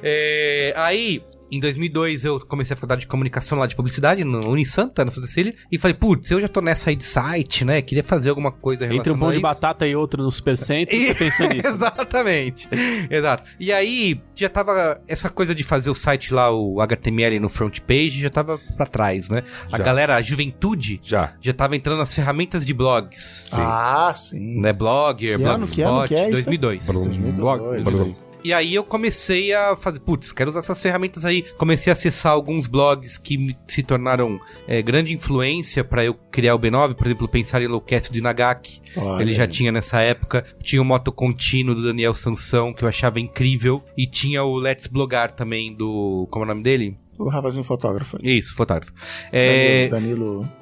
É, 0.02 0.74
aí, 0.78 1.22
em 1.52 1.60
2002, 1.60 2.24
eu 2.26 2.40
comecei 2.42 2.74
a 2.74 2.78
faculdade 2.78 3.02
de 3.02 3.08
comunicação 3.08 3.58
lá 3.58 3.66
de 3.68 3.76
publicidade, 3.76 4.24
no 4.24 4.50
Unisanta, 4.50 5.04
na 5.06 5.12
Santa 5.12 5.28
Cecília, 5.28 5.54
e 5.72 5.78
falei, 5.78 5.94
putz, 5.96 6.30
eu 6.32 6.40
já 6.42 6.48
tô 6.48 6.62
nessa 6.62 6.90
aí 6.90 6.96
de 6.96 7.04
site, 7.06 7.64
né? 7.66 7.82
Queria 7.82 8.04
fazer 8.04 8.30
alguma 8.30 8.52
coisa 8.52 8.86
Entre 8.94 9.12
um 9.12 9.18
pão 9.18 9.30
a 9.30 9.34
de 9.34 9.40
batata 9.40 9.86
e 9.88 9.96
outro 9.96 10.22
no 10.24 10.32
Supercentro, 10.32 10.96
E- 10.96 11.08
você 11.08 11.16
pensou 11.16 11.48
nisso. 11.50 11.68
Exatamente. 11.68 12.68
Exato. 13.10 13.44
E 13.60 13.72
aí, 13.72 14.22
já 14.36 14.50
tava. 14.50 15.02
Essa 15.08 15.30
coisa 15.30 15.54
de 15.56 15.64
fazer 15.64 15.90
o 15.90 15.96
site 15.96 16.34
lá, 16.34 16.52
o 16.52 16.82
HTML 16.82 17.40
no 17.40 17.50
front 17.50 17.80
page, 17.82 18.20
já 18.22 18.30
tava 18.30 18.58
pra 18.78 18.86
trás, 18.86 19.30
né? 19.30 19.44
A 19.72 19.78
Já. 19.78 19.84
galera, 19.84 20.16
a 20.16 20.22
juventude, 20.22 21.00
Já. 21.04 21.34
já 21.42 21.54
tava 21.54 21.76
entrando 21.76 21.98
nas 22.00 22.14
ferramentas 22.14 22.66
de 22.66 22.74
blogs. 22.74 23.50
Ah, 23.54 24.14
sim. 24.16 24.60
Né? 24.60 24.72
Blogger, 24.74 25.38
Que 25.38 25.44
ano, 25.44 25.68
que 25.68 25.82
ano 25.82 25.92
Blogspot, 25.94 26.08
que 26.08 26.16
é 26.16 26.24
isso? 26.24 26.32
2002. 26.32 26.88
Blog, 27.36 27.60
2002. 27.84 28.29
E 28.44 28.54
aí 28.54 28.74
eu 28.74 28.84
comecei 28.84 29.54
a 29.54 29.76
fazer, 29.76 30.00
putz, 30.00 30.32
quero 30.32 30.50
usar 30.50 30.60
essas 30.60 30.82
ferramentas 30.82 31.26
aí. 31.26 31.44
Comecei 31.58 31.92
a 31.92 31.94
acessar 31.94 32.32
alguns 32.32 32.68
blogs 32.68 33.18
que 33.18 33.56
se 33.68 33.84
tornaram 33.84 34.40
é, 34.68 34.82
grande 34.82 35.14
influência 35.14 35.84
pra 35.84 36.04
eu 36.06 36.14
criar 36.14 36.56
o 36.56 36.60
B9, 36.60 36.96
por 36.96 37.08
exemplo, 37.08 37.28
pensar 37.28 37.62
em 37.62 37.68
Lowcast 37.68 38.12
do 38.12 38.18
Inagaki. 38.18 38.80
Olha 38.96 39.22
Ele 39.22 39.34
já 39.34 39.48
tinha 39.48 39.72
nessa 39.72 40.00
época. 40.02 40.46
Tinha 40.62 40.82
o 40.82 40.86
Moto 40.86 41.12
Contínuo 41.12 41.76
do 41.76 41.84
Daniel 41.84 42.16
Sansão, 42.16 42.74
que 42.74 42.84
eu 42.84 42.88
achava 42.88 43.20
incrível. 43.20 43.84
E 43.98 44.08
tinha 44.08 44.44
o 44.44 44.56
Let's 44.56 44.88
Blogar 44.88 45.32
também 45.32 45.74
do. 45.74 46.28
Como 46.32 46.44
é 46.44 46.46
o 46.46 46.50
nome 46.50 46.64
dele? 46.64 46.98
O 47.18 47.28
rapazinho 47.28 47.66
fotógrafo. 47.66 48.18
Isso, 48.24 48.56
fotógrafo. 48.56 48.94
É, 49.32 49.90
Danilo. 49.90 50.40
Danilo? 50.40 50.59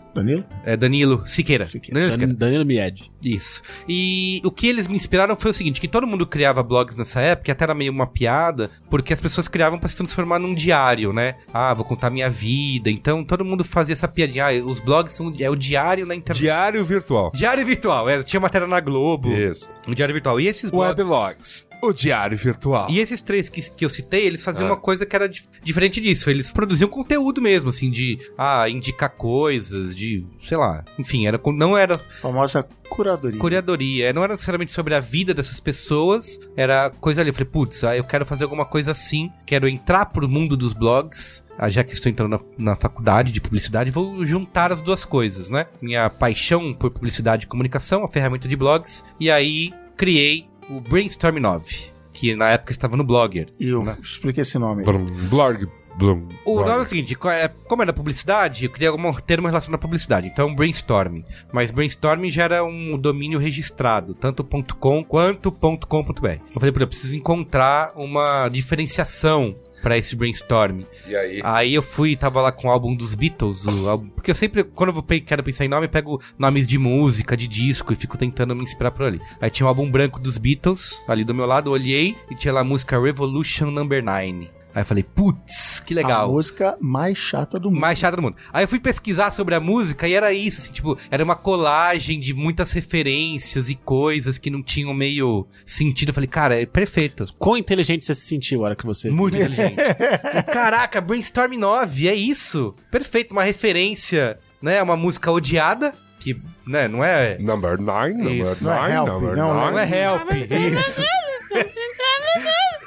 É 0.66 0.76
Danilo 0.78 1.24
Siqueira. 1.26 1.66
Danilo 1.66 2.12
Siqueira. 2.12 2.34
Dan- 2.34 2.38
Danilo 2.38 2.66
Mied. 2.66 3.12
Isso. 3.24 3.62
E 3.88 4.42
o 4.44 4.52
que 4.52 4.68
eles 4.68 4.88
me 4.88 4.96
inspiraram 4.96 5.36
foi 5.36 5.52
o 5.52 5.54
seguinte, 5.54 5.82
que 5.82 5.88
todo 5.88 6.06
mundo 6.08 6.26
criava 6.26 6.62
blogs 6.64 6.96
nessa 6.96 7.20
época, 7.22 7.50
e 7.50 7.52
até 7.52 7.64
era 7.66 7.74
meio 7.74 7.92
uma 7.92 8.08
piada, 8.08 8.70
porque 8.90 9.14
as 9.14 9.20
pessoas 9.20 9.48
criavam 9.48 9.78
pra 9.80 9.90
se 9.90 9.98
transformar 9.98 10.40
num 10.40 10.54
diário, 10.54 11.12
né? 11.12 11.36
Ah, 11.54 11.74
vou 11.74 11.84
contar 11.86 12.10
minha 12.10 12.30
vida. 12.30 12.90
Então 12.90 13.24
todo 13.24 13.44
mundo 13.44 13.64
fazia 13.64 13.94
essa 13.94 14.08
piadinha. 14.08 14.46
Ah, 14.48 14.54
os 14.66 14.80
blogs 14.80 15.14
são 15.14 15.34
é 15.40 15.50
o 15.50 15.56
diário 15.56 16.06
na 16.06 16.16
internet. 16.16 16.42
Diário 16.42 16.84
virtual. 16.86 17.32
Diário 17.34 17.66
virtual, 17.66 18.08
é, 18.10 18.22
tinha 18.24 18.40
matéria 18.40 18.68
na 18.68 18.80
Globo. 18.80 19.32
Isso. 19.34 19.70
O 19.88 19.94
diário 19.96 20.14
virtual. 20.14 20.40
E 20.40 20.48
esses 20.48 20.70
blogs 20.70 20.98
Weblogs. 20.98 21.67
O 21.82 21.94
diário 21.94 22.38
virtual. 22.38 22.88
E 22.90 23.00
esses 23.00 23.22
três 23.22 23.50
que, 23.50 23.62
que 23.70 23.86
eu 23.86 23.90
citei, 23.90 24.26
eles 24.26 24.44
faziam 24.44 24.68
Ah. 24.68 24.72
uma 24.72 24.78
coisa 24.78 25.06
que 25.06 25.16
era 25.16 25.30
dif- 25.30 25.48
diferente 25.64 26.02
disso. 26.02 26.30
Eles 26.30 26.52
produziam 26.52 26.90
conteúdo 26.90 27.42
mesmo, 27.42 27.70
assim, 27.70 27.90
de 27.92 28.18
ah, 28.38 28.68
indicar 28.70 29.10
coisas, 29.12 29.96
de, 29.96 30.26
sei 30.42 30.58
lá. 30.58 30.84
Enfim, 30.98 31.28
era, 31.28 31.40
não 31.54 31.78
era 31.78 31.98
Famosa 31.98 32.68
curadoria. 32.90 33.40
curadoria, 33.40 34.12
não 34.14 34.24
era 34.24 34.34
necessariamente 34.34 34.72
sobre 34.72 34.96
a 34.96 35.00
vida 35.00 35.34
dessas 35.34 35.60
pessoas, 35.60 36.40
era 36.56 36.90
coisa 36.90 37.22
ali. 37.22 37.30
Eu 37.30 37.34
falei, 37.34 37.50
putz, 37.50 37.84
ah, 37.84 37.96
eu 37.96 38.04
quero 38.04 38.26
fazer 38.26 38.44
alguma 38.46 38.66
coisa 38.66 38.92
assim, 38.92 39.32
quero 39.46 39.68
entrar 39.68 40.08
pro 40.08 40.28
mundo 40.28 40.58
dos 40.58 40.74
blogs. 40.74 41.44
Ah, 41.60 41.70
já 41.70 41.84
que 41.84 41.94
estou 41.94 42.12
entrando 42.12 42.32
na, 42.58 42.72
na 42.72 42.76
faculdade 42.76 43.32
de 43.32 43.40
publicidade, 43.42 43.92
vou 43.92 44.26
juntar 44.26 44.72
as 44.72 44.82
duas 44.82 45.04
coisas, 45.06 45.50
né? 45.50 45.66
Minha 45.82 46.10
paixão 46.10 46.74
por 46.74 46.90
publicidade 46.92 47.46
e 47.46 47.48
comunicação, 47.48 48.04
a 48.04 48.08
ferramenta 48.08 48.48
de 48.48 48.56
blogs, 48.56 49.04
e 49.20 49.30
aí 49.30 49.74
criei 49.96 50.48
o 50.70 50.80
Brainstorm 50.82 51.38
9, 51.40 51.92
que 52.14 52.36
na 52.36 52.50
época 52.50 52.72
estava 52.72 52.96
no 52.98 53.04
Blogger. 53.04 53.48
E 53.60 53.70
eu 53.70 53.84
né? 53.84 53.98
explica 54.02 54.42
esse 54.42 54.58
nome. 54.58 54.84
Blum, 54.84 55.06
blog. 55.30 55.68
Blum, 55.98 56.22
O 56.46 56.54
blog. 56.58 56.68
nome 56.70 56.82
é 56.82 56.86
o 56.86 56.88
seguinte, 56.88 57.18
é- 57.32 57.48
como 57.68 57.82
era 57.82 57.92
publicidade, 57.92 58.66
eu 58.66 58.72
queria 58.72 58.90
algum 58.90 59.12
termo 59.14 59.48
relacionado 59.48 59.80
à 59.80 59.82
publicidade. 59.82 60.28
Então, 60.28 60.54
brainstorming. 60.54 61.26
Mas 61.52 61.72
brainstorming 61.72 62.30
já 62.30 62.44
era 62.44 62.64
um 62.64 62.96
domínio 63.00 63.40
registrado, 63.40 64.14
tanto 64.14 64.44
.com 64.80 65.04
quanto 65.04 65.52
.com.br. 65.52 66.28
Eu 66.54 66.60
falei, 66.60 66.72
pô, 66.72 66.80
eu 66.82 66.88
preciso 66.88 67.16
encontrar 67.16 67.94
uma 67.96 68.48
diferenciação 68.48 69.56
para 69.82 69.98
esse 69.98 70.16
brainstorming. 70.16 70.86
E 71.08 71.16
aí? 71.16 71.42
Aí 71.44 71.74
eu 71.74 71.82
fui, 71.82 72.16
tava 72.16 72.42
lá 72.42 72.52
com 72.52 72.68
o 72.68 72.72
álbum 72.72 72.96
dos 72.96 73.16
Beatles, 73.16 73.68
álbum, 73.68 74.10
porque 74.10 74.32
eu 74.32 74.36
sempre, 74.36 74.64
quando 74.64 74.94
eu 74.96 75.22
quero 75.22 75.44
pensar 75.44 75.66
em 75.66 75.70
nome, 75.70 75.86
eu 75.86 75.90
pego 75.90 76.22
nomes 76.38 76.68
de 76.68 76.78
música, 76.78 77.38
de 77.38 77.48
disco 77.48 77.94
e 77.94 77.96
fico 77.96 78.18
tentando 78.18 78.56
me 78.56 78.64
inspirar 78.64 78.92
por 78.92 79.06
ali. 79.06 79.22
Aí 79.40 79.50
tinha 79.50 79.66
o 79.66 79.70
álbum 79.70 79.90
branco 79.90 80.20
dos 80.20 80.38
Beatles, 80.38 81.04
ali 81.08 81.24
do 81.24 81.34
meu 81.34 81.46
lado, 81.46 81.72
olhei 81.72 82.16
e 82.30 82.36
tinha 82.36 82.54
lá 82.54 82.62
a 82.62 82.64
música 82.64 83.00
Revolution 83.00 83.72
Number 83.72 84.04
9. 84.04 84.57
Aí 84.78 84.82
eu 84.82 84.86
falei, 84.86 85.02
putz, 85.02 85.80
que 85.80 85.92
A 85.96 85.98
legal. 85.98 86.32
música 86.32 86.78
mais 86.80 87.18
chata 87.18 87.60
do 87.60 87.72
mundo. 87.72 87.80
Mais 87.82 87.98
chata 87.98 88.16
do 88.16 88.22
mundo. 88.22 88.36
Aí 88.54 88.64
eu 88.64 88.68
fui 88.68 88.80
pesquisar 88.80 89.32
sobre 89.32 89.56
a 89.56 89.60
música 89.60 90.08
e 90.08 90.14
era 90.14 90.32
isso, 90.32 90.62
assim, 90.62 90.72
tipo, 90.72 90.96
era 91.10 91.24
uma 91.24 91.36
colagem 91.36 92.20
de 92.20 92.32
muitas 92.32 92.72
referências 92.74 93.72
e 93.72 93.76
coisas 93.76 94.38
que 94.38 94.52
não 94.52 94.62
tinham 94.62 94.94
meio 94.94 95.48
sentido. 95.66 96.10
Eu 96.10 96.14
falei, 96.14 96.28
cara, 96.28 96.62
é 96.62 96.64
perfeito. 96.68 97.24
Quão 97.40 97.58
inteligente 97.58 98.06
você 98.06 98.14
se 98.14 98.28
sentiu 98.28 98.62
a 98.62 98.66
hora 98.66 98.76
que 98.76 98.86
você... 98.86 99.10
Muito 99.10 99.36
inteligente. 99.36 99.78
Caraca, 100.54 101.02
Brainstorm 101.02 101.54
9, 101.58 102.08
é 102.08 102.14
isso. 102.14 102.76
Perfeito, 102.92 103.32
uma 103.32 103.44
referência, 103.44 104.38
né? 104.62 104.80
Uma 104.84 104.96
música 104.96 105.32
odiada, 105.32 105.92
que, 106.20 106.40
né, 106.68 106.88
não 106.88 107.04
é. 107.04 107.40
Number 107.40 107.82
9, 107.82 108.14
number 108.14 108.32
Isso. 108.34 108.64
9, 108.64 108.80
Não 108.80 108.86
é 108.88 108.96
number 109.12 109.36
não, 109.36 109.54
nine, 109.60 109.72
Não 109.72 109.80
é 109.80 110.04
help. 110.04 110.32
Isso. 110.32 111.02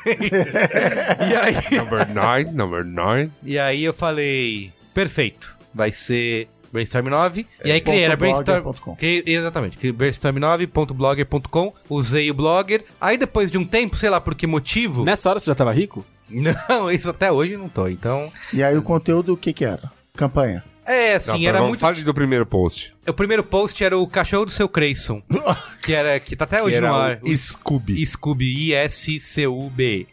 e 1.30 1.34
aí. 1.34 1.78
Number 1.78 2.12
9, 2.12 2.44
number 2.53 2.84
9. 2.84 3.30
E 3.44 3.59
aí 3.59 3.84
eu 3.84 3.92
falei, 3.92 4.72
perfeito, 4.94 5.57
vai 5.74 5.92
ser 5.92 6.48
Brainstorm 6.72 7.09
9. 7.09 7.46
e 7.64 7.72
aí 7.72 7.80
criei, 7.80 8.05
era 8.05 8.16
blogger 8.16 8.34
Brainstorm... 8.34 8.62
ponto 8.62 8.80
com. 8.80 8.96
criei- 8.96 9.22
exatamente, 9.26 9.76
criei 9.76 9.92
brainstorm9.blogger.com, 9.92 11.72
usei 11.88 12.30
o 12.30 12.34
Blogger. 12.34 12.84
Aí 13.01 13.18
depois 13.18 13.51
de 13.51 13.59
um 13.59 13.64
tempo, 13.64 13.96
sei 13.96 14.09
lá 14.09 14.20
por 14.20 14.34
que 14.34 14.46
motivo... 14.46 15.05
Nessa 15.05 15.30
hora 15.30 15.38
você 15.38 15.46
já 15.46 15.55
tava 15.55 15.72
rico? 15.72 16.05
Não, 16.30 16.90
isso 16.90 17.11
até 17.11 17.32
hoje 17.32 17.57
não 17.57 17.68
tô, 17.68 17.88
então... 17.88 18.32
E 18.53 18.62
aí 18.62 18.76
o 18.76 18.82
conteúdo, 18.82 19.32
o 19.32 19.36
que 19.36 19.53
que 19.53 19.64
era? 19.64 19.90
Campanha. 20.14 20.62
É, 20.87 21.18
Não, 21.18 21.24
pera, 21.39 21.49
era 21.49 21.59
vamos 21.59 21.68
muito... 21.70 21.81
Fale 21.81 22.03
do 22.03 22.14
primeiro 22.14 22.45
post. 22.47 22.93
O 23.07 23.12
primeiro 23.12 23.45
post 23.45 23.83
era 23.85 23.97
o 23.97 24.07
cachorro 24.07 24.47
do 24.47 24.51
seu 24.51 24.68
Creyson, 24.68 25.22
que, 25.83 25.93
era, 25.93 26.18
que 26.18 26.35
tá 26.35 26.45
até 26.45 26.62
hoje 26.62 26.76
era 26.76 26.89
no 26.89 26.95
ar. 26.95 27.18
o 27.22 27.37
Scooby. 27.37 28.05
Scooby, 28.07 28.68
I-S-C-U-B. 28.70 30.07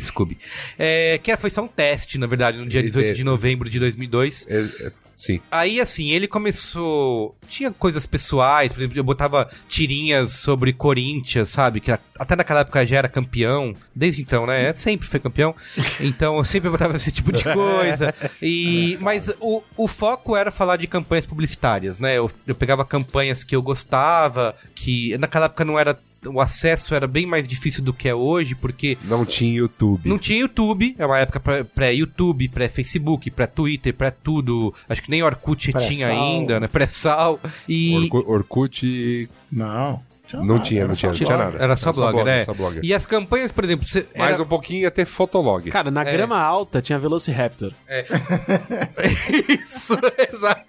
Scooby. 0.00 0.38
É, 0.78 1.18
que 1.22 1.36
foi 1.36 1.50
só 1.50 1.62
um 1.62 1.68
teste, 1.68 2.18
na 2.18 2.26
verdade, 2.26 2.58
no 2.58 2.66
dia 2.66 2.80
Ele 2.80 2.88
18 2.88 3.06
teve. 3.06 3.16
de 3.18 3.24
novembro 3.24 3.68
de 3.68 3.78
2002. 3.78 4.46
É, 4.48 4.60
é, 4.86 4.92
sim. 5.18 5.40
Aí, 5.50 5.80
assim, 5.80 6.10
ele 6.10 6.28
começou. 6.28 7.36
Tinha 7.48 7.70
coisas 7.70 8.06
pessoais, 8.06 8.72
por 8.72 8.80
exemplo, 8.80 8.98
eu 8.98 9.04
botava 9.04 9.48
tirinhas 9.68 10.32
sobre 10.32 10.72
Corinthians, 10.72 11.48
sabe? 11.48 11.80
Que 11.80 11.90
até 11.90 12.36
naquela 12.36 12.60
época 12.60 12.86
já 12.86 12.98
era 12.98 13.08
campeão. 13.08 13.74
Desde 13.94 14.22
então, 14.22 14.46
né? 14.46 14.72
Sempre 14.74 15.08
foi 15.08 15.20
campeão. 15.20 15.54
Então 16.00 16.36
eu 16.36 16.44
sempre 16.44 16.70
botava 16.70 16.96
esse 16.96 17.10
tipo 17.10 17.32
de 17.32 17.42
coisa. 17.42 18.14
E, 18.40 18.96
mas 19.02 19.34
o, 19.40 19.62
o 19.76 19.88
foco 19.88 20.36
era 20.36 20.50
falar 20.50 20.76
de 20.76 20.86
campanhas 20.86 21.26
publicitárias, 21.26 21.98
né? 21.98 22.16
Eu, 22.16 22.30
eu 22.46 22.54
pegava 22.54 22.84
campanhas 22.84 23.42
que 23.42 23.56
eu 23.56 23.62
gostava, 23.62 24.54
que 24.74 25.16
naquela 25.18 25.46
época 25.46 25.64
não 25.64 25.78
era. 25.78 25.98
O 26.26 26.40
acesso 26.40 26.94
era 26.94 27.06
bem 27.06 27.24
mais 27.26 27.46
difícil 27.46 27.82
do 27.82 27.92
que 27.92 28.08
é 28.08 28.14
hoje, 28.14 28.54
porque 28.54 28.98
Não 29.04 29.24
tinha 29.24 29.54
YouTube. 29.58 30.08
não 30.08 30.18
tinha 30.18 30.40
YouTube, 30.40 30.94
é 30.98 31.06
uma 31.06 31.18
época 31.18 31.38
pré- 31.38 31.62
pré-YouTube, 31.64 32.48
pré-Facebook, 32.48 33.30
pré-Twitter, 33.30 33.94
pré-tudo. 33.94 34.74
Acho 34.88 35.02
que 35.02 35.10
nem 35.10 35.22
Orkut 35.22 35.70
Pré-sal. 35.70 35.88
tinha 35.90 36.08
ainda, 36.08 36.58
né? 36.60 36.66
Pré-sal. 36.68 37.40
E. 37.68 37.96
Orku- 38.10 38.24
Orkut 38.32 39.28
Não. 39.50 40.02
Não 40.36 40.44
nada, 40.56 40.60
tinha, 40.60 40.86
não 40.86 40.94
tinha, 40.94 41.10
não 41.10 41.18
blog. 41.18 41.26
tinha 41.26 41.38
nada. 41.38 41.58
Era 41.62 41.76
só 41.76 41.92
blogger, 41.92 42.24
né? 42.24 42.44
Só 42.44 42.52
blogger. 42.54 42.80
E 42.84 42.92
as 42.94 43.06
campanhas, 43.06 43.50
por 43.50 43.64
exemplo, 43.64 43.86
você. 43.86 44.06
Mais 44.16 44.34
era- 44.34 44.42
um 44.42 44.46
pouquinho 44.46 44.80
ia 44.82 44.90
ter 44.90 45.06
Fotolog. 45.06 45.70
Cara, 45.70 45.90
na 45.90 46.04
grama 46.04 46.38
alta 46.38 46.80
tinha 46.82 46.98
Velociraptor. 46.98 47.72
Isso, 49.64 49.94
exato. 50.32 50.64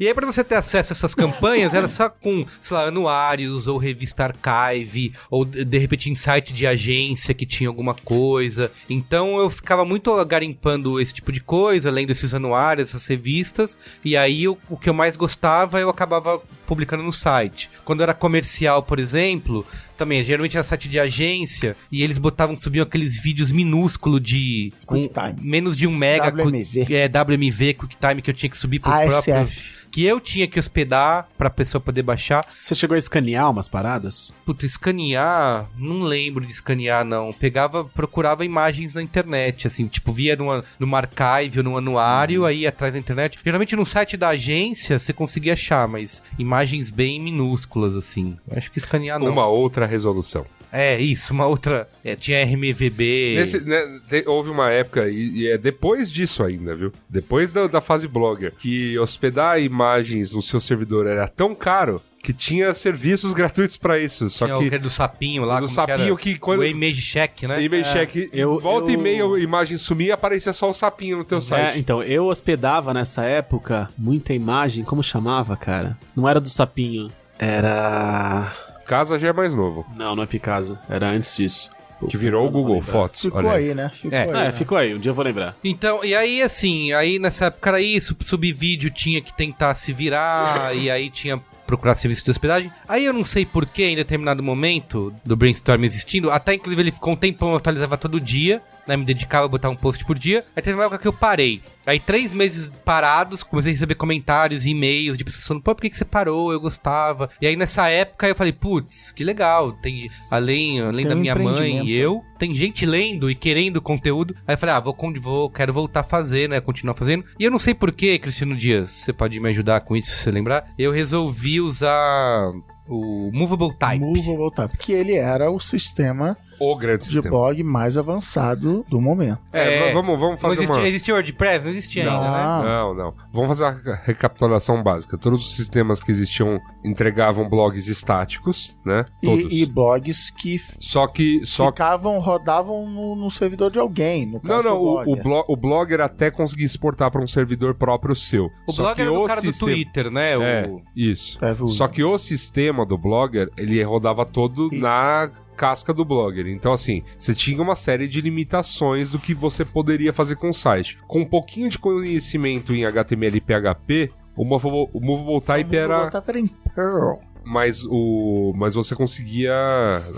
E 0.00 0.06
aí, 0.06 0.14
pra 0.14 0.26
você 0.26 0.42
ter 0.44 0.54
acesso 0.56 0.92
a 0.92 0.94
essas 0.94 1.14
campanhas, 1.14 1.74
era 1.74 1.88
só 1.88 2.08
com, 2.08 2.44
sei 2.60 2.76
lá, 2.76 2.84
anuários, 2.84 3.66
ou 3.66 3.78
revista 3.78 4.24
archive, 4.24 5.12
ou 5.30 5.44
de 5.44 5.64
de 5.64 5.78
repente 5.78 6.10
em 6.10 6.16
site 6.16 6.52
de 6.52 6.66
agência 6.66 7.32
que 7.34 7.46
tinha 7.46 7.68
alguma 7.68 7.94
coisa. 7.94 8.70
Então 8.88 9.38
eu 9.38 9.50
ficava 9.50 9.84
muito 9.84 10.12
garimpando 10.24 11.00
esse 11.00 11.12
tipo 11.14 11.30
de 11.30 11.40
coisa, 11.40 11.90
lendo 11.90 12.10
esses 12.10 12.34
anuários, 12.34 12.88
essas 12.90 13.06
revistas. 13.06 13.78
E 14.04 14.16
aí 14.16 14.44
eu- 14.44 14.58
o 14.68 14.76
que 14.76 14.88
eu 14.88 14.94
mais 14.94 15.16
gostava 15.16 15.78
eu 15.80 15.88
acabava 15.90 16.40
publicando 16.68 17.02
no 17.02 17.12
site. 17.12 17.70
Quando 17.82 18.02
era 18.02 18.12
comercial, 18.12 18.82
por 18.82 18.98
exemplo, 18.98 19.66
também, 19.96 20.22
geralmente 20.22 20.54
era 20.54 20.62
site 20.62 20.86
de 20.86 21.00
agência, 21.00 21.74
e 21.90 22.02
eles 22.02 22.18
botavam, 22.18 22.56
subiam 22.56 22.82
aqueles 22.82 23.18
vídeos 23.20 23.50
minúsculos 23.50 24.20
de. 24.20 24.72
QuickTime. 24.86 25.36
menos 25.40 25.74
de 25.74 25.86
um 25.86 25.96
mega. 25.96 26.28
WMV. 26.30 26.86
É, 26.94 27.08
WMV, 27.08 27.74
QuickTime, 27.74 28.20
que 28.20 28.30
eu 28.30 28.34
tinha 28.34 28.50
que 28.50 28.58
subir 28.58 28.78
pro 28.80 28.92
próprio. 28.92 29.48
Que 29.90 30.04
eu 30.04 30.20
tinha 30.20 30.46
que 30.46 30.58
hospedar 30.58 31.28
pra 31.36 31.50
pessoa 31.50 31.80
poder 31.80 32.02
baixar. 32.02 32.44
Você 32.60 32.74
chegou 32.74 32.94
a 32.94 32.98
escanear 32.98 33.50
umas 33.50 33.68
paradas? 33.68 34.32
Puta, 34.44 34.66
escanear, 34.66 35.68
não 35.76 36.02
lembro 36.02 36.44
de 36.44 36.52
escanear, 36.52 37.04
não. 37.04 37.32
Pegava, 37.32 37.84
procurava 37.84 38.44
imagens 38.44 38.94
na 38.94 39.02
internet, 39.02 39.66
assim, 39.66 39.86
tipo, 39.86 40.12
via 40.12 40.36
numa, 40.36 40.64
numa 40.78 40.98
archive 40.98 41.58
ou 41.58 41.64
num 41.64 41.76
anuário, 41.76 42.44
aí 42.44 42.60
ia 42.60 42.68
atrás 42.68 42.92
da 42.92 42.98
internet. 42.98 43.38
Geralmente 43.44 43.76
no 43.76 43.86
site 43.86 44.16
da 44.16 44.28
agência 44.28 44.98
você 44.98 45.12
conseguia 45.12 45.54
achar, 45.54 45.88
mas 45.88 46.22
imagens 46.38 46.90
bem 46.90 47.20
minúsculas, 47.20 47.94
assim. 47.94 48.36
Acho 48.50 48.70
que 48.70 48.78
escanear 48.78 49.18
não. 49.18 49.32
Uma 49.32 49.46
outra 49.46 49.86
resolução. 49.86 50.46
É, 50.72 51.00
isso, 51.00 51.32
uma 51.32 51.46
outra. 51.46 51.88
é, 52.04 52.14
tinha 52.14 52.44
RMVB. 52.44 53.34
Nesse, 53.36 53.60
né, 53.60 54.00
te- 54.08 54.24
houve 54.26 54.50
uma 54.50 54.70
época, 54.70 55.08
e, 55.08 55.30
e 55.42 55.48
é 55.48 55.56
depois 55.58 56.10
disso 56.10 56.42
ainda, 56.42 56.74
viu? 56.76 56.92
Depois 57.08 57.52
da, 57.52 57.66
da 57.66 57.80
fase 57.80 58.06
blogger, 58.08 58.52
que 58.58 58.98
hospedar 58.98 59.60
imagens 59.60 60.32
no 60.32 60.42
seu 60.42 60.60
servidor 60.60 61.06
era 61.06 61.26
tão 61.28 61.54
caro 61.54 62.02
que 62.22 62.32
tinha 62.32 62.74
serviços 62.74 63.32
gratuitos 63.32 63.76
pra 63.76 63.98
isso. 63.98 64.28
Só 64.28 64.44
tinha 64.44 64.56
o 64.58 64.60
que 64.60 64.68
que 64.70 64.74
é 64.74 64.78
do 64.78 64.90
sapinho 64.90 65.44
lá. 65.44 65.60
do 65.60 65.68
sapinho 65.68 66.00
era? 66.08 66.16
que 66.16 66.36
quando- 66.38 66.60
O 66.60 66.64
Image 66.64 67.00
Check, 67.00 67.44
né? 67.44 67.62
e-mail 67.62 67.84
check, 67.84 68.28
eu- 68.32 68.58
volta 68.58 68.90
e 68.90 68.94
eu- 68.94 69.00
meia 69.00 69.24
a 69.24 69.38
imagem 69.40 69.78
sumia 69.78 70.08
e 70.08 70.12
aparecia 70.12 70.52
só 70.52 70.68
o 70.68 70.74
sapinho 70.74 71.18
no 71.18 71.24
teu 71.24 71.38
É, 71.38 71.40
site. 71.40 71.78
então, 71.78 72.02
eu 72.02 72.26
hospedava 72.26 72.92
nessa 72.92 73.24
época 73.24 73.88
muita 73.96 74.34
imagem, 74.34 74.84
como 74.84 75.02
chamava, 75.02 75.56
cara? 75.56 75.96
Não 76.14 76.28
era 76.28 76.40
do 76.40 76.48
sapinho. 76.48 77.08
Era. 77.38 78.52
Casa 78.88 79.18
já 79.18 79.28
é 79.28 79.32
mais 79.34 79.52
novo. 79.52 79.84
Não, 79.94 80.16
não 80.16 80.22
é 80.22 80.26
Picasa. 80.26 80.80
Era 80.88 81.10
antes 81.10 81.36
disso. 81.36 81.70
Que 82.08 82.16
virou 82.16 82.46
o 82.46 82.50
Google 82.50 82.80
Fotos. 82.80 83.20
Ficou 83.20 83.40
olha 83.40 83.52
aí, 83.52 83.74
né? 83.74 83.90
Ficou 83.92 84.16
É. 84.18 84.22
aí. 84.22 84.28
É, 84.28 84.32
né? 84.32 84.52
ficou 84.52 84.78
aí, 84.78 84.94
um 84.94 84.98
dia 84.98 85.10
eu 85.10 85.14
vou 85.14 85.24
lembrar. 85.24 85.54
Então, 85.62 86.02
e 86.02 86.14
aí 86.14 86.40
assim, 86.40 86.92
aí 86.92 87.18
nessa 87.18 87.46
época 87.46 87.68
era 87.68 87.80
isso, 87.82 88.16
subir 88.24 88.52
vídeo 88.54 88.88
tinha 88.90 89.20
que 89.20 89.36
tentar 89.36 89.74
se 89.74 89.92
virar, 89.92 90.74
e 90.74 90.90
aí 90.90 91.10
tinha 91.10 91.38
procurar 91.66 91.96
serviço 91.96 92.24
de 92.24 92.30
hospedagem. 92.30 92.72
Aí 92.88 93.04
eu 93.04 93.12
não 93.12 93.22
sei 93.22 93.44
porquê, 93.44 93.84
em 93.84 93.96
determinado 93.96 94.42
momento 94.42 95.12
do 95.22 95.36
brainstorm 95.36 95.84
existindo, 95.84 96.30
até 96.30 96.54
inclusive 96.54 96.80
ele 96.80 96.92
ficou 96.92 97.12
um 97.12 97.16
tempão, 97.16 97.50
eu 97.50 97.56
atualizava 97.56 97.98
todo 97.98 98.18
dia, 98.18 98.62
né, 98.88 98.96
me 98.96 99.04
dedicava 99.04 99.44
a 99.44 99.48
botar 99.48 99.68
um 99.68 99.76
post 99.76 100.04
por 100.04 100.18
dia. 100.18 100.42
Aí 100.56 100.62
teve 100.62 100.74
uma 100.74 100.84
época 100.84 100.98
que 100.98 101.06
eu 101.06 101.12
parei. 101.12 101.60
Aí, 101.86 101.98
três 101.98 102.34
meses 102.34 102.70
parados, 102.84 103.42
comecei 103.42 103.72
a 103.72 103.74
receber 103.74 103.94
comentários 103.94 104.66
e 104.66 104.70
e-mails 104.70 105.16
de 105.16 105.24
pessoas 105.24 105.46
falando, 105.46 105.62
pô, 105.62 105.74
por 105.74 105.80
que, 105.82 105.90
que 105.90 105.96
você 105.96 106.04
parou? 106.04 106.52
Eu 106.52 106.60
gostava. 106.60 107.30
E 107.40 107.46
aí, 107.46 107.56
nessa 107.56 107.88
época, 107.88 108.28
eu 108.28 108.34
falei, 108.34 108.52
putz, 108.52 109.10
que 109.10 109.24
legal. 109.24 109.72
Tem, 109.72 110.10
além, 110.30 110.80
além 110.80 111.06
Tem 111.06 111.08
da 111.08 111.14
minha 111.14 111.34
mãe 111.34 111.86
e 111.86 111.94
eu, 111.94 112.22
tem 112.38 112.54
gente 112.54 112.84
lendo 112.84 113.30
e 113.30 113.34
querendo 113.34 113.80
conteúdo. 113.80 114.34
Aí 114.46 114.54
eu 114.54 114.58
falei, 114.58 114.74
ah, 114.74 114.80
vou, 114.80 114.96
vou 115.20 115.50
quero 115.50 115.72
voltar 115.72 116.00
a 116.00 116.02
fazer, 116.02 116.48
né? 116.48 116.60
Continuar 116.60 116.94
fazendo. 116.94 117.24
E 117.38 117.44
eu 117.44 117.50
não 117.50 117.58
sei 117.58 117.72
por 117.72 117.90
que, 117.90 118.18
Cristiano 118.18 118.54
Dias, 118.54 118.90
você 118.90 119.12
pode 119.12 119.40
me 119.40 119.48
ajudar 119.48 119.80
com 119.80 119.96
isso, 119.96 120.10
se 120.10 120.16
você 120.16 120.30
lembrar. 120.30 120.70
Eu 120.78 120.92
resolvi 120.92 121.58
usar 121.58 122.52
o 122.86 123.30
Movable 123.32 123.74
Type. 123.74 124.04
Movable 124.04 124.54
Type, 124.54 124.76
que 124.78 124.92
ele 124.92 125.14
era 125.14 125.50
o 125.50 125.58
sistema 125.58 126.36
O 126.60 126.76
grande 126.76 127.04
de 127.04 127.10
sistema. 127.12 127.30
blog 127.36 127.62
mais 127.62 127.96
avançado 127.96 128.84
do 128.88 129.00
momento. 129.00 129.38
É, 129.52 129.88
É, 129.88 129.92
vamos, 129.92 130.18
vamos 130.18 130.32
Não 130.32 130.38
fazer 130.38 130.62
existia, 130.62 130.74
uma... 130.82 130.88
existia 130.88 131.14
WordPress? 131.14 131.64
Não 131.64 131.70
existia 131.70 132.02
ainda, 132.10 132.30
né? 132.30 132.38
Não. 132.44 132.64
Não, 132.64 132.94
não. 132.94 133.14
Vamos 133.32 133.48
fazer 133.48 133.64
uma 133.64 133.94
recapitulação 134.04 134.82
básica. 134.82 135.16
Todos 135.16 135.40
os 135.46 135.56
sistemas 135.56 136.02
que 136.02 136.10
existiam 136.10 136.60
entregavam 136.84 137.48
blogs 137.48 137.86
estáticos, 137.88 138.78
né? 138.84 139.04
Todos. 139.22 139.52
E, 139.52 139.62
e 139.62 139.66
blogs 139.66 140.30
que 140.30 140.58
Só 140.80 141.06
que... 141.06 141.44
Só 141.44 141.66
que... 141.70 141.82
ficavam, 141.82 142.18
rodavam 142.18 142.88
no, 142.88 143.14
no 143.16 143.30
servidor 143.30 143.70
de 143.70 143.78
alguém, 143.78 144.26
no 144.26 144.32
Não, 144.34 144.40
caso 144.40 144.68
não, 144.68 144.76
do 144.78 144.82
o, 144.82 144.90
o, 144.90 145.04
blogger. 145.04 145.22
blo- 145.22 145.44
o 145.48 145.56
blogger 145.56 146.00
até 146.00 146.30
conseguia 146.30 146.66
exportar 146.66 147.10
para 147.10 147.22
um 147.22 147.26
servidor 147.26 147.74
próprio 147.74 148.14
seu. 148.14 148.48
O 148.66 148.72
Só 148.72 148.82
blog 148.82 148.94
que 148.96 149.02
era 149.02 149.12
o 149.12 149.24
cara 149.26 149.40
sistema- 149.40 149.70
do 149.70 149.74
Twitter, 149.74 150.10
né? 150.10 150.32
É, 150.32 150.66
O... 150.68 150.80
isso. 150.96 151.38
É, 151.44 151.52
viu? 151.52 151.68
Só 151.68 151.86
que 151.88 152.02
o 152.02 152.16
sistema 152.18 152.84
do 152.84 152.96
blogger, 152.98 153.50
ele 153.56 153.82
rodava 153.82 154.24
todo 154.24 154.68
E- 154.72 154.78
na 154.78 155.30
casca 155.58 155.92
do 155.92 156.04
blogger. 156.04 156.46
Então, 156.46 156.72
assim, 156.72 157.02
você 157.18 157.34
tinha 157.34 157.60
uma 157.60 157.74
série 157.74 158.06
de 158.06 158.20
limitações 158.20 159.10
do 159.10 159.18
que 159.18 159.34
você 159.34 159.64
poderia 159.64 160.12
fazer 160.12 160.36
com 160.36 160.48
o 160.50 160.54
site. 160.54 160.96
Com 161.08 161.20
um 161.22 161.26
pouquinho 161.26 161.68
de 161.68 161.78
conhecimento 161.78 162.72
em 162.74 162.84
HTML 162.84 163.36
e 163.36 163.40
PHP, 163.40 164.10
o 164.36 164.44
Movable, 164.44 164.88
o 164.92 165.00
movable 165.00 165.40
Type 165.40 165.74
O 165.76 165.78
era... 165.78 165.88
Movable 165.96 166.12
Type 166.12 166.28
era 166.30 166.40
em 166.40 166.46
Perl. 166.46 167.18
Mas, 167.44 167.82
o, 167.88 168.52
mas 168.56 168.74
você 168.74 168.94
conseguia... 168.94 169.54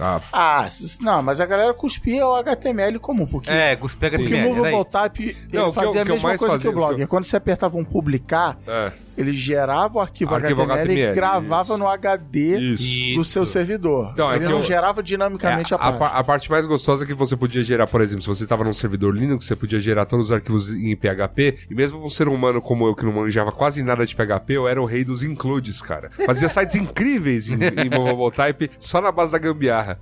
ah, 0.01 0.20
Ah, 0.32 0.68
não, 1.01 1.22
mas 1.22 1.41
a 1.41 1.47
galera 1.47 1.72
cuspia 1.72 2.26
o 2.26 2.34
HTML 2.34 2.99
comum, 2.99 3.24
porque, 3.24 3.49
É, 3.49 3.76
porque 3.76 4.05
HTML, 4.07 4.49
o 4.51 4.57
Movable. 4.57 4.91
Type 4.91 5.36
Não, 5.53 5.62
o 5.62 5.66
eu- 5.68 5.72
fazia 5.72 5.91
o 5.91 5.93
que 5.93 5.99
eu 5.99 6.03
a 6.03 6.14
mesma 6.16 6.28
coisa 6.38 6.49
fazia- 6.55 6.70
que 6.72 6.76
o 6.76 6.80
blogger. 6.80 7.07
Quando 7.07 7.24
você 7.24 7.36
apertava 7.36 7.76
um 7.78 7.84
publicar, 7.84 8.59
é, 8.66 8.93
ele 9.20 9.32
gerava 9.32 9.98
o 9.98 10.00
arquivo, 10.00 10.34
Arquivo 10.34 10.62
HTML, 10.62 10.88
e 10.88 10.92
HTML, 10.92 11.14
gravava 11.14 11.62
isso. 11.74 11.78
no 11.78 11.88
HD 11.88 12.58
isso. 12.58 13.16
do 13.18 13.24
seu 13.24 13.44
servidor. 13.46 14.10
Então, 14.12 14.30
é 14.30 14.36
ele 14.36 14.44
que 14.46 14.50
não 14.50 14.58
eu- 14.58 14.64
gerava 14.64 15.02
dinamicamente 15.02 15.72
É, 15.72 15.76
a 15.76 15.78
a, 15.78 15.82
página. 15.92 15.98
pa- 15.98 16.18
a 16.18 16.24
parte 16.24 16.50
mais 16.50 16.66
gostosa 16.66 17.04
é 17.04 17.06
que 17.06 17.14
você 17.14 17.36
podia 17.36 17.62
gerar, 17.62 17.86
por 17.86 18.00
exemplo, 18.00 18.22
se 18.22 18.28
você 18.28 18.44
estava 18.44 18.64
num 18.64 18.74
servidor 18.74 19.14
Linux, 19.16 19.46
você 19.46 19.56
podia 19.56 19.78
gerar 19.80 20.06
todos 20.06 20.26
os 20.26 20.32
arquivos 20.32 20.72
em 20.74 20.94
PHP, 20.96 21.56
e 21.70 21.74
mesmo 21.74 22.04
um 22.04 22.10
ser 22.10 22.28
humano 22.28 22.60
como 22.60 22.86
eu, 22.86 22.94
que 22.94 23.04
não 23.04 23.12
manjava 23.12 23.52
quase 23.52 23.82
nada 23.82 24.04
de 24.06 24.14
PHP, 24.14 24.52
eu 24.54 24.68
era 24.68 24.80
o 24.80 24.84
rei 24.84 25.04
dos 25.04 25.22
includes, 25.22 25.80
cara. 25.82 26.10
Fazia 26.26 26.48
sites 26.48 26.76
incríveis 26.76 27.48
em, 27.48 27.54
em 27.54 27.90
Movable 27.94 28.30
Type 28.34 28.70
só 28.78 29.00
na 29.00 29.12
base 29.12 29.32
da 29.32 29.38
gambiarra. 29.38 29.98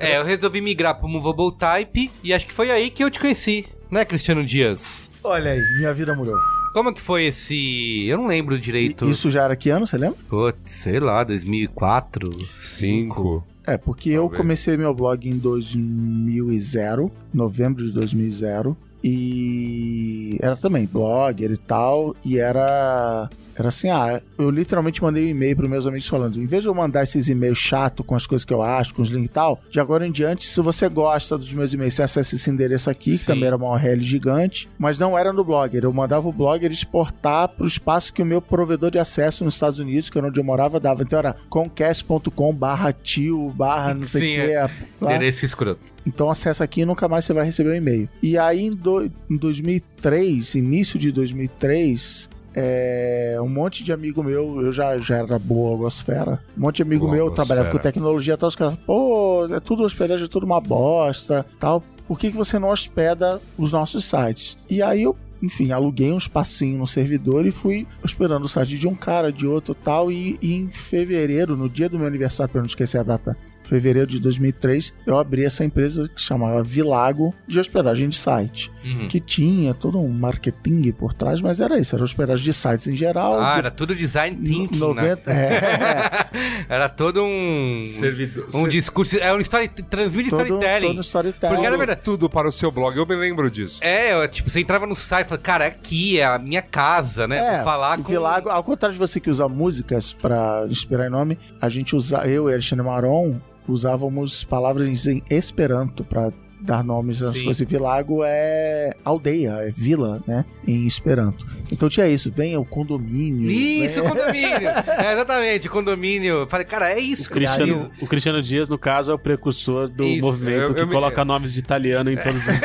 É, 0.00 0.18
eu 0.18 0.24
resolvi 0.24 0.60
migrar 0.60 0.94
pro 0.98 1.08
Movable 1.08 1.56
Type 1.56 2.10
e 2.22 2.32
acho 2.32 2.46
que 2.46 2.52
foi 2.52 2.70
aí 2.70 2.90
que 2.90 3.02
eu 3.04 3.10
te 3.10 3.18
conheci, 3.20 3.66
né, 3.90 4.04
Cristiano 4.04 4.44
Dias? 4.44 5.10
Olha 5.22 5.52
aí, 5.52 5.60
minha 5.78 5.92
vida 5.94 6.14
mudou. 6.14 6.36
Como 6.74 6.92
que 6.92 7.00
foi 7.00 7.26
esse... 7.26 8.04
Eu 8.08 8.18
não 8.18 8.26
lembro 8.26 8.58
direito. 8.58 9.08
Isso 9.08 9.30
já 9.30 9.44
era 9.44 9.54
que 9.54 9.70
ano, 9.70 9.86
você 9.86 9.96
lembra? 9.96 10.18
Putz, 10.28 10.58
sei 10.72 10.98
lá, 10.98 11.22
2004? 11.22 12.28
Cinco. 12.60 13.46
É, 13.64 13.78
porque 13.78 14.10
eu 14.10 14.22
Talvez. 14.22 14.40
comecei 14.40 14.76
meu 14.76 14.92
blog 14.92 15.28
em 15.28 15.38
2000, 15.38 17.12
novembro 17.32 17.84
de 17.84 17.92
2000, 17.92 18.76
e 19.04 20.36
era 20.40 20.56
também 20.56 20.84
blogger 20.84 21.52
e 21.52 21.56
tal, 21.56 22.16
e 22.24 22.38
era 22.38 23.30
era 23.56 23.68
assim, 23.68 23.88
ah, 23.90 24.20
eu 24.38 24.50
literalmente 24.50 25.02
mandei 25.02 25.24
um 25.24 25.28
e-mail 25.28 25.56
para 25.56 25.68
meus 25.68 25.86
amigos 25.86 26.06
falando, 26.08 26.40
em 26.40 26.46
vez 26.46 26.62
de 26.62 26.68
eu 26.68 26.74
mandar 26.74 27.02
esses 27.02 27.28
e-mails 27.28 27.58
chato 27.58 28.02
com 28.04 28.14
as 28.14 28.26
coisas 28.26 28.44
que 28.44 28.52
eu 28.52 28.62
acho, 28.62 28.94
com 28.94 29.02
os 29.02 29.08
links 29.10 29.28
e 29.28 29.32
tal, 29.32 29.60
de 29.70 29.78
agora 29.80 30.06
em 30.06 30.12
diante, 30.12 30.46
se 30.46 30.60
você 30.60 30.88
gosta 30.88 31.36
dos 31.38 31.52
meus 31.52 31.72
e-mails, 31.72 31.94
você 31.94 32.02
acessa 32.02 32.34
esse 32.34 32.50
endereço 32.50 32.90
aqui, 32.90 33.12
que 33.12 33.18
Sim. 33.18 33.24
também 33.26 33.44
era 33.44 33.56
uma 33.56 33.70
URL 33.72 34.00
gigante, 34.02 34.68
mas 34.78 34.98
não 34.98 35.16
era 35.18 35.32
no 35.32 35.44
blogger, 35.44 35.84
eu 35.84 35.92
mandava 35.92 36.28
o 36.28 36.32
blogger 36.32 36.70
exportar 36.72 37.48
para 37.48 37.64
o 37.64 37.68
espaço 37.68 38.12
que 38.12 38.22
o 38.22 38.26
meu 38.26 38.40
provedor 38.42 38.90
de 38.90 38.98
acesso 38.98 39.44
nos 39.44 39.54
Estados 39.54 39.78
Unidos, 39.78 40.10
que 40.10 40.18
era 40.18 40.26
onde 40.26 40.38
eu 40.40 40.44
morava, 40.44 40.78
dava, 40.80 41.02
então 41.02 41.18
era 41.18 41.34
concast.com 41.48 42.54
barra 42.54 42.92
tio, 42.92 43.50
barra 43.50 43.94
não 43.94 44.06
sei 44.06 44.20
o 44.20 44.34
que, 44.34 44.52
é. 44.52 44.70
Endereço 45.02 45.44
escroto. 45.44 45.80
Então 46.06 46.28
acessa 46.28 46.64
aqui 46.64 46.82
e 46.82 46.84
nunca 46.84 47.08
mais 47.08 47.24
você 47.24 47.32
vai 47.32 47.46
receber 47.46 47.70
o 47.70 47.74
e-mail. 47.74 48.08
E 48.22 48.36
aí 48.36 48.66
em, 48.66 48.74
do- 48.74 49.10
em 49.30 49.36
2003, 49.38 50.54
início 50.56 50.98
de 50.98 51.10
2003, 51.10 52.28
é, 52.54 53.36
um 53.40 53.48
monte 53.48 53.82
de 53.82 53.92
amigo 53.92 54.22
meu, 54.22 54.62
eu 54.62 54.72
já, 54.72 54.96
já 54.98 55.16
era 55.16 55.38
boa 55.38 55.70
Logosfera, 55.70 56.40
um 56.56 56.60
monte 56.60 56.76
de 56.76 56.82
amigo 56.82 57.06
meu 57.08 57.24
Logosfera. 57.24 57.46
trabalhava 57.46 57.70
com 57.70 57.82
tecnologia 57.82 58.34
e 58.34 58.36
tal, 58.36 58.48
os 58.48 58.56
caras, 58.56 58.76
pô, 58.86 59.46
é 59.50 59.60
tudo 59.60 59.82
hospedagem, 59.82 60.24
é 60.24 60.28
tudo 60.28 60.46
uma 60.46 60.60
bosta, 60.60 61.44
tal. 61.58 61.82
Por 62.06 62.18
que, 62.18 62.30
que 62.30 62.36
você 62.36 62.58
não 62.58 62.70
hospeda 62.70 63.40
os 63.56 63.72
nossos 63.72 64.04
sites? 64.04 64.58
E 64.68 64.82
aí 64.82 65.02
eu 65.02 65.16
enfim, 65.42 65.72
aluguei 65.72 66.10
um 66.10 66.16
espacinho 66.16 66.78
no 66.78 66.86
servidor 66.86 67.46
e 67.46 67.50
fui 67.50 67.86
hospedando 68.02 68.46
o 68.46 68.48
site 68.48 68.78
de 68.78 68.88
um 68.88 68.94
cara, 68.94 69.30
de 69.30 69.46
outro 69.46 69.74
tal. 69.74 70.10
E, 70.10 70.38
e 70.40 70.54
em 70.54 70.68
fevereiro, 70.68 71.54
no 71.54 71.68
dia 71.68 71.88
do 71.88 71.98
meu 71.98 72.06
aniversário, 72.06 72.50
para 72.50 72.62
não 72.62 72.66
esquecer 72.66 72.98
a 72.98 73.02
data, 73.02 73.36
fevereiro 73.64 74.06
de 74.08 74.20
2003, 74.20 74.94
eu 75.06 75.18
abri 75.18 75.44
essa 75.44 75.64
empresa 75.64 76.08
que 76.08 76.20
chamava 76.20 76.62
Vilago 76.62 77.34
de 77.46 77.58
hospedagem 77.58 78.08
de 78.08 78.16
site. 78.16 78.70
Uhum. 78.84 79.08
Que 79.08 79.18
tinha 79.18 79.74
todo 79.74 79.98
um 79.98 80.08
marketing 80.08 80.92
por 80.92 81.12
trás, 81.12 81.40
mas 81.40 81.60
era 81.60 81.78
isso, 81.78 81.94
era 81.94 82.04
hospedagem 82.04 82.44
de 82.44 82.52
sites 82.52 82.86
em 82.86 82.96
geral. 82.96 83.40
Ah, 83.40 83.54
de- 83.54 83.58
era 83.60 83.70
tudo 83.70 83.94
design 83.94 84.36
thinking, 84.36 84.78
90, 84.78 85.32
né? 85.32 85.46
é, 85.46 86.64
Era 86.68 86.88
todo 86.88 87.22
um... 87.22 87.86
Servidor. 87.88 88.46
Um 88.54 88.68
discurso... 88.68 89.16
É 89.18 89.32
um 89.34 89.40
story... 89.40 89.68
Transmite 89.68 90.30
todo, 90.30 90.42
storytelling. 90.42 90.86
todo 90.88 91.00
storytelling. 91.00 91.54
Porque 91.54 91.66
era 91.66 91.76
verdade. 91.76 92.00
Tudo 92.02 92.28
para 92.28 92.48
o 92.48 92.52
seu 92.52 92.70
blog, 92.70 92.96
eu 92.96 93.06
me 93.06 93.14
lembro 93.14 93.50
disso. 93.50 93.78
É, 93.82 94.12
eu, 94.12 94.28
tipo, 94.28 94.50
você 94.50 94.60
entrava 94.60 94.86
no 94.86 94.94
site 94.96 95.26
e 95.26 95.28
falava, 95.30 95.42
cara, 95.42 95.66
aqui 95.66 96.18
é 96.18 96.24
a 96.24 96.38
minha 96.38 96.62
casa, 96.62 97.26
né? 97.26 97.60
É, 97.60 97.62
falar 97.62 97.96
com... 97.98 98.02
Vilago, 98.04 98.48
ao 98.48 98.62
contrário 98.62 98.92
de 98.92 98.98
você 98.98 99.20
que 99.20 99.30
usa 99.30 99.48
músicas 99.48 100.12
pra 100.12 100.64
inspirar 100.68 101.06
em 101.06 101.10
nome, 101.10 101.38
a 101.60 101.68
gente 101.68 101.94
usa, 101.96 102.26
eu 102.26 102.48
e 102.48 102.52
Alexandre 102.52 102.84
Maron, 102.84 103.40
usávamos 103.68 104.44
palavras 104.44 105.06
em 105.06 105.22
Esperanto 105.30 106.04
pra 106.04 106.32
dar 106.64 106.82
nomes 106.82 107.20
às 107.22 107.36
Sim. 107.36 107.44
coisas. 107.44 107.60
E 107.60 107.64
Vilago 107.64 108.22
é 108.24 108.94
aldeia, 109.04 109.58
é 109.62 109.70
vila, 109.70 110.22
né? 110.26 110.44
Em 110.66 110.86
Esperanto. 110.86 111.46
Então 111.70 111.88
tinha 111.88 112.06
isso, 112.08 112.30
venha 112.34 112.58
o 112.60 112.64
condomínio. 112.64 113.50
Isso, 113.50 114.00
venha- 114.02 114.08
condomínio. 114.14 114.68
é, 114.68 115.12
exatamente, 115.12 115.68
condomínio. 115.68 116.34
Eu 116.40 116.46
Falei, 116.46 116.64
cara, 116.66 116.90
é 116.92 116.98
isso 117.00 117.24
O 117.24 117.26
que 117.28 117.34
Cristiano, 117.34 117.72
preciso. 117.72 117.90
o 118.00 118.06
Cristiano 118.06 118.42
Dias, 118.42 118.68
no 118.68 118.78
caso, 118.78 119.10
é 119.10 119.14
o 119.14 119.18
precursor 119.18 119.88
do 119.88 120.04
Isso, 120.04 120.22
movimento 120.24 120.70
eu- 120.70 120.74
que 120.74 120.80
eu 120.82 120.86
me- 120.86 120.92
coloca 120.92 121.24
nomes 121.24 121.52
de 121.52 121.60
italiano 121.60 122.10
em 122.10 122.16
todas 122.16 122.48
as, 122.48 122.62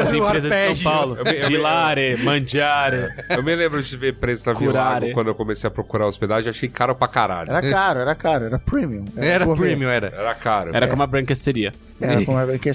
as 0.00 0.12
empresas 0.12 0.50
de. 0.50 0.82
São 0.82 0.92
Paulo. 0.92 1.16
Eu 1.18 1.48
Vilare, 1.48 2.16
Mangiare. 2.24 3.08
Eu 3.30 3.42
me 3.42 3.54
lembro 3.54 3.82
de 3.82 3.96
ver 3.96 4.14
preso 4.14 4.44
na 4.46 4.54
Curare. 4.54 5.00
Vilago 5.00 5.12
quando 5.14 5.28
eu 5.28 5.34
comecei 5.34 5.68
a 5.68 5.70
procurar 5.70 6.06
hospedagem, 6.06 6.50
achei 6.50 6.68
caro 6.68 6.94
pra 6.94 7.08
caralho. 7.08 7.50
Era 7.50 7.62
caro, 7.70 8.00
era 8.00 8.14
caro, 8.14 8.44
era 8.46 8.58
premium. 8.58 9.04
Era 9.16 9.44
gourmet. 9.44 9.66
premium, 9.68 9.88
era. 9.88 10.08
Era 10.08 10.34
caro. 10.34 10.70
Era 10.74 10.88
como 10.88 11.02
a 11.02 11.06
branquesteria. 11.06 11.72
Era 12.00 12.24
como 12.24 12.38
é 12.38 12.58
que 12.58 12.68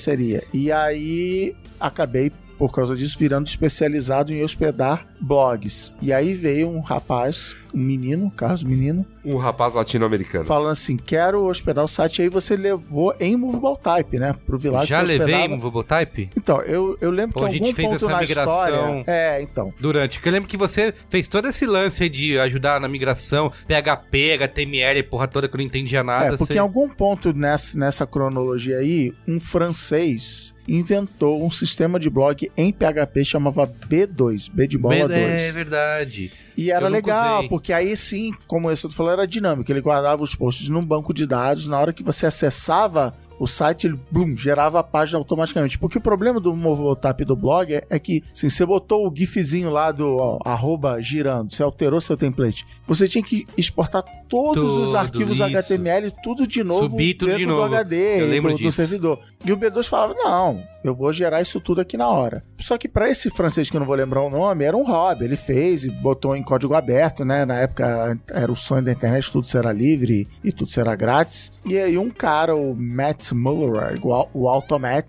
E 0.54 0.72
aí 0.72 1.56
acabei, 1.80 2.32
por 2.58 2.74
causa 2.74 2.96
disso, 2.96 3.18
virando 3.18 3.48
especializado 3.48 4.32
em 4.34 4.44
hospedar 4.44 5.08
blogs. 5.20 5.96
E 6.02 6.14
aí 6.14 6.34
veio 6.34 6.70
um 6.70 6.80
rapaz, 6.80 7.56
um 7.74 7.80
menino, 7.80 8.32
Carlos 8.32 8.64
Menino, 8.64 9.06
Um 9.24 9.38
rapaz 9.38 9.74
latino-americano. 9.76 10.46
falando 10.46 10.72
assim: 10.72 10.98
quero 10.98 11.44
hospedar 11.46 11.84
o 11.84 11.88
site. 11.88 12.20
E 12.20 12.22
aí 12.24 12.30
você 12.30 12.56
levou 12.56 13.14
em 13.20 13.36
Movable 13.36 13.78
Type, 13.82 14.20
né? 14.20 14.36
Pro 14.46 14.58
Vilago 14.58 14.86
Já 14.86 15.02
você 15.02 15.08
levei 15.18 15.26
hospedava. 15.36 15.54
um 15.54 15.58
Movable 15.58 15.84
Type? 15.84 16.30
Então, 16.36 16.62
eu, 16.62 16.98
eu 17.02 17.12
lembro 17.12 17.34
Pô, 17.34 17.40
que 17.42 17.46
a 17.46 17.50
em 17.50 17.54
gente 17.54 17.74
fez 17.74 17.92
essa 17.94 18.18
migração. 18.20 18.54
história. 19.00 19.04
É, 19.08 19.42
então. 19.42 19.74
Durante, 19.80 20.18
porque 20.18 20.30
eu 20.30 20.34
lembro 20.34 20.50
que 20.50 20.58
você 20.58 20.94
fez 21.10 21.28
todo 21.28 21.48
esse 21.48 21.66
lance 21.66 22.04
aí 22.04 22.10
de 22.10 22.38
ajudar 22.40 22.80
na 22.80 22.88
migração, 22.88 23.52
PHP, 23.68 24.34
HTML, 24.34 25.04
porra 25.04 25.28
toda 25.28 25.48
que 25.48 25.56
eu 25.56 25.58
não 25.60 25.66
entendia 25.66 26.04
nada. 26.04 26.26
É, 26.26 26.30
porque 26.38 26.46
você- 26.46 26.54
em 26.56 26.60
algum 26.60 26.90
ponto 26.90 27.34
nessa, 27.34 27.78
nessa 27.78 28.06
cronologia 28.06 28.78
aí, 28.78 29.14
um 29.28 29.40
francês 29.40 30.54
inventou 30.68 31.44
um 31.44 31.50
sistema 31.52 32.00
de 32.00 32.10
blog 32.10 32.50
em 32.56 32.72
PHP 32.72 33.26
chamava 33.26 33.66
B2, 33.68 34.50
B 34.54 34.68
de 34.68 34.78
bola 34.78 35.08
2. 35.08 35.12
É 35.12 35.52
verdade. 35.52 36.32
E 36.56 36.70
era 36.72 36.88
legal, 36.88 37.40
usei. 37.40 37.50
Porque 37.62 37.72
aí 37.72 37.96
sim, 37.96 38.34
como 38.48 38.72
esse 38.72 38.84
outro 38.84 38.98
falou, 38.98 39.14
era 39.14 39.28
dinâmico. 39.28 39.72
Ele 39.72 39.82
guardava 39.82 40.24
os 40.24 40.34
posts 40.34 40.68
num 40.68 40.84
banco 40.84 41.14
de 41.14 41.28
dados. 41.28 41.68
Na 41.68 41.80
hora 41.80 41.94
que 41.94 42.02
você 42.02 42.26
acessava 42.26 43.14
o 43.42 43.48
site, 43.48 43.88
ele, 43.88 44.00
blum, 44.12 44.38
gerava 44.38 44.80
a 44.80 44.84
página 44.84 45.18
automaticamente. 45.18 45.80
Porque 45.80 45.98
o 45.98 46.02
problema 46.02 46.40
do 46.40 46.56
Movotap 46.56 47.26
do 47.26 47.36
blog 47.36 47.74
é, 47.74 47.84
é 47.90 47.98
que, 47.98 48.22
assim, 48.32 48.52
você 48.52 48.64
botou 48.64 49.08
o 49.08 49.12
gifzinho 49.16 49.72
lá 49.72 49.92
do 49.92 50.16
ó, 50.16 50.38
arroba 50.46 51.02
girando, 51.02 51.52
você 51.52 51.64
alterou 51.64 52.00
seu 52.00 52.16
template, 52.16 52.68
você 52.86 53.08
tinha 53.08 53.24
que 53.24 53.48
exportar 53.58 54.04
todos 54.30 54.74
os 54.74 54.86
Tudo 54.86 54.98
arquivos 54.98 55.40
isso. 55.40 55.44
HTML, 55.44 56.12
tudo 56.24 56.48
de 56.48 56.64
novo 56.64 56.92
Subir 56.92 57.16
tudo 57.16 57.30
dentro 57.30 57.40
de 57.42 57.46
do 57.48 57.52
novo. 57.52 57.76
HD, 57.76 58.22
Eu 58.22 58.28
lembro 58.28 58.52
do, 58.52 58.58
do 58.58 58.64
disso. 58.64 58.78
servidor. 58.78 59.20
E 59.44 59.52
o 59.52 59.58
B2 59.58 59.86
falava, 59.88 60.14
não, 60.14 60.64
eu 60.86 60.96
vou 60.96 61.12
gerar 61.12 61.42
isso 61.42 61.60
tudo 61.60 61.82
aqui 61.82 61.98
na 61.98 62.08
hora. 62.08 62.42
Só 62.58 62.78
que 62.78 62.88
pra 62.88 63.10
esse 63.10 63.30
francês 63.30 63.70
que 63.70 63.76
eu 63.76 63.80
não 63.80 63.88
vou 63.88 63.96
lembrar 63.96 64.22
o 64.22 64.30
nome, 64.30 64.64
era 64.64 64.78
um 64.78 64.86
hobby. 64.86 65.26
Ele 65.26 65.36
fez 65.36 65.84
e 65.84 65.90
botou 65.90 66.34
em 66.34 66.44
código 66.44 66.74
aberto, 66.74 67.26
né? 67.26 67.44
Na 67.44 67.56
época 67.56 68.18
era 68.32 68.50
o 68.50 68.56
sonho 68.56 68.84
da 68.84 68.92
internet, 68.94 69.30
tudo 69.30 69.48
será 69.48 69.74
livre 69.74 70.28
e 70.42 70.52
tudo 70.54 70.70
será 70.70 70.96
grátis. 70.96 71.52
E 71.66 71.78
aí 71.78 71.98
um 71.98 72.10
cara, 72.10 72.56
o 72.56 72.74
Matt 72.74 73.31
Muller, 73.34 73.96
igual 73.96 74.30
o 74.34 74.48
Automat, 74.48 75.08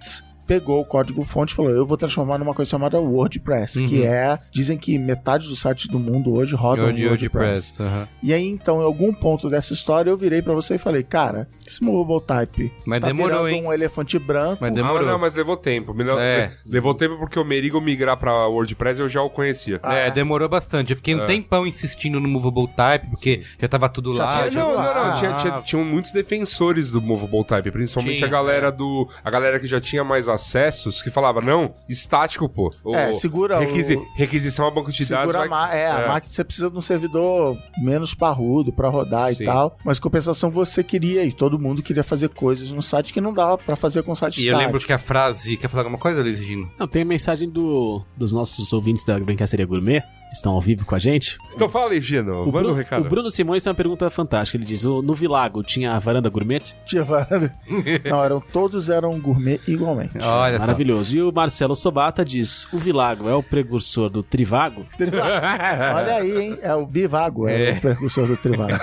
pegou 0.53 0.81
o 0.81 0.85
código 0.85 1.23
fonte 1.25 1.53
e 1.53 1.57
falou: 1.57 1.71
Eu 1.71 1.87
vou 1.87 1.97
transformar 1.97 2.39
numa 2.39 2.53
coisa 2.55 2.71
chamada 2.71 2.99
WordPress, 3.01 3.79
Uhum. 3.81 3.89
que 3.89 4.05
é. 4.05 4.39
Dizem 4.51 4.77
que 4.77 4.99
metade 4.99 5.49
dos 5.49 5.61
sites 5.61 5.89
do 5.89 5.99
mundo 5.99 6.33
hoje 6.35 6.55
rodam 6.55 6.87
Word- 6.87 7.07
WordPress. 7.07 7.79
WordPress. 7.79 7.83
aham. 7.83 8.09
E 8.23 8.33
aí, 8.35 8.47
então, 8.49 8.81
em 8.81 8.85
algum 8.85 9.13
ponto 9.13 9.49
dessa 9.49 9.73
história, 9.73 10.11
eu 10.11 10.17
virei 10.17 10.43
pra 10.43 10.53
você 10.55 10.75
e 10.75 10.79
falei: 10.79 11.03
Cara, 11.03 11.49
esse 11.67 11.83
mobile 11.83 12.21
type 12.21 12.73
Mas 12.85 13.01
tá 13.01 13.07
demorou, 13.07 13.45
virando 13.45 13.49
hein? 13.49 13.67
um 13.67 13.73
elefante 13.73 14.19
branco. 14.19 14.59
Mas 14.61 14.71
Ah, 14.71 14.75
demorou. 14.75 15.07
não, 15.07 15.19
mas 15.19 15.35
levou 15.35 15.57
tempo. 15.57 15.95
Me- 15.95 16.03
É. 16.13 16.51
Levou 16.67 16.95
tempo 16.95 17.17
porque 17.17 17.39
o 17.39 17.45
Merigo 17.45 17.81
migrar 17.81 18.17
pra 18.17 18.47
WordPress 18.47 19.01
eu 19.01 19.09
já 19.09 19.23
o 19.23 19.31
conhecia. 19.31 19.81
É, 19.85 20.11
demorou 20.11 20.49
bastante. 20.49 20.91
Eu 20.91 20.97
fiquei 20.97 21.15
um 21.15 21.23
É. 21.23 21.27
tempão 21.27 21.67
insistindo 21.67 22.21
no 22.21 22.29
Movable 22.29 22.69
Type, 22.69 23.09
porque 23.11 23.43
já 23.61 23.69
tava 23.69 23.89
tudo 23.89 24.15
Já 24.15 24.25
lá. 24.25 24.31
tinha- 24.33 24.51
já- 24.51 24.61
não, 24.61 24.69
não, 24.73 24.83
não. 24.83 25.03
Ah, 25.11 25.13
tinha, 25.13 25.33
tinha- 25.35 25.61
tinham 25.63 25.85
muitos 25.85 26.13
defensores 26.13 26.91
do 26.91 27.01
Movable 27.01 27.45
Type, 27.45 27.71
principalmente 27.71 28.19
Tinha, 28.19 28.29
a 28.29 28.31
galera 28.31 28.71
do. 28.71 29.09
A 29.25 29.31
galera 29.31 29.59
que 29.59 29.67
já 29.67 29.81
tinha 29.81 30.03
mais 30.05 30.29
acessos, 30.43 31.01
que 31.03 31.11
falava, 31.11 31.41
não, 31.41 31.75
estático, 31.89 32.49
pô. 32.49 32.73
O- 32.85 32.95
É, 32.95 33.13
segura 33.13 33.59
requisi- 33.59 33.97
o- 33.97 34.07
Requisição 34.15 34.67
a 34.67 34.71
banco 34.71 34.91
de 34.93 35.05
dados. 35.07 35.33
Segura 35.33 35.39
a, 35.39 35.41
vai- 35.41 35.49
ma- 35.49 35.75
é, 35.75 35.91
a 35.91 35.99
é. 36.01 36.09
máquina 36.09 36.33
você 36.33 36.45
precisa 36.45 36.71
de 36.71 36.77
um 36.77 36.81
servidor 36.81 37.57
menos 37.83 38.15
parrudo 38.15 38.73
pra 38.73 38.89
rodar 38.89 39.33
Sim. 39.35 39.43
e 39.45 39.47
tal. 39.47 39.77
Mas 39.85 39.99
compensação 39.99 40.51
você 40.51 40.83
queria 40.83 41.25
e 41.25 41.33
todo 41.33 41.59
mundo 41.59 41.83
queria 41.83 42.03
fazer 42.03 42.29
coisas 42.31 42.71
no 42.71 42.83
site 42.83 43.13
que 43.13 43.21
não 43.21 43.33
dava 43.33 43.57
pra 43.59 43.77
fazer 43.77 44.03
com 44.03 44.15
site 44.15 44.43
E 44.43 44.47
eu 44.49 44.57
lembro 44.57 44.79
estático. 44.79 44.87
que 44.89 44.93
a 44.93 44.99
frase. 44.99 45.57
Quer 45.57 45.69
falar 45.69 45.83
alguma 45.83 45.99
coisa, 45.99 46.21
Luiz 46.23 46.39
Gino? 46.39 46.71
Não, 46.79 46.87
tem 46.89 47.03
a 47.03 47.05
mensagem 47.05 47.49
do, 47.49 48.03
dos 48.17 48.33
nossos 48.33 48.73
ouvintes 48.73 49.05
da 49.05 49.19
Brincadeira 49.19 49.65
Gourmet, 49.65 50.03
estão 50.33 50.53
ao 50.53 50.61
vivo 50.61 50.85
com 50.85 50.95
a 50.95 50.99
gente. 50.99 51.39
Então 51.55 51.69
fala 51.69 51.93
aí, 51.93 52.01
Gino. 52.01 52.33
O 52.43 52.47
Manda 52.47 52.51
Bruno, 52.53 52.71
um 52.71 52.77
recado. 52.77 53.05
o 53.07 53.09
Bruno 53.09 53.31
Simões 53.31 53.63
tem 53.63 53.71
uma 53.71 53.75
pergunta 53.77 54.09
fantástica. 54.11 54.57
Ele 54.57 54.65
diz: 54.65 54.85
"O- 54.85 55.03
No 55.03 55.15
Vilago 55.15 55.63
tinha 55.63 55.93
a 55.93 55.99
varanda 55.99 56.29
gourmet? 56.29 56.61
Tinha 56.85 57.05
varanda. 57.05 57.55
não, 58.09 58.23
eram, 58.25 58.41
todos 58.41 58.89
eram 58.89 59.19
gourmet 59.21 59.61
igualmente. 59.69 60.19
Olha 60.23 60.59
só. 60.59 60.67
Maravilhoso. 60.67 61.17
E 61.17 61.23
o 61.23 61.33
Marcelo 61.33 61.75
Sobata 61.77 62.25
diz: 62.25 62.67
O 62.73 62.79
Vilago 62.79 63.29
é 63.29 63.35
o 63.35 63.43
precursor 63.43 64.09
do 64.11 64.23
Trivago? 64.23 64.87
Olha 65.95 66.15
aí, 66.17 66.41
hein? 66.41 66.59
É 66.63 66.75
o 66.75 66.87
Bivago, 66.87 67.49
é, 67.49 67.71
É. 67.71 67.73
o 67.73 67.81
precursor 67.81 68.27
do 68.27 68.37
Trivago. 68.37 68.73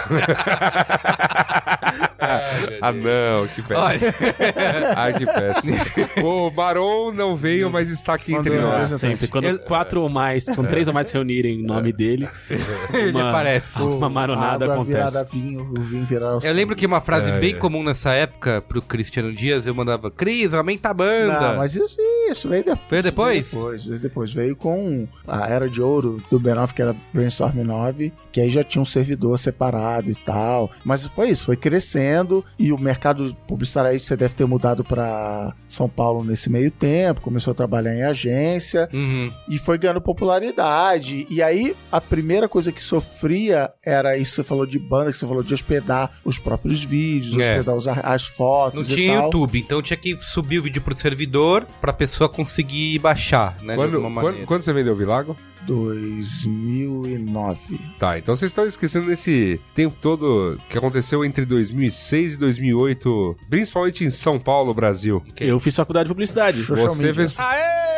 Ah, 2.82 2.92
não, 2.92 3.48
que 3.48 3.62
péssimo. 3.62 3.86
Ai, 4.96 5.14
que 5.14 5.26
péssimo. 5.26 5.78
o 6.24 6.52
Baron 6.52 7.12
não 7.12 7.36
veio, 7.36 7.70
mas 7.72 7.90
está 7.90 8.14
aqui 8.14 8.34
entre 8.34 8.60
nós. 8.60 8.86
Sempre. 8.88 9.28
Quando 9.28 9.58
quatro 9.60 10.02
ou 10.02 10.10
mais, 10.10 10.46
quando 10.46 10.68
três 10.70 10.88
ou 10.88 10.94
mais 10.94 11.08
se 11.08 11.18
em 11.48 11.64
nome 11.64 11.92
dele, 11.94 12.28
Ele 12.94 13.12
uma, 13.12 13.30
aparece. 13.30 13.82
uma 13.82 14.10
maronada 14.10 14.66
Água 14.66 14.76
acontece. 14.76 14.98
virada 14.98 15.24
vinho, 15.32 15.72
o 15.78 15.82
vinho 15.82 16.06
virar 16.06 16.40
Eu 16.44 16.54
lembro 16.54 16.76
que 16.76 16.86
uma 16.86 17.02
frase 17.02 17.32
É, 17.32 17.40
bem 17.40 17.54
é. 17.54 17.58
comum 17.58 17.84
nessa 17.84 18.12
época 18.14 18.62
pro 18.68 18.82
Cristiano 18.82 19.34
Dias, 19.34 19.66
eu 19.66 19.74
mandava, 19.76 20.10
Cris, 20.12 20.54
aumenta 20.54 20.90
a 20.90 20.94
banda. 20.94 21.40
Não, 21.52 21.58
mas 21.58 21.76
isso, 21.76 21.98
isso 22.30 22.50
veio 22.50 22.64
depois. 22.64 22.90
Veio 22.90 23.04
depois? 23.04 23.52
Veio 23.52 23.64
depois, 23.64 23.84
veio 23.86 24.00
depois. 24.02 24.34
Veio 24.34 24.56
com 24.56 25.08
a 25.28 25.48
Era 25.48 25.70
de 25.70 25.82
Ouro 25.82 26.22
do 26.30 26.40
B9, 26.40 26.74
que 26.74 26.82
era 26.82 26.96
Brainstorm 27.14 27.58
9, 27.64 28.12
que 28.32 28.42
aí 28.42 28.50
já 28.50 28.64
tinha 28.64 28.82
um 28.82 28.86
servidor 28.86 29.38
separado 29.38 30.10
e 30.10 30.16
tal. 30.16 30.70
Mas 30.84 31.06
foi 31.06 31.30
isso, 31.30 31.46
foi 31.46 31.56
crescendo 31.56 32.44
e 32.58 32.72
o 32.72 32.78
mercado 32.80 33.36
publicitário 33.48 33.92
aí 33.92 34.00
você 34.00 34.16
deve 34.16 34.34
ter 34.34 34.46
mudado 34.46 34.84
pra 34.84 35.54
São 35.68 35.88
Paulo 35.90 36.24
nesse 36.24 36.50
meio 36.50 36.72
tempo, 36.72 37.22
começou 37.22 37.52
a 37.52 37.56
trabalhar 37.56 37.94
em 37.94 38.04
agência 38.04 38.90
Uhum. 38.94 39.32
e 39.48 39.58
foi 39.58 39.78
ganhando 39.78 40.02
popularidade. 40.02 41.26
E 41.30 41.44
aí 41.44 41.76
a 41.92 42.02
primeira 42.02 42.50
coisa 42.50 42.72
que 42.72 42.82
sofria 42.82 43.70
era 43.86 44.18
isso 44.18 44.32
que 44.32 44.36
você 44.38 44.44
falou 44.44 44.66
de 44.66 44.80
banda, 44.80 45.12
que 45.12 45.18
você 45.18 45.28
falou 45.28 45.44
de 45.44 45.54
hospedar 45.54 46.10
os 46.26 46.40
próprios 46.40 46.84
vídeos, 46.84 47.38
É. 47.38 47.52
hospedar 47.60 47.76
os 47.76 47.88
as 47.88 48.26
fotos 48.26 48.88
Não 48.88 48.94
e 48.94 48.96
tinha 48.98 49.16
tal. 49.18 49.26
YouTube, 49.26 49.60
então 49.60 49.82
tinha 49.82 49.98
que 49.98 50.18
subir 50.20 50.58
o 50.60 50.64
vídeo 50.64 50.82
pro 50.82 50.96
servidor 50.96 51.68
pra 51.80 51.94
pessoa 51.94 52.28
conseguir 52.28 52.98
baixar, 53.00 53.58
né? 53.62 53.76
Quando, 53.76 54.02
quando, 54.02 54.10
maneira. 54.10 54.46
quando 54.48 54.62
você 54.64 54.74
vendeu 54.74 54.94
o 54.94 54.96
Vilago? 54.96 55.38
2009. 55.68 57.80
Tá, 58.00 58.18
então 58.18 58.36
vocês 58.36 58.50
estão 58.52 58.66
esquecendo 58.66 59.08
desse 59.08 59.60
tempo 59.76 59.96
todo 60.02 60.60
que 60.70 60.78
aconteceu 60.78 61.24
entre 61.24 61.46
2006 61.46 62.36
e 62.36 62.40
2008, 62.40 63.38
principalmente 63.50 64.04
em 64.04 64.10
São 64.10 64.40
Paulo, 64.40 64.74
Brasil. 64.74 65.24
Eu 65.40 65.60
fiz 65.60 65.76
faculdade 65.76 66.06
de 66.08 66.14
publicidade. 66.14 66.64
Social 66.64 66.90
Você 66.90 67.06
media. 67.06 67.14
fez. 67.16 67.34
Aê! 67.38 67.89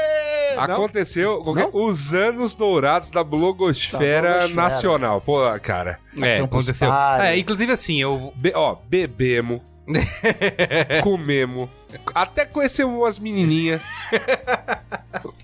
Aconteceu 0.58 1.42
qualquer- 1.44 1.70
os 1.74 2.14
anos 2.14 2.56
dourados 2.56 3.12
da 3.12 3.24
blogosfera, 3.24 4.22
Da 4.22 4.30
blogosfera. 4.40 4.62
nacional. 4.62 5.22
Pô, 5.22 5.40
cara. 5.62 6.00
É, 6.22 6.40
Campus 6.40 6.66
aconteceu. 6.66 6.90
Party. 6.90 7.26
É, 7.26 7.38
inclusive 7.38 7.72
assim, 7.72 8.02
eu... 8.02 8.34
Be- 8.36 8.54
ó, 8.56 8.76
bebemos. 8.88 9.62
comemos. 11.04 11.70
Até 12.14 12.46
conhecemos 12.46 12.96
umas 12.98 13.20
menininhas. 13.20 13.82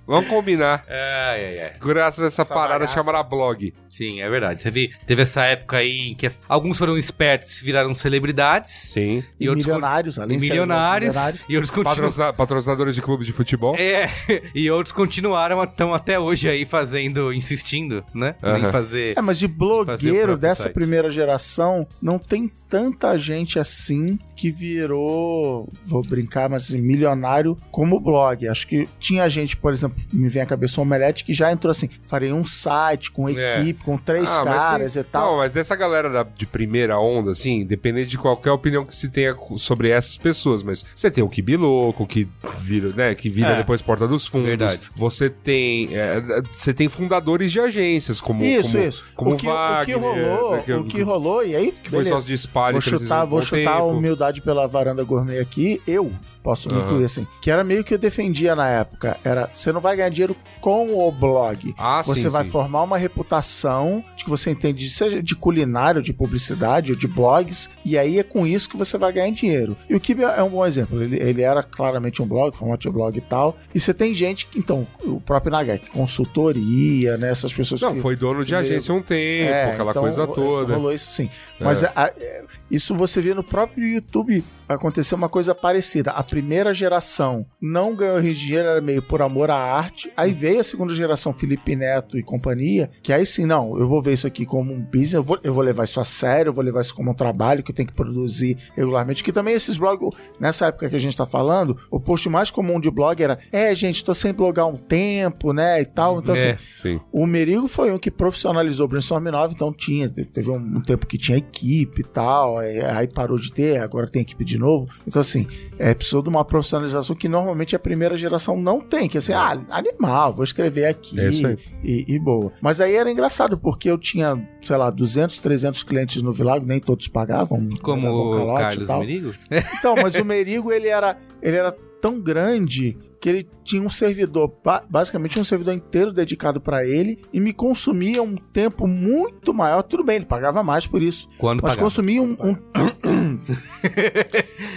Vamos 0.06 0.30
combinar. 0.30 0.86
Ai, 0.88 1.46
ai, 1.46 1.60
ai. 1.60 1.72
Graças 1.82 2.24
a 2.24 2.28
essa, 2.28 2.46
parada 2.46 2.80
bagaça. 2.80 2.94
chamada 2.94 3.22
blog. 3.24 3.74
Sim, 3.90 4.22
é 4.22 4.30
verdade. 4.30 4.62
Teve, 4.64 4.92
teve 5.06 5.24
essa 5.24 5.44
época 5.44 5.78
aí 5.78 6.10
em 6.12 6.16
que 6.16 6.28
as- 6.28 6.38
alguns 6.48 6.78
foram 6.78 6.98
espertos 6.98 7.62
e 7.62 7.66
viraram 7.66 7.94
celebridades. 7.94 8.72
Sim. 8.72 9.24
E, 9.40 9.46
E 9.46 9.50
outros 9.50 9.66
milionários, 9.66 10.20
além 10.20 10.38
E 10.38 10.40
de 10.40 10.48
milionários. 10.50 11.10
milionários. 11.10 11.42
E 11.50 11.56
outros 11.56 11.72
continuam... 11.72 11.96
Patrocina- 11.96 12.34
patrocinadores 12.34 12.96
de 12.96 13.02
clubes 13.02 13.26
de 13.26 13.34
futebol. 13.34 13.76
É, 13.76 14.10
e 14.56 14.70
outros 14.72 14.94
continuaram, 14.94 15.62
estão 15.64 15.94
até 15.94 16.18
hoje 16.20 16.48
aí 16.48 16.64
fazendo, 16.66 17.34
insistindo, 17.34 18.04
né? 18.14 18.36
Aham. 18.42 18.68
Em 18.68 18.72
fazer... 18.72 19.18
É, 19.18 19.22
mas 19.22 19.38
de 19.40 19.48
blogueiro 19.48 20.38
dessa 20.38 20.64
site. 20.64 20.74
primeira 20.74 21.10
geração, 21.10 21.88
não 22.02 22.18
tem 22.20 22.50
tanta 22.70 23.18
gente 23.18 23.58
assim 23.58 24.20
que 24.36 24.52
virou, 24.52 25.72
vou 25.86 26.02
brincar, 26.02 26.37
mas 26.50 26.64
assim, 26.64 26.82
milionário 26.82 27.58
como 27.72 28.00
blog. 28.00 28.48
Acho 28.48 28.68
que 28.68 28.88
tinha 29.00 29.28
gente, 29.30 29.56
por 29.58 29.72
exemplo, 29.74 29.98
me 30.12 30.28
vem 30.30 30.42
à 30.42 30.46
cabeça 30.46 30.80
o 30.80 30.84
Omelete, 30.84 31.24
que 31.24 31.34
já 31.34 31.52
entrou 31.52 31.72
assim, 31.72 31.90
farei 32.04 32.32
um 32.34 32.46
site 32.46 33.12
com 33.12 33.30
É. 33.30 33.60
equipe, 33.62 33.84
com 33.84 33.98
três 33.98 34.30
Ah, 34.30 34.44
caras 34.44 34.94
tem- 34.94 35.02
e 35.02 35.06
tal. 35.06 35.32
Não, 35.32 35.38
mas 35.38 35.54
dessa 35.54 35.76
galera 35.76 36.10
da- 36.10 36.24
de 36.24 36.46
primeira 36.46 37.00
onda, 37.00 37.32
assim, 37.32 37.62
independente 37.62 38.10
de 38.10 38.18
qualquer 38.18 38.52
opinião 38.52 38.86
que 38.86 38.96
se 38.96 39.10
tenha 39.10 39.36
sobre 39.58 39.90
essas 39.90 40.18
pessoas, 40.18 40.64
mas 40.64 40.86
você 40.94 41.10
tem 41.10 41.24
o 41.24 41.30
Kibi 41.30 41.56
Louco, 41.58 42.06
que 42.06 42.28
vira, 42.60 42.90
né, 42.94 43.16
que 43.16 43.30
vira 43.30 43.50
É. 43.50 43.58
depois 43.58 43.82
Porta 43.82 44.08
dos 44.08 44.26
Fundos. 44.26 44.48
Verdade. 44.48 44.80
Você 44.96 45.30
tem, 45.30 45.90
é, 45.96 46.22
você 46.52 46.74
tem 46.74 46.90
fundadores 46.90 47.52
de 47.52 47.60
agências, 47.60 48.20
como 48.20 48.44
Isso, 48.44 48.72
como, 48.74 48.84
isso. 48.84 49.06
como 49.16 49.34
o, 49.34 49.38
que, 49.38 49.46
Wagner, 49.46 49.98
o 49.98 50.00
que 50.02 50.06
rolou, 50.06 50.52
né, 50.56 50.62
que, 50.66 50.74
o 50.74 50.84
que 50.84 51.02
rolou, 51.02 51.46
e 51.46 51.56
aí, 51.56 51.72
que 51.72 51.90
foi 51.90 52.00
beleza. 52.00 52.10
sócio 52.16 52.28
de 52.28 52.38
Spalho 52.38 52.74
Vou 52.74 52.82
chutar, 52.82 53.26
vou 53.26 53.42
chutar 53.42 53.78
a 53.78 53.84
humildade 53.84 54.42
pela 54.42 54.68
varanda 54.68 55.04
gourmet 55.04 55.40
aqui. 55.40 55.82
Eu 55.88 56.12
posso 56.44 56.70
me 56.70 56.76
Aham. 56.76 56.86
incluir 56.86 57.06
assim. 57.06 57.28
Que 57.42 57.52
era 57.52 57.64
meio 57.64 57.84
que 57.84 57.94
eu 57.94 57.98
defendia 57.98 58.56
na 58.56 58.68
época. 58.70 59.18
Era, 59.24 59.50
você 59.54 59.72
não 59.72 59.82
vai 59.82 59.96
ganhar 59.96 60.10
dinheiro 60.10 60.36
com 60.68 61.00
o 61.08 61.10
blog. 61.14 61.74
Ah, 61.78 62.02
Você 62.04 62.24
sim, 62.24 62.28
vai 62.28 62.44
sim. 62.44 62.50
formar 62.52 62.84
uma 62.84 62.98
reputação 62.98 64.04
de 64.18 64.26
que 64.26 64.30
você 64.30 64.52
entende, 64.52 64.90
seja 64.90 65.24
de 65.24 65.34
culinário, 65.34 66.02
de 66.02 66.12
publicidade 66.12 66.92
ou 66.92 66.98
de 66.98 67.08
blogs, 67.08 67.70
e 67.86 67.98
aí 67.98 68.20
é 68.20 68.24
com 68.24 68.46
isso 68.46 68.70
que 68.70 68.76
você 68.76 68.98
vai 68.98 69.14
ganhar 69.14 69.32
dinheiro. 69.32 69.78
E 69.90 69.96
o 69.96 70.00
Kibe 70.00 70.24
é 70.24 70.44
um 70.44 70.50
bom 70.50 70.66
exemplo. 70.66 71.02
Ele, 71.02 71.16
ele 71.22 71.42
era 71.42 71.64
claramente 71.64 72.22
um 72.22 72.28
blog, 72.28 72.54
formato 72.54 72.82
de 72.82 72.90
blog 72.94 73.18
e 73.18 73.22
tal. 73.22 73.56
E 73.74 73.80
você 73.80 73.94
tem 73.94 74.14
gente, 74.14 74.46
que- 74.48 74.60
então, 74.60 74.86
o 75.06 75.22
próprio 75.22 75.54
Nagek, 75.54 75.90
consultoria, 75.90 77.16
né? 77.16 77.30
Essas 77.32 77.54
pessoas 77.54 77.80
Não, 77.80 77.94
que. 77.94 78.02
foi 78.02 78.18
dono 78.18 78.44
de 78.44 78.54
agência 78.54 78.94
um 78.94 79.02
tempo, 79.02 79.50
é, 79.50 79.72
aquela 79.72 79.92
então, 79.92 80.02
coisa 80.04 80.28
toda. 80.28 80.76
Rolou 80.76 80.92
isso 80.92 81.12
sim. 81.12 81.30
Mas 81.62 81.82
a- 81.84 81.94
a- 81.96 82.12
é, 82.20 82.44
isso 82.70 82.94
você 82.94 83.22
vê 83.22 83.34
no 83.34 83.44
próprio 83.44 83.88
YouTube 83.88 84.44
aconteceu 84.68 85.18
uma 85.18 85.30
coisa 85.30 85.56
parecida. 85.56 86.12
A 86.12 86.22
primeira 86.22 86.74
geração 86.74 87.46
não 87.62 87.96
ganhou 87.96 88.20
dinheiro, 88.22 88.68
era 88.68 88.82
meio 88.82 89.02
por 89.02 89.22
amor 89.22 89.50
à 89.50 89.56
arte. 89.56 90.12
Aí 90.18 90.34
veio 90.34 90.57
veio 90.58 90.62
a 90.62 90.64
segunda 90.64 90.94
geração, 90.96 91.34
Felipe 91.34 91.76
Neto 91.76 92.18
e 92.18 92.24
companhia, 92.24 92.90
que 93.04 93.14
aí 93.14 93.26
sim, 93.26 93.46
não, 93.46 93.78
eu 93.78 93.88
vou 93.88 94.02
ver 94.02 94.14
isso 94.14 94.26
aqui 94.28 94.46
como 94.46 94.74
um 94.74 94.82
business, 94.84 95.14
eu 95.14 95.24
vou, 95.24 95.38
eu 95.44 95.54
vou 95.54 95.64
levar 95.64 95.84
isso 95.84 96.00
a 96.00 96.06
sério, 96.06 96.50
eu 96.50 96.54
vou 96.54 96.64
levar 96.64 96.82
isso 96.82 96.94
como 96.96 97.12
um 97.12 97.14
trabalho 97.14 97.62
que 97.64 97.72
eu 97.72 97.76
tenho 97.76 97.88
que 97.88 97.94
produzir 97.94 98.58
regularmente. 98.76 99.24
Que 99.24 99.32
também 99.32 99.54
esses 99.54 99.78
blogs, 99.78 100.10
nessa 100.40 100.68
época 100.68 100.90
que 100.90 100.96
a 100.96 101.00
gente 101.00 101.16
tá 101.16 101.26
falando, 101.26 101.78
o 101.92 102.00
post 102.00 102.28
mais 102.30 102.50
comum 102.50 102.80
de 102.80 102.90
blog 102.90 103.22
era: 103.22 103.38
é, 103.52 103.74
gente, 103.76 104.04
tô 104.04 104.14
sem 104.14 104.34
blogar 104.34 104.66
um 104.66 104.78
tempo, 104.78 105.54
né? 105.54 105.82
E 105.82 105.86
tal. 105.86 106.20
Então, 106.20 106.36
É. 106.36 106.52
assim, 106.54 106.64
Sim. 106.82 107.00
o 107.12 107.26
Merigo 107.28 107.68
foi 107.68 107.92
um 107.92 108.00
que 108.00 108.10
profissionalizou 108.10 108.86
o 108.86 108.90
Brainstorm 108.90 109.24
9, 109.26 109.54
então 109.54 109.72
tinha, 109.74 110.10
te- 110.10 110.26
teve 110.26 110.50
um, 110.50 110.56
um 110.58 110.82
tempo 110.82 111.06
que 111.06 111.18
tinha 111.18 111.38
equipe 111.38 112.02
e 112.02 112.04
tal, 112.04 112.58
aí, 112.58 112.82
aí 112.82 113.08
parou 113.08 113.38
de 113.38 113.52
ter, 113.52 113.80
agora 113.80 114.08
tem 114.08 114.22
equipe 114.22 114.44
de 114.44 114.58
novo. 114.58 114.88
Então, 115.06 115.20
assim, 115.20 115.46
é, 115.78 115.94
precisou 115.94 116.22
de 116.22 116.30
uma 116.30 116.44
profissionalização 116.44 117.16
que 117.16 117.28
normalmente 117.30 117.76
a 117.76 117.80
primeira 117.80 118.16
geração 118.18 118.60
não 118.60 118.80
tem, 118.82 119.08
que 119.10 119.18
é 119.18 119.20
assim, 119.20 119.34
ah, 119.34 119.60
animal, 119.70 120.32
vou 120.38 120.44
escrever 120.44 120.86
aqui 120.86 121.20
É 121.20 121.28
isso 121.28 121.46
aí. 121.46 121.58
e, 121.84 122.06
e 122.16 122.20
boa. 122.20 122.54
Mas 122.62 122.80
aí 122.80 122.96
era 122.96 123.12
engraçado, 123.12 123.58
porque 123.58 123.90
eu 123.90 123.98
tinha, 123.98 124.48
sei 124.62 124.78
lá, 124.78 124.90
200, 124.90 125.40
300 125.40 125.84
clientes 125.84 126.22
no 126.22 126.32
Vilago, 126.32 126.66
nem 126.66 126.80
todos 126.80 127.08
pagavam. 127.08 127.68
Como 127.82 128.04
davam 128.04 128.54
o 128.54 128.56
Carlos. 128.56 128.88
Merigo. 128.88 129.34
Então, 129.78 129.96
mas 129.96 130.16
o 130.16 130.24
Merigo, 130.26 130.72
ele 130.72 130.88
era, 130.88 131.18
ele 131.42 131.58
era 131.58 131.72
tão 132.00 132.22
grande 132.22 132.96
que 133.20 133.30
ele 133.30 133.48
tinha 133.64 133.82
um 133.82 133.90
servidor, 133.90 134.54
ba- 134.64 134.84
basicamente 134.90 135.40
um 135.40 135.44
servidor 135.44 135.74
inteiro 135.74 136.14
dedicado 136.14 136.62
para 136.62 136.86
ele 136.86 137.20
e 137.34 137.40
me 137.40 137.52
consumia 137.52 138.22
um 138.24 138.36
tempo 138.36 138.88
muito 138.88 139.54
maior. 139.54 139.82
Tudo 139.84 140.04
bem, 140.04 140.18
ele 140.18 140.26
pagava 140.26 140.64
mais 140.64 140.88
por 140.88 141.02
isso, 141.02 141.28
Quando 141.38 141.62
mas 141.62 141.74
pagava. 141.74 141.84
consumia 141.86 142.22
um, 142.22 142.32
um- 142.40 142.56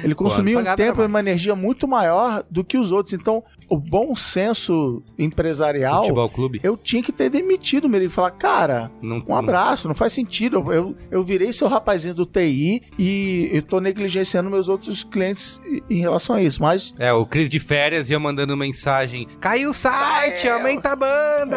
ele 0.03 0.15
consumia 0.15 0.59
um 0.59 0.77
tempo 0.77 1.03
e 1.03 1.07
uma 1.07 1.21
energia 1.21 1.55
muito 1.55 1.87
maior 1.87 2.45
do 2.51 2.65
que 2.65 2.77
os 2.79 2.93
outros. 2.93 3.13
Então, 3.15 3.43
o 3.69 3.77
bom 3.77 4.15
senso 4.17 5.03
empresarial, 5.19 6.03
Futebol 6.03 6.29
clube. 6.29 6.61
eu 6.63 6.77
tinha 6.77 7.03
que 7.03 7.13
ter 7.13 7.31
demitido 7.31 7.85
o 7.85 7.89
Merigo 7.89 8.11
e 8.11 8.15
falar, 8.15 8.31
cara, 8.33 8.91
Não, 9.03 9.23
um 9.27 9.35
abraço, 9.37 9.89
não 9.89 9.95
faz 9.95 10.13
sentido. 10.13 10.57
Eu, 10.57 10.73
eu, 10.73 10.97
eu 11.11 11.23
virei 11.23 11.53
seu 11.53 11.69
rapazinho 11.69 12.15
do 12.15 12.27
TI 12.27 12.83
e 12.99 13.49
eu 13.53 13.63
tô 13.63 13.81
negligenciando 13.81 14.51
meus 14.51 14.69
outros 14.69 15.05
clientes 15.05 15.61
em- 15.89 16.01
relação 16.01 16.37
a 16.37 16.43
isso. 16.43 16.61
Mas 16.63 16.95
É, 16.99 17.13
o 17.13 17.25
Cris 17.27 17.49
de 17.49 17.59
férias 17.59 18.09
ia 18.11 18.19
mandando 18.31 18.57
mensagem. 18.57 19.27
Caiu 19.41 19.71
o 19.71 19.75
site, 19.75 20.49
aumenta 20.49 20.93
a 20.93 20.97
banda! 20.97 21.57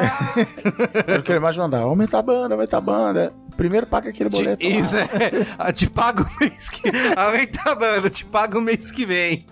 eu 1.07 1.21
quero 1.23 1.41
mais 1.41 1.55
mandar. 1.55 1.81
Aumenta 1.81 2.17
a 2.17 2.21
banda, 2.21 2.55
aumenta 2.55 2.77
a 2.77 2.81
banda. 2.81 3.33
Primeiro 3.55 3.85
paga 3.85 4.09
aquele 4.09 4.29
Te- 4.29 4.35
boleto. 4.35 4.67
lá. 4.67 4.75
Isso 4.75 4.95
é. 4.97 5.07
Te 5.73 5.87
pago 5.89 6.23
o 6.23 6.39
mês 6.39 6.69
que. 6.69 6.81
Aumenta 7.15 7.69
a 7.69 7.75
banda, 7.75 8.09
te 8.09 8.25
pago 8.25 8.57
o 8.57 8.61
mês 8.61 8.89
que 8.89 9.05
vem. 9.05 9.45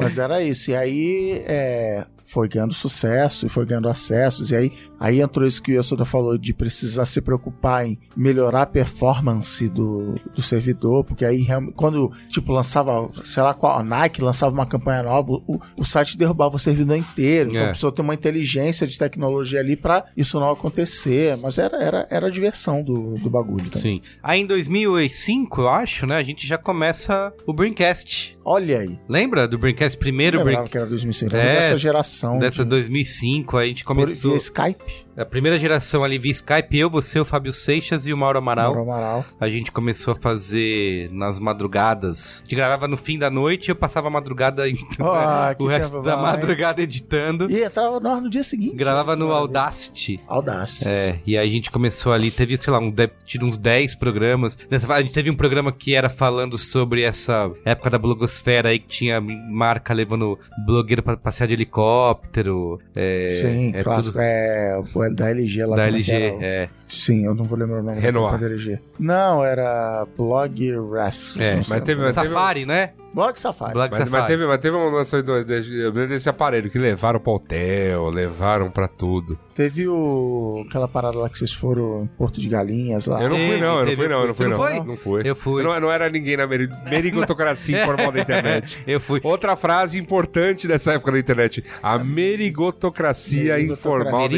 Mas 0.00 0.18
era 0.18 0.42
isso. 0.42 0.70
E 0.70 0.76
aí 0.76 1.42
é, 1.46 2.04
foi 2.26 2.48
ganhando 2.48 2.72
sucesso 2.74 3.46
e 3.46 3.48
foi 3.48 3.66
ganhando 3.66 3.88
acessos. 3.88 4.50
E 4.50 4.56
aí, 4.56 4.72
aí 4.98 5.20
entrou 5.20 5.46
isso 5.46 5.62
que 5.62 5.72
o 5.72 5.78
Yosoda 5.80 6.04
falou 6.04 6.38
de 6.38 6.52
precisar 6.54 7.04
se 7.04 7.20
preocupar 7.20 7.86
em 7.86 7.98
melhorar 8.16 8.62
a 8.62 8.66
performance 8.66 9.68
do, 9.68 10.14
do 10.34 10.42
servidor. 10.42 11.04
Porque 11.04 11.24
aí, 11.24 11.46
quando 11.74 12.10
tipo, 12.28 12.52
lançava, 12.52 13.10
sei 13.24 13.42
lá 13.42 13.52
qual, 13.54 13.78
a 13.78 13.82
Nike 13.82 14.22
lançava 14.22 14.52
uma 14.52 14.66
campanha 14.66 15.02
nova, 15.02 15.32
o, 15.46 15.60
o 15.76 15.84
site 15.84 16.16
derrubava 16.16 16.56
o 16.56 16.58
servidor 16.58 16.96
inteiro. 16.96 17.50
Então 17.50 17.62
É. 17.62 17.68
pessoa 17.68 17.92
tem 17.92 18.04
uma 18.04 18.14
inteligência 18.14 18.86
de 18.86 18.98
tecnologia 18.98 19.60
ali 19.60 19.76
pra 19.76 20.04
isso 20.16 20.38
não 20.38 20.50
acontecer. 20.50 21.36
Mas 21.38 21.58
era, 21.58 21.82
era, 21.82 22.06
era 22.10 22.26
a 22.26 22.30
diversão 22.30 22.82
do, 22.82 23.14
do 23.18 23.28
bagulho. 23.30 23.70
também. 23.70 23.96
Sim. 23.96 24.02
Aí 24.22 24.40
em 24.40 24.46
2005, 24.46 25.60
eu 25.62 25.68
acho, 25.68 26.06
né? 26.06 26.16
A 26.16 26.22
gente 26.22 26.46
já 26.46 26.56
começa 26.58 27.32
o 27.46 27.52
Braincast. 27.52 28.38
Olha 28.44 28.80
aí. 28.80 28.98
Lembra 29.08 29.46
do 29.46 29.58
Braincast? 29.58 29.89
Primeiro 29.94 30.38
Eu 30.38 30.44
lembrava 30.44 30.62
Brain... 30.62 30.70
que 30.70 30.78
era 30.78 30.86
2005. 30.86 31.36
É, 31.36 31.60
dessa 31.60 31.76
geração. 31.76 32.38
Dessa 32.38 32.64
de, 32.64 32.70
2005, 32.70 33.56
aí 33.56 33.64
a 33.64 33.68
gente 33.68 33.84
por, 33.84 33.94
começou. 33.94 34.30
via 34.32 34.38
Skype. 34.38 35.06
A 35.20 35.24
primeira 35.26 35.58
geração 35.58 36.02
ali 36.02 36.16
via 36.16 36.32
Skype, 36.32 36.78
eu, 36.78 36.88
você, 36.88 37.20
o 37.20 37.26
Fábio 37.26 37.52
Seixas 37.52 38.06
e 38.06 38.12
o 38.12 38.16
Mauro 38.16 38.38
Amaral. 38.38 38.74
Mauro 38.74 38.90
Amaral. 38.90 39.24
A 39.38 39.50
gente 39.50 39.70
começou 39.70 40.12
a 40.12 40.16
fazer 40.16 41.10
nas 41.12 41.38
madrugadas. 41.38 42.38
A 42.38 42.44
gente 42.44 42.54
gravava 42.56 42.88
no 42.88 42.96
fim 42.96 43.18
da 43.18 43.28
noite 43.28 43.68
e 43.68 43.70
eu 43.70 43.76
passava 43.76 44.08
a 44.08 44.10
madrugada, 44.10 44.64
Ah, 44.98 45.52
que 45.54 45.62
o 45.62 45.66
resto 45.66 45.92
tempo 45.92 46.04
da 46.04 46.14
hein? 46.14 46.22
madrugada 46.22 46.80
editando. 46.80 47.50
E 47.50 47.62
entrava 47.62 48.00
no 48.00 48.20
no 48.22 48.30
dia 48.30 48.42
seguinte. 48.42 48.74
Gravava 48.74 49.14
no. 49.14 49.30
Audacity. 49.30 50.20
Audaz. 50.26 50.86
É, 50.86 51.18
e 51.26 51.36
aí 51.36 51.46
a 51.46 51.52
gente 51.52 51.70
começou 51.70 52.14
ali, 52.14 52.30
teve, 52.30 52.56
sei 52.56 52.72
lá, 52.72 52.78
um, 52.78 52.90
tido 53.26 53.44
uns 53.44 53.58
10 53.58 53.96
programas. 53.96 54.56
Nessa, 54.70 54.90
a 54.94 55.02
gente 55.02 55.12
teve 55.12 55.30
um 55.30 55.36
programa 55.36 55.70
que 55.70 55.94
era 55.94 56.08
falando 56.08 56.56
sobre 56.56 57.02
essa 57.02 57.50
época 57.66 57.90
da 57.90 57.98
blogosfera 57.98 58.70
aí, 58.70 58.78
que 58.78 58.88
tinha 58.88 59.20
marca 59.20 59.92
levando 59.92 60.38
blogueiro 60.64 61.02
pra 61.02 61.14
passear 61.18 61.46
de 61.46 61.52
helicóptero. 61.52 62.78
É, 62.96 63.38
Sim, 63.42 63.72
é 63.74 63.82
clássico. 63.82 64.12
tudo 64.14 64.22
É, 64.22 64.78
o 64.78 64.84
da 65.10 65.30
LG 65.30 65.64
lá. 65.66 65.76
da 65.76 65.86
LG, 65.86 66.12
era? 66.12 66.36
é. 66.44 66.68
Sim, 66.88 67.24
eu 67.26 67.34
não 67.34 67.44
vou 67.44 67.56
lembrar 67.58 67.80
o 67.80 67.82
nome 67.82 68.00
Renoir. 68.00 68.38
da 68.38 68.46
LG. 68.46 68.78
Não, 68.98 69.44
era 69.44 70.06
Blog 70.16 70.72
Rascal. 70.92 71.42
É, 71.42 71.54
mas 71.56 71.68
teve- 71.82 72.02
mas 72.02 72.14
teve- 72.14 72.28
Safari, 72.28 72.66
né? 72.66 72.90
Blog 73.12 73.36
Safari. 73.40 73.72
Blog 73.72 73.90
Mas, 73.90 73.98
Safari. 74.04 74.10
mas 74.20 74.26
teve, 74.28 74.46
mas 74.46 74.58
teve 74.58 74.76
um 74.76 74.88
lance 74.88 75.16
eu 75.16 75.90
lembro 75.90 76.06
desse 76.06 76.28
aparelho 76.28 76.70
que 76.70 76.78
levaram 76.78 77.18
pro 77.18 77.32
hotel, 77.32 78.08
levaram 78.08 78.70
pra 78.70 78.86
tudo. 78.86 79.36
Teve 79.52 79.88
o... 79.88 80.64
aquela 80.68 80.86
parada 80.86 81.18
lá 81.18 81.28
que 81.28 81.36
vocês 81.36 81.52
foram 81.52 82.04
em 82.04 82.06
Porto 82.06 82.40
de 82.40 82.48
Galinhas 82.48 83.06
lá. 83.08 83.20
Eu 83.20 83.30
não 83.30 83.36
fui, 83.36 83.46
Teve, 83.48 83.60
não, 83.60 83.66
eu 83.66 83.74
não 83.78 83.84
teve, 83.84 83.96
fui, 83.96 84.08
não, 84.08 84.20
eu 84.20 84.26
não 84.28 84.32
você 84.34 84.42
fui, 84.44 84.46
não 84.52 84.58
não. 84.58 84.64
foi? 84.64 84.84
Não 84.86 84.96
fui. 84.96 85.22
Eu 85.24 85.34
fui. 85.34 85.62
Não, 85.64 85.80
não 85.80 85.90
era 85.90 86.08
ninguém 86.08 86.36
na 86.36 86.46
meri- 86.46 86.68
merigotocracia 86.88 87.82
informal 87.82 88.12
da 88.12 88.20
internet. 88.20 88.78
Eu 88.86 89.00
fui. 89.00 89.20
Outra 89.24 89.56
frase 89.56 89.98
importante 89.98 90.68
dessa 90.68 90.92
época 90.92 91.10
da 91.10 91.18
internet. 91.18 91.64
A 91.82 91.98
merigotocracia 91.98 93.54
Merigotocracia. 93.54 93.72
informal 93.72 94.28
da 94.28 94.36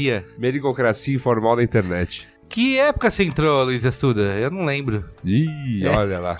internet. 0.00 0.26
Merigocracia. 0.26 0.38
Merigocracia 0.38 1.14
informal 1.14 1.56
da 1.56 1.62
internet. 1.62 2.28
Que 2.48 2.78
época 2.78 3.10
você 3.10 3.24
entrou, 3.24 3.64
Luiz 3.64 3.84
Assuda? 3.84 4.22
Eu 4.36 4.50
não 4.50 4.64
lembro. 4.64 5.04
Ih, 5.24 5.86
olha 5.86 6.18
lá. 6.18 6.38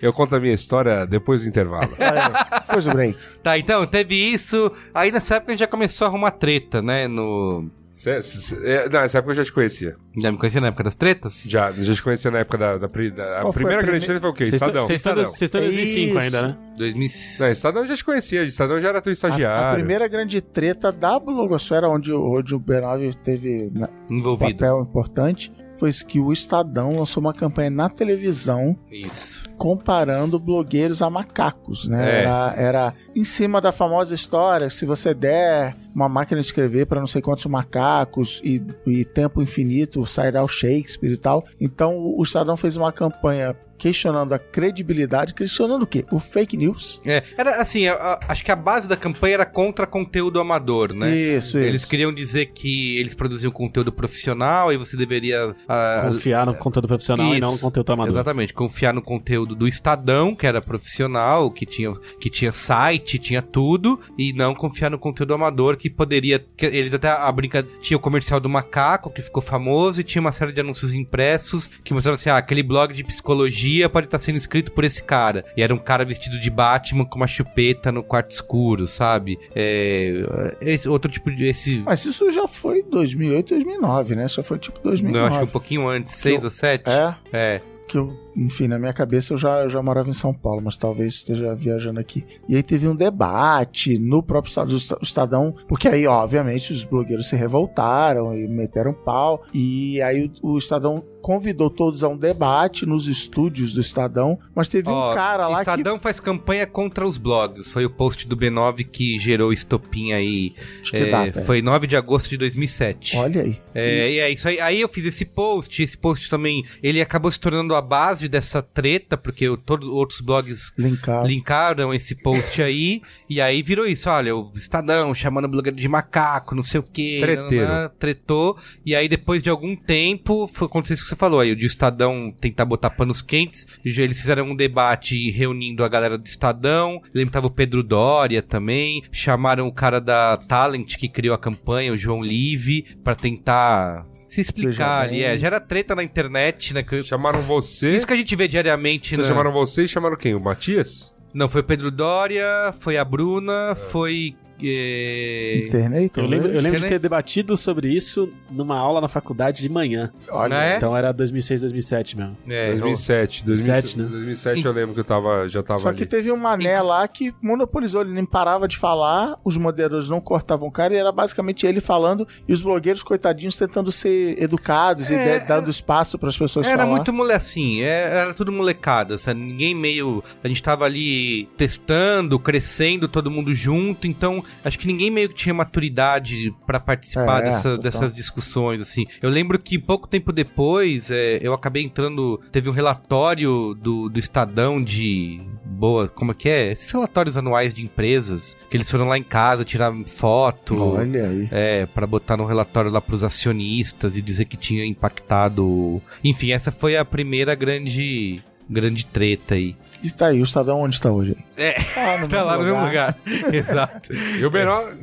Eu 0.00 0.12
conto 0.12 0.36
a 0.36 0.40
minha 0.40 0.52
história 0.52 1.06
depois 1.06 1.42
do 1.42 1.48
intervalo. 1.48 1.90
Olha, 1.98 2.62
Foi 2.66 2.90
o 2.90 2.94
break. 2.94 3.18
Tá, 3.42 3.58
então, 3.58 3.86
teve 3.86 4.14
isso. 4.14 4.70
Aí 4.94 5.10
nessa 5.10 5.36
época 5.36 5.52
a 5.52 5.54
gente 5.54 5.60
já 5.60 5.66
começou 5.66 6.04
a 6.04 6.08
arrumar 6.08 6.32
treta, 6.32 6.82
né? 6.82 7.08
No. 7.08 7.68
Cê- 7.96 8.20
cê- 8.20 8.40
cê- 8.42 8.56
é, 8.62 8.88
não, 8.90 9.00
essa 9.00 9.16
época 9.18 9.30
eu 9.32 9.36
já 9.36 9.44
te 9.44 9.52
conhecia. 9.52 9.96
Já 10.20 10.30
me 10.30 10.36
conhecia 10.36 10.60
na 10.60 10.66
época 10.66 10.84
das 10.84 10.94
tretas? 10.94 11.44
Já, 11.48 11.72
já 11.72 11.94
te 11.94 12.02
conhecia 12.02 12.30
na 12.30 12.40
época 12.40 12.58
da. 12.58 12.76
da, 12.76 12.86
da- 12.86 13.38
a 13.38 13.40
Qual 13.40 13.52
primeira 13.54 13.80
a 13.80 13.82
grande 13.82 14.04
prime- 14.04 14.06
treta 14.06 14.20
foi 14.20 14.30
o 14.30 14.32
quê? 14.34 14.44
Estão- 14.44 14.68
Estadão. 14.68 15.24
Vocês 15.24 15.42
estão 15.48 15.60
em 15.62 15.64
2005 15.64 16.08
Isso. 16.10 16.18
ainda, 16.18 16.42
né? 16.48 16.56
2000. 16.76 17.08
Não, 17.40 17.46
Estadão 17.48 17.82
eu 17.82 17.86
já 17.88 17.96
te 17.96 18.04
conhecia. 18.04 18.42
Estadão 18.44 18.78
já 18.82 18.90
era 18.90 19.00
teu 19.00 19.10
A, 19.10 19.14
estagiário. 19.14 19.70
a 19.70 19.74
primeira 19.74 20.06
grande 20.08 20.42
treta 20.42 20.92
da 20.92 21.18
blogosfera, 21.18 21.88
onde, 21.88 22.12
o- 22.12 22.38
onde 22.38 22.54
o 22.54 22.60
B9 22.60 23.14
teve 23.24 23.70
né, 23.74 23.88
um 24.10 24.16
Envolvido. 24.18 24.52
papel 24.52 24.82
importante, 24.82 25.50
foi 25.78 25.90
que 26.06 26.20
o 26.20 26.34
Estadão 26.34 26.98
lançou 26.98 27.22
uma 27.22 27.32
campanha 27.32 27.70
na 27.70 27.88
televisão 27.88 28.78
Isso. 28.92 29.42
Comparando 29.56 30.38
blogueiros 30.38 31.02
a 31.02 31.10
macacos, 31.10 31.88
né? 31.88 32.20
É. 32.20 32.22
Era, 32.22 32.54
era 32.56 32.94
em 33.14 33.24
cima 33.24 33.60
da 33.60 33.72
famosa 33.72 34.14
história, 34.14 34.70
se 34.70 34.84
você 34.84 35.14
der 35.14 35.74
uma 35.94 36.08
máquina 36.08 36.40
de 36.40 36.46
escrever 36.46 36.86
para 36.86 37.00
não 37.00 37.06
sei 37.06 37.22
quantos 37.22 37.46
macacos 37.46 38.40
e, 38.44 38.62
e 38.86 39.04
tempo 39.04 39.40
infinito, 39.40 40.04
sairá 40.06 40.42
o 40.42 40.48
Shakespeare 40.48 41.12
e 41.12 41.16
tal. 41.16 41.44
Então 41.60 41.98
o 41.98 42.22
Estadão 42.22 42.56
fez 42.56 42.76
uma 42.76 42.92
campanha 42.92 43.56
questionando 43.78 44.32
a 44.32 44.38
credibilidade, 44.38 45.34
questionando 45.34 45.82
o 45.82 45.86
quê? 45.86 46.04
O 46.10 46.18
fake 46.18 46.56
news. 46.56 47.00
É, 47.04 47.22
era 47.36 47.60
assim, 47.60 47.86
a- 47.86 47.94
a- 47.94 48.20
acho 48.28 48.44
que 48.44 48.50
a 48.50 48.56
base 48.56 48.88
da 48.88 48.96
campanha 48.96 49.34
era 49.34 49.46
contra 49.46 49.86
conteúdo 49.86 50.40
amador, 50.40 50.92
né? 50.92 51.14
Isso, 51.14 51.58
Eles 51.58 51.82
isso. 51.82 51.88
queriam 51.88 52.12
dizer 52.12 52.46
que 52.46 52.96
eles 52.98 53.14
produziam 53.14 53.50
conteúdo 53.52 53.92
profissional 53.92 54.72
e 54.72 54.76
você 54.76 54.96
deveria. 54.96 55.54
ah, 55.68 56.06
Confiar 56.08 56.46
no 56.46 56.54
conteúdo 56.54 56.88
profissional 56.88 57.34
e 57.34 57.40
não 57.40 57.48
no 57.50 57.54
Isso. 57.56 57.64
conteúdo 57.64 57.92
amador. 57.92 58.12
Exatamente, 58.14 58.52
confiar 58.54 58.92
no 58.94 59.02
conteúdo 59.02 59.54
do 59.54 59.66
Estadão, 59.68 60.34
que 60.34 60.46
era 60.46 60.60
profissional, 60.60 61.50
que 61.50 61.66
tinha, 61.66 61.92
que 62.20 62.30
tinha 62.30 62.52
site, 62.52 63.18
tinha 63.18 63.42
tudo, 63.42 63.98
e 64.18 64.32
não 64.32 64.54
confiar 64.54 64.90
no 64.90 64.98
conteúdo 64.98 65.34
amador, 65.34 65.76
que 65.76 65.88
poderia. 65.90 66.44
Que 66.56 66.66
eles 66.66 66.94
até 66.94 67.08
a 67.10 67.30
brinca. 67.32 67.66
Tinha 67.80 67.96
o 67.96 68.00
comercial 68.00 68.40
do 68.40 68.48
macaco, 68.48 69.10
que 69.10 69.22
ficou 69.22 69.42
famoso, 69.42 70.00
e 70.00 70.04
tinha 70.04 70.20
uma 70.20 70.32
série 70.32 70.52
de 70.52 70.60
anúncios 70.60 70.92
impressos 70.92 71.68
que 71.84 71.92
mostravam 71.94 72.14
assim: 72.16 72.30
ah, 72.30 72.36
aquele 72.36 72.62
blog 72.62 72.92
de 72.92 73.04
psicologia 73.04 73.65
pode 73.88 74.06
estar 74.06 74.18
sendo 74.18 74.36
escrito 74.36 74.72
por 74.72 74.84
esse 74.84 75.02
cara. 75.02 75.44
E 75.56 75.62
era 75.62 75.74
um 75.74 75.78
cara 75.78 76.04
vestido 76.04 76.38
de 76.40 76.50
Batman 76.50 77.04
com 77.04 77.16
uma 77.16 77.26
chupeta 77.26 77.90
no 77.92 78.02
quarto 78.02 78.30
escuro, 78.32 78.86
sabe? 78.86 79.38
É. 79.54 80.56
Esse, 80.60 80.88
outro 80.88 81.10
tipo 81.10 81.30
de. 81.30 81.44
Esse. 81.46 81.82
Mas 81.84 82.04
isso 82.04 82.30
já 82.32 82.46
foi 82.48 82.82
2008, 82.82 83.50
2009, 83.54 84.14
né? 84.14 84.28
Já 84.28 84.42
foi 84.42 84.58
tipo 84.58 84.80
2009. 84.80 85.18
Não, 85.18 85.26
acho 85.28 85.38
que 85.38 85.44
um 85.44 85.52
pouquinho 85.52 85.88
antes, 85.88 86.14
seis 86.14 86.38
eu- 86.38 86.44
ou 86.44 86.50
sete. 86.50 86.88
É, 86.88 87.14
É. 87.32 87.60
que 87.88 87.96
eu, 87.98 88.12
enfim, 88.36 88.68
na 88.68 88.78
minha 88.78 88.92
cabeça 88.92 89.32
eu 89.32 89.38
já, 89.38 89.60
eu 89.62 89.68
já 89.68 89.82
morava 89.82 90.08
em 90.10 90.12
São 90.12 90.32
Paulo, 90.34 90.60
mas 90.62 90.76
talvez 90.76 91.14
esteja 91.14 91.54
viajando 91.54 91.98
aqui. 92.00 92.24
E 92.48 92.54
aí 92.56 92.62
teve 92.62 92.86
um 92.86 92.94
debate 92.94 93.98
no 93.98 94.22
próprio 94.22 94.50
Estado, 94.50 94.72
o 94.72 94.76
Esta- 94.76 94.98
o 95.00 95.02
Estadão, 95.02 95.54
porque 95.68 95.88
aí, 95.88 96.06
obviamente, 96.06 96.72
os 96.72 96.84
blogueiros 96.84 97.28
se 97.28 97.36
revoltaram 97.36 98.36
e 98.36 98.46
meteram 98.48 98.92
pau, 98.92 99.42
e 99.52 100.00
aí 100.02 100.30
o, 100.42 100.52
o 100.54 100.58
Estadão 100.58 101.04
convidou 101.22 101.68
todos 101.68 102.04
a 102.04 102.08
um 102.08 102.16
debate 102.16 102.86
nos 102.86 103.08
estúdios 103.08 103.72
do 103.72 103.80
Estadão, 103.80 104.38
mas 104.54 104.68
teve 104.68 104.88
Ó, 104.88 105.10
um 105.10 105.14
cara 105.14 105.48
lá 105.48 105.58
Estadão 105.58 105.98
faz 105.98 106.20
campanha 106.20 106.64
contra 106.68 107.04
os 107.04 107.18
blogs. 107.18 107.68
Foi 107.68 107.84
o 107.84 107.90
post 107.90 108.28
do 108.28 108.36
B9 108.36 108.86
que 108.88 109.18
gerou 109.18 109.52
estopim 109.52 110.12
aí. 110.12 110.54
Que 110.88 110.96
É, 110.98 111.10
data, 111.10 111.40
é. 111.40 111.42
foi 111.42 111.60
9 111.60 111.88
de 111.88 111.96
agosto 111.96 112.28
de 112.30 112.36
2007. 112.36 113.10
que... 113.10 113.16
Olha 113.16 113.42
aí. 113.42 113.60
É, 113.74 114.08
e 114.12 114.18
é 114.20 114.30
isso 114.30 114.46
aí. 114.46 114.60
Aí 114.60 114.80
eu 114.80 114.88
fiz 114.88 115.04
esse 115.04 115.24
post. 115.24 115.82
Esse 115.82 115.98
post 115.98 116.30
também, 116.30 116.64
ele 116.80 117.00
acabou 117.00 117.28
se 117.32 117.40
tornando 117.40 117.74
a 117.74 117.82
base 117.82 118.25
dessa 118.28 118.62
treta, 118.62 119.16
porque 119.16 119.46
todos 119.64 119.88
os 119.88 119.94
outros 119.94 120.20
blogs 120.20 120.72
Linkar. 120.76 121.24
linkaram 121.24 121.92
esse 121.92 122.14
post 122.14 122.60
aí. 122.62 123.02
E 123.28 123.40
aí 123.40 123.62
virou 123.62 123.86
isso, 123.86 124.08
olha, 124.08 124.34
o 124.36 124.52
Estadão 124.54 125.14
chamando 125.14 125.46
o 125.46 125.48
blogueiro 125.48 125.76
de 125.76 125.88
macaco, 125.88 126.54
não 126.54 126.62
sei 126.62 126.80
o 126.80 126.82
quê. 126.82 127.18
Treteiro. 127.20 127.90
tretou. 127.98 128.58
E 128.84 128.94
aí 128.94 129.08
depois 129.08 129.42
de 129.42 129.50
algum 129.50 129.74
tempo, 129.74 130.48
foi 130.52 130.66
acontecer 130.66 130.94
isso 130.94 131.02
que 131.02 131.08
você 131.08 131.16
falou 131.16 131.40
aí, 131.40 131.52
o 131.52 131.56
de 131.56 131.66
Estadão 131.66 132.34
tentar 132.40 132.64
botar 132.64 132.90
panos 132.90 133.22
quentes. 133.22 133.66
Eles 133.84 134.20
fizeram 134.20 134.44
um 134.44 134.56
debate 134.56 135.30
reunindo 135.30 135.84
a 135.84 135.88
galera 135.88 136.18
do 136.18 136.26
Estadão. 136.26 137.02
Lembro 137.14 137.30
que 137.30 137.32
tava 137.32 137.46
o 137.46 137.50
Pedro 137.50 137.82
Doria 137.82 138.42
também. 138.42 139.02
Chamaram 139.10 139.66
o 139.66 139.72
cara 139.72 140.00
da 140.00 140.36
Talent 140.36 140.96
que 140.96 141.08
criou 141.08 141.34
a 141.34 141.38
campanha, 141.38 141.92
o 141.92 141.96
João 141.96 142.20
Live, 142.20 142.96
pra 143.02 143.14
tentar 143.14 144.06
se 144.36 144.40
explicar 144.42 145.02
ali. 145.02 145.22
É, 145.22 145.36
já 145.38 145.46
era 145.48 145.60
treta 145.60 145.94
na 145.94 146.02
internet, 146.04 146.72
né? 146.74 146.82
que- 146.82 147.02
Chamaram 147.02 147.42
você. 147.42 147.96
Isso 147.96 148.06
que 148.06 148.12
a 148.12 148.16
gente 148.16 148.34
vê 148.36 148.46
diariamente, 148.46 149.16
né? 149.16 149.24
Chamaram 149.24 149.50
você 149.52 149.84
e 149.84 149.88
chamaram 149.88 150.16
quem? 150.16 150.34
O 150.34 150.40
Matias? 150.40 151.12
Não, 151.34 151.48
foi 151.48 151.60
o 151.60 151.64
Pedro 151.64 151.90
Dória, 151.90 152.72
foi 152.80 152.96
a 152.96 153.04
Bruna, 153.04 153.74
foi. 153.74 154.34
Eh, 154.62 155.62
Internet, 155.66 156.18
Eu 156.18 156.26
lembro, 156.26 156.48
eu 156.50 156.60
lembro 156.60 156.80
de 156.80 156.86
ter 156.86 156.98
debatido 156.98 157.56
sobre 157.56 157.88
isso 157.94 158.28
numa 158.50 158.76
aula 158.78 159.00
na 159.00 159.08
faculdade 159.08 159.60
de 159.60 159.68
manhã. 159.68 160.12
Olha, 160.30 160.56
Ah, 160.58 160.64
é? 160.64 160.76
Então 160.76 160.96
era 160.96 161.12
2006, 161.12 161.60
2007 161.62 162.16
mesmo. 162.16 162.36
é, 162.48 162.68
2007. 162.70 163.44
2007, 163.44 163.44
2007, 163.44 163.98
né? 163.98 164.04
2007 164.10 164.66
eu 164.66 164.72
lembro 164.72 164.94
que 164.94 165.00
eu 165.00 165.04
tava, 165.04 165.48
já 165.48 165.62
tava 165.62 165.80
Só 165.80 165.88
ali. 165.88 165.98
que 165.98 166.06
teve 166.06 166.30
um 166.32 166.36
mané 166.36 166.80
lá 166.82 167.06
que 167.08 167.34
monopolizou, 167.42 168.02
ele 168.02 168.12
nem 168.12 168.24
parava 168.24 168.66
de 168.68 168.76
falar, 168.76 169.36
os 169.44 169.56
moderadores 169.56 170.08
não 170.08 170.20
cortavam 170.20 170.68
o 170.68 170.72
cara 170.72 170.94
e 170.94 170.96
era 170.96 171.12
basicamente 171.12 171.66
ele 171.66 171.80
falando 171.80 172.26
e 172.48 172.52
os 172.52 172.62
blogueiros, 172.62 173.02
coitadinhos, 173.02 173.56
tentando 173.56 173.90
ser 173.92 174.40
educados 174.42 175.10
É, 175.10 175.36
e 175.36 175.40
de- 175.40 175.46
dando 175.46 175.70
espaço 175.70 176.18
para 176.18 176.28
as 176.28 176.38
pessoas 176.38 176.66
Era 176.66 176.78
falar. 176.78 176.90
muito 176.90 177.12
mole 177.12 177.32
assim, 177.32 177.82
é- 177.82 178.18
era 178.18 178.34
tudo 178.34 178.50
molecada, 178.52 179.18
sabe? 179.18 179.40
Ninguém 179.40 179.74
meio. 179.74 180.22
A 180.42 180.48
gente 180.48 180.62
tava 180.62 180.84
ali 180.84 181.46
testando, 181.56 182.38
crescendo, 182.38 183.08
todo 183.08 183.30
mundo 183.30 183.54
junto, 183.54 184.06
então 184.06 184.42
acho 184.64 184.78
que 184.78 184.86
ninguém 184.86 185.10
meio 185.10 185.28
que 185.28 185.34
tinha 185.34 185.54
maturidade 185.54 186.52
pra 186.66 186.80
participar 186.80 187.40
É, 187.40 187.44
dessas, 187.44 187.62
total. 187.62 187.78
dessas 187.78 188.14
discussões, 188.14 188.80
assim. 188.80 189.04
Eu 189.22 189.30
lembro 189.30 189.58
que 189.58 189.78
pouco 189.78 190.06
tempo 190.06 190.32
depois, 190.32 191.10
é, 191.10 191.38
eu 191.42 191.52
acabei 191.52 191.82
entrando. 191.82 192.40
Teve 192.52 192.68
um 192.68 192.72
relatório 192.72 193.74
do, 193.74 194.08
do 194.08 194.18
Estadão 194.18 194.82
de. 194.82 195.40
Boa, 195.64 196.08
como 196.08 196.30
é 196.30 196.34
que 196.34 196.48
é? 196.48 196.72
Esses 196.72 196.90
relatórios 196.90 197.36
anuais 197.36 197.74
de 197.74 197.82
empresas, 197.82 198.56
que 198.70 198.76
eles 198.76 198.90
foram 198.90 199.08
lá 199.08 199.18
em 199.18 199.22
casa 199.22 199.64
tirar 199.64 199.92
foto. 200.06 200.80
Olha 200.94 201.28
aí. 201.28 201.48
É, 201.50 201.86
pra 201.86 202.06
botar 202.06 202.36
no 202.36 202.46
relatório 202.46 202.90
lá 202.90 203.00
pros 203.00 203.22
acionistas 203.22 204.16
e 204.16 204.22
dizer 204.22 204.46
que 204.46 204.56
tinha 204.56 204.84
impactado. 204.84 206.00
Enfim, 206.24 206.52
essa 206.52 206.70
foi 206.72 206.96
a 206.96 207.04
primeira 207.04 207.54
grande 207.54 208.40
grande 208.68 209.04
treta 209.06 209.54
aí. 209.54 209.76
E 210.02 210.10
tá 210.10 210.26
aí, 210.26 210.40
o 210.40 210.44
Estadão 210.44 210.80
onde 210.80 210.94
está 210.96 211.10
hoje? 211.10 211.36
É, 211.56 211.74
Ah, 211.96 212.18
no 212.18 212.28
tá 212.28 212.42
lá 212.42 212.58
no 212.58 212.64
mesmo 212.64 212.84
lugar. 212.84 213.16
Exato. 213.52 214.12
E 214.12 214.44
o 214.44 214.50
menor. 214.50 214.94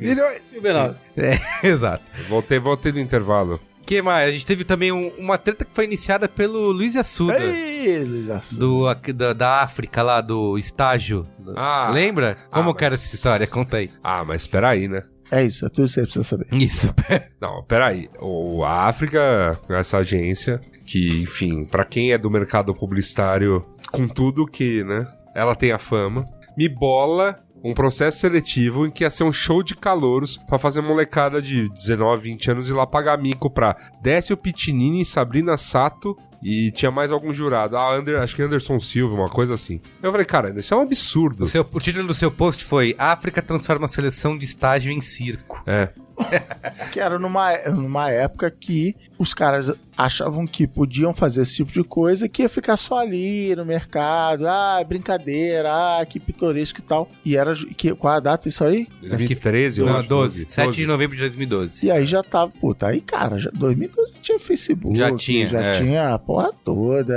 É, 1.16 1.38
exato. 1.66 2.02
voltei, 2.28 2.58
voltei 2.58 2.92
do 2.92 2.98
intervalo. 3.00 3.60
que 3.86 4.00
mais? 4.00 4.28
A 4.28 4.32
gente 4.32 4.46
teve 4.46 4.64
também 4.64 4.92
um- 4.92 5.12
uma 5.18 5.36
treta 5.36 5.64
que 5.64 5.74
foi 5.74 5.84
iniciada 5.84 6.28
pelo 6.28 6.70
Luiz 6.72 6.96
Assuda. 6.96 7.38
Ei, 7.38 8.02
Luiz 8.04 8.30
Assunção. 8.30 8.58
Do, 8.58 8.88
aqui 8.88 9.12
da, 9.12 9.32
da 9.32 9.60
África 9.62 10.02
lá, 10.02 10.20
do 10.20 10.56
estágio. 10.56 11.26
Ah. 11.56 11.90
Lembra? 11.92 12.38
Como 12.50 12.70
Ah, 12.70 12.74
que 12.74 12.84
era 12.84 12.94
mas- 12.94 13.04
essa 13.04 13.14
história? 13.14 13.46
Conta 13.46 13.76
aí. 13.78 13.90
Ah, 14.02 14.24
mas 14.24 14.46
peraí, 14.46 14.88
né? 14.88 15.02
É 15.30 15.42
isso, 15.42 15.66
é 15.66 15.68
tudo 15.68 15.84
isso 15.84 15.94
que 15.94 16.00
você 16.00 16.02
precisa 16.02 16.24
saber. 16.24 16.46
Isso. 16.52 16.94
Não, 17.40 17.62
peraí. 17.64 18.08
O, 18.20 18.62
a 18.64 18.86
África, 18.86 19.58
essa 19.68 19.98
agência, 19.98 20.60
que, 20.86 21.22
enfim, 21.22 21.64
pra 21.64 21.84
quem 21.84 22.12
é 22.12 22.18
do 22.18 22.30
mercado 22.30 22.74
publicitário, 22.74 23.64
com 23.90 24.06
tudo 24.06 24.46
que, 24.46 24.84
né, 24.84 25.06
ela 25.34 25.54
tem 25.54 25.72
a 25.72 25.78
fama, 25.78 26.24
me 26.56 26.68
bola 26.68 27.36
um 27.64 27.72
processo 27.72 28.18
seletivo 28.18 28.86
em 28.86 28.90
que 28.90 29.04
ia 29.04 29.10
ser 29.10 29.24
um 29.24 29.32
show 29.32 29.62
de 29.62 29.74
calouros 29.74 30.36
pra 30.36 30.58
fazer 30.58 30.82
molecada 30.82 31.40
de 31.40 31.66
19, 31.70 32.30
20 32.30 32.50
anos 32.50 32.68
ir 32.68 32.74
lá 32.74 32.86
pagar 32.86 33.16
mico 33.16 33.48
pra 33.48 33.74
Décio 34.02 34.36
Pitinini, 34.36 35.02
Sabrina 35.02 35.56
Sato 35.56 36.14
e 36.44 36.70
tinha 36.70 36.90
mais 36.90 37.10
algum 37.10 37.32
jurado. 37.32 37.76
Ah, 37.76 37.90
Ander, 37.94 38.20
acho 38.20 38.36
que 38.36 38.42
Anderson 38.42 38.78
Silva, 38.78 39.14
uma 39.14 39.30
coisa 39.30 39.54
assim. 39.54 39.80
Eu 40.02 40.10
falei, 40.12 40.26
cara, 40.26 40.52
isso 40.56 40.74
é 40.74 40.76
um 40.76 40.80
absurdo. 40.82 41.44
O, 41.44 41.48
seu- 41.48 41.66
o 41.72 41.80
título 41.80 42.06
do 42.06 42.12
seu 42.14 42.30
post 42.30 42.62
foi 42.62 42.94
África 42.98 43.40
transforma 43.40 43.86
a 43.86 43.88
seleção 43.88 44.36
de 44.36 44.44
estágio 44.44 44.92
em 44.92 45.00
circo. 45.00 45.62
É. 45.66 45.88
Que 46.92 47.00
era 47.00 47.18
numa, 47.18 47.56
numa 47.70 48.08
época 48.10 48.48
que 48.48 48.94
os 49.18 49.34
caras 49.34 49.72
achavam 49.96 50.46
que 50.46 50.66
podiam 50.66 51.12
fazer 51.14 51.42
esse 51.42 51.56
tipo 51.56 51.72
de 51.72 51.82
coisa 51.84 52.28
que 52.28 52.42
ia 52.42 52.48
ficar 52.48 52.76
só 52.76 52.98
ali 52.98 53.54
no 53.54 53.64
mercado. 53.64 54.46
Ah, 54.46 54.78
é 54.80 54.84
brincadeira, 54.84 55.70
ah, 55.72 56.04
que 56.06 56.18
pitoresco 56.20 56.80
e 56.80 56.82
tal. 56.82 57.08
E 57.24 57.36
era. 57.36 57.54
Que, 57.76 57.94
qual 57.94 58.14
a 58.14 58.20
data 58.20 58.48
isso 58.48 58.64
aí? 58.64 58.86
2013, 59.02 59.80
eu 59.80 59.86
Não, 59.86 59.96
acho. 59.98 60.08
12, 60.08 60.44
7 60.50 60.72
de 60.76 60.86
novembro 60.86 61.16
de 61.16 61.22
2012. 61.22 61.86
E 61.86 61.90
aí 61.90 62.06
já 62.06 62.22
tava, 62.22 62.50
puta, 62.50 62.88
aí, 62.88 63.00
cara, 63.00 63.38
já, 63.38 63.50
2012 63.52 64.12
já 64.12 64.18
tinha 64.22 64.38
Facebook. 64.38 64.96
Já 64.96 65.14
tinha, 65.16 65.46
Já 65.48 65.60
é. 65.60 65.78
tinha 65.78 66.14
a 66.14 66.18
porra 66.18 66.50
toda. 66.64 67.14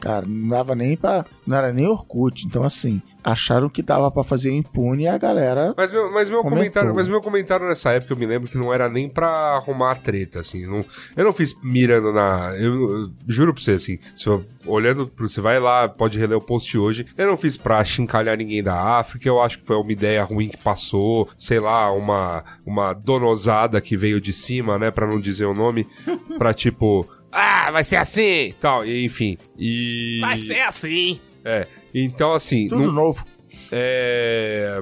Cara, 0.00 0.24
não 0.26 0.48
dava 0.48 0.74
nem 0.74 0.96
pra. 0.96 1.24
Não 1.46 1.56
era 1.56 1.72
nem 1.72 1.86
Orkut. 1.86 2.46
Então, 2.46 2.62
assim, 2.62 3.00
acharam 3.22 3.68
que 3.68 3.82
dava 3.82 4.10
pra 4.10 4.22
fazer 4.22 4.50
impune 4.52 5.04
e 5.04 5.08
a 5.08 5.18
galera. 5.18 5.74
Mas 5.76 5.92
meu, 5.92 6.10
mas 6.12 6.28
meu 6.28 6.38
Comentou. 6.38 6.58
comentário, 6.58 6.94
mas 6.94 7.08
meu 7.08 7.20
comentário 7.20 7.66
nessa 7.66 7.90
época 7.92 8.12
eu 8.12 8.16
me 8.16 8.26
lembro 8.26 8.48
que 8.48 8.56
não 8.58 8.72
era 8.72 8.88
nem 8.88 9.08
pra 9.08 9.28
arrumar 9.56 9.92
a 9.92 9.94
treta, 9.94 10.40
assim. 10.40 10.66
Não, 10.66 10.84
eu 11.16 11.24
não 11.24 11.32
fiz 11.32 11.54
mirando 11.62 12.12
na. 12.14 12.52
Eu, 12.56 12.72
eu 12.90 13.10
juro 13.28 13.52
pra 13.52 13.62
você, 13.62 13.72
assim, 13.72 13.98
se 14.16 14.26
eu- 14.26 14.44
olhando 14.64 15.06
pro. 15.06 15.28
Você 15.28 15.40
vai 15.40 15.60
lá, 15.60 15.88
pode 15.88 16.18
reler 16.18 16.38
o 16.38 16.40
post 16.40 16.78
hoje. 16.78 17.04
Eu 17.18 17.26
não 17.26 17.36
fiz 17.36 17.56
pra 17.56 17.82
chincalhar 17.84 18.36
ninguém 18.38 18.62
da 18.62 18.80
África. 18.98 19.28
Eu 19.28 19.42
acho 19.42 19.58
que 19.58 19.66
foi 19.66 19.76
uma 19.76 19.92
ideia 19.92 20.22
ruim 20.24 20.48
que 20.48 20.56
passou. 20.56 21.28
Sei 21.36 21.60
lá, 21.60 21.92
uma, 21.92 22.42
uma 22.64 22.92
donosada 22.94 23.80
que 23.80 23.96
veio 23.96 24.20
de 24.20 24.32
cima, 24.32 24.78
né? 24.78 24.90
Pra 24.90 25.06
não 25.06 25.20
dizer 25.20 25.44
o 25.46 25.52
nome. 25.54 25.86
Pra 26.38 26.54
tipo. 26.54 27.06
Ah, 27.30 27.70
vai 27.72 27.82
ser 27.82 27.96
assim! 27.96 28.54
Tal, 28.60 28.86
e, 28.86 29.04
enfim. 29.04 29.36
E. 29.58 30.18
Vai 30.20 30.36
ser 30.36 30.60
assim! 30.60 31.18
É. 31.44 31.66
Então, 31.92 32.32
assim. 32.32 32.68
Tudo 32.68 32.84
não- 32.84 32.92
novo. 32.92 33.26
é. 33.72 34.80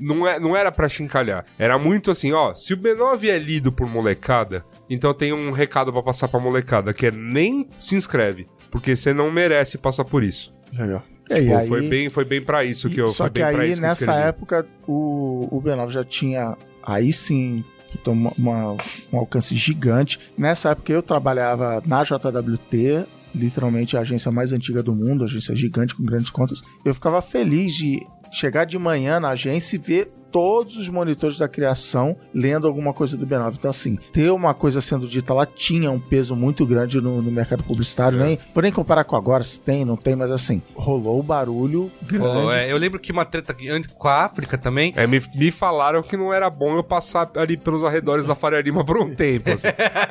Não, 0.00 0.24
é, 0.28 0.38
não 0.38 0.56
era 0.56 0.70
pra 0.70 0.88
chincalhar. 0.88 1.44
Era 1.58 1.76
muito 1.76 2.08
assim, 2.12 2.32
ó. 2.32 2.54
Se 2.54 2.72
o 2.72 2.76
B9 2.76 3.28
é 3.28 3.36
lido 3.36 3.72
por 3.72 3.88
molecada, 3.88 4.64
então 4.88 5.12
tem 5.14 5.32
um 5.32 5.50
recado 5.50 5.92
pra 5.92 6.02
passar 6.02 6.28
pra 6.28 6.40
molecada, 6.40 6.92
que 6.92 7.06
é 7.06 7.10
nem 7.10 7.66
se 7.78 7.96
inscreve. 7.96 8.46
Porque 8.70 8.94
você 8.94 9.14
não 9.14 9.30
merece 9.32 9.78
passar 9.78 10.04
por 10.04 10.22
isso. 10.22 10.54
Legal. 10.78 11.02
E 11.30 11.34
aí, 11.52 11.66
foi, 11.68 11.88
bem, 11.88 12.08
foi 12.08 12.24
bem 12.24 12.40
pra 12.42 12.64
isso 12.64 12.88
que 12.88 13.00
eu 13.00 13.08
Só 13.08 13.24
foi 13.24 13.30
que 13.32 13.42
aí, 13.42 13.70
isso 13.70 13.80
que 13.80 13.86
eu 13.86 13.88
nessa 13.88 14.04
escrevi. 14.04 14.28
época, 14.28 14.66
o, 14.86 15.48
o 15.50 15.62
B9 15.62 15.90
já 15.90 16.04
tinha. 16.04 16.56
Aí 16.82 17.12
sim. 17.12 17.62
uma- 18.06 18.32
uma- 18.38 18.76
um 19.12 19.18
alcance 19.18 19.54
gigante. 19.54 20.18
Nessa 20.36 20.70
época 20.70 20.92
eu 20.92 21.02
trabalhava 21.02 21.82
na 21.86 22.02
JWT, 22.04 23.04
literalmente 23.34 23.96
a 23.96 24.00
agência 24.00 24.30
mais 24.30 24.52
antiga 24.52 24.82
do 24.82 24.94
mundo, 24.94 25.24
agência 25.24 25.54
gigante 25.56 25.94
com 25.94 26.02
grandes 26.04 26.30
contas. 26.30 26.60
Eu 26.84 26.92
ficava 26.94 27.20
feliz 27.22 27.74
de 27.74 28.00
chegar 28.32 28.64
de 28.66 28.78
manhã 28.78 29.18
na 29.20 29.30
agência 29.30 29.76
e 29.76 29.78
ver 29.78 30.12
todos 30.30 30.76
os 30.76 30.88
monitores 30.88 31.38
da 31.38 31.48
criação 31.48 32.16
lendo 32.34 32.66
alguma 32.66 32.92
coisa 32.92 33.16
do 33.16 33.26
B9. 33.26 33.54
Então, 33.58 33.70
assim, 33.70 33.96
ter 34.12 34.30
uma 34.30 34.54
coisa 34.54 34.80
sendo 34.80 35.06
dita 35.06 35.32
lá 35.34 35.46
tinha 35.46 35.90
um 35.90 35.98
peso 36.00 36.34
muito 36.36 36.64
grande 36.66 37.00
no, 37.00 37.20
no 37.22 37.30
mercado 37.30 37.62
publicitário. 37.62 38.18
Nem, 38.18 38.38
vou 38.54 38.62
nem 38.62 38.72
comparar 38.72 39.04
com 39.04 39.16
agora, 39.16 39.42
se 39.44 39.60
tem, 39.60 39.84
não 39.84 39.96
tem, 39.96 40.14
mas 40.16 40.30
assim, 40.30 40.62
rolou 40.74 41.18
o 41.18 41.22
barulho 41.22 41.90
grande. 42.02 42.24
Pô, 42.24 42.52
é, 42.52 42.70
eu 42.70 42.76
lembro 42.76 42.98
que 42.98 43.12
uma 43.12 43.24
treta 43.24 43.54
com 43.96 44.08
a 44.08 44.24
África 44.24 44.56
também. 44.56 44.92
É, 44.96 45.06
me, 45.06 45.20
me 45.34 45.50
falaram 45.50 46.02
que 46.02 46.16
não 46.16 46.32
era 46.32 46.48
bom 46.48 46.76
eu 46.76 46.82
passar 46.84 47.30
ali 47.36 47.56
pelos 47.56 47.82
arredores 47.84 48.26
da 48.26 48.34
Faria 48.34 48.60
Lima 48.60 48.84
por 48.84 48.98
um 48.98 49.14
tempo. 49.14 49.50
assim. 49.50 49.68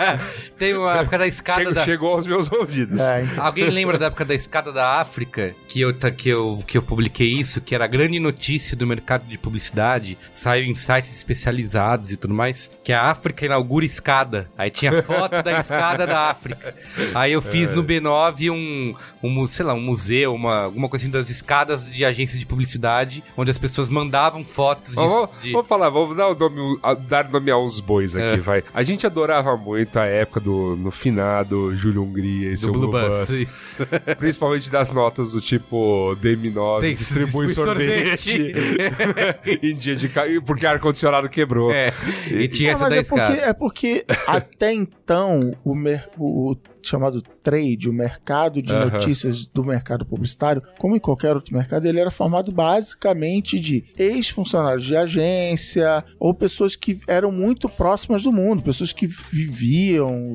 Tem 0.58 0.76
uma 0.76 0.98
época 0.98 1.18
da 1.18 1.28
escada 1.28 1.62
Chego- 1.62 1.74
da. 1.74 1.86
Chegou 1.86 2.14
aos 2.14 2.28
meus 2.28 2.52
ouvidos. 2.52 3.00
É, 3.02 3.24
então. 3.24 3.44
Alguém 3.46 3.70
lembra 3.70 3.98
da 3.98 4.08
época 4.08 4.26
da 4.26 4.36
escada 4.36 4.72
da 4.72 5.00
África? 5.00 5.56
Que 5.68 5.82
eu, 5.82 5.94
que, 5.94 6.30
eu, 6.30 6.64
que 6.66 6.78
eu 6.78 6.82
publiquei 6.82 7.28
isso, 7.28 7.62
que 7.62 7.74
era 7.76 7.86
a 7.86 7.88
grande 7.88 8.20
notícia 8.20 8.76
do 8.76 8.86
mercado 8.86 9.26
de 9.26 9.38
publicidade. 9.38 10.07
Publicidade, 10.16 10.18
saiu 10.34 10.66
em 10.66 10.76
sites 10.76 11.16
especializados 11.16 12.12
e 12.12 12.18
tudo 12.18 12.34
mais, 12.34 12.70
que 12.84 12.94
a 12.94 13.04
África 13.04 13.46
inaugura 13.46 13.86
escada. 13.86 14.48
Aí 14.58 14.70
tinha 14.70 15.02
foto 15.04 15.42
da 15.44 15.60
escada 15.60 16.06
da 16.08 16.30
África. 16.30 16.74
Aí 17.14 17.32
eu 17.34 17.42
fiz 17.42 17.70
no 17.72 17.84
B9 17.84 18.52
um, 18.52 18.96
um, 19.24 19.48
sei 19.48 19.66
lá, 19.66 19.74
um 19.74 19.82
museu, 19.82 20.34
uma, 20.34 20.64
alguma 20.66 20.88
coisa 20.90 21.06
assim 21.06 21.12
das 21.12 21.30
escadas 21.30 21.92
de 21.92 22.06
agência 22.06 22.38
de 22.40 22.46
publicidade, 22.46 23.24
onde 23.36 23.52
as 23.52 23.58
pessoas 23.58 23.90
mandavam 23.90 24.44
fotos 24.44 24.92
de... 24.92 24.96
Vamos, 24.96 25.30
de- 25.42 25.52
vamos 25.52 25.68
falar, 25.68 25.90
vamos 25.90 26.16
dar, 26.16 26.28
o 26.30 26.36
nome, 26.36 26.80
dar 27.08 27.30
nome 27.30 27.52
aos 27.52 27.80
bois 27.80 28.16
aqui, 28.16 28.26
É. 28.26 28.38
vai. 28.38 28.64
A 28.74 28.84
gente 28.84 29.06
adorava 29.06 29.56
muito 29.58 29.98
a 29.98 30.06
época 30.06 30.40
do 30.40 30.76
no 30.78 30.92
finado 30.92 31.76
Júlio 31.76 32.04
Hungria 32.04 32.52
e 32.52 32.58
seu 32.58 32.72
Blue 32.72 32.90
Blue 32.90 33.10
Bus. 33.10 33.30
Bus. 33.30 33.78
Principalmente 34.18 34.70
das 34.70 34.92
notas 34.92 35.32
do 35.32 35.42
tipo 35.42 36.16
DM9 36.22 36.82
Tem- 36.82 36.96
distribui 36.96 37.48
sorvete, 37.50 38.54
em 39.64 39.76
dia 39.76 39.96
de 40.00 40.10
porque 40.46 40.66
ar-condicionado 40.66 41.28
quebrou. 41.30 41.72
É, 41.72 41.94
e 42.32 42.48
tinha 42.48 42.72
Ah, 42.72 42.74
essa 42.74 42.84
mas 42.84 42.94
da 42.94 43.00
é 43.00 43.04
porque, 43.04 43.22
escada. 43.22 43.50
é 43.50 43.54
porque 43.54 44.06
até 44.28 44.74
então 44.74 45.54
o, 45.64 45.76
mer- 45.76 46.10
o 46.18 46.56
chamado 46.82 47.22
trade, 47.44 47.90
o 47.90 47.94
mercado 47.94 48.62
de 48.62 48.72
notícias 48.72 49.46
do 49.48 49.64
mercado 49.64 50.06
publicitário, 50.06 50.62
como 50.78 50.96
em 50.96 51.00
qualquer 51.00 51.34
outro 51.36 51.54
mercado, 51.56 51.86
ele 51.86 52.00
era 52.00 52.10
formado 52.10 52.50
basicamente 52.52 53.60
de 53.60 53.84
ex-funcionários 53.98 54.86
de 54.86 54.96
agência 54.96 56.04
ou 56.20 56.34
pessoas 56.34 56.76
que 56.78 56.98
eram 57.08 57.32
muito 57.32 57.68
próximas 57.68 58.24
do 58.24 58.32
mundo, 58.32 58.64
pessoas 58.64 58.94
que 58.94 59.06
viviam, 59.08 60.34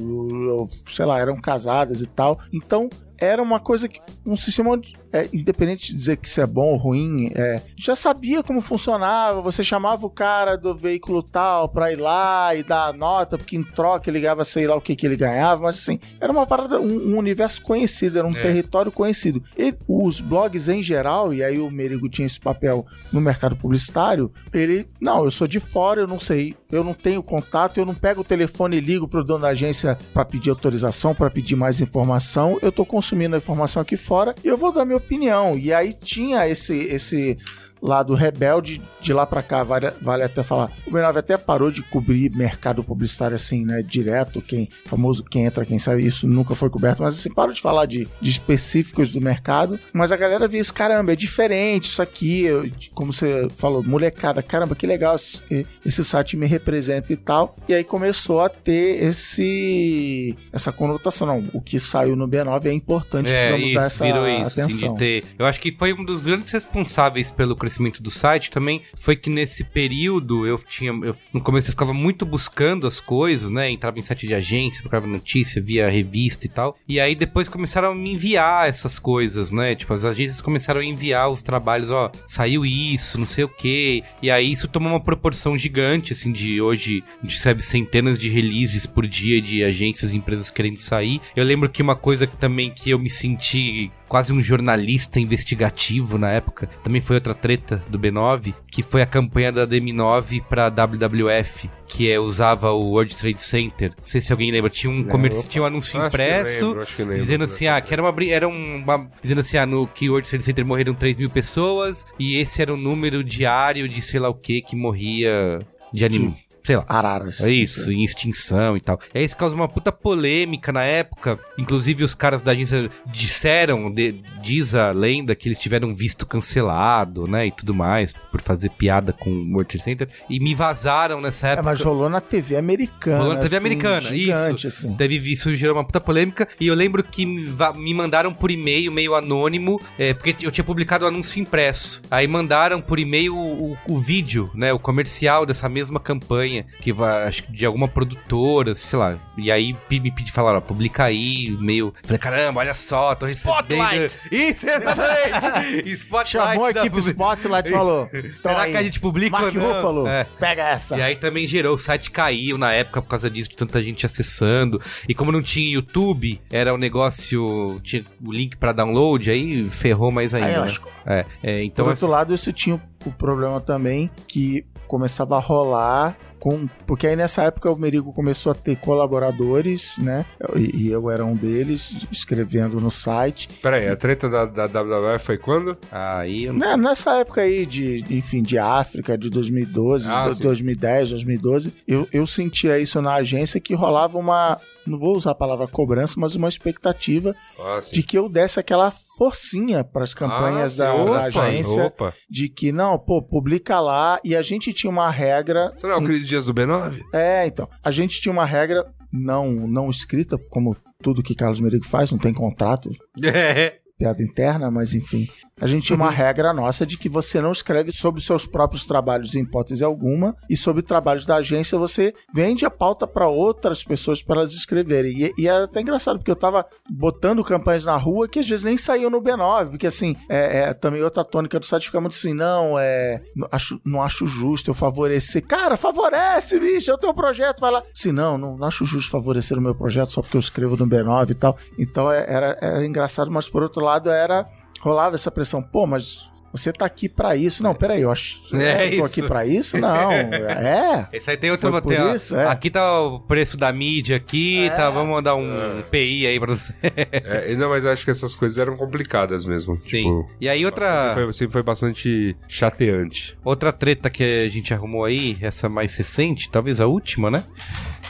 ou, 0.49 0.69
sei 0.91 1.07
lá, 1.07 1.19
eram 1.19 1.37
casadas 1.41 2.01
e 2.03 2.07
tal. 2.07 2.39
Então 2.53 2.91
era 3.23 3.41
uma 3.41 3.61
coisa 3.61 3.89
que 3.89 4.01
um 4.27 4.35
sistema 4.35 4.81
é, 5.13 5.29
independente 5.33 5.89
de 5.89 5.97
dizer 5.97 6.17
que 6.17 6.27
isso 6.27 6.41
é 6.41 6.47
bom 6.47 6.73
ou 6.73 6.77
ruim, 6.77 7.31
é, 7.37 7.61
já 7.77 7.95
sabia 7.95 8.43
como 8.43 8.61
funcionava. 8.61 9.41
Você 9.41 9.63
chamava 9.63 10.05
o 10.05 10.11
cara 10.11 10.57
do 10.57 10.75
veículo 10.75 11.23
tal 11.23 11.69
pra 11.69 11.93
ir 11.93 12.01
lá 12.01 12.53
e 12.55 12.65
dar 12.65 12.89
a 12.89 12.93
nota, 12.93 13.39
porque 13.39 13.57
em 13.57 13.63
troca 13.63 14.11
ele 14.11 14.21
ganhava 14.21 14.45
sei 14.45 14.67
lá 14.67 14.75
o 14.75 14.81
que, 14.81 14.97
que 14.97 15.07
ele 15.07 15.17
ganhava, 15.17 15.63
mas 15.63 15.79
assim, 15.79 16.01
era 16.21 16.33
uma 16.33 16.47
parada, 16.47 16.81
um, 16.81 17.13
um 17.13 17.17
universo 17.17 17.63
conhecido, 17.63 18.19
era 18.19 18.27
um 18.27 18.33
território 18.33 18.91
conhecido. 18.91 19.41
E 19.57 19.73
os 19.87 20.21
blogs 20.21 20.69
em 20.69 20.83
geral, 20.83 21.33
e 21.33 21.45
aí 21.45 21.61
o 21.61 21.71
Merigo 21.71 22.09
tinha 22.09 22.27
esse 22.27 22.41
papel 22.41 22.85
no 23.13 23.21
mercado 23.21 23.55
publicitário, 23.55 24.33
ele, 24.53 24.89
não, 25.01 25.25
eu 25.25 25.31
sou 25.31 25.47
de 25.47 25.61
fora, 25.61 26.01
eu 26.01 26.09
não 26.09 26.19
sei, 26.19 26.57
eu 26.73 26.83
não 26.83 26.95
tenho 26.95 27.23
contato, 27.23 27.79
eu 27.79 27.87
não 27.87 27.95
pego 27.95 28.23
o 28.23 28.25
telefone 28.25 28.79
e 28.79 28.81
ligo 28.81 29.07
pro 29.07 29.23
dono 29.23 29.43
da 29.43 29.49
agência 29.49 29.97
pra 30.13 30.25
pedir 30.25 30.51
autorização, 30.51 31.15
pra 31.15 31.31
pedir 31.31 31.55
mais 31.55 31.81
informação, 31.81 32.59
eu 32.61 32.73
tô 32.73 32.85
consumindo 32.85 33.12
a 33.35 33.39
informação 33.39 33.83
aqui 33.83 33.97
fora 33.97 34.35
e 34.43 34.49
eu 34.49 34.57
vou 34.57 34.73
dar 34.73 34.85
minha 34.85 34.97
opinião. 34.97 35.59
E 35.59 35.73
aí 35.73 35.93
tinha 35.93 36.49
esse 36.49 36.77
esse 36.77 37.37
lado 37.83 38.15
rebelde 38.15 38.81
de 39.01 39.13
lá 39.13 39.27
pra 39.27 39.43
cá, 39.43 39.65
vale, 39.65 39.91
vale 40.01 40.23
até 40.23 40.43
falar. 40.45 40.71
O 40.87 40.91
B9 40.93 41.17
até 41.17 41.37
parou 41.37 41.69
de 41.71 41.83
cobrir 41.83 42.31
mercado 42.37 42.85
publicitário 42.85 43.35
assim, 43.35 43.65
né, 43.65 43.83
direto, 43.83 44.41
quem 44.41 44.69
famoso 44.87 45.25
quem 45.25 45.45
entra, 45.47 45.65
quem 45.67 45.79
sai, 45.81 46.01
isso 46.01 46.29
nunca 46.29 46.55
foi 46.55 46.71
coberto, 46.71 47.03
mas 47.03 47.19
assim, 47.19 47.31
parou 47.33 47.53
de 47.53 47.61
falar 47.61 47.87
de, 47.87 48.07
de 48.21 48.31
específicos 48.31 49.11
do 49.13 49.21
mercado, 49.21 49.81
mas 49.93 50.13
a 50.13 50.17
galera 50.17 50.47
via 50.47 50.61
isso, 50.61 50.73
caramba, 50.73 51.13
é 51.13 51.17
diferente 51.17 51.87
isso 51.91 52.01
aqui, 52.01 52.45
eu- 52.45 52.71
como 52.95 53.13
você 53.13 53.49
falou, 53.57 53.83
molecada, 53.83 54.41
caramba, 54.43 54.77
que 54.77 54.87
legal, 54.87 55.17
esse, 55.17 55.43
esse 55.85 56.05
site 56.05 56.37
me 56.37 56.47
representa 56.47 57.13
e 57.13 57.17
tal, 57.17 57.57
e 57.69 57.75
aí 57.75 57.83
começou 57.83 58.41
a 58.41 58.49
ter 58.49 59.03
esse 59.03 60.37
essa 60.53 60.71
conotação, 60.71 61.27
não, 61.27 61.51
o 61.53 61.61
que 61.61 61.79
saiu 61.81 62.15
no 62.15 62.29
B9 62.29 62.67
é 62.67 62.73
importante, 62.73 63.29
É, 63.29 63.49
precisamos 63.49 63.67
isso, 63.67 63.75
dar 63.75 63.87
essa 63.87 64.05
virou 64.05 64.29
isso, 64.29 64.61
atenção. 64.61 64.93
de 64.93 64.99
ter... 64.99 65.25
Eu 65.39 65.47
acho 65.47 65.61
que 65.61 65.73
foi 65.73 65.93
um 65.93 66.05
dos 66.05 66.27
grandes 66.27 66.53
responsáveis 66.53 67.31
pelo 67.31 67.57
crescimento 67.57 67.72
do 68.03 68.11
site 68.11 68.51
também, 68.51 68.83
foi 68.95 69.17
que 69.17 69.31
nesse 69.31 69.65
período 69.65 70.47
eu 70.47 70.59
tinha... 70.59 70.91
eu- 70.93 71.17
no 71.33 71.41
começo 71.41 71.69
eu 71.69 71.73
ficava 71.73 71.93
muito 71.95 72.25
buscando 72.27 72.87
as 72.87 72.99
coisas, 73.01 73.51
né? 73.51 73.71
Entrava 73.71 73.99
em 73.99 74.03
site 74.03 74.27
de 74.27 74.35
agência, 74.35 74.81
procurava 74.83 75.07
notícia, 75.07 75.61
via 75.63 75.89
revista 75.89 76.47
e 76.47 76.49
tal. 76.49 76.77
E 76.89 77.01
aí 77.01 77.15
depois 77.15 77.49
começaram 77.49 77.93
a 77.93 77.95
me 77.95 78.13
enviar 78.13 78.69
essas 78.69 78.99
coisas, 78.99 79.51
né? 79.51 79.75
Tipo, 79.75 79.95
as 79.95 80.05
agências 80.05 80.41
começaram 80.41 80.81
a 80.81 80.85
enviar 80.85 81.31
os 81.31 81.43
trabalhos, 81.43 81.91
ó, 81.91 82.11
saiu 82.27 82.65
isso, 82.65 83.19
não 83.19 83.27
sei 83.27 83.45
o 83.45 83.49
quê. 83.49 84.03
E 84.23 84.31
aí 84.31 84.51
isso 84.53 84.69
tomou 84.69 84.91
uma 84.93 85.01
proporção 85.01 85.57
gigante, 85.57 86.13
assim, 86.13 86.33
de 86.33 86.61
hoje 86.61 87.03
a 87.21 87.27
gente 87.27 87.37
recebe 87.37 87.63
centenas 87.63 88.19
de 88.19 88.29
releases 88.29 88.87
por 88.87 89.07
dia 89.07 89.41
de 89.41 89.63
agências 89.65 90.11
e 90.11 90.17
empresas 90.17 90.51
querendo 90.51 90.79
sair. 90.79 91.21
Eu 91.37 91.45
lembro 91.45 91.69
que 91.69 91.83
uma 91.83 91.97
coisa 91.97 92.27
que 92.27 92.37
também 92.37 92.71
que 92.71 92.91
eu 92.91 92.99
me 92.99 93.11
senti 93.11 93.91
quase 94.13 94.31
um 94.31 94.43
jornalista 94.43 95.19
investigativo 95.19 96.19
na 96.19 96.29
época, 96.29 96.69
também 96.85 97.01
foi 97.01 97.17
outra 97.17 97.33
treta 97.33 97.83
do 97.89 97.99
B9, 97.99 98.53
que 98.71 98.83
foi 98.83 99.01
a 99.01 99.07
campanha 99.07 99.51
da 99.51 99.67
DM9 99.67 100.43
pra 100.43 100.69
WWF, 100.69 101.71
que 101.87 102.13
é, 102.13 102.21
usava 102.21 102.73
o 102.73 102.91
World 102.91 103.17
Trade 103.17 103.41
Center. 103.41 103.95
Não 103.99 104.07
sei 104.07 104.21
se 104.21 104.31
alguém 104.31 104.51
lembra, 104.51 104.69
tinha 104.69 104.93
um, 104.93 105.03
comerci... 105.03 105.49
tinha 105.49 105.63
um 105.63 105.65
anúncio 105.65 105.99
impresso 105.99 106.67
lembro, 106.67 106.87
lembro 106.99 107.19
dizendo 107.21 107.45
assim, 107.45 107.69
ah, 107.69 107.81
que 107.81 107.95
era 107.95 108.03
uma, 108.03 108.25
era 108.29 108.47
uma 108.47 109.11
dizendo 109.23 109.41
assim, 109.41 109.57
ah, 109.57 109.65
no 109.65 109.87
que 109.87 110.11
o 110.11 110.13
World 110.13 110.29
Trade 110.29 110.45
Center 110.45 110.67
morreram 110.67 110.93
3 110.93 111.19
mil 111.19 111.31
pessoas 111.31 112.05
e 112.19 112.37
esse 112.37 112.61
era 112.61 112.75
o 112.75 112.77
número 112.77 113.25
diário 113.25 113.89
de 113.89 114.03
sei 114.03 114.21
lá 114.21 114.29
o 114.29 114.35
que 114.35 114.61
que 114.61 114.77
morria 114.77 115.61
de 115.91 116.05
anime. 116.05 116.37
Sei 116.65 116.77
lá. 116.77 116.85
Araras. 116.89 117.41
É 117.41 117.51
isso, 117.51 117.91
em 117.91 118.05
extinção 118.05 118.77
e 118.77 118.81
tal. 118.81 118.99
E 119.15 119.19
aí 119.19 119.25
isso 119.25 119.37
causa 119.37 119.55
uma 119.55 119.69
puta 119.69 119.91
polêmica 119.91 120.73
na 120.73 120.83
época. 120.85 121.39
Inclusive, 121.59 122.05
os 122.05 122.15
caras 122.15 122.43
da 122.43 122.53
agência 122.53 122.89
disseram, 123.07 123.91
de- 123.91 124.13
diz 124.43 124.75
a 124.75 124.91
lenda, 124.93 125.35
que 125.35 125.49
eles 125.49 125.59
tiveram 125.59 125.95
visto 125.95 126.27
cancelado, 126.27 127.27
né? 127.27 127.47
E 127.47 127.53
tudo 127.53 127.75
mais, 127.75 128.13
por 128.13 128.41
fazer 128.41 128.71
piada 128.71 129.13
com 129.13 129.31
o 129.31 129.53
World 129.53 129.69
Trade 129.69 129.83
Center. 129.85 130.09
E 130.29 130.39
me 130.41 130.55
vazaram 130.55 131.21
nessa 131.21 131.49
É, 131.49 131.53
época. 131.53 131.69
mas 131.71 131.81
rolou 131.81 132.09
na 132.09 132.21
TV 132.21 132.57
americana. 132.57 133.19
Rolou 133.19 133.35
na 133.35 133.41
TV 133.41 133.57
assim, 133.57 133.67
americana, 133.67 134.09
gigante, 134.09 134.67
isso. 134.67 134.87
assim. 134.87 134.97
Teve 134.97 135.17
isso 135.33 135.55
gerou 135.57 135.77
uma 135.77 135.85
puta 135.85 136.01
polêmica. 136.01 136.49
E 136.61 136.67
eu 136.67 136.75
lembro 136.75 137.03
que 137.03 137.25
me 137.25 137.95
mandaram 137.95 138.33
por 138.33 138.51
e-mail, 138.51 138.91
meio 138.93 139.15
anônimo, 139.15 139.81
é, 139.99 140.13
porque 140.15 140.35
eu 140.43 140.51
tinha 140.51 140.65
publicado 140.65 141.05
o 141.05 141.09
anúncio 141.09 141.41
impresso. 141.41 142.03
Aí 142.11 142.27
mandaram 142.27 142.81
por 142.81 142.99
e-mail 142.99 143.37
o, 143.37 143.73
o- 143.73 143.79
o 143.89 143.99
vídeo, 143.99 144.51
né? 144.55 144.73
O 144.73 144.79
comercial 144.79 145.47
dessa 145.47 145.69
mesma 145.69 145.99
campanha, 146.01 146.52
que 146.81 146.93
vai, 146.93 147.25
acho 147.29 147.45
que 147.45 147.53
de 147.53 147.65
alguma 147.67 147.89
produtora, 147.89 148.75
sei 148.75 148.99
lá. 148.99 149.19
E 149.37 149.51
aí 149.51 149.77
me 149.91 150.11
pedi 150.11 150.31
falar, 150.31 150.57
ó, 150.57 150.61
publica 150.61 151.05
aí, 151.05 151.57
meio. 151.59 151.93
Falei, 152.03 152.19
caramba, 152.19 152.61
olha 152.61 152.75
só, 152.75 153.15
tô 153.15 153.27
recebendo. 153.27 153.55
Spotlight! 153.71 154.19
Isso, 154.31 154.67
exatamente! 154.69 155.89
Spotlight. 155.93 156.31
Chamou 156.31 156.65
a 156.67 156.73
da 156.73 156.81
equipe 156.81 156.97
publi- 156.97 157.11
Spotlight 157.11 157.69
e 157.69 157.73
falou. 157.73 158.09
Será 158.13 158.23
"Então 158.39 158.59
aí, 158.59 158.71
que 158.73 158.77
a 158.77 158.83
gente 158.83 159.01
publica 159.01 159.39
Mark 159.41 159.55
ou 159.55 159.61
não? 159.63 159.73
Ruffalo, 159.75 160.07
É. 160.09 160.25
pega 160.39 160.69
essa. 160.69 160.97
E 160.97 161.03
aí 161.03 161.17
também 161.17 161.47
gerou, 161.47 161.75
o 161.75 161.79
site 161.79 162.11
caiu 162.11 162.57
na 162.59 162.73
época 162.73 163.01
por 163.03 163.09
causa 163.09 163.31
disso, 163.31 163.49
de 163.51 163.57
tanta 163.57 163.83
gente 163.83 164.05
acessando. 164.07 164.81
E 165.09 165.15
como 165.15 165.33
não 165.33 165.43
tinha 165.43 165.73
YouTube, 165.75 166.41
era 166.51 166.73
um 166.75 166.79
negócio, 166.79 167.81
tinha 167.83 168.05
o 168.25 168.33
link 168.33 168.57
pra 168.57 168.73
download, 168.73 169.31
aí 169.31 169.69
ferrou 169.71 170.11
mais 170.11 170.35
ainda. 170.35 170.47
Aí, 170.49 170.53
né? 170.57 170.63
acho 170.63 170.81
que- 170.81 170.89
É, 171.05 171.25
é, 171.43 171.65
então 171.65 171.85
Por 171.85 171.91
outro 171.93 172.07
lado, 172.07 172.33
isso 172.33 172.53
tinha 172.53 172.81
o 173.05 173.11
problema 173.11 173.61
também 173.61 174.09
que 174.29 174.65
começava 174.87 175.37
a 175.37 175.41
rolar 175.41 176.17
com. 176.43 176.69
Porque 176.89 177.07
aí 177.07 177.15
nessa 177.15 177.45
época 177.45 177.71
o 177.71 177.77
Merigo 177.77 178.13
começou 178.13 178.51
a 178.51 178.55
ter 178.55 178.75
colaboradores, 178.77 179.97
né? 179.99 180.27
E, 180.57 180.87
e 180.87 180.91
eu 180.91 181.09
era 181.09 181.25
um 181.25 181.37
deles, 181.37 181.95
escrevendo 182.11 182.81
no 182.81 182.91
site. 182.91 183.49
Pera 183.63 183.77
aí, 183.77 183.89
a 183.89 183.95
treta 183.95 184.29
da, 184.29 184.45
da 184.45 184.67
WWF 184.67 185.25
foi 185.25 185.39
quando? 185.39 185.79
aí 185.91 186.47
eu 186.47 186.53
não 186.53 186.59
Né, 186.59 186.77
Nessa 186.77 187.13
época 187.19 187.43
aí 187.43 187.65
de, 187.65 188.05
enfim, 188.11 188.43
de 188.43 188.59
África, 188.59 189.17
de 189.17 189.31
2012, 189.31 190.09
Ah, 190.09 190.29
de 190.29 190.37
sim. 190.37 190.43
2010, 190.43 191.11
2012, 191.11 191.73
eu, 191.87 192.09
eu 192.13 192.27
sentia 192.27 192.77
isso 192.77 193.01
na 193.01 193.15
agência 193.15 193.61
que 193.61 193.73
rolava 193.75 194.19
uma. 194.19 194.59
Não 194.87 194.99
vou 194.99 195.17
usar 195.17 195.31
a 195.31 195.35
palavra 195.35 195.67
cobrança, 195.69 196.15
mas 196.19 196.35
uma 196.35 196.49
expectativa 196.49 197.35
Ah, 197.59 197.81
de 197.93 198.03
que 198.03 198.17
eu 198.19 198.29
desse 198.29 198.59
aquela 198.59 198.91
forcinha 199.17 199.85
para 199.85 200.03
as 200.05 200.15
campanhas 200.15 200.81
Ah, 200.81 200.93
da, 200.93 201.05
da 201.05 201.21
agência. 201.23 201.85
Opa. 201.87 202.13
de 202.29 202.49
que 202.49 202.73
não, 202.73 202.99
pô, 202.99 203.23
publica 203.23 203.79
lá 203.81 204.19
e 204.25 204.35
a 204.35 204.43
gente 204.43 204.73
tinha 204.73 204.91
uma 204.91 205.11
regra. 205.11 205.73
Não 205.83 205.91
é 205.91 205.97
o 205.97 206.03
Cris 206.03 206.27
Dias 206.27 206.47
do 206.47 206.55
B9? 206.55 207.01
É, 207.13 207.47
então, 207.47 207.69
a 207.83 207.91
gente 207.91 208.21
tinha 208.21 208.33
uma 208.33 208.45
regra 208.45 208.85
não 209.13 209.51
não 209.67 209.91
escrita, 209.91 210.39
como 210.51 210.77
tudo 211.03 211.23
que 211.23 211.35
Carlos 211.35 211.61
Merigo 211.61 211.85
faz, 211.85 212.11
não 212.11 212.19
tem 212.19 212.33
contrato, 212.33 212.91
É. 213.23 213.82
piada 214.03 214.21
interna, 214.21 214.69
mas 214.69 214.95
enfim. 214.95 215.29
A 215.61 215.67
gente 215.69 215.87
tinha 215.87 215.97
uma 215.97 216.11
regra 216.11 216.53
nossa 216.53 216.85
de 216.85 216.99
que 216.99 217.09
você 217.09 217.41
não 217.41 217.53
escreve 217.53 217.93
sobre 217.93 218.21
seus 218.21 218.45
próprios 218.47 218.85
trabalhos 218.85 219.37
em 219.37 219.43
hipótese 219.43 219.85
alguma 219.85 220.35
e 220.51 220.57
sobre 220.57 220.83
trabalhos 220.83 221.25
da 221.25 221.37
agência 221.37 221.79
você 221.79 222.13
vende 222.35 222.67
a 222.67 222.71
pauta 222.71 223.07
para 223.07 223.29
outras 223.29 223.85
pessoas 223.85 224.21
para 224.21 224.41
elas 224.41 224.55
escreverem. 224.55 225.13
E, 225.17 225.33
e 225.39 225.47
é 225.47 225.53
até 225.53 225.81
engraçado, 225.81 226.19
porque 226.19 226.33
eu 226.33 226.37
tava 226.37 226.67
botando 226.91 227.45
campanhas 227.45 227.85
na 227.85 227.97
rua 227.97 228.27
que 228.27 228.41
às 228.41 228.49
vezes 228.49 228.65
nem 228.65 228.77
saíam 228.77 229.09
no 229.09 229.23
B9, 229.23 229.71
porque 229.71 229.87
assim, 229.87 230.17
é, 230.29 230.63
é 230.63 230.75
também 230.75 231.01
outra 231.01 231.23
tônica 231.23 231.61
do 231.61 231.67
site 231.67 231.87
fica 231.87 232.01
muito 232.01 232.17
assim, 232.17 232.35
não, 232.35 232.77
é, 232.77 233.23
não 233.37 233.49
acho, 233.53 233.81
não 233.85 234.03
acho 234.03 234.27
justo 234.27 234.71
eu 234.71 234.75
favorecer. 234.75 235.47
Cara, 235.47 235.77
favorece, 235.77 236.59
bicho, 236.59 236.91
é 236.91 236.95
o 236.95 236.99
teu 236.99 237.15
projeto, 237.15 237.61
vai 237.61 237.71
lá. 237.71 237.85
Sim, 237.95 238.11
não, 238.11 238.37
não, 238.37 238.57
não 238.59 238.67
acho 238.67 238.85
justo 238.85 239.13
favorecer 239.13 239.57
o 239.57 239.61
meu 239.61 239.77
projeto 239.77 240.13
só 240.13 240.23
porque 240.23 240.37
eu 240.37 240.41
escrevo 240.41 240.77
no 240.77 240.89
B9 240.89 241.31
e 241.31 241.35
tal. 241.35 241.57
Então 241.79 242.11
é- 242.11 242.25
era, 242.27 242.59
era 242.61 242.85
engraçado, 242.85 243.31
mas 243.31 243.49
por 243.49 243.63
outro 243.63 243.85
lado 243.85 243.92
era 244.07 244.47
rolava 244.81 245.15
essa 245.15 245.31
pressão, 245.31 245.63
pô, 245.63 245.87
mas 245.87 246.31
você 246.53 246.71
tá 246.71 246.85
aqui 246.85 247.09
pra 247.09 247.35
isso. 247.35 247.63
Não, 247.63 247.75
peraí, 247.75 248.03
eu 248.03 248.11
acho. 248.11 248.43
É 248.55 248.87
eu 248.89 248.99
tô 248.99 249.07
isso. 249.07 249.21
aqui 249.21 249.29
pra 249.29 249.47
isso? 249.47 249.79
Não. 249.79 250.11
É. 250.53 251.09
Esse 251.13 251.31
aí 251.31 251.37
tem 251.37 251.51
outro. 251.51 251.81
Tem, 251.81 251.99
ó, 251.99 252.15
isso, 252.15 252.37
é. 252.37 252.47
Aqui 252.47 252.69
tá 252.71 253.01
o 253.01 253.21
preço 253.21 253.57
da 253.57 253.73
mídia 253.73 254.17
aqui, 254.17 254.71
tá? 254.77 254.91
Vamos 254.91 255.11
mandar 255.15 255.35
um 255.35 255.83
PI 255.91 256.27
aí 256.27 256.39
pra 256.39 256.55
você. 256.55 256.75
É, 256.85 257.55
não, 257.57 257.71
mas 257.71 257.85
eu 257.87 257.93
acho 257.93 258.05
que 258.05 258.11
essas 258.11 258.35
coisas 258.37 258.59
eram 258.59 258.77
complicadas 258.77 259.47
mesmo. 259.47 259.77
Sim. 259.79 260.03
Tipo, 260.03 260.31
E 260.41 260.49
aí 260.49 260.65
outra. 260.67 261.13
foi, 261.15 261.33
sempre 261.33 261.53
foi 261.53 261.63
bastante 261.63 262.37
chateante. 262.47 263.37
Outra 263.43 263.73
treta 263.73 264.11
que 264.11 264.23
a 264.47 264.49
gente 264.51 264.75
arrumou 264.75 265.05
aí, 265.05 265.39
essa 265.41 265.69
mais 265.71 265.95
recente, 265.95 266.51
talvez 266.51 266.81
a 266.81 266.87
última, 266.87 267.31
né? 267.31 267.45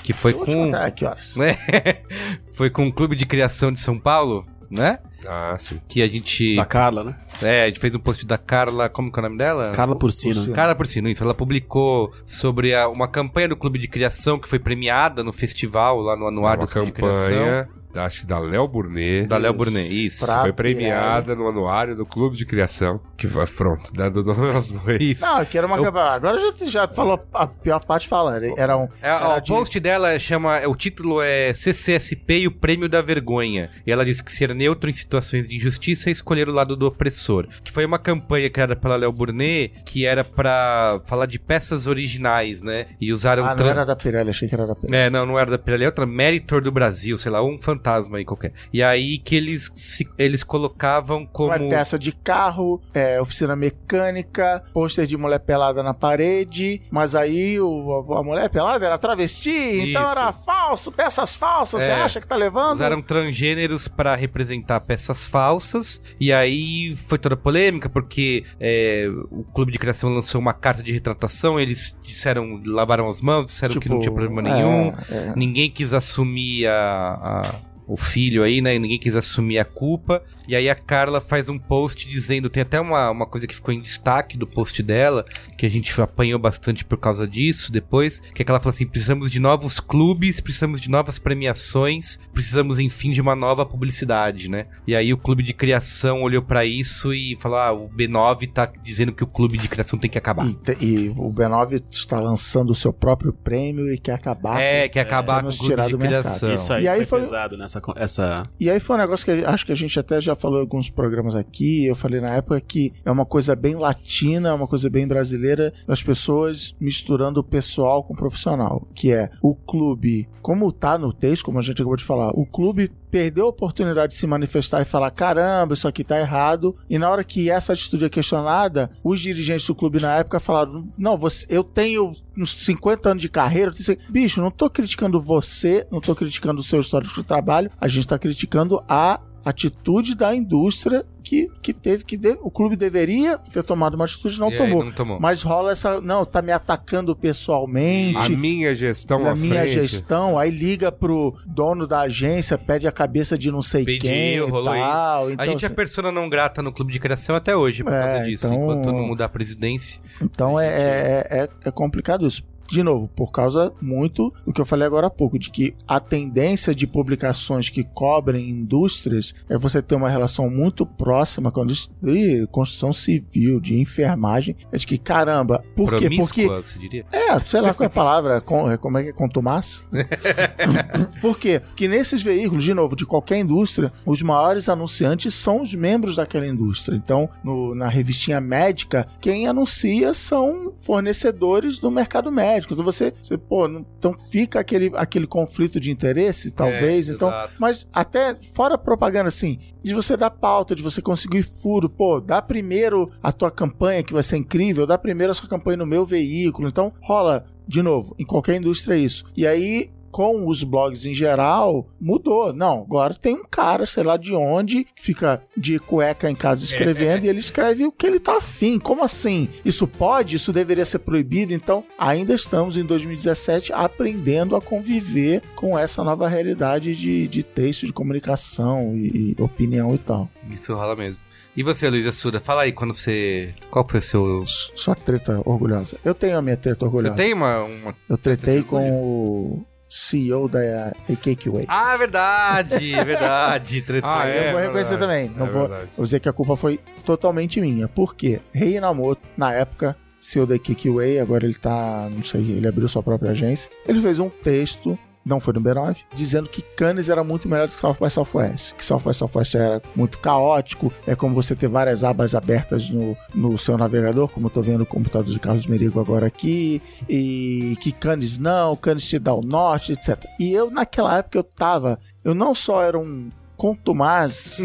Que 0.03 0.13
foi 0.13 0.33
com. 0.33 0.47
contar 0.47 0.91
que 0.91 1.05
horas. 1.05 1.37
né? 1.37 1.57
foi 2.55 2.71
com 2.71 2.89
o 2.89 2.93
Clube 2.93 3.15
de 3.15 3.25
Criação 3.25 3.71
de 3.71 3.79
São 3.79 3.99
Paulo, 3.99 4.45
né? 4.69 4.99
Ah, 5.27 5.57
sim. 5.59 5.81
Que 5.89 6.03
a 6.03 6.09
gente. 6.09 6.57
Da 6.57 6.65
Carla, 6.65 7.05
né? 7.05 7.15
É, 7.43 7.65
a 7.65 7.67
gente 7.67 7.81
fez 7.81 7.95
um 7.95 7.99
post 7.99 8.27
da 8.27 8.37
Carla. 8.39 8.89
Como 8.89 9.11
que 9.13 9.19
é 9.19 9.21
o 9.21 9.23
nome 9.25 9.39
dela? 9.39 9.73
Carla 9.75 9.95
Porcino. 9.97 10.35
Porcino. 10.35 10.55
Carla 10.55 10.75
Porcino, 10.75 11.09
isso. 11.09 11.23
Ela 11.23 11.35
publicou 11.35 12.13
sobre 12.27 12.75
a- 12.75 12.89
uma 12.89 13.07
campanha 13.09 13.49
do 13.49 13.57
Clube 13.57 13.79
de 13.79 13.89
Criação 13.89 14.39
que 14.39 14.49
foi 14.49 14.59
premiada 14.59 15.23
no 15.23 15.33
festival 15.33 16.01
lá 16.01 16.17
no 16.17 16.27
Anuário 16.27 16.61
Uma 16.63 16.67
do 16.67 16.73
Clube 16.73 16.87
de 16.87 16.93
Criação. 16.93 17.67
Campanha, 17.93 18.07
acho 18.07 18.21
que 18.21 18.27
da 18.27 18.39
Léo 18.39 18.67
Burnet. 18.69 19.27
Da 19.29 19.37
Léo 19.37 19.53
Burnet, 19.53 19.89
isso. 20.07 20.25
Pra- 20.25 20.41
Foi 20.43 20.53
premiada 20.53 21.35
no 21.35 21.49
anuário 21.49 21.95
do 21.95 22.05
Clube 22.07 22.37
de 22.37 22.45
Criação. 22.47 23.01
Que 23.17 23.27
vai, 23.27 23.47
pronto, 23.47 23.93
dando 23.93 24.23
nome 24.25 24.53
aos 24.55 24.71
bois. 24.71 25.01
Isso. 25.01 25.25
Não, 25.25 25.45
que 25.45 25.57
era 25.57 25.67
uma. 25.67 25.77
Eu- 25.77 25.93
Agora 25.93 26.39
já, 26.39 26.53
já 26.69 26.89
falou 26.89 27.23
a 27.35 27.47
pior 27.47 27.85
parte 27.85 28.09
fala. 28.09 28.41
Era 28.57 28.77
um. 28.77 28.85
É, 29.03 29.09
era 29.09 29.37
o 29.37 29.41
de- 29.41 29.49
post 29.53 29.79
dela 29.81 30.19
chama. 30.19 30.61
O 30.67 30.75
título 30.75 31.21
é 31.23 31.53
CCSP 31.55 32.39
e 32.41 32.47
o 32.47 32.51
Prêmio 32.51 32.89
da 32.89 33.01
Vergonha. 33.03 33.71
E 33.87 33.93
ela 33.93 34.05
diz 34.05 34.21
que 34.21 34.33
ser 34.33 34.55
neutro 34.55 34.89
em 34.91 34.93
situações 34.93 35.47
de 35.47 35.55
injustiça 35.57 36.09
é 36.09 36.13
escolher 36.13 36.49
o 36.49 36.53
lado 36.53 36.75
do 36.77 36.87
opressor. 36.87 37.47
Que 37.63 37.71
foi 37.71 37.85
uma 37.85 37.99
campanha 37.99 38.49
criada 38.51 38.75
pela 38.75 38.97
Léo 38.97 39.13
Burnet 39.13 39.75
que 39.85 40.05
era 40.07 40.25
pra 40.25 41.01
falar 41.07 41.27
de 41.27 41.39
peças 41.39 41.87
originais, 41.87 42.63
né? 42.63 42.87
E 43.01 43.13
usaram. 43.13 43.45
Ah, 43.45 43.49
não 43.51 43.57
tran- 43.57 43.71
era 43.71 43.85
da 43.85 43.95
Pirelli, 43.97 44.31
achei 44.31 44.49
que 44.49 44.55
era 44.55 44.67
da 44.67 44.75
Pirelli. 44.75 44.97
É, 44.97 45.11
não, 45.11 45.25
não 45.27 45.39
era 45.39 45.51
da 45.51 45.59
Pirelli, 45.59 45.85
é 45.85 45.87
outra 45.87 46.07
Meritor 46.07 46.61
do 46.63 46.73
Brasil, 46.73 47.17
sei 47.19 47.31
lá, 47.31 47.43
um 47.43 47.57
fantasma 47.83 48.19
aí 48.19 48.25
qualquer. 48.25 48.53
E 48.73 48.83
aí 48.83 49.19
que 49.19 49.35
eles, 49.35 49.71
se- 49.75 50.09
eles 50.17 50.43
colocavam 50.43 51.27
como. 51.27 51.49
Uma 51.53 51.59
peça 51.69 51.99
de 51.99 52.13
carro, 52.13 52.81
é, 52.95 53.21
oficina 53.21 53.57
mecânica, 53.57 54.63
pôster 54.73 55.05
de 55.07 55.17
mulher 55.17 55.41
pelada 55.41 55.83
na 55.83 55.93
parede, 55.93 56.81
mas 56.91 57.15
aí 57.15 57.61
o- 57.61 58.15
a, 58.17 58.23
mulher 58.23 58.49
pelada 58.49 58.87
era 58.87 58.97
travesti, 58.99 59.51
então 59.51 60.03
Isso. 60.03 60.19
era 60.19 60.33
falso, 60.33 60.93
peças 60.93 61.35
falsas, 61.35 61.83
você 61.83 61.91
É. 61.91 61.95
acha 61.95 62.21
que 62.21 62.27
tá 62.27 62.37
levando? 62.37 62.77
Usaram 62.77 63.03
transgêneros 63.03 63.89
pra 63.89 64.15
representar 64.15 64.81
peças 64.81 65.27
falsas. 65.27 66.03
E 66.21 66.33
aí 66.33 66.95
foi 67.09 67.19
toda 67.19 67.37
polêmica, 67.37 67.89
porque 67.89 68.45
é, 68.61 69.09
o 69.31 69.43
Clube 69.53 69.73
de 69.73 69.79
Criação 69.79 70.15
lançou 70.15 70.41
uma 70.41 70.53
carta 70.55 70.83
de 70.83 70.93
retratação. 70.93 71.59
Eles 71.59 71.97
disseram, 72.03 72.61
lavaram 72.65 73.09
as 73.09 73.21
mãos, 73.21 73.47
disseram 73.47 73.81
que 73.81 73.89
não 73.89 74.01
tinha 74.01 74.13
problema 74.13 74.41
é, 74.49 74.55
nenhum. 74.55 74.95
é. 75.11 75.33
Ninguém 75.37 75.71
quis 75.71 75.93
assumir 75.93 76.67
a- 76.67 77.43
a- 77.43 77.72
o 77.93 77.97
filho 77.97 78.43
aí, 78.43 78.61
né? 78.61 78.79
Ninguém 78.79 78.99
quis 78.99 79.15
assumir 79.17 79.59
a 79.59 79.65
culpa. 79.65 80.23
E 80.49 80.57
aí 80.57 80.69
a 80.69 80.75
Carla 80.75 81.21
faz 81.21 81.49
um 81.49 81.59
post 81.59 82.09
dizendo, 82.09 82.51
tem 82.51 82.63
até 82.63 82.81
uma, 82.81 83.11
uma 83.11 83.27
coisa 83.27 83.47
que 83.47 83.55
ficou 83.55 83.73
em 83.73 83.81
destaque 83.81 84.37
do 84.37 84.47
post 84.47 84.83
dela, 84.83 85.25
que 85.57 85.65
a 85.65 85.69
gente 85.69 85.99
apanhou 86.01 86.39
bastante 86.39 86.85
por 86.85 86.99
causa 86.99 87.29
disso 87.29 87.71
depois, 87.71 88.19
que 88.35 88.43
é 88.43 88.45
que 88.45 88.51
ela 88.51 88.59
fala 88.59 88.75
assim, 88.75 88.87
precisamos 88.87 89.31
de 89.31 89.39
novos 89.39 89.79
clubes, 89.79 90.41
precisamos 90.41 90.81
de 90.81 90.91
novas 90.91 91.19
premiações, 91.53 92.19
precisamos, 92.33 92.79
enfim, 92.79 93.13
de 93.13 93.21
uma 93.21 93.37
nova 93.37 93.65
publicidade, 93.67 94.51
né? 94.51 94.67
E 94.87 94.97
aí 94.97 95.13
o 95.13 95.17
clube 95.19 95.43
de 95.43 95.53
criação 95.53 96.23
olhou 96.23 96.43
pra 96.43 96.65
isso 96.65 97.13
e 97.13 97.37
falou, 97.37 97.59
ah, 97.59 97.73
o 97.73 97.89
B9 97.91 98.51
tá 98.53 98.67
dizendo 98.83 99.13
que 99.13 99.23
o 99.23 99.27
clube 99.27 99.59
de 99.59 99.69
criação 99.69 99.99
tem 99.99 100.11
que 100.11 100.19
acabar. 100.19 100.47
E, 100.47 100.55
te- 100.55 100.77
e 100.81 101.09
o 101.11 101.31
B9 101.33 101.83
está 101.91 102.19
lançando 102.19 102.71
o 102.71 102.75
seu 102.75 102.93
próprio 102.93 103.33
prêmio 103.33 103.93
e 103.93 103.99
quer 103.99 104.15
acabar. 104.15 104.61
É, 104.61 104.89
com- 104.89 104.95
quer 104.95 105.01
acabar 105.01 105.41
pra 105.41 105.43
com 105.43 105.49
o 105.49 105.53
clube 105.53 105.71
tirar 105.71 105.87
de 105.87 105.93
do 105.93 105.99
mercado. 105.99 106.23
criação. 106.23 106.55
Isso 106.55 106.73
aí, 106.73 106.85
E 106.85 106.89
aí 106.89 106.97
foi, 106.99 107.07
foi- 107.07 107.21
pesado 107.21 107.57
nessa... 107.57 107.81
Essa... 107.97 108.43
E 108.59 108.71
aí 108.71 108.81
foi 108.81 108.97
um 108.97 108.99
negócio 108.99 109.25
que 109.25 109.45
acho 109.45 109.67
que 109.67 109.73
a 109.73 109.77
gente 109.77 109.99
até 109.99 110.21
já 110.21 110.35
falou 110.35 110.59
em 110.59 110.63
alguns 110.63 110.91
programas 110.91 111.35
aqui. 111.35 111.87
Eu 111.87 111.95
falei 111.95 112.21
na 112.21 112.31
época 112.31 112.61
que 112.61 112.93
é 113.05 113.11
uma 113.11 113.27
coisa 113.27 113.55
bem 113.57 113.75
latina, 113.75 114.51
é 114.51 114.53
uma 114.53 114.67
coisa 114.67 114.89
bem 114.89 115.07
brasileira, 115.07 115.73
das 115.87 116.03
pessoas 116.03 116.75
misturando 116.81 117.41
o 117.41 117.45
pessoal 117.45 118.03
com 118.03 118.15
o 118.15 118.17
profissional. 118.17 118.87
Que 118.95 119.13
é 119.13 119.31
o 119.43 119.55
clube, 119.55 120.29
como 120.41 120.73
tá 120.73 120.97
no 120.99 121.13
texto, 121.13 121.45
como 121.45 121.59
a 121.59 121.63
gente 121.63 121.81
acabou 121.81 121.97
de 121.97 122.05
falar, 122.05 122.31
o 122.31 122.47
clube 122.47 122.91
perdeu 123.13 123.45
a 123.45 123.51
oportunidade 123.51 124.15
de 124.15 124.19
se 124.19 124.27
manifestar 124.27 124.81
e 124.81 124.87
falar: 124.87 125.11
caramba, 125.11 125.75
isso 125.75 125.87
aqui 125.87 126.03
tá 126.03 126.19
errado. 126.19 126.75
E 126.89 126.99
na 126.99 127.11
hora 127.11 127.23
que 127.23 127.51
essa 127.51 127.75
atitude 127.75 128.07
é 128.07 128.09
questionada, 128.09 128.91
os 129.05 129.21
dirigentes 129.21 129.67
do 129.67 129.75
clube 129.75 130.01
na 130.01 130.17
época 130.17 130.41
falaram: 130.41 130.89
não, 130.97 131.19
você, 131.19 131.47
eu 131.51 131.63
tenho 131.63 132.13
uns 132.37 132.65
50 132.65 133.11
anos 133.11 133.23
de 133.23 133.29
carreira. 133.29 133.71
eu 133.71 133.85
tenho- 133.85 133.99
Bicho, 134.11 134.41
não 134.41 134.51
tô 134.51 134.69
criticando 134.71 135.21
você, 135.21 135.87
não 135.91 136.01
tô 136.01 136.15
criticando 136.15 136.61
o 136.61 136.65
seu 136.65 136.81
histórico 136.81 137.15
de 137.15 137.23
trabalho, 137.23 137.71
a 137.81 137.89
gente 137.89 138.07
tá 138.07 138.19
criticando 138.19 138.83
a 138.89 139.21
atitude 139.45 140.15
da 140.15 140.35
indústria 140.35 141.05
que, 141.33 141.51
que 141.63 141.73
teve 141.73 142.05
que 142.05 142.19
de- 142.19 142.37
o 142.43 142.51
clube 142.51 142.77
deveria 142.77 143.39
ter 143.39 143.63
tomado 143.63 143.95
uma 143.95 144.05
atitude 144.05 144.39
não 144.39 144.53
E 144.53 144.57
tomou. 144.59 144.85
não 144.85 144.93
tomou. 144.93 145.19
Mas 145.19 145.43
rola 145.43 145.73
essa, 145.73 145.99
não, 145.99 146.27
tá 146.27 146.43
me 146.43 146.53
atacando 146.53 147.17
pessoalmente. 147.17 148.19
A 148.19 148.29
minha 148.29 148.75
gestão 148.75 149.27
à 149.27 149.35
minha 149.35 149.63
frente. 149.63 149.73
gestão, 149.73 150.39
aí 150.39 150.51
liga 150.51 150.93
pro 150.93 151.35
dono 151.47 151.87
da 151.87 152.01
agência, 152.03 152.59
pede 152.59 152.87
a 152.87 152.93
cabeça 152.93 153.39
de 153.39 153.51
não 153.51 153.63
sei 153.63 153.83
Pediu, 153.83 154.01
quem 154.11 154.41
rolou 154.41 154.75
tal. 154.75 155.27
a 155.29 155.33
Então, 155.33 155.47
gente 155.47 155.65
é 155.65 155.67
assim, 155.69 155.75
persona 155.75 156.13
não 156.13 156.29
grata 156.29 156.61
no 156.61 156.71
clube 156.71 156.93
de 156.93 156.99
criação 157.01 157.35
até 157.35 157.57
hoje 157.57 157.83
por 157.83 157.95
É, 157.95 157.99
causa 158.09 158.25
disso, 158.25 158.47
então- 158.47 158.57
enquanto 158.63 158.87
não 158.93 159.07
mudar 159.07 159.25
a 159.25 159.29
presidência. 159.31 160.01
então 160.21 160.61
é, 160.61 160.67
é, 160.67 161.27
é, 161.31 161.49
é 161.65 161.71
complicado 161.71 162.27
isso. 162.27 162.43
De 162.73 162.83
novo, 162.83 163.07
por 163.15 163.31
causa 163.31 163.71
muito 163.83 164.33
do 164.47 164.53
que 164.53 164.59
eu 164.59 164.65
falei 164.65 164.87
agora 164.87 165.09
há 165.09 165.11
pouco, 165.11 165.39
de 165.39 165.51
que 165.51 165.75
a 165.87 166.01
tendência 166.01 166.75
de 166.75 166.87
publicações 166.87 167.69
que 167.69 167.85
cobrem 167.85 168.49
indústrias 168.49 169.35
é 169.47 169.59
você 169.59 169.83
ter 169.83 169.95
uma 169.95 170.09
relação 170.09 170.49
muito 170.49 170.87
próxima 170.87 171.53
com 171.53 171.61
a 171.61 171.67
de 171.67 172.47
construção 172.51 172.91
civil, 172.91 173.61
de 173.61 173.79
enfermagem. 173.79 174.57
É 174.73 174.79
de 174.79 174.87
que, 174.87 174.97
caramba, 174.97 175.63
por 175.77 175.91
quê? 175.99 176.09
Porque 176.17 176.47
você 176.49 176.79
diria? 176.79 177.05
É, 177.13 177.39
sei 177.41 177.61
lá 177.61 177.75
qual 177.75 177.85
é 177.85 177.87
a 177.89 177.91
palavra, 177.91 178.41
com- 178.41 178.75
como 178.79 178.97
é 178.97 179.03
que 179.03 179.09
é 179.11 179.13
contumaz? 179.13 179.87
Por 181.21 181.39
quê? 181.39 181.61
Porque 181.61 181.87
nesses 181.89 182.23
veículos, 182.23 182.65
de 182.65 182.73
novo, 182.75 182.97
de 182.97 183.05
qualquer 183.07 183.39
indústria, 183.39 183.93
os 184.07 184.23
maiores 184.23 184.69
anunciantes 184.69 185.35
são 185.35 185.61
os 185.63 185.75
membros 185.75 186.17
daquela 186.17 186.47
indústria. 186.47 186.97
Então, 186.97 187.29
no- 187.45 187.75
na 187.75 187.89
revistinha 187.89 188.41
médica, 188.41 189.07
quem 189.21 189.47
anuncia 189.47 190.15
são 190.15 190.73
fornecedores 190.81 191.79
do 191.79 191.91
mercado 191.91 192.31
médico. 192.33 192.62
Então 192.71 192.85
você, 192.85 193.13
você 193.23 193.37
pô, 193.39 193.67
não- 193.69 193.85
então 193.99 194.13
fica 194.15 194.61
aquele, 194.61 194.91
aquele 194.95 195.27
conflito 195.27 195.81
de 195.81 195.91
interesse, 195.91 196.51
talvez. 196.51 197.09
É, 197.09 197.13
então, 197.13 197.29
exato. 197.29 197.55
mas 197.59 197.89
até 197.93 198.37
fora 198.55 198.77
propaganda, 198.77 199.29
assim, 199.29 199.59
de 199.83 199.95
você 199.95 200.17
dar 200.17 200.31
pauta, 200.31 200.75
de 200.75 200.83
você 200.83 201.01
conseguir 201.01 201.43
furo, 201.43 201.89
pô, 201.89 202.21
dá 202.21 202.41
primeiro 202.43 203.11
a 203.23 203.33
tua 203.33 203.51
campanha, 203.51 204.03
que 204.03 204.13
vai 204.13 204.23
ser 204.23 204.37
incrível, 204.37 204.87
dá 204.87 204.99
primeiro 204.99 205.31
a 205.31 205.35
sua 205.35 205.49
campanha 205.49 205.77
no 205.77 205.87
meu 205.87 206.05
veículo. 206.05 206.69
Então, 206.69 206.93
rola, 207.01 207.45
de 207.67 207.83
novo, 207.83 208.15
em 208.19 208.25
qualquer 208.25 208.57
indústria 208.57 208.95
é 208.95 208.99
isso. 208.99 209.25
E 209.37 209.47
aí, 209.47 209.91
com 210.13 210.47
os 210.47 210.63
blogs 210.63 211.07
em 211.07 211.15
geral, 211.15 211.89
mudou. 211.99 212.53
Não, 212.53 212.83
agora 212.83 213.15
tem 213.15 213.35
um 213.35 213.45
cara, 213.45 213.87
sei 213.87 214.05
lá 214.05 214.19
de 214.19 214.35
onde, 214.35 214.85
que 214.95 215.03
fica 215.03 215.43
de 215.57 215.79
cueca 215.79 216.31
em 216.31 216.35
casa 216.35 216.65
escrevendo 216.65 217.25
e 217.27 217.29
ele 217.29 217.39
escreve 217.41 217.87
o 217.87 217.91
que 217.91 218.07
ele 218.07 218.21
tá 218.21 218.37
afim. 218.37 218.79
Como 218.79 219.03
assim? 219.03 219.49
Isso 219.65 219.89
pode? 219.89 220.37
Isso 220.37 220.53
deveria 220.53 220.85
ser 220.85 220.99
proibido? 220.99 221.55
Então, 221.55 221.83
ainda 221.99 222.35
estamos 222.35 222.77
em 222.77 222.85
2017 222.85 223.73
aprendendo 223.73 224.55
a 224.55 224.61
conviver 224.61 225.43
com 225.57 225.79
essa 225.79 226.05
nova 226.05 226.29
realidade 226.29 226.95
de, 226.95 227.27
de 227.27 227.43
texto, 227.43 227.87
de 227.87 227.93
comunicação 227.93 228.95
e, 228.95 229.35
e 229.39 229.43
opinião 229.43 229.95
e 229.95 229.99
tal. 229.99 230.29
Isso 230.51 230.75
rola 230.75 230.95
mesmo. 230.95 231.33
E 231.55 231.63
você, 231.63 231.89
Luísa 231.89 232.13
Suda, 232.13 232.41
fala 232.41 232.63
aí 232.63 232.73
quando 232.73 232.95
você. 232.95 233.53
Qual 233.71 233.87
foi 233.87 234.01
o 234.01 234.03
seu. 234.03 234.45
Só 234.47 234.95
treta 234.95 235.43
orgulhosa. 235.45 236.01
Eu 236.03 236.15
tenho 236.15 236.39
a 236.39 236.43
minha 236.43 236.57
treta 236.57 236.79
Você 236.79 236.85
orgulhosa. 236.87 237.15
tem 237.15 237.35
uma. 237.35 237.65
uma... 237.65 237.95
Eu 238.09 238.17
tretei 238.17 238.55
Treta 238.63 238.69
com 238.69 238.91
o 238.91 239.67
CEO 239.95 240.49
da 240.49 240.59
AKQA. 241.07 241.65
Ah, 241.69 241.95
verdade, 241.99 242.93
verdade. 243.05 243.83
Tretei. 243.83 244.01
Ah, 244.11 244.27
é? 244.27 244.49
eu 244.49 244.53
vou 244.53 244.61
reconhecer 244.63 244.97
verdade. 244.97 245.29
também. 245.29 245.37
Não 245.39 245.47
É 245.47 245.51
vou, 245.51 245.69
verdade. 245.69 245.91
vou 245.95 246.05
dizer 246.05 246.19
que 246.21 246.29
a 246.31 246.33
culpa 246.33 246.57
foi 246.57 246.81
totalmente 247.05 247.61
minha. 247.61 247.87
Por 247.89 248.15
quê? 248.17 248.41
Rei 248.55 248.79
Inamoto, 248.79 249.21
na 249.37 249.53
época, 249.53 249.95
CEO 250.19 250.47
da 250.47 250.59
Kikiway, 250.59 251.21
agora 251.21 251.45
ele 251.45 251.55
tá, 251.55 252.09
não 252.11 252.25
sei, 252.25 252.41
ele 252.41 252.67
abriu 252.67 252.89
sua 252.89 253.03
própria 253.03 253.33
agência. 253.33 253.71
Ele 253.87 254.01
fez 254.01 254.19
um 254.19 254.31
texto, 254.31 254.99
não 255.25 255.41
foi 255.41 255.55
no 255.55 255.61
B9, 255.61 255.99
dizendo 256.15 256.49
que 256.49 256.63
Cannes 256.63 257.09
era 257.09 257.23
muito 257.23 257.49
melhor 257.49 257.67
do 257.67 257.71
que 257.71 257.77
South 257.77 257.97
by 258.01 258.11
Southwest. 258.11 258.75
Que 258.75 258.85
South 258.85 259.01
by 259.01 259.15
Southwest 259.15 259.55
era 259.55 259.83
muito 259.95 260.19
caótico, 260.19 260.93
é 261.07 261.15
como 261.15 261.35
você 261.35 261.55
ter 261.55 261.69
várias 261.69 262.05
abas 262.05 262.35
abertas 262.35 262.91
no, 262.91 263.17
no 263.35 263.57
seu 263.57 263.77
navegador, 263.77 264.29
como 264.29 264.47
eu 264.47 264.51
tô 264.51 264.63
vendo 264.63 264.83
o 264.83 264.87
computador 264.87 265.33
de 265.33 265.39
Carlos 265.39 265.67
Merigo 265.67 266.01
agora 266.01 266.27
aqui, 266.27 266.83
e 267.09 267.77
que 267.81 267.93
Cannes 267.93 268.39
não, 268.39 268.77
Cannes 268.77 269.05
te 269.05 269.19
dá 269.19 269.33
o 269.33 269.43
norte, 269.43 269.93
etc. 269.93 270.25
E 270.39 270.53
eu, 270.53 270.71
naquela 270.71 271.19
época, 271.19 271.39
eu 271.39 271.45
tava, 271.45 271.99
eu 272.25 272.35
não 272.35 272.55
só 272.55 272.83
era 272.83 272.99
um 272.99 273.31
contumaz 273.63 274.59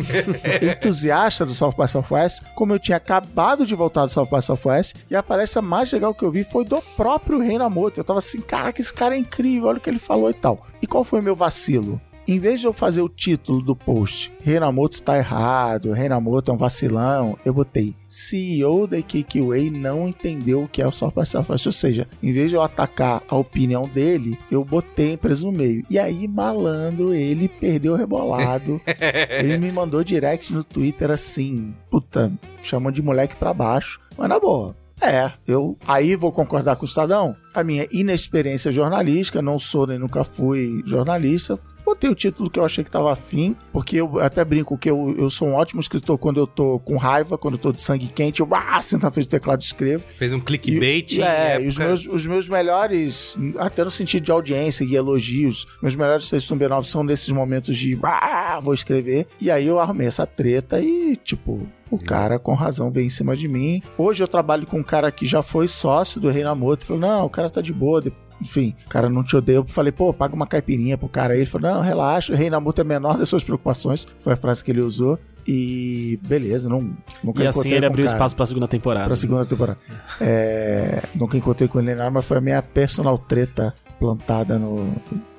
entusiasta 0.60 1.46
do 1.46 1.54
South 1.54 1.76
by 1.78 1.88
Southwest, 1.88 2.42
como 2.56 2.74
eu 2.74 2.80
tinha 2.80 2.98
acabado 2.98 3.64
de 3.64 3.76
voltar 3.76 4.08
do 4.08 4.12
South 4.12 4.26
by 4.26 4.42
Southwest, 4.42 4.96
e 5.08 5.16
a 5.16 5.22
palestra 5.22 5.62
mais 5.62 5.92
legal 5.92 6.16
que 6.16 6.26
eu 6.26 6.32
vi 6.32 6.44
foi 6.44 6.66
do 6.66 6.82
próprio 6.96 7.40
Reinamoto. 7.40 8.00
Eu 8.00 8.04
tava 8.04 8.18
assim, 8.18 8.42
cara, 8.42 8.74
que 8.74 8.82
esse 8.82 8.92
cara 8.92 9.14
é 9.14 9.20
incrível, 9.20 9.68
olha 9.68 9.78
o 9.78 9.82
que 9.82 9.88
ele 9.88 10.00
falou 10.00 10.32
e 10.32 10.34
tal. 10.34 10.66
E 10.82 10.88
qual 10.88 11.04
foi 11.04 11.20
o 11.20 11.24
meu 11.24 11.36
vacilo? 11.36 12.02
Em 12.28 12.40
vez 12.40 12.60
de 12.60 12.68
eu 12.68 12.74
fazer 12.74 13.02
o 13.02 13.08
título 13.08 13.62
do 13.62 13.74
post, 13.74 14.34
Reinamoto 14.42 15.02
tá 15.02 15.18
errado, 15.18 15.94
Reinamoto 15.94 16.52
é 16.52 16.54
um 16.54 16.58
vacilão, 16.58 17.40
eu 17.46 17.54
botei 17.54 17.96
CEO 18.06 18.86
da 18.86 19.02
KQA 19.02 19.72
não 19.72 20.10
entendeu 20.10 20.64
o 20.64 20.68
que 20.68 20.82
é 20.82 20.86
o 20.86 20.90
by 20.90 21.26
Southwest. 21.26 21.66
Ou 21.66 21.72
seja, 21.72 22.06
em 22.22 22.34
vez 22.34 22.50
de 22.50 22.58
eu 22.58 22.62
atacar 22.62 23.24
a 23.30 23.38
opinião 23.38 23.88
dele, 23.88 24.38
eu 24.52 24.66
botei 24.66 25.12
a 25.12 25.14
empresa 25.14 25.46
no 25.46 25.54
meio. 25.54 25.86
E 25.90 25.98
aí, 25.98 26.28
malandro, 26.28 27.14
ele 27.14 27.48
perdeu 27.48 27.94
o 27.94 27.96
rebolado. 27.96 28.82
ele 29.40 29.58
me 29.58 29.72
mandou 29.72 30.04
direct 30.04 30.52
no 30.52 30.66
Twitter 30.66 31.10
assim, 31.10 31.74
puta, 31.90 32.30
chamando 32.62 32.96
de 32.96 33.02
moleque 33.02 33.38
pra 33.38 33.54
baixo. 33.54 34.02
Mas 34.18 34.28
na 34.28 34.38
boa, 34.38 34.76
é, 35.02 35.32
eu 35.48 35.78
aí 35.88 36.14
vou 36.18 36.34
concordar 36.34 36.76
com 36.76 36.84
o 36.84 36.88
Estadão. 36.88 37.38
A 37.54 37.64
minha 37.64 37.88
inexperiência 37.90 38.70
jornalística, 38.70 39.42
não 39.42 39.58
sou 39.58 39.88
nem 39.88 39.98
nunca 39.98 40.26
fui 40.26 40.84
jornalista, 40.86 41.58
botei 41.88 42.10
o 42.10 42.16
título 42.16 42.50
que 42.50 42.60
eu 42.60 42.66
achei 42.66 42.84
que 42.84 42.92
tava 42.92 43.14
afim, 43.14 43.56
porque 43.72 43.96
eu 43.96 44.20
até 44.20 44.44
brinco 44.44 44.78
que 44.78 44.90
eu, 44.90 45.16
eu 45.18 45.30
sou 45.30 45.48
um 45.48 45.56
ótimo 45.56 45.80
escritor 45.80 46.18
quando 46.18 46.38
eu 46.38 46.46
tô 46.46 46.80
com 46.80 46.98
raiva, 46.98 47.38
quando 47.38 47.54
eu 47.54 47.60
tô 47.60 47.72
de 47.72 47.82
sangue 47.82 48.08
quente, 48.08 48.42
eu 48.42 48.50
ah, 48.52 48.82
sento 48.82 49.04
na 49.04 49.12
frente 49.12 49.28
do 49.28 49.32
teclado 49.32 49.62
e 49.62 49.66
escrevo. 49.66 50.06
Fez 50.18 50.34
um 50.34 50.40
clickbait. 50.40 51.14
E, 51.14 51.22
é, 51.22 51.62
e 51.62 51.68
os 51.68 51.78
meus, 51.78 52.06
os 52.06 52.26
meus 52.26 52.50
melhores, 52.50 53.38
até 53.58 53.86
no 53.86 53.92
sentido 53.92 54.24
de 54.24 54.32
audiência 54.32 54.84
e 54.84 54.96
elogios, 54.96 55.66
meus 55.82 55.96
melhores 55.96 56.30
textos 56.30 56.52
no 56.52 56.58
B9 56.58 56.84
são 56.84 57.04
nesses 57.04 57.30
momentos 57.30 57.78
de 57.78 57.98
ah, 58.04 58.60
vou 58.62 58.74
escrever. 58.74 59.26
E 59.40 59.50
aí 59.50 59.66
eu 59.66 59.80
arrumei 59.80 60.08
essa 60.08 60.26
treta 60.26 60.82
e, 60.82 61.16
tipo, 61.16 61.66
o 61.90 61.98
cara, 61.98 62.38
com 62.38 62.54
razão, 62.54 62.92
veio 62.92 63.08
em 63.08 63.10
cima 63.10 63.36
de 63.36 63.48
mim. 63.48 63.82
Hoje 63.98 64.22
eu 64.22 64.28
trabalho 64.28 64.68
com 64.68 64.80
um 64.80 64.84
cara 64.84 65.10
que 65.12 65.26
já 65.26 65.42
foi 65.42 65.68
sócio 65.68 66.20
do 66.20 66.30
Reinamoto. 66.30 66.86
Falou: 66.86 67.02
não, 67.02 67.26
o 67.26 67.30
cara 67.30 67.50
tá 67.50 67.62
de 67.62 67.72
boa. 67.72 68.04
Enfim, 68.42 68.76
o 68.86 68.90
cara 68.90 69.10
não 69.10 69.24
te 69.24 69.36
odeia. 69.36 69.58
Eu 69.58 69.66
falei, 69.68 69.92
pô, 69.92 70.14
paga 70.14 70.36
uma 70.36 70.46
caipirinha 70.46 70.98
pro 70.98 71.10
cara 71.10 71.34
aí. 71.34 71.40
Ele 71.40 71.46
falou: 71.46 71.72
não, 71.72 71.82
relaxa, 71.82 72.34
o 72.34 72.36
Reinamoto 72.36 72.80
é 72.82 72.84
menor 72.84 73.18
das 73.18 73.28
suas 73.30 73.44
preocupações. 73.44 74.06
Foi 74.20 74.34
a 74.34 74.36
frase 74.36 74.64
que 74.64 74.72
ele 74.72 74.82
usou. 74.82 75.18
E 75.48 76.20
beleza, 76.28 76.68
não, 76.70 76.94
nunca 77.24 77.44
E 77.44 77.48
assim 77.48 77.72
ele 77.72 77.86
abriu 77.86 78.06
cara. 78.06 78.16
espaço 78.18 78.36
pra 78.36 78.46
segunda 78.46 78.68
temporada. 78.68 79.06
Pra 79.08 79.16
segunda 79.16 79.46
temporada. 79.46 79.80
É, 80.22 81.02
nunca 81.16 81.38
encontrei 81.38 81.68
com 81.68 81.80
ele 81.80 81.96
nada, 81.96 82.12
mas 82.12 82.26
foi 82.26 82.38
a 82.38 82.42
minha 82.42 82.62
personal 82.62 83.18
treta 83.18 83.74
plantada 84.00 84.60
no, 84.60 84.94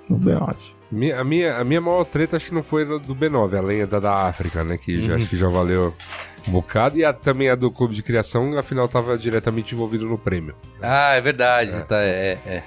no 0.09 0.19
B9. 0.19 0.57
Minha- 0.91 1.21
a, 1.21 1.25
minha, 1.25 1.57
a 1.59 1.65
minha 1.65 1.81
maior 1.83 2.05
treta 2.05 2.37
acho 2.37 2.47
que 2.47 2.55
não 2.55 2.63
foi 2.63 2.85
do 2.87 3.15
B9, 3.15 3.59
a 3.59 3.61
lenha 3.61 3.87
da, 3.87 4.01
da 4.01 4.27
África, 4.27 4.65
né? 4.65 4.79
Que 4.79 5.03
já, 5.03 5.17
acho 5.17 5.27
que 5.27 5.37
já 5.37 5.47
valeu 5.49 5.93
um 6.49 6.53
bocado. 6.53 6.97
E 6.97 7.05
a, 7.05 7.13
também 7.13 7.51
a 7.51 7.55
do 7.55 7.71
Clube 7.71 7.95
de 7.95 8.03
Criação, 8.03 8.59
afinal, 8.59 8.89
tava 8.89 9.19
diretamente 9.19 9.75
envolvido 9.75 10.07
no 10.07 10.17
prêmio. 10.17 10.55
Ah, 10.81 11.13
é 11.13 11.21
verdade. 11.21 11.85
Tá, 11.85 11.99
é, 12.01 12.39
é. 12.47 12.63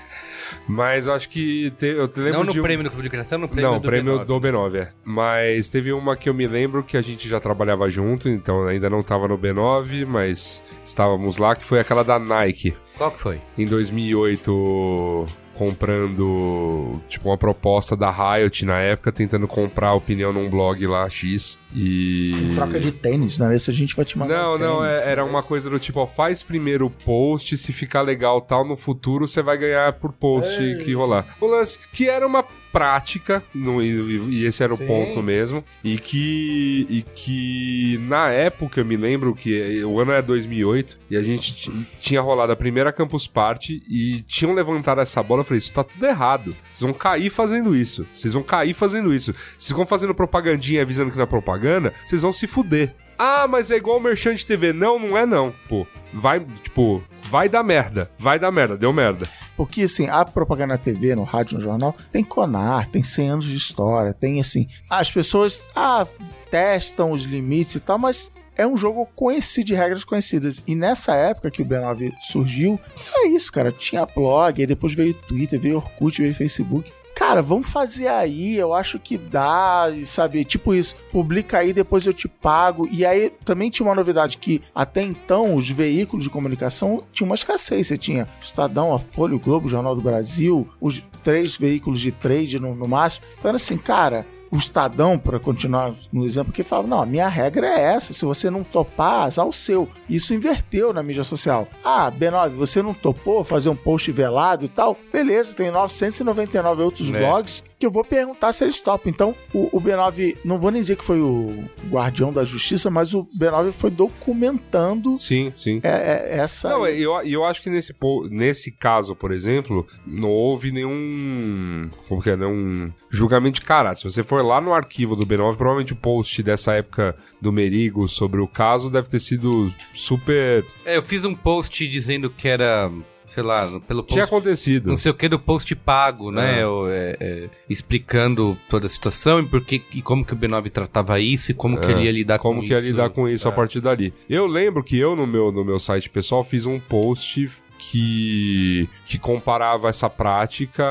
Mas 0.72 1.08
eu 1.08 1.14
acho 1.14 1.28
que 1.30 1.70
te- 1.72 1.86
eu 1.88 2.10
lembro 2.16 2.32
Não 2.34 2.44
no 2.46 2.52
de 2.54 2.60
um- 2.60 2.64
prêmio 2.64 2.84
do 2.84 2.90
Clube 2.90 3.04
de 3.04 3.10
Criação, 3.10 3.38
no 3.40 3.48
prêmio 3.50 3.72
Não, 3.72 3.80
do 3.80 3.88
prêmio 3.88 4.20
B9. 4.20 4.26
do 4.26 4.40
B9, 4.40 4.76
é. 4.78 4.90
Mas 5.04 5.68
teve 5.68 5.92
uma 5.92 6.16
que 6.16 6.30
eu 6.30 6.34
me 6.34 6.48
lembro 6.48 6.82
que 6.84 6.96
a 6.96 7.02
gente 7.02 7.28
já 7.28 7.40
trabalhava 7.40 7.90
junto, 7.90 8.30
então 8.30 8.66
ainda 8.66 8.90
não 8.90 9.02
tava 9.02 9.28
no 9.28 9.38
B9, 9.38 10.06
mas 10.06 10.64
estávamos 10.86 11.38
lá, 11.38 11.56
que 11.56 11.66
foi 11.66 11.80
aquela 11.80 12.04
da 12.04 12.18
Nike. 12.18 12.76
Qual 12.98 13.12
que 13.12 13.20
foi? 13.20 13.42
Em 13.58 13.66
2008, 13.66 15.26
comprando, 15.62 17.00
tipo, 17.08 17.30
uma 17.30 17.38
proposta 17.38 17.96
da 17.96 18.10
Riot 18.10 18.66
na 18.66 18.80
época, 18.80 19.12
tentando 19.12 19.48
comprar 19.48 19.90
a 19.90 19.94
opinião 19.94 20.34
num 20.34 20.50
blog 20.50 20.88
lá, 20.88 21.08
X. 21.08 21.60
E... 21.72 22.54
Troca 22.56 22.80
de 22.80 22.92
tênis, 22.92 23.38
né? 23.38 23.56
Esse 23.56 23.70
a 23.70 23.74
gente 23.74 23.96
vai 23.96 24.04
te 24.04 24.18
mandar. 24.18 24.42
Não, 24.42 24.56
um 24.56 24.58
não, 24.58 24.82
tênis. 24.82 25.04
é- 25.04 25.12
era 25.12 25.24
uma 25.24 25.44
coisa 25.44 25.70
do 25.70 25.78
tipo, 25.78 26.00
ó, 26.00 26.08
faz 26.08 26.42
primeiro 26.42 26.88
o 26.88 26.90
post, 26.90 27.56
se 27.58 27.72
ficar 27.72 28.02
legal 28.02 28.42
tal, 28.42 28.66
no 28.66 28.76
futuro 28.76 29.28
você 29.28 29.44
vai 29.44 29.56
ganhar 29.56 29.94
por 29.94 30.12
post 30.12 30.58
que 30.84 30.94
rolar. 30.96 31.28
O 31.40 31.46
lance, 31.46 31.78
que 31.94 32.10
era 32.10 32.26
uma 32.26 32.44
prática, 32.72 33.44
no- 33.54 33.82
e, 33.84 34.18
e 34.42 34.46
esse 34.46 34.64
era 34.64 34.74
o 34.74 34.78
Sim. 34.78 34.88
ponto 34.88 35.22
mesmo, 35.22 35.64
e 35.84 35.98
que, 35.98 36.86
e 36.90 37.02
que 37.16 38.00
na 38.08 38.30
época 38.30 38.80
eu 38.82 38.86
me 38.86 38.96
lembro 38.96 39.34
que 39.36 39.84
o 39.84 40.00
ano 40.00 40.12
é 40.12 40.22
2008, 40.22 40.98
e 41.10 41.18
a 41.18 41.22
gente 41.24 41.54
ti- 41.54 41.72
tinha 42.00 42.22
rolado 42.22 42.52
a 42.52 42.56
primeira 42.56 42.92
Campus 42.92 43.28
Party, 43.28 43.82
e 43.90 44.22
tinham 44.22 44.54
levantado 44.54 45.02
essa 45.02 45.22
bola, 45.22 45.42
eu 45.42 45.46
falei, 45.46 45.58
isso 45.60 45.74
tá 45.74 45.84
tudo 45.84 46.06
errado, 46.06 46.56
vocês 46.72 46.82
vão 46.82 46.94
cair 46.94 47.30
fazendo 47.30 47.76
isso, 47.76 48.06
vocês 48.12 48.34
vão 48.34 48.44
cair 48.44 48.74
fazendo 48.74 49.14
isso, 49.14 49.34
vocês 49.34 49.68
ficam 49.68 49.86
fazendo 49.86 50.16
propagandinha 50.16 50.82
avisando 50.82 51.12
que 51.12 51.18
não 51.18 51.24
é 51.24 51.28
propaganda, 51.28 51.94
vocês 52.06 52.22
vão 52.22 52.32
se 52.32 52.48
fuder. 52.48 52.94
Ah, 53.24 53.48
mas 53.48 53.70
é 53.70 53.76
igual 53.78 53.98
o 53.98 54.02
Merchant 54.02 54.42
TV. 54.44 54.74
Não, 54.74 54.98
não 54.98 55.16
é 55.16 55.28
não. 55.28 55.54
Pô, 55.70 55.86
vai, 56.12 56.40
tipo, 56.64 57.04
vai 57.30 57.48
dar 57.48 57.62
merda. 57.62 58.10
Vai 58.18 58.40
dar 58.40 58.50
merda, 58.52 58.76
deu 58.76 58.92
merda. 58.92 59.30
Porque, 59.62 59.84
assim, 59.84 60.08
a 60.10 60.26
propaganda 60.26 60.74
na 60.74 60.78
TV, 60.80 61.14
no 61.14 61.22
rádio, 61.22 61.56
no 61.56 61.64
jornal, 61.64 61.96
tem 62.12 62.24
Conar, 62.24 62.88
tem 62.88 63.04
100 63.04 63.30
anos 63.30 63.46
de 63.46 63.56
história, 63.56 64.12
tem, 64.12 64.42
assim... 64.42 64.68
As 64.90 65.12
pessoas, 65.12 65.64
ah, 65.76 66.08
testam 66.50 67.12
os 67.12 67.26
limites 67.26 67.76
e 67.76 67.80
tal, 67.80 68.00
mas 68.00 68.32
é 68.58 68.66
um 68.66 68.76
jogo 68.76 69.08
conhecido, 69.16 69.68
de 69.68 69.76
regras 69.76 70.04
conhecidas. 70.04 70.64
E 70.66 70.74
nessa 70.74 71.14
época 71.14 71.52
que 71.52 71.62
o 71.62 71.66
B9 71.66 72.12
surgiu, 72.22 72.80
é 73.18 73.28
isso, 73.28 73.52
cara. 73.52 73.72
Tinha 73.72 74.04
blog, 74.04 74.60
aí 74.60 74.66
depois 74.66 74.96
veio 74.96 75.14
Twitter, 75.14 75.60
veio 75.60 75.76
Orkut, 75.76 76.20
veio 76.20 76.34
Facebook. 76.34 76.92
Cara, 77.22 77.40
vamos 77.44 77.70
fazer 77.70 78.08
aí, 78.08 78.56
eu 78.58 78.74
acho 78.74 78.98
que 78.98 79.16
dá, 79.16 79.86
sabe? 80.08 80.44
Tipo 80.44 80.74
isso, 80.74 80.96
publica 81.12 81.60
aí, 81.60 81.72
depois 81.72 82.04
eu 82.08 82.12
te 82.12 82.28
pago. 82.28 82.90
E 82.92 83.06
aí 83.06 83.30
também 83.46 83.70
tinha 83.70 83.88
uma 83.88 83.94
novidade 83.94 84.40
que 84.40 84.60
até 84.74 85.04
então 85.04 85.54
os 85.54 85.70
veículos 85.70 86.24
de 86.24 86.32
comunicação 86.32 87.04
tinham 87.14 87.28
uma 87.28 87.36
escassez. 87.36 87.86
Você 87.86 87.96
tinha 87.96 88.28
Estadão, 88.42 88.92
a 88.92 88.98
Folha, 88.98 89.36
o 89.36 89.40
Globo, 89.40 89.68
o 89.68 89.70
Jornal 89.70 89.96
do 89.96 90.02
Brasil, 90.02 90.68
os 90.82 91.04
três 91.24 91.56
veículos 91.56 92.00
de 92.00 92.12
trade 92.12 92.60
no, 92.60 92.74
no 92.74 92.88
máximo. 92.88 93.24
Então 93.38 93.50
era 93.50 93.58
assim, 93.58 93.78
cara, 93.78 94.26
o 94.52 94.58
Estadão, 94.58 95.18
para 95.18 95.40
continuar 95.40 95.94
no 96.12 96.26
exemplo, 96.26 96.52
que 96.52 96.62
falava: 96.62 96.88
não, 96.88 97.02
a 97.02 97.06
minha 97.06 97.28
regra 97.28 97.66
é 97.68 97.94
essa, 97.94 98.12
se 98.14 98.26
você 98.26 98.50
não 98.50 98.64
topar, 98.64 99.24
azar 99.26 99.48
o 99.48 99.54
seu. 99.54 99.88
Isso 100.10 100.34
inverteu 100.34 100.92
na 100.94 101.02
mídia 101.02 101.24
social. 101.24 101.68
Ah, 101.84 102.12
B9, 102.12 102.50
você 102.50 102.82
não 102.82 102.94
topou 102.94 103.44
fazer 103.44 103.70
um 103.70 103.76
post 103.76 104.12
velado 104.12 104.66
e 104.66 104.68
tal? 104.68 104.98
Beleza, 105.12 105.56
tem 105.56 105.72
999 105.72 106.84
outros 106.84 107.10
É. 107.10 107.18
blogs 107.18 107.64
que 107.82 107.86
eu 107.88 107.92
vou 107.92 108.04
perguntar 108.04 108.54
se 108.54 108.64
eles 108.64 108.80
topam. 108.80 109.10
Então, 109.10 109.36
o, 109.52 109.76
o 109.76 109.82
B9, 109.82 110.38
não 110.46 110.60
vou 110.60 110.70
nem 110.70 110.80
dizer 110.80 110.96
que 110.96 111.04
foi 111.04 111.20
o 111.20 111.66
guardião 111.90 112.32
da 112.32 112.44
justiça, 112.44 112.92
mas 112.92 113.16
o 113.16 113.28
B9 113.38 113.72
foi 113.72 113.90
documentando 113.90 115.18
Sim, 115.18 115.52
sim. 115.56 115.82
é, 115.84 115.90
é, 115.90 116.38
essa. 116.38 116.70
Não, 116.70 116.86
eu, 116.88 117.20
eu 117.24 117.44
acho 117.44 117.60
que 117.62 117.72
nesse, 117.72 117.96
nesse 118.30 118.72
caso, 118.72 119.16
por 119.16 119.32
exemplo, 119.32 119.86
não 120.06 120.30
houve 120.30 120.72
nenhum. 120.72 121.90
Como 122.08 122.22
que 122.22 122.30
é? 122.30 122.38
Nenhum 122.38 122.92
julgamento 123.10 123.56
de 123.56 123.66
caráter. 123.66 123.98
Se 123.98 124.04
você 124.04 124.22
for 124.22 124.46
lá 124.46 124.62
no 124.62 124.74
arquivo 124.74 125.16
do 125.16 125.26
B9, 125.26 125.56
provavelmente 125.56 125.94
o 125.94 125.96
post 125.96 126.44
dessa 126.44 126.74
época 126.74 127.16
do 127.42 127.52
Merigo 127.52 128.08
sobre 128.08 128.40
o 128.40 128.48
caso 128.48 128.92
deve 128.92 129.10
ter 129.10 129.20
sido 129.20 129.74
super. 129.94 130.64
É, 130.86 130.98
eu 130.98 131.02
fiz 131.02 131.26
um 131.26 131.34
post 131.34 131.88
dizendo 131.88 132.30
que 132.30 132.48
era, 132.48 132.92
sei 133.34 133.44
lá, 133.44 133.66
pelo 133.88 134.04
post 134.04 134.14
Tinha 134.14 134.26
acontecido. 134.26 134.88
não 134.88 134.98
sei 134.98 135.12
o 135.12 135.14
que 135.16 135.30
do 135.30 135.40
post 135.40 135.74
pago, 135.76 136.32
né? 136.32 136.60
É. 136.60 136.64
Eu, 136.64 136.88
é, 136.88 137.18
é, 137.20 137.50
explicando 137.70 138.58
toda 138.70 138.88
a 138.88 138.90
situação 138.90 139.40
e, 139.40 139.46
por 139.46 139.62
que, 139.62 139.82
e 139.94 140.02
como 140.02 140.26
que 140.26 140.34
o 140.34 140.38
B9 140.38 140.70
tratava 140.70 141.20
isso 141.20 141.52
e 141.52 141.54
como 141.54 141.78
que 141.80 141.90
ele 141.92 142.04
ia 142.04 142.12
lidar 142.12 142.36
É, 142.36 142.38
Como 142.40 142.62
com 142.62 142.68
que 142.68 142.74
isso. 142.74 142.84
ia 142.86 142.92
lidar 142.92 143.10
com 143.10 143.28
isso 143.30 143.48
a 143.48 143.52
É. 143.52 143.56
partir 143.56 143.80
dali. 143.82 144.14
Eu 144.30 144.46
lembro 144.48 144.84
que 144.84 144.98
eu, 144.98 145.16
no 145.16 145.26
meu, 145.26 145.52
no 145.52 145.64
meu 145.64 145.80
site 145.80 146.10
pessoal, 146.10 146.44
fiz 146.44 146.66
um 146.66 146.80
post 146.80 147.50
que, 147.82 148.88
que 149.08 149.18
comparava 149.18 149.90
essa 149.90 150.08
prática, 150.08 150.86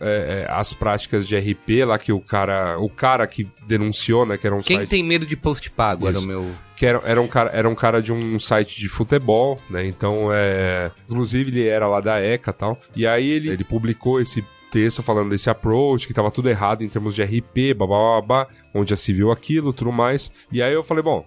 é, 0.00 0.46
é, 0.48 0.50
as 0.50 0.72
práticas 0.72 1.26
de 1.26 1.36
RP 1.36 1.84
lá 1.86 1.98
que 1.98 2.10
o 2.10 2.20
cara, 2.20 2.78
o 2.78 2.88
cara 2.88 3.26
que 3.26 3.46
denunciou, 3.66 4.24
né, 4.24 4.38
que 4.38 4.46
era 4.46 4.56
um 4.56 4.60
Quem 4.60 4.78
site 4.78 4.88
tem 4.88 5.04
medo 5.04 5.26
de 5.26 5.36
post 5.36 5.70
pago 5.70 6.08
era 6.08 6.16
o 6.16 6.18
Isso. 6.18 6.26
meu... 6.26 6.50
que 6.74 6.86
era, 6.86 7.02
era, 7.04 7.20
um 7.20 7.28
cara, 7.28 7.50
era 7.52 7.68
um 7.68 7.74
cara 7.74 8.00
de 8.00 8.12
um 8.12 8.40
site 8.40 8.80
de 8.80 8.88
futebol, 8.88 9.60
né? 9.68 9.86
Então, 9.86 10.30
é. 10.32 10.90
Inclusive, 11.04 11.50
ele 11.50 11.68
era 11.68 11.86
lá 11.86 12.00
da 12.00 12.18
ECA 12.18 12.50
e 12.50 12.54
tal. 12.54 12.80
E 12.96 13.06
aí 13.06 13.28
ele, 13.28 13.50
ele 13.50 13.64
publicou 13.64 14.20
esse 14.20 14.42
texto 14.72 15.02
falando 15.02 15.28
desse 15.30 15.50
approach, 15.50 16.06
que 16.06 16.14
tava 16.14 16.30
tudo 16.30 16.48
errado 16.48 16.82
em 16.82 16.88
termos 16.88 17.14
de 17.14 17.22
RP, 17.22 17.74
babá, 17.76 18.48
onde 18.74 18.90
já 18.90 18.96
se 18.96 19.12
viu 19.12 19.30
aquilo, 19.30 19.72
tudo 19.72 19.92
mais. 19.92 20.32
E 20.50 20.62
aí 20.62 20.72
eu 20.72 20.82
falei, 20.82 21.02
bom, 21.02 21.26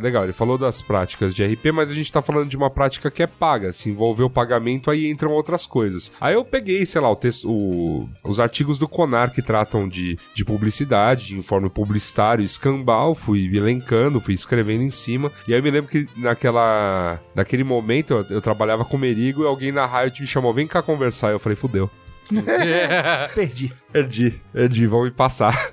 legal, 0.00 0.22
ele 0.22 0.32
falou 0.32 0.56
das 0.56 0.80
práticas 0.80 1.34
de 1.34 1.44
RP, 1.44 1.72
mas 1.72 1.90
a 1.90 1.94
gente 1.94 2.12
tá 2.12 2.22
falando 2.22 2.48
de 2.48 2.56
uma 2.56 2.70
prática 2.70 3.10
que 3.10 3.22
é 3.22 3.26
paga, 3.26 3.72
se 3.72 3.90
envolver 3.90 4.22
o 4.22 4.30
pagamento, 4.30 4.90
aí 4.90 5.10
entram 5.10 5.32
outras 5.32 5.66
coisas. 5.66 6.12
Aí 6.20 6.34
eu 6.34 6.44
peguei, 6.44 6.86
sei 6.86 7.00
lá, 7.00 7.10
o 7.10 7.16
texto, 7.16 7.50
o- 7.50 8.08
os 8.22 8.38
artigos 8.38 8.78
do 8.78 8.86
Conar 8.88 9.32
que 9.32 9.42
tratam 9.42 9.88
de, 9.88 10.16
de 10.32 10.44
publicidade, 10.44 11.26
de 11.26 11.36
informe 11.36 11.68
publicitário, 11.68 12.44
escambau, 12.44 13.14
fui 13.14 13.44
elencando, 13.56 14.20
fui 14.20 14.34
escrevendo 14.34 14.82
em 14.82 14.90
cima, 14.90 15.32
e 15.48 15.52
aí 15.52 15.58
eu 15.58 15.62
me 15.64 15.70
lembro 15.70 15.90
que 15.90 16.06
naquela, 16.16 17.20
naquele 17.34 17.64
momento 17.64 18.12
eu, 18.12 18.36
eu 18.36 18.40
trabalhava 18.40 18.84
com 18.84 18.96
o 18.96 19.00
Merigo 19.00 19.42
e 19.42 19.46
alguém 19.46 19.72
na 19.72 19.84
Riot 19.86 20.20
me 20.20 20.26
chamou, 20.28 20.54
vem 20.54 20.66
cá 20.68 20.80
conversar, 20.82 21.32
eu 21.32 21.38
falei, 21.40 21.56
fudeu. 21.56 21.90
Perdi. 23.34 23.72
Perdi, 23.92 24.42
perdi, 24.52 24.86
vão 24.86 25.04
me 25.04 25.10
passar. 25.10 25.72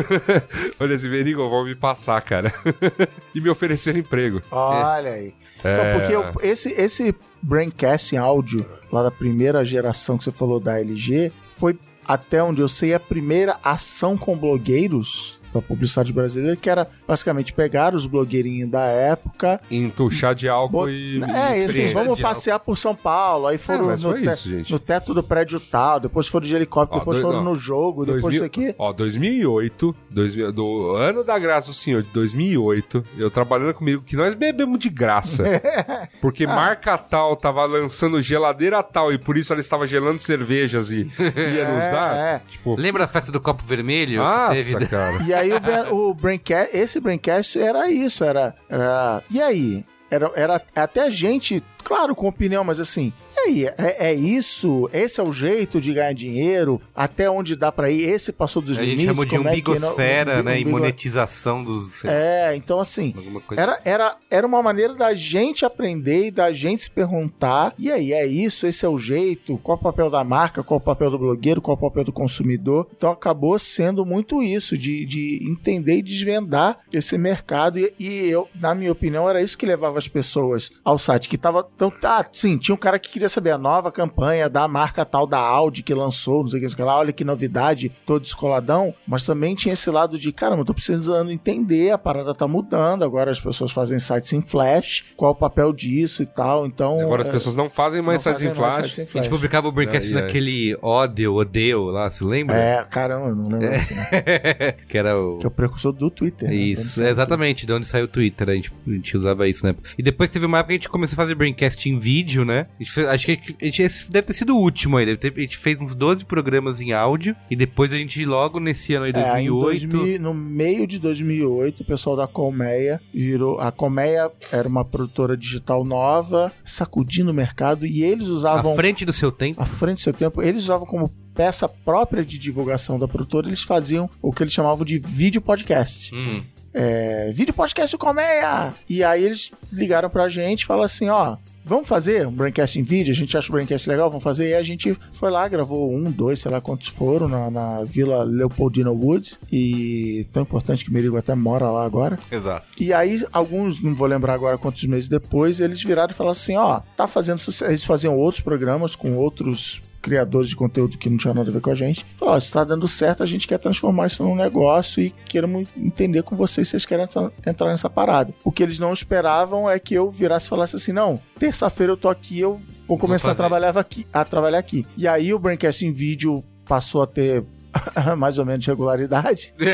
Olha, 0.80 0.94
esse 0.94 1.08
Verigo 1.08 1.48
vão 1.48 1.64
me 1.64 1.74
passar, 1.74 2.20
cara. 2.22 2.52
e 3.34 3.40
me 3.40 3.48
oferecer 3.48 3.96
emprego. 3.96 4.42
Olha 4.50 5.12
aí. 5.12 5.34
É. 5.62 5.72
Então, 5.72 5.98
porque 5.98 6.14
eu- 6.14 6.50
esse, 6.50 6.70
esse 6.72 7.14
Braincast 7.42 8.14
em 8.14 8.18
áudio, 8.18 8.66
lá 8.90 9.02
da 9.02 9.10
primeira 9.10 9.64
geração 9.64 10.16
que 10.18 10.24
você 10.24 10.32
falou 10.32 10.58
da 10.58 10.78
LG, 10.80 11.30
foi, 11.56 11.78
até 12.06 12.42
onde 12.42 12.60
eu 12.60 12.68
sei, 12.68 12.94
a 12.94 13.00
primeira 13.00 13.56
ação 13.62 14.16
com 14.16 14.36
blogueiros 14.36 15.40
da 15.54 15.62
publicidade 15.62 16.12
brasileira, 16.12 16.56
que 16.56 16.68
era 16.68 16.86
basicamente 17.06 17.52
pegar 17.52 17.94
os 17.94 18.06
blogueirinhos 18.06 18.70
da 18.70 18.82
época. 18.84 19.60
Entuchar 19.70 20.34
de 20.34 20.48
álcool 20.48 20.86
bot- 20.86 20.90
e. 20.92 21.22
é, 21.22 21.60
e 21.60 21.64
assim, 21.64 21.86
vamos 21.92 22.20
passear 22.20 22.58
por 22.58 22.76
São 22.76 22.94
Paulo. 22.94 23.46
Aí 23.46 23.56
foram 23.58 23.90
É, 23.90 23.96
no, 23.96 24.14
te- 24.14 24.24
isso, 24.28 24.48
gente. 24.50 24.72
no 24.72 24.78
teto 24.78 25.14
do 25.14 25.22
prédio 25.22 25.60
tal, 25.60 26.00
depois 26.00 26.26
foram 26.26 26.46
de 26.46 26.54
helicóptero, 26.54 26.96
Ó, 26.96 26.98
depois 27.00 27.20
dois- 27.20 27.34
foram 27.34 27.46
ó, 27.46 27.50
no 27.50 27.56
jogo, 27.56 28.04
depois 28.04 28.22
2000 28.22 28.36
isso 28.36 28.44
aqui. 28.44 28.74
Ó, 28.78 28.92
2008, 28.92 29.94
2000, 30.10 30.52
do 30.52 30.90
ano 30.96 31.24
da 31.24 31.38
graça 31.38 31.68
do 31.68 31.74
senhor, 31.74 32.02
de 32.02 32.08
2008, 32.10 33.04
eu 33.16 33.30
trabalhando 33.30 33.74
comigo, 33.74 34.02
que 34.02 34.16
nós 34.16 34.34
bebemos 34.34 34.78
de 34.78 34.88
graça. 34.90 35.44
Porque 36.20 36.46
marca 36.46 36.96
tal 36.98 37.36
tava 37.36 37.64
lançando 37.64 38.20
geladeira 38.20 38.82
tal 38.82 39.12
e 39.12 39.18
por 39.18 39.36
isso 39.36 39.52
ela 39.52 39.60
estava 39.60 39.86
gelando 39.86 40.20
cervejas 40.20 40.90
e 40.90 41.06
ia 41.20 41.68
nos 41.72 41.84
dar. 41.84 42.16
É, 42.16 42.34
é. 42.36 42.40
Tipo, 42.48 42.74
Lembra 42.78 43.04
a 43.04 43.08
festa 43.08 43.30
do 43.30 43.40
copo 43.40 43.62
vermelho? 43.64 44.18
nossa, 44.22 44.54
teve? 44.54 44.86
cara. 44.86 45.22
E 45.24 45.32
aí 45.32 45.43
o, 45.52 45.60
Bra- 45.60 45.92
o 45.92 46.14
Braincast, 46.14 46.76
esse 46.76 47.00
Braincast 47.00 47.58
era 47.60 47.90
isso, 47.90 48.24
era, 48.24 48.54
era... 48.68 49.22
E 49.30 49.40
aí? 49.40 49.84
Era, 50.10 50.30
era 50.36 50.62
até 50.76 51.02
a 51.02 51.10
gente, 51.10 51.62
claro, 51.84 52.14
com 52.14 52.28
opinião, 52.28 52.64
mas 52.64 52.80
assim, 52.80 53.12
e 53.36 53.40
aí? 53.40 53.66
É, 53.78 54.08
é 54.10 54.14
isso? 54.14 54.88
Esse 54.92 55.20
é 55.20 55.22
o 55.22 55.32
jeito 55.32 55.80
de 55.80 55.92
ganhar 55.92 56.14
dinheiro? 56.14 56.80
Até 56.94 57.28
onde 57.30 57.54
dá 57.54 57.70
pra 57.70 57.90
ir? 57.90 58.08
Esse 58.08 58.32
passou 58.32 58.62
dos 58.62 58.78
A 58.78 58.80
gente 58.80 58.90
limites? 58.90 59.06
chamou 59.06 59.24
de 59.24 59.30
como 59.30 59.48
é 59.48 59.52
umbigosfera, 59.52 60.42
né? 60.42 60.60
E 60.60 60.64
monetização 60.64 61.62
dos... 61.62 62.04
É, 62.04 62.54
então 62.56 62.80
assim, 62.80 63.14
era, 63.56 63.78
era, 63.84 64.16
era 64.30 64.46
uma 64.46 64.62
maneira 64.62 64.94
da 64.94 65.14
gente 65.14 65.64
aprender 65.64 66.26
e 66.26 66.30
da 66.30 66.52
gente 66.52 66.84
se 66.84 66.90
perguntar, 66.90 67.74
e 67.78 67.90
aí, 67.90 68.12
é 68.12 68.26
isso? 68.26 68.66
Esse 68.66 68.86
é 68.86 68.88
o 68.88 68.98
jeito? 68.98 69.58
Qual 69.58 69.76
o 69.76 69.80
papel 69.80 70.08
da 70.10 70.24
marca? 70.24 70.62
Qual 70.62 70.78
o 70.78 70.82
papel 70.82 71.10
do 71.10 71.18
blogueiro? 71.18 71.60
Qual 71.60 71.76
o 71.76 71.80
papel 71.80 72.04
do 72.04 72.12
consumidor? 72.12 72.88
Então 72.96 73.10
acabou 73.10 73.58
sendo 73.58 74.04
muito 74.04 74.42
isso, 74.42 74.76
de, 74.78 75.04
de 75.04 75.40
entender 75.48 75.98
e 75.98 76.02
desvendar 76.02 76.78
esse 76.92 77.18
mercado, 77.18 77.78
e, 77.78 77.92
e 77.98 78.30
eu, 78.30 78.48
na 78.60 78.74
minha 78.74 78.92
opinião, 78.92 79.28
era 79.28 79.42
isso 79.42 79.58
que 79.58 79.66
levava 79.66 79.98
as 79.98 80.08
pessoas 80.08 80.70
ao 80.84 80.98
site, 80.98 81.28
que 81.28 81.36
tava, 81.36 81.62
então, 81.74 81.90
tá, 81.90 82.24
sim, 82.32 82.56
tinha 82.56 82.74
um 82.74 82.78
cara 82.78 82.98
que 82.98 83.10
queria 83.10 83.28
saber 83.28 83.50
a 83.50 83.58
nova 83.58 83.90
campanha 83.90 84.48
da 84.48 84.66
marca 84.68 85.04
tal 85.04 85.26
da 85.26 85.38
Audi 85.38 85.82
que 85.82 85.92
lançou, 85.94 86.42
não 86.42 86.48
sei 86.48 86.58
o 86.58 86.60
que, 86.60 86.66
não 86.66 86.70
sei 86.70 86.74
o 86.74 86.76
que 86.76 86.82
lá, 86.82 86.98
olha 86.98 87.12
que 87.12 87.24
novidade, 87.24 87.90
todo 88.06 88.22
descoladão, 88.22 88.94
mas 89.06 89.24
também 89.24 89.54
tinha 89.54 89.72
esse 89.74 89.90
lado 89.90 90.18
de, 90.18 90.32
caramba, 90.32 90.62
eu 90.62 90.64
tô 90.64 90.74
precisando 90.74 91.30
entender, 91.30 91.90
a 91.90 91.98
parada 91.98 92.34
tá 92.34 92.46
mudando, 92.46 93.02
agora 93.04 93.30
as 93.30 93.40
pessoas 93.40 93.72
fazem 93.72 93.98
sites 93.98 94.32
em 94.32 94.40
flash, 94.40 95.04
qual 95.16 95.32
o 95.32 95.34
papel 95.34 95.72
disso 95.72 96.22
e 96.22 96.26
tal, 96.26 96.66
então... 96.66 97.00
Agora 97.00 97.22
as 97.22 97.28
é, 97.28 97.32
pessoas 97.32 97.54
não 97.56 97.68
fazem 97.68 98.00
mais 98.00 98.24
não 98.24 98.32
sites 98.32 98.42
em 98.42 98.54
fazem 98.54 98.62
mais 98.62 98.74
flash. 98.76 98.94
sites 98.94 98.98
em 98.98 99.02
A 99.02 99.04
gente 99.06 99.12
flash. 99.12 99.28
publicava 99.28 99.68
o 99.68 99.72
Braincast 99.72 100.12
Ai, 100.12 100.16
ai. 100.16 100.22
naquele 100.22 100.78
ódio, 100.80 101.34
odeio 101.34 101.84
lá, 101.86 102.08
se 102.10 102.22
lembra? 102.22 102.56
É, 102.56 102.84
caramba, 102.84 103.28
eu 103.28 103.34
não 103.36 103.48
lembro 103.48 103.74
assim, 103.74 103.94
né? 103.94 104.72
que 104.88 104.96
era 104.96 105.18
o... 105.18 105.38
que 105.38 105.46
é 105.46 105.48
o 105.48 105.50
precursor 105.50 105.92
do 105.92 106.08
Twitter. 106.10 106.48
né? 106.48 106.54
Isso, 106.54 107.00
Quando 107.00 107.06
é 107.06 107.10
exatamente, 107.10 107.66
de 107.66 107.72
onde 107.72 107.86
saiu 107.86 108.04
o 108.04 108.08
Twitter, 108.08 108.48
a 108.48 108.54
gente, 108.54 108.72
a 108.86 108.90
gente 108.90 109.16
usava 109.16 109.48
isso, 109.48 109.66
né? 109.66 109.74
E 109.98 110.02
depois 110.02 110.30
teve 110.30 110.46
uma 110.46 110.58
época 110.58 110.68
que 110.68 110.74
a 110.74 110.78
gente 110.78 110.88
começou 110.88 111.14
a 111.14 111.16
fazer 111.16 111.34
Braincast 111.34 111.63
em 111.88 111.98
vídeo, 111.98 112.44
né? 112.44 112.66
Fez- 112.86 113.06
acho 113.08 113.26
que 113.26 113.40
a 113.60 113.64
gente, 113.64 113.82
esse 113.82 114.10
deve 114.10 114.26
ter 114.28 114.34
sido 114.34 114.56
o 114.56 114.60
último 114.60 114.96
aí, 114.96 115.16
ter- 115.16 115.32
a 115.36 115.40
gente 115.40 115.56
fez 115.58 115.80
uns 115.80 115.94
12 115.94 116.24
programas 116.24 116.80
em 116.80 116.92
áudio, 116.92 117.34
e 117.50 117.56
depois 117.56 117.92
a 117.92 117.96
gente 117.96 118.24
logo 118.24 118.58
nesse 118.60 118.94
ano 118.94 119.06
aí, 119.06 119.12
É, 119.14 119.40
em 119.42 119.48
2008... 119.48 119.88
2000 119.88 120.20
no 120.20 120.34
meio 120.34 120.86
de 120.86 120.98
2008, 120.98 121.80
o 121.82 121.84
pessoal 121.84 122.16
da 122.16 122.26
Colmeia 122.26 123.00
virou. 123.12 123.60
A 123.60 123.70
Colmeia 123.72 124.30
era 124.52 124.68
uma 124.68 124.84
produtora 124.84 125.36
digital 125.36 125.84
nova, 125.84 126.52
sacudindo 126.64 127.30
o 127.30 127.34
mercado, 127.34 127.86
e 127.86 128.02
eles 128.02 128.28
usavam. 128.28 128.72
à 128.72 128.76
frente 128.76 129.04
do 129.04 129.12
seu 129.12 129.30
tempo. 129.32 129.60
à 129.62 129.66
frente 129.66 129.96
do 129.98 130.02
seu 130.02 130.12
tempo, 130.12 130.42
eles 130.42 130.64
usavam 130.64 130.86
como 130.86 131.08
peça 131.34 131.68
própria 131.68 132.24
de 132.24 132.38
divulgação 132.38 132.98
da 132.98 133.08
produtora, 133.08 133.48
eles 133.48 133.62
faziam 133.62 134.08
o 134.22 134.30
que 134.32 134.42
eles 134.42 134.52
chamavam 134.52 134.84
de 134.84 134.98
vídeo 134.98 135.40
podcast. 135.42 136.14
Hum. 136.14 136.42
É, 136.72 137.30
vídeo 137.32 137.54
podcast 137.54 137.94
do 137.94 137.98
Colmeia! 137.98 138.74
E 138.88 139.02
aí 139.04 139.22
eles 139.24 139.50
ligaram 139.72 140.10
pra 140.10 140.28
gente 140.28 140.62
e 140.62 140.66
falaram 140.66 140.84
assim: 140.84 141.08
ó. 141.08 141.36
Vamos 141.66 141.88
fazer 141.88 142.26
um 142.26 142.30
Braincast 142.30 142.78
em 142.78 142.82
vídeo? 142.82 143.10
A 143.10 143.14
gente 143.14 143.36
acha 143.38 143.48
o 143.48 143.52
Braincast 143.52 143.88
legal, 143.88 144.10
vamos 144.10 144.22
fazer. 144.22 144.50
E 144.50 144.54
a 144.54 144.62
gente 144.62 144.94
foi 145.12 145.30
lá, 145.30 145.48
gravou 145.48 145.90
um, 145.90 146.10
dois, 146.10 146.38
sei 146.38 146.50
lá 146.50 146.60
quantos 146.60 146.88
foram, 146.88 147.26
na, 147.26 147.50
na 147.50 147.84
Vila 147.84 148.22
Leopoldina 148.22 148.90
Woods. 148.90 149.38
E 149.50 150.26
tão 150.30 150.42
importante 150.42 150.84
que 150.84 150.92
Merigo 150.92 151.16
até 151.16 151.34
mora 151.34 151.70
lá 151.70 151.86
agora. 151.86 152.18
Exato. 152.30 152.66
E 152.78 152.92
aí, 152.92 153.24
alguns, 153.32 153.82
não 153.82 153.94
vou 153.94 154.06
lembrar 154.06 154.34
agora 154.34 154.58
quantos 154.58 154.84
meses 154.84 155.08
depois, 155.08 155.58
eles 155.58 155.82
viraram 155.82 156.10
e 156.10 156.14
falaram 156.14 156.32
assim: 156.32 156.54
ó, 156.54 156.80
tá 156.96 157.06
fazendo 157.06 157.38
sucesso. 157.38 157.70
Eles 157.70 157.84
faziam 157.84 158.14
outros 158.18 158.42
programas 158.42 158.94
com 158.94 159.16
outros 159.16 159.80
criadores 160.04 160.48
de 160.50 160.54
conteúdo 160.56 160.98
que 160.98 161.08
não 161.08 161.16
tinha 161.16 161.32
nada 161.32 161.48
a 161.48 161.52
ver 161.52 161.60
com 161.62 161.70
a 161.70 161.74
gente. 161.74 162.04
Falaram, 162.18 162.36
ó, 162.36 162.40
se 162.40 162.52
tá 162.52 162.62
dando 162.62 162.86
certo, 162.86 163.22
a 163.22 163.26
gente 163.26 163.48
quer 163.48 163.58
transformar 163.58 164.06
isso 164.06 164.22
num 164.22 164.36
negócio 164.36 165.02
e 165.02 165.10
queremos 165.26 165.66
entender 165.76 166.22
com 166.22 166.36
vocês 166.36 166.68
se 166.68 166.72
vocês 166.72 166.84
querem 166.84 167.06
entrar- 167.46 167.68
nessa 167.70 167.88
parada. 167.88 168.32
O 168.44 168.52
que 168.52 168.62
eles 168.62 168.78
não 168.78 168.92
esperavam 168.92 169.68
é 169.68 169.78
que 169.78 169.94
eu 169.94 170.10
virasse 170.10 170.46
e 170.46 170.50
falasse 170.50 170.76
assim: 170.76 170.92
não, 170.92 171.18
terça-feira 171.38 171.92
eu 171.92 171.96
tô 171.96 172.10
aqui, 172.10 172.38
eu 172.38 172.60
vou 172.86 172.98
começar 172.98 173.30
a 173.30 173.34
trabalhar 173.34 173.76
aqui, 173.78 174.06
a 174.12 174.24
trabalhar 174.24 174.58
aqui. 174.58 174.84
E 174.96 175.08
aí 175.08 175.32
o 175.32 175.38
Braincast 175.38 175.84
em 175.86 175.92
vídeo 175.92 176.44
passou 176.66 177.00
a 177.02 177.06
ter 177.06 177.42
mais 178.18 178.38
ou 178.38 178.44
menos 178.44 178.66
regularidade. 178.66 179.54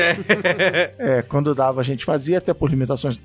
É, 0.97 1.21
quando 1.23 1.53
dava 1.53 1.81
a 1.81 1.83
gente 1.83 2.05
fazia, 2.05 2.37
até 2.37 2.53
por 2.53 2.69
limitações 2.69 3.19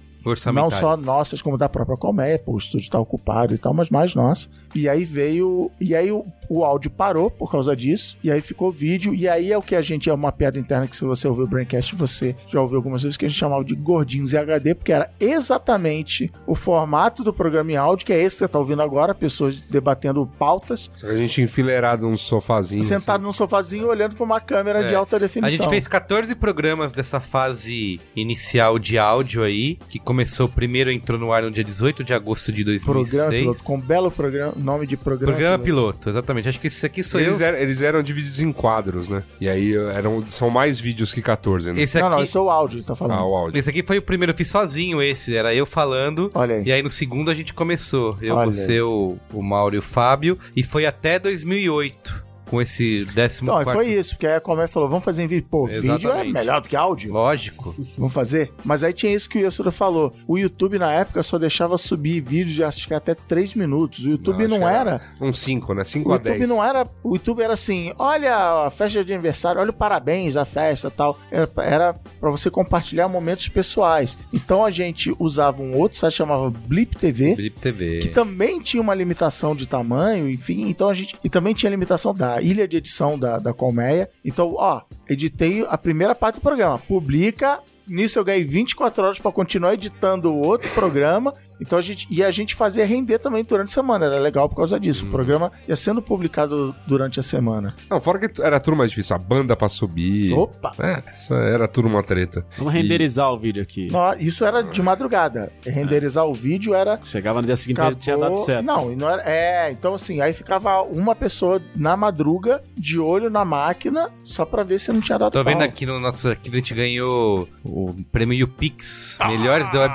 não 0.52 0.68
só 0.70 0.96
nossas, 0.96 1.40
como 1.42 1.56
da 1.56 1.68
própria 1.68 1.96
Colmeia, 1.96 2.38
pô, 2.38 2.52
o 2.52 2.58
estúdio 2.58 2.90
tá 2.90 2.98
ocupado 2.98 3.54
e 3.54 3.58
tal, 3.58 3.72
mas 3.72 3.88
mais 3.90 4.14
nossa. 4.14 4.48
E 4.74 4.88
aí 4.88 5.04
veio. 5.04 5.70
E 5.80 5.94
aí 5.94 6.10
o, 6.10 6.24
o 6.48 6.64
áudio 6.64 6.90
parou 6.90 7.30
por 7.30 7.50
causa 7.50 7.74
disso. 7.76 8.16
E 8.22 8.30
aí 8.30 8.40
ficou 8.40 8.70
vídeo. 8.70 9.14
E 9.14 9.28
aí 9.28 9.52
é 9.52 9.58
o 9.58 9.62
que 9.62 9.74
a 9.74 9.82
gente. 9.82 10.10
É 10.10 10.14
uma 10.14 10.32
piada 10.32 10.58
interna 10.58 10.86
que 10.86 10.96
se 10.96 11.04
você 11.04 11.26
ouviu 11.28 11.44
o 11.44 11.48
Braincast, 11.48 11.94
você 11.94 12.34
já 12.48 12.60
ouviu 12.60 12.76
algumas 12.76 13.02
vezes, 13.02 13.16
que 13.16 13.24
a 13.24 13.28
gente 13.28 13.38
chamava 13.38 13.64
de 13.64 13.74
gordinhos 13.74 14.32
em 14.32 14.36
HD, 14.36 14.74
porque 14.74 14.92
era 14.92 15.10
exatamente 15.20 16.30
o 16.46 16.54
formato 16.54 17.22
do 17.22 17.32
programa 17.32 17.72
em 17.72 17.76
áudio, 17.76 18.04
que 18.06 18.12
é 18.12 18.22
esse 18.22 18.36
que 18.36 18.40
você 18.40 18.48
tá 18.48 18.58
ouvindo 18.58 18.82
agora, 18.82 19.14
pessoas 19.14 19.60
debatendo 19.62 20.26
pautas, 20.38 20.90
a 21.02 21.14
gente 21.16 21.40
enfileirado 21.40 22.06
num 22.08 22.16
sofazinho. 22.16 22.82
sentado 22.84 23.22
num 23.22 23.32
sofazinho 23.32 23.88
olhando 23.88 24.14
pra 24.16 24.24
uma 24.24 24.40
câmera 24.40 24.82
de 24.82 24.92
É. 24.92 24.96
alta 24.96 25.16
A 25.16 25.18
definição. 25.18 25.56
gente 25.56 25.68
fez 25.68 25.86
14 25.86 26.34
programas 26.34 26.92
dessa 26.92 27.20
fase 27.20 28.00
inicial 28.14 28.78
de 28.78 28.98
áudio 28.98 29.42
aí, 29.42 29.76
que 29.88 29.98
começou, 29.98 30.15
o 30.40 30.48
primeiro 30.48 30.90
entrou 30.90 31.18
no 31.18 31.32
ar 31.32 31.42
no 31.42 31.50
dia 31.50 31.64
18 31.64 32.04
de 32.04 32.14
agosto 32.14 32.52
de 32.52 32.64
2006. 32.64 32.84
Programa 32.84 33.30
piloto, 33.30 33.64
com 33.64 33.76
um 33.76 33.80
belo 33.80 34.10
programa, 34.10 34.52
nome 34.56 34.86
de 34.86 34.96
programa. 34.96 35.32
Programa 35.32 35.58
piloto. 35.58 35.98
piloto, 35.98 36.10
exatamente. 36.10 36.48
Acho 36.48 36.60
que 36.60 36.66
esse 36.66 36.84
aqui 36.86 37.02
sou 37.02 37.20
Eles 37.20 37.40
eu. 37.40 37.46
eram, 37.46 37.58
eles 37.58 37.82
eram 37.82 38.02
divididos 38.02 38.40
em 38.40 38.52
quadros, 38.52 39.08
né? 39.08 39.22
E 39.40 39.48
aí 39.48 39.74
eram, 39.74 40.24
são 40.28 40.50
mais 40.50 40.78
vídeos 40.78 41.12
que 41.12 41.22
14, 41.22 41.72
né? 41.72 41.82
Esse 41.82 41.98
Não, 42.00 42.08
não, 42.08 42.16
aqui, 42.16 42.24
esse 42.24 42.36
é 42.36 42.40
o 42.40 42.50
áudio, 42.50 42.82
tá 42.82 42.94
falando. 42.94 43.18
Ah, 43.18 43.26
o 43.26 43.36
áudio. 43.36 43.58
esse 43.58 43.70
aqui 43.70 43.82
foi 43.82 43.98
o 43.98 44.02
primeiro, 44.02 44.32
eu 44.32 44.36
fiz 44.36 44.48
sozinho 44.48 45.02
esse, 45.02 45.36
era 45.36 45.54
eu 45.54 45.66
falando. 45.66 46.30
Olha 46.34 46.56
aí. 46.56 46.64
E 46.64 46.72
aí 46.72 46.82
no 46.82 46.90
segundo 46.90 47.30
a 47.30 47.34
gente 47.34 47.52
começou. 47.52 48.16
Eu, 48.20 48.34
Olha 48.36 48.50
você, 48.50 48.80
o, 48.80 49.18
o 49.32 49.42
Mauro 49.42 49.74
e 49.74 49.78
o 49.78 49.82
Fábio. 49.82 50.38
E 50.54 50.62
foi 50.62 50.86
até 50.86 51.18
2008, 51.18 52.25
com 52.48 52.60
esse 52.60 53.04
décimo 53.14 53.50
Não, 53.50 53.60
e 53.60 53.64
quarto. 53.64 53.78
foi 53.78 53.88
isso, 53.92 54.10
porque 54.14 54.26
aí 54.26 54.36
a 54.36 54.40
Comé 54.40 54.66
falou, 54.66 54.88
vamos 54.88 55.04
fazer 55.04 55.22
em 55.22 55.26
vídeo. 55.26 55.46
Pô, 55.50 55.66
vídeo 55.66 55.90
é 55.90 55.96
Exatamente. 55.96 56.32
melhor 56.32 56.60
do 56.60 56.68
que 56.68 56.76
áudio. 56.76 57.12
Lógico. 57.12 57.74
Vamos 57.98 58.12
fazer? 58.12 58.52
Mas 58.64 58.82
aí 58.82 58.92
tinha 58.92 59.12
isso 59.14 59.28
que 59.28 59.38
o 59.38 59.42
Yasuda 59.42 59.70
falou. 59.70 60.12
O 60.26 60.38
YouTube, 60.38 60.78
na 60.78 60.92
época, 60.92 61.22
só 61.22 61.38
deixava 61.38 61.76
subir 61.78 62.20
vídeos 62.20 62.54
de 62.54 62.64
acho 62.64 62.86
que 62.86 62.94
até 62.94 63.14
3 63.14 63.54
minutos. 63.54 64.04
O 64.06 64.10
YouTube 64.10 64.46
Não, 64.46 64.58
não, 64.60 64.68
era... 64.68 65.00
Um 65.20 65.32
5, 65.32 65.74
né? 65.74 65.84
5 65.84 66.08
O 66.08 66.12
a 66.12 66.16
YouTube 66.16 66.38
10. 66.38 66.48
não 66.48 66.64
era... 66.64 66.86
O 67.02 67.14
YouTube 67.14 67.42
era 67.42 67.52
assim, 67.52 67.92
olha 67.98 68.34
a 68.66 68.70
festa 68.70 69.04
de 69.04 69.12
aniversário, 69.12 69.60
olha 69.60 69.70
o 69.70 69.74
parabéns 69.74 70.34
da 70.34 70.44
festa 70.44 70.88
e 70.88 70.90
tal. 70.90 71.18
Era, 71.30 71.48
era 71.58 71.94
pra 72.20 72.30
você 72.30 72.50
compartilhar 72.50 73.08
momentos 73.08 73.48
pessoais. 73.48 74.16
Então 74.32 74.64
a 74.64 74.70
gente 74.70 75.14
usava 75.18 75.60
um 75.62 75.76
outro 75.78 75.98
site 75.98 76.14
chamava 76.14 76.50
Blip 76.50 76.96
TV. 76.96 77.34
Blip 77.34 77.60
TV. 77.60 77.98
que 78.00 78.08
também 78.08 78.60
tinha 78.60 78.80
uma 78.82 78.94
limitação 78.94 79.54
de 79.54 79.66
tamanho, 79.66 80.28
enfim, 80.28 80.68
então 80.68 80.88
a 80.88 80.94
gente. 80.94 81.16
E 81.22 81.28
também 81.28 81.54
tinha 81.54 81.70
limitação 81.70 82.14
da 82.14 82.35
ilha 82.42 82.66
de 82.66 82.76
edição 82.76 83.18
da, 83.18 83.38
da 83.38 83.52
Colmeia. 83.52 84.08
Então, 84.24 84.54
ó, 84.56 84.82
editei 85.08 85.64
a 85.68 85.78
primeira 85.78 86.14
parte 86.14 86.36
do 86.36 86.40
programa. 86.40 86.78
Publica 86.78 87.60
nisso 87.86 88.18
eu 88.18 88.24
ganhei 88.24 88.42
24 88.42 89.04
horas 89.04 89.18
pra 89.18 89.30
continuar 89.30 89.74
editando 89.74 90.32
o 90.32 90.38
outro 90.38 90.68
programa. 90.70 91.32
Então 91.60 91.78
a 91.78 91.82
gente 91.82 92.06
e 92.10 92.22
a 92.22 92.30
gente 92.30 92.54
fazia 92.54 92.84
render 92.84 93.18
também 93.18 93.42
durante 93.44 93.68
a 93.68 93.72
semana. 93.72 94.06
Era 94.06 94.18
legal 94.20 94.48
por 94.48 94.56
causa 94.56 94.78
disso. 94.78 95.06
O 95.06 95.10
programa 95.10 95.50
ia 95.68 95.76
sendo 95.76 96.02
publicado 96.02 96.74
durante 96.86 97.18
a 97.20 97.22
semana. 97.22 97.74
Não, 97.90 98.00
fora 98.00 98.18
que 98.28 98.42
era 98.42 98.60
tudo 98.60 98.76
mais 98.76 98.90
difícil. 98.90 99.16
A 99.16 99.18
banda 99.18 99.56
pra 99.56 99.68
subir. 99.68 100.32
Opa! 100.34 100.72
É, 100.78 101.02
isso 101.14 101.34
era 101.34 101.66
tudo 101.66 101.88
uma 101.88 102.02
treta. 102.02 102.44
Vamos 102.58 102.72
renderizar 102.72 103.32
o 103.32 103.38
vídeo 103.38 103.62
aqui. 103.62 103.90
Nó- 103.90 104.14
Isso 104.14 104.44
era 104.44 104.62
de 104.62 104.82
madrugada. 104.82 105.52
Renderizar 105.64 106.26
o 106.26 106.34
vídeo 106.34 106.74
era 106.74 106.98
Chegava 107.04 107.40
no 107.40 107.46
dia 107.46 107.56
seguinte 107.56 107.76
já 107.78 107.92
tinha 107.94 108.16
dado 108.18 108.36
certo. 108.36 108.64
Não, 108.64 108.92
e 108.92 108.96
não 108.96 109.08
era. 109.08 109.22
É, 109.22 109.70
então 109.70 109.94
assim, 109.94 110.20
aí 110.20 110.32
ficava 110.32 110.82
uma 110.82 111.14
pessoa 111.14 111.60
na 111.74 111.96
madruga, 111.96 112.62
de 112.74 112.98
olho 112.98 113.30
na 113.30 113.44
máquina, 113.44 114.10
só 114.24 114.44
pra 114.44 114.62
ver 114.62 114.78
se 114.78 114.92
não 114.92 115.00
tinha 115.00 115.18
dado 115.18 115.32
Tô 115.32 115.42
vendo 115.44 115.58
pau. 115.58 115.66
aqui 115.66 115.86
no 115.86 115.98
nosso 116.00 116.28
arquivo, 116.28 116.54
a 116.56 116.58
gente 116.58 116.74
ganhou 116.74 117.48
o 117.64 117.94
prêmio 118.12 118.34
YouPix, 118.38 119.18
melhores 119.26 119.70
da 119.70 119.80
web. 119.80 119.94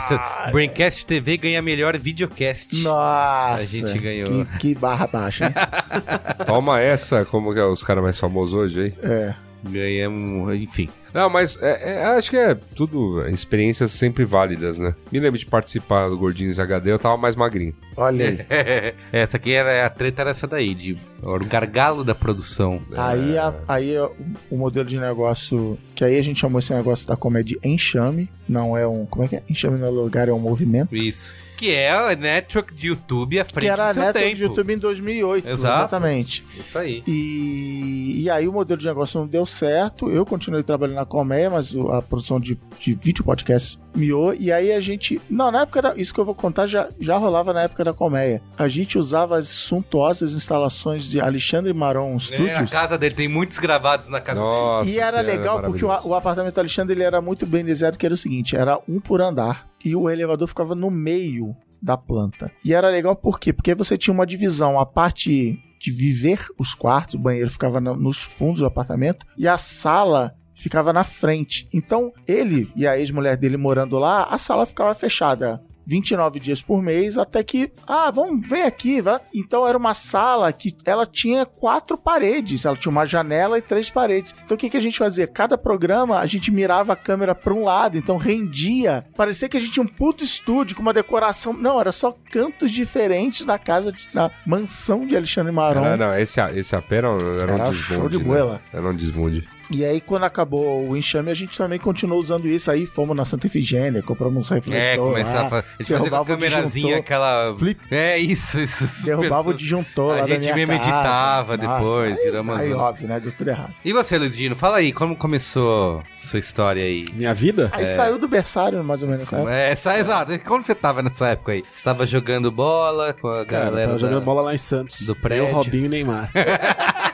Braincast 0.51 1.05
TV 1.05 1.37
ganha 1.51 1.61
melhor 1.61 1.97
videocast. 1.97 2.81
Nossa. 2.81 3.57
A 3.59 3.61
gente 3.61 3.97
ganhou. 3.99 4.45
Que, 4.45 4.57
que 4.57 4.75
barra 4.75 5.07
baixa, 5.07 5.45
hein? 5.47 5.53
Toma 6.45 6.79
essa, 6.79 7.25
como 7.25 7.53
que 7.53 7.59
é 7.59 7.65
os 7.65 7.83
caras 7.83 8.03
mais 8.03 8.19
famosos 8.19 8.53
hoje, 8.53 8.85
hein? 8.87 8.93
é. 9.03 9.33
Ganhamos, 9.63 10.55
enfim. 10.55 10.89
Não, 11.13 11.29
mas 11.29 11.55
é- 11.61 11.91
é, 11.93 12.05
acho 12.17 12.31
que 12.31 12.37
é 12.37 12.55
tudo 12.75 13.27
experiências 13.27 13.91
sempre 13.91 14.25
válidas, 14.25 14.79
né? 14.79 14.95
Me 15.11 15.19
lembro 15.19 15.37
de 15.37 15.45
participar 15.45 16.09
do 16.09 16.17
Gordinhos 16.17 16.59
HD, 16.59 16.91
eu 16.91 16.97
tava 16.97 17.15
mais 17.15 17.35
magrinho. 17.35 17.75
Olha 17.95 18.27
aí. 18.27 18.39
essa 19.13 19.37
aqui 19.37 19.51
era 19.51 19.85
a 19.85 19.89
treta 19.91 20.23
era 20.23 20.31
essa 20.31 20.47
daí, 20.47 20.73
de 20.73 20.97
era 21.23 21.43
o 21.43 21.47
gargalo 21.47 22.03
da 22.03 22.15
produção. 22.15 22.81
Aí, 22.95 23.37
a- 23.37 23.53
aí 23.67 23.97
o, 23.99 24.11
o 24.49 24.57
modelo 24.57 24.87
de 24.87 24.97
negócio. 24.99 25.77
Que 25.95 26.03
aí 26.05 26.17
a 26.17 26.21
gente 26.23 26.39
chamou 26.39 26.57
esse 26.59 26.73
negócio 26.73 27.07
da 27.07 27.15
comédia 27.15 27.57
enxame. 27.63 28.27
Não 28.49 28.75
é 28.75 28.87
um. 28.87 29.05
Como 29.05 29.23
é 29.23 29.27
que 29.27 29.35
é? 29.35 29.43
Enxame 29.49 29.77
no 29.77 29.89
lugar 29.91 30.27
é 30.27 30.33
um 30.33 30.39
movimento. 30.39 30.95
Isso. 30.95 31.33
Que 31.55 31.71
é 31.75 31.91
a 31.91 32.15
network 32.15 32.73
de 32.73 32.87
YouTube 32.87 33.39
à 33.39 33.45
frente 33.45 33.65
Que 33.65 33.69
era 33.69 33.83
do 33.83 33.89
a 33.89 33.93
seu 33.93 34.01
network 34.01 34.25
tempo. 34.25 34.35
de 34.37 34.43
YouTube 34.43 34.73
em 34.73 34.77
2008. 34.79 35.47
Exato. 35.47 35.57
Exatamente. 35.79 36.43
Isso 36.59 36.77
aí. 36.79 37.03
E, 37.07 38.23
e 38.23 38.29
aí 38.29 38.47
o 38.47 38.51
modelo 38.51 38.79
de 38.79 38.87
negócio 38.87 39.19
não 39.19 39.27
deu 39.27 39.45
certo. 39.45 40.09
Eu 40.09 40.25
continuei 40.25 40.63
trabalhando 40.63 40.95
na 40.95 41.05
Colmeia, 41.05 41.49
mas 41.51 41.75
a 41.91 42.01
produção 42.01 42.39
de, 42.39 42.57
de 42.79 42.93
vídeo 42.93 43.23
podcast 43.23 43.79
miou. 43.95 44.33
E 44.33 44.51
aí 44.51 44.71
a 44.71 44.79
gente. 44.79 45.19
Não, 45.29 45.51
na 45.51 45.61
época 45.61 45.81
da, 45.81 45.95
Isso 45.95 46.13
que 46.13 46.19
eu 46.19 46.25
vou 46.25 46.35
contar 46.35 46.65
já, 46.67 46.87
já 46.99 47.17
rolava 47.17 47.53
na 47.53 47.63
época 47.63 47.83
da 47.83 47.93
Colmeia. 47.93 48.41
A 48.57 48.67
gente 48.67 48.97
usava 48.97 49.37
as 49.37 49.47
suntuosas 49.47 50.33
instalações 50.33 51.05
de 51.09 51.19
Alexandre 51.19 51.73
Maron 51.73 52.13
É, 52.13 52.15
a 52.15 52.19
Studios. 52.19 52.69
casa 52.71 52.97
dele 52.97 53.15
tem 53.15 53.27
muitos 53.27 53.59
gravados 53.59 54.07
na 54.07 54.19
casa 54.21 54.39
Nossa. 54.39 54.89
E 54.89 54.99
era 54.99 55.21
legal 55.21 55.61
porque 55.61 55.83
o, 55.85 55.87
o 55.87 56.15
apartamento 56.15 56.55
do 56.55 56.59
Alexandre 56.59 56.95
ele 56.95 57.03
era 57.03 57.21
muito 57.21 57.45
bem 57.45 57.63
desenhado, 57.63 57.97
que 57.97 58.05
era 58.05 58.13
o 58.13 58.17
seguinte, 58.17 58.55
era 58.55 58.79
um 58.87 58.99
por 58.99 59.21
andar 59.21 59.67
e 59.83 59.95
o 59.95 60.09
elevador 60.09 60.47
ficava 60.47 60.75
no 60.75 60.89
meio 60.91 61.55
da 61.81 61.97
planta. 61.97 62.51
E 62.63 62.73
era 62.73 62.89
legal 62.89 63.15
por 63.15 63.39
quê? 63.39 63.51
Porque 63.51 63.73
você 63.73 63.97
tinha 63.97 64.13
uma 64.13 64.25
divisão, 64.27 64.79
a 64.79 64.85
parte 64.85 65.59
de 65.79 65.89
viver 65.91 66.45
os 66.59 66.75
quartos, 66.75 67.15
o 67.15 67.19
banheiro 67.19 67.49
ficava 67.49 67.81
no- 67.81 67.95
nos 67.95 68.17
fundos 68.21 68.59
do 68.59 68.67
apartamento 68.67 69.25
e 69.35 69.47
a 69.47 69.57
sala 69.57 70.35
ficava 70.61 70.93
na 70.93 71.03
frente. 71.03 71.67
Então, 71.73 72.11
ele 72.27 72.71
e 72.75 72.85
a 72.87 72.97
ex-mulher 72.97 73.35
dele 73.37 73.57
morando 73.57 73.97
lá, 73.97 74.23
a 74.29 74.37
sala 74.37 74.65
ficava 74.65 74.93
fechada 74.93 75.61
29 75.83 76.39
dias 76.39 76.61
por 76.61 76.81
mês, 76.81 77.17
até 77.17 77.43
que, 77.43 77.69
ah, 77.87 78.11
vamos, 78.11 78.47
vem 78.47 78.61
aqui, 78.63 79.01
vai. 79.01 79.19
Então 79.33 79.67
era 79.67 79.75
uma 79.77 79.95
sala 79.95 80.53
que 80.53 80.73
ela 80.85 81.07
tinha 81.07 81.43
quatro 81.43 81.97
paredes, 81.97 82.65
ela 82.65 82.77
tinha 82.77 82.91
uma 82.91 83.03
janela 83.03 83.57
e 83.57 83.61
três 83.63 83.89
paredes. 83.89 84.33
Então 84.45 84.55
o 84.55 84.57
que, 84.57 84.69
que 84.69 84.77
a 84.77 84.81
gente 84.81 84.99
fazia? 84.99 85.25
Cada 85.25 85.57
programa 85.57 86.19
a 86.19 86.25
gente 86.27 86.51
mirava 86.51 86.93
a 86.93 86.95
câmera 86.95 87.33
para 87.33 87.51
um 87.53 87.63
lado, 87.63 87.97
então 87.97 88.15
rendia. 88.15 89.03
Parecia 89.17 89.49
que 89.49 89.57
a 89.57 89.59
gente 89.59 89.73
tinha 89.73 89.83
um 89.83 89.87
puto 89.87 90.23
estúdio 90.23 90.75
com 90.75 90.83
uma 90.83 90.93
decoração. 90.93 91.51
Não, 91.51 91.79
era 91.81 91.91
só 91.91 92.15
cantos 92.31 92.71
diferentes 92.71 93.43
da 93.43 93.57
casa, 93.57 93.91
de- 93.91 94.07
da 94.13 94.29
mansão 94.45 95.05
de 95.05 95.17
Alexandre 95.17 95.51
Maron. 95.51 95.83
Era, 95.83 95.97
não, 95.97 96.17
esse, 96.17 96.39
esse 96.55 96.75
AP 96.75 96.91
era, 96.91 97.11
um- 97.11 97.39
era, 97.39 97.53
Era 97.53 97.69
um 97.69 97.73
show 97.73 98.07
desmonde. 98.07 98.17
de 98.45 98.51
né? 98.53 98.59
Era 98.71 98.87
um 98.87 98.95
desmonde. 98.95 99.49
E 99.71 99.85
aí, 99.85 100.01
quando 100.01 100.23
acabou 100.25 100.87
o 100.89 100.97
enxame, 100.97 101.31
a 101.31 101.33
gente 101.33 101.57
também 101.57 101.79
continuou 101.79 102.19
usando 102.19 102.47
isso. 102.47 102.69
Aí 102.69 102.85
fomos 102.85 103.15
na 103.15 103.23
Santa 103.25 103.47
Efigênia, 103.47 104.01
compramos 104.03 104.49
um 104.51 104.53
refletor. 104.53 104.81
É, 104.81 104.97
começava 104.97 105.39
a 105.47 105.49
lá, 105.49 105.59
a 105.59 105.61
gente 105.61 105.67
fazia 105.77 105.85
com 105.87 105.93
a 105.93 105.97
derrubava 105.97 106.23
o 106.23 106.25
câmerazinha, 106.25 106.97
aquela. 106.97 107.55
Flip. 107.57 107.79
É, 107.89 108.17
isso, 108.17 108.59
isso. 108.59 108.85
super- 108.87 109.05
Derrubava 109.17 109.49
o 109.49 109.53
disjuntor 109.53 110.19
A 110.19 110.27
gente 110.27 110.51
mesmo 110.53 110.73
casa. 110.73 110.83
editava 110.83 111.57
Nossa, 111.57 111.77
depois, 111.79 112.17
aí, 112.19 112.23
viramos 112.25 112.59
aí, 112.59 112.73
uma- 112.73 112.83
óbvio, 112.83 113.07
né? 113.07 113.19
Deu 113.19 113.31
tudo 113.31 113.47
errado. 113.49 113.73
E 113.83 113.93
você, 113.93 114.17
Luizino, 114.17 114.55
fala 114.55 114.77
aí, 114.77 114.91
como 114.91 115.15
começou 115.15 116.03
sua 116.17 116.39
história 116.39 116.83
aí? 116.83 117.05
Minha 117.13 117.33
vida? 117.33 117.69
Aí 117.71 117.85
saiu 117.85 118.17
do 118.17 118.27
berçário, 118.27 118.83
mais 118.83 119.01
ou 119.03 119.09
menos, 119.09 119.29
sabe? 119.29 119.49
É, 119.51 119.71
essa, 119.71 119.97
exato. 119.97 120.37
Quando 120.39 120.65
você 120.65 120.75
tava 120.75 121.01
nessa 121.01 121.29
época 121.29 121.51
aí? 121.53 121.63
Você 121.75 121.83
tava 121.83 122.05
jogando 122.05 122.51
bola 122.51 123.13
com 123.13 123.27
a 123.27 123.45
Cara, 123.45 123.65
eu 123.65 123.69
galera 123.71 123.87
tava 123.87 123.99
da- 123.99 124.07
jogando 124.07 124.23
bola 124.23 124.41
lá 124.41 124.53
em 124.53 124.57
Santos. 124.57 125.05
do 125.05 125.15
prédio. 125.15 125.45
Eu, 125.47 125.53
Robinho 125.53 125.85
e 125.85 125.89
Neymar. 125.89 126.29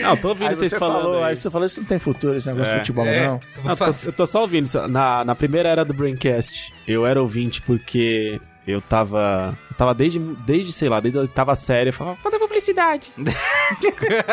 Não, 0.00 0.16
tô 0.16 0.28
ouvindo 0.30 0.48
Aí 0.48 0.54
vocês 0.54 0.70
você 0.72 0.78
falando. 0.78 1.02
falou, 1.02 1.16
aí. 1.22 1.30
aí 1.30 1.36
você 1.36 1.50
falou, 1.50 1.66
isso 1.66 1.80
não 1.80 1.86
tem 1.86 1.98
futuro, 1.98 2.36
esse 2.36 2.48
negócio 2.48 2.72
de 2.72 2.78
futebol, 2.80 3.06
É. 3.06 3.26
não. 3.26 3.34
Eu 3.56 3.62
Não, 3.64 3.70
eu 3.70 3.76
tô, 3.76 3.84
eu 4.06 4.12
tô 4.12 4.26
só 4.26 4.40
ouvindo. 4.42 4.64
isso. 4.64 4.88
Na, 4.88 5.24
na 5.24 5.34
primeira 5.34 5.68
era 5.68 5.84
do 5.84 5.92
Braincast, 5.94 6.72
eu 6.88 7.06
era 7.06 7.20
ouvinte 7.20 7.60
porque 7.62 8.40
eu 8.66 8.80
tava. 8.80 9.56
Eu 9.70 9.76
tava 9.76 9.94
desde, 9.94 10.18
desde, 10.18 10.72
sei 10.72 10.88
lá, 10.88 10.98
desde 11.00 11.18
a 11.18 11.22
oitava 11.22 11.54
série, 11.54 11.90
eu 11.90 11.92
falava, 11.92 12.16
fazer 12.22 12.38
publicidade. 12.38 13.12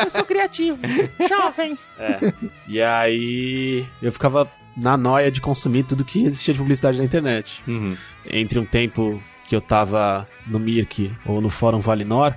eu 0.04 0.10
sou 0.10 0.24
criativo. 0.24 0.80
Jovem. 1.28 1.78
É. 2.00 2.34
E 2.68 2.82
aí 2.82 3.86
eu 4.02 4.12
ficava 4.12 4.50
na 4.76 4.96
noia 4.98 5.30
de 5.30 5.42
consumir 5.42 5.84
tudo 5.84 6.04
que 6.06 6.26
existia 6.26 6.54
de 6.54 6.60
publicidade 6.60 6.98
na 6.98 7.04
internet. 7.04 7.62
Uhum. 7.68 7.96
Entre 8.26 8.58
um 8.58 8.66
tempo 8.66 9.22
que 9.46 9.56
eu 9.56 9.62
tava 9.62 10.28
no 10.48 10.60
Mirk 10.60 11.12
ou 11.26 11.42
no 11.42 11.50
Fórum 11.50 11.80
Valinor, 11.80 12.34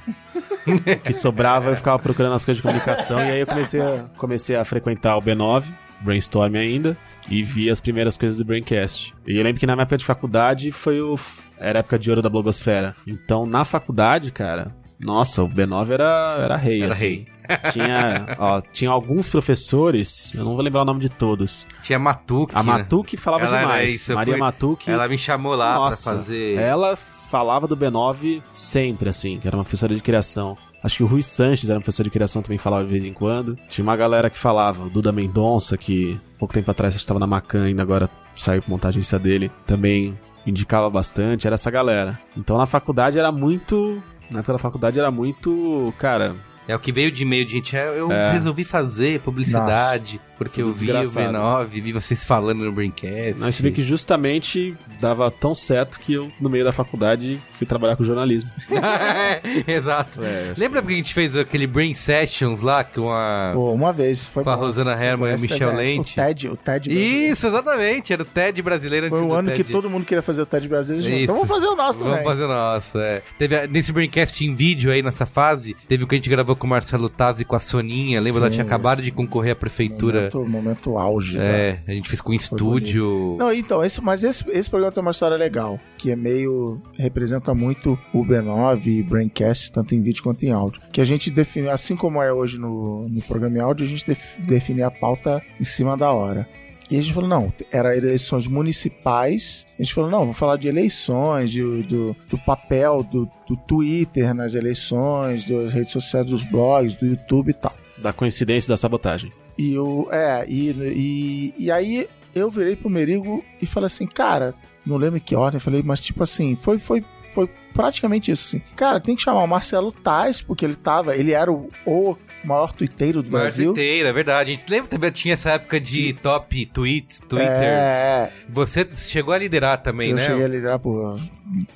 que 1.05 1.12
sobrava 1.12 1.70
eu 1.70 1.77
ficava 1.77 1.99
procurando 1.99 2.35
as 2.35 2.45
coisas 2.45 2.59
de 2.59 2.62
comunicação 2.62 3.19
e 3.20 3.31
aí 3.31 3.41
eu 3.41 3.47
comecei 3.47 3.81
a, 3.81 4.05
comecei 4.16 4.57
a 4.57 4.65
frequentar 4.65 5.16
o 5.16 5.23
B9, 5.23 5.65
Brainstorm 6.01 6.55
ainda, 6.57 6.97
e 7.31 7.43
vi 7.43 7.70
as 7.70 7.81
primeiras 7.81 8.16
coisas 8.16 8.37
do 8.37 8.45
Braincast. 8.45 9.15
E 9.27 9.37
eu 9.37 9.43
lembro 9.43 9.59
que 9.61 9.66
na 9.66 9.74
minha 9.74 9.83
época 9.85 9.97
de 9.97 10.05
faculdade 10.05 10.70
foi 10.70 11.01
o. 11.01 11.15
Era 11.59 11.78
a 11.78 11.81
época 11.81 11.99
de 11.99 12.11
ouro 12.11 12.20
da 12.20 12.28
blogosfera. 12.28 12.95
Então 13.07 13.47
na 13.47 13.65
faculdade, 13.65 14.31
cara, 14.31 14.69
nossa, 15.01 15.43
o 15.43 15.49
B9 15.49 15.91
era, 15.91 16.37
era 16.43 16.57
rei, 16.57 16.83
Era 16.83 16.91
assim. 16.91 17.07
rei. 17.07 17.27
Tinha, 17.73 18.36
ó, 18.39 18.60
tinha 18.73 18.90
alguns 18.90 19.28
professores, 19.28 20.32
eu 20.35 20.44
não 20.44 20.55
vou 20.55 20.62
lembrar 20.62 20.82
o 20.82 20.85
nome 20.85 21.01
de 21.01 21.09
todos. 21.09 21.66
Tinha 21.82 21.98
Matuque. 21.98 22.55
A 22.55 22.62
né? 22.62 22.73
Matuque 22.73 23.16
falava 23.16 23.44
Ela 23.47 23.59
demais. 23.60 23.93
isso, 23.94 24.14
Maria 24.14 24.35
fui- 24.35 24.40
Matuque. 24.40 24.90
Ela 24.90 25.09
me 25.09 25.18
chamou 25.18 25.55
lá 25.55 25.74
Nossa, 25.77 26.10
pra 26.10 26.18
fazer. 26.18 26.59
Ela 26.59 26.97
falava 26.97 27.66
do 27.66 27.77
B9 27.77 28.43
sempre, 28.55 29.09
assim, 29.09 29.39
que 29.39 29.47
era 29.47 29.56
uma 29.56 29.64
professora 29.64 29.94
de 29.94 30.01
criação. 30.02 30.56
Acho 30.82 30.98
que 30.98 31.02
o 31.02 31.06
Rui 31.06 31.23
Sanches 31.23 31.68
era 31.68 31.78
um 31.78 31.82
professor 31.82 32.05
de 32.05 32.10
criação, 32.10 32.43
também 32.43 32.59
falava 32.59 32.85
de 32.85 32.90
vez 32.90 33.05
em 33.05 33.12
quando. 33.12 33.59
Tinha 33.68 33.82
uma 33.82 33.97
galera 33.97 34.31
que 34.31 34.39
falava, 34.39 34.85
o 34.85 34.90
Duda 34.90 35.10
Mendonça, 35.10 35.77
que 35.77 36.20
pouco 36.39 36.55
tempo 36.55 36.70
atrás 36.70 36.94
estava 36.94 37.18
na 37.18 37.27
Macan, 37.27 37.64
ainda 37.64 37.82
agora 37.82 38.09
saiu 38.36 38.62
pra 38.62 38.70
montar 38.70 38.89
a 38.89 38.90
agência 38.90 39.18
dele, 39.18 39.51
também 39.66 40.16
indicava 40.47 40.89
bastante, 40.89 41.44
era 41.47 41.55
essa 41.55 41.70
galera. 41.73 42.16
Então 42.36 42.56
na 42.56 42.66
faculdade 42.66 43.18
era 43.18 43.32
muito. 43.32 44.01
Na 44.31 44.39
época 44.40 44.52
da 44.52 44.59
faculdade 44.60 44.97
era 44.98 45.10
muito. 45.10 45.93
Cara, 45.98 46.36
É 46.69 46.75
o 46.75 46.79
que 46.79 46.91
veio 46.91 47.11
de 47.13 47.23
e-mail 47.23 47.49
gente. 47.49 47.77
é, 47.77 47.89
Eu 47.99 48.11
É. 48.11 48.33
resolvi 48.33 48.65
fazer 48.65 49.21
publicidade 49.21 50.21
porque 50.39 50.61
eu 50.63 50.67
vi 50.73 50.91
o 50.91 50.95
Desgraçado. 51.03 51.37
B9, 51.39 51.67
vi 51.83 51.93
vocês 51.93 52.25
falando 52.25 52.65
no 52.65 52.73
Braincast. 52.73 53.37
Mas 53.39 53.55
você 53.55 53.63
vê 53.63 53.71
que 53.71 53.83
justamente 53.83 54.75
dava 55.01 55.31
tão 55.31 55.55
certo 55.55 55.99
que 56.01 56.15
eu, 56.15 56.31
no 56.41 56.49
meio 56.51 56.65
da 56.65 56.73
faculdade, 56.73 57.41
fui 57.53 57.67
trabalhar 57.67 57.97
com 57.97 58.05
jornalismo. 58.05 58.51
Exato. 59.67 60.23
É, 60.23 60.53
Lembra 60.57 60.83
que 60.83 60.93
a 60.93 60.97
gente 60.97 61.13
fez 61.15 61.37
aquele 61.37 61.67
Brain 61.67 61.95
Sessions 61.95 62.61
lá 62.63 62.85
com 62.85 63.11
a, 63.11 63.53
Pô, 63.55 63.73
uma 63.73 63.93
vez, 63.93 64.27
foi 64.27 64.45
com 64.45 64.51
a 64.51 64.57
bom. 64.57 64.65
Rosana 64.65 64.93
Herman 64.93 65.29
e 65.29 65.33
o 65.33 65.35
Essa 65.35 65.47
Michel 65.47 65.75
Lente? 65.75 66.13
O 66.13 66.15
TED, 66.15 66.49
o 66.49 66.57
TED 66.57 66.89
brasileiro. 66.89 67.33
Isso, 67.33 67.47
exatamente. 67.47 68.13
Era 68.13 68.23
o 68.23 68.25
TED 68.25 68.63
brasileiro 68.63 69.07
antes 69.07 69.19
Foi 69.19 69.27
o 69.27 69.31
do 69.31 69.35
ano 69.37 69.49
TED. 69.51 69.65
que 69.65 69.73
todo 69.73 69.91
mundo 69.91 70.05
queria 70.05 70.23
fazer 70.23 70.43
o 70.43 70.47
TED 70.47 70.69
brasileiro. 70.69 71.07
Isso. 71.09 71.23
Então 71.25 71.35
vamos 71.35 71.49
fazer 71.49 71.67
o 71.67 71.77
nosso 71.77 71.99
Vamos 71.99 72.13
também. 72.15 72.25
fazer 72.25 72.45
o 72.45 72.49
nosso, 72.49 72.99
é. 72.99 73.23
Teve, 73.39 73.57
a- 73.57 73.67
nesse 73.67 73.93
Braincast 73.93 74.45
em 74.45 74.55
vídeo 74.55 74.91
aí, 74.91 75.03
nessa 75.03 75.27
fase, 75.27 75.77
teve 75.89 76.05
o 76.05 76.07
que 76.07 76.15
a 76.15 76.19
gente 76.19 76.29
gravou 76.31 76.57
com 76.57 76.67
o 76.67 76.71
Marcelo 76.71 77.09
Taz 77.09 77.41
e 77.41 77.45
com 77.45 77.57
a 77.57 77.61
Soninha. 77.61 78.21
Lembra? 78.21 78.41
Ela 78.43 78.47
Sim, 78.49 78.55
tinha 78.55 78.65
acabado 78.65 79.03
de 79.03 79.11
concorrer 79.11 79.53
à 79.53 79.57
prefeitura. 79.57 80.26
Momento, 80.35 80.51
momento 80.51 80.98
auge. 80.98 81.39
né? 81.39 81.69
É, 81.70 81.78
a 81.86 81.93
gente 81.93 82.09
fez 82.09 82.20
com 82.20 82.32
estúdio. 82.32 83.36
Não, 83.39 83.53
então, 83.53 83.85
esse, 83.85 84.01
mas 84.03 84.24
esse, 84.24 84.44
esse 84.51 84.69
programa 84.69 84.93
tem 84.93 85.01
uma 85.03 85.11
história 85.11 85.36
legal, 85.36 85.78
que 85.98 86.11
é 86.11 86.16
meio. 86.16 86.81
representa 86.98 87.55
muito 87.55 87.98
o 88.12 88.24
B9 88.24 88.86
e 88.86 89.03
Braincast, 89.03 89.73
tanto 89.73 89.94
em 89.94 90.01
vídeo 90.01 90.23
quanto 90.23 90.44
em 90.44 90.51
áudio. 90.53 90.81
Que 90.93 91.01
a 91.01 91.05
gente 91.05 91.31
define, 91.31 91.69
assim 91.69 91.97
como 91.97 92.23
é 92.23 92.32
hoje 92.32 92.59
no, 92.59 93.09
no 93.09 93.23
programa 93.23 93.59
em 93.59 93.61
áudio, 93.61 93.86
a 93.86 93.89
gente 93.89 94.07
def, 94.07 94.39
define 94.40 94.82
a 94.82 94.90
pauta 94.90 95.43
em 95.61 95.65
cima 95.65 95.97
da 95.97 96.11
hora. 96.11 96.48
E 96.89 96.97
a 96.97 97.03
gente 97.03 97.12
falou, 97.12 97.28
não, 97.28 97.53
era 97.73 97.97
eleições 97.97 98.47
municipais. 98.47 99.66
A 99.78 99.82
gente 99.82 99.93
falou, 99.93 100.09
não, 100.11 100.24
vou 100.24 100.32
falar 100.35 100.57
de 100.57 100.69
eleições, 100.69 101.51
de- 101.51 101.82
do, 101.82 102.16
do 102.31 102.39
papel 102.39 103.03
do, 103.03 103.28
do 103.47 103.57
Twitter 103.57 104.32
nas 104.35 104.55
eleições, 104.55 105.44
das 105.48 105.73
redes 105.73 105.93
sociais, 105.93 106.27
dos 106.27 106.44
blogs, 106.44 106.94
do 106.94 107.05
YouTube 107.07 107.51
e 107.51 107.55
tal. 107.55 107.74
Da 107.98 108.12
coincidência 108.12 108.69
da 108.69 108.77
sabotagem. 108.77 109.32
E 109.59 109.78
o. 109.78 110.09
É, 110.11 110.45
e, 110.49 110.70
e, 110.70 111.55
e 111.57 111.70
aí 111.70 112.09
eu 112.35 112.51
virei 112.51 112.77
pro 112.77 112.91
Merigo 112.91 113.43
e 113.61 113.66
falei 113.66 113.87
assim, 113.87 114.07
cara, 114.07 114.55
não 114.85 114.97
lembro 114.97 115.16
em 115.16 115.20
que 115.20 115.35
ordem, 115.35 115.59
falei, 115.59 115.83
mas 115.83 116.01
tipo 116.01 116.23
assim, 116.23 116.55
foi, 116.55 116.78
foi, 116.78 117.05
foi 117.33 117.51
praticamente 117.73 118.31
isso, 118.31 118.47
assim. 118.47 118.62
Cara, 118.77 119.01
tem 119.01 119.16
que 119.16 119.23
chamar 119.23 119.43
o 119.43 119.49
Marcelo 119.49 119.91
Tais, 119.91 120.43
porque 120.43 120.65
ele 120.65 120.77
tava, 120.77 121.16
ele 121.16 121.33
era 121.33 121.51
o, 121.51 121.70
o 121.87 122.16
maior 122.47 122.73
tuiteiro 122.73 123.23
do 123.23 123.31
Brasil. 123.31 123.73
Brasil. 123.74 124.06
é 124.06 124.12
verdade. 124.12 124.52
A 124.52 124.55
gente 124.55 124.70
lembra 124.70 124.89
também, 124.89 125.10
tinha 125.10 125.35
essa 125.35 125.51
época 125.51 125.81
de 125.81 126.12
top 126.14 126.66
tweets, 126.66 127.20
twitters. 127.20 127.51
É, 127.52 128.31
Você 128.48 128.86
chegou 128.97 129.35
a 129.35 129.39
liderar 129.39 129.82
também, 129.82 130.10
eu 130.10 130.16
né? 130.16 130.27
cheguei 130.27 130.44
a 130.44 130.48
liderar 130.48 130.78
por 130.78 131.18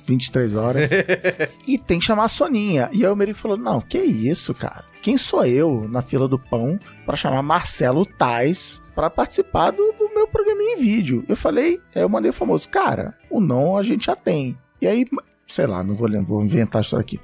23 0.07 0.55
horas. 0.55 0.89
e 1.67 1.77
tem 1.77 1.99
que 1.99 2.05
chamar 2.05 2.25
a 2.25 2.29
Soninha. 2.29 2.89
E 2.91 3.05
aí 3.05 3.11
o 3.11 3.15
Merigo 3.15 3.37
falou, 3.37 3.57
não, 3.57 3.81
que 3.81 3.97
isso, 3.97 4.53
cara? 4.53 4.83
Quem 5.01 5.17
sou 5.17 5.45
eu 5.45 5.87
na 5.89 6.01
fila 6.01 6.27
do 6.27 6.37
pão 6.37 6.79
pra 7.05 7.15
chamar 7.15 7.41
Marcelo 7.41 8.05
Tais 8.05 8.81
pra 8.93 9.09
participar 9.09 9.71
do, 9.71 9.91
do 9.93 10.13
meu 10.13 10.27
programinha 10.27 10.75
em 10.75 10.79
vídeo? 10.79 11.25
Eu 11.27 11.35
falei, 11.35 11.79
aí 11.95 12.01
eu 12.03 12.09
mandei 12.09 12.29
o 12.29 12.33
famoso, 12.33 12.69
cara, 12.69 13.15
o 13.29 13.41
não 13.41 13.77
a 13.77 13.83
gente 13.83 14.05
já 14.05 14.15
tem. 14.15 14.55
E 14.79 14.87
aí, 14.87 15.05
sei 15.51 15.67
lá, 15.67 15.83
não 15.83 15.93
vou 15.95 16.07
lembrar, 16.07 16.27
vou 16.27 16.43
inventar 16.43 16.79
a 16.79 16.81
história 16.81 17.01
aqui. 17.03 17.19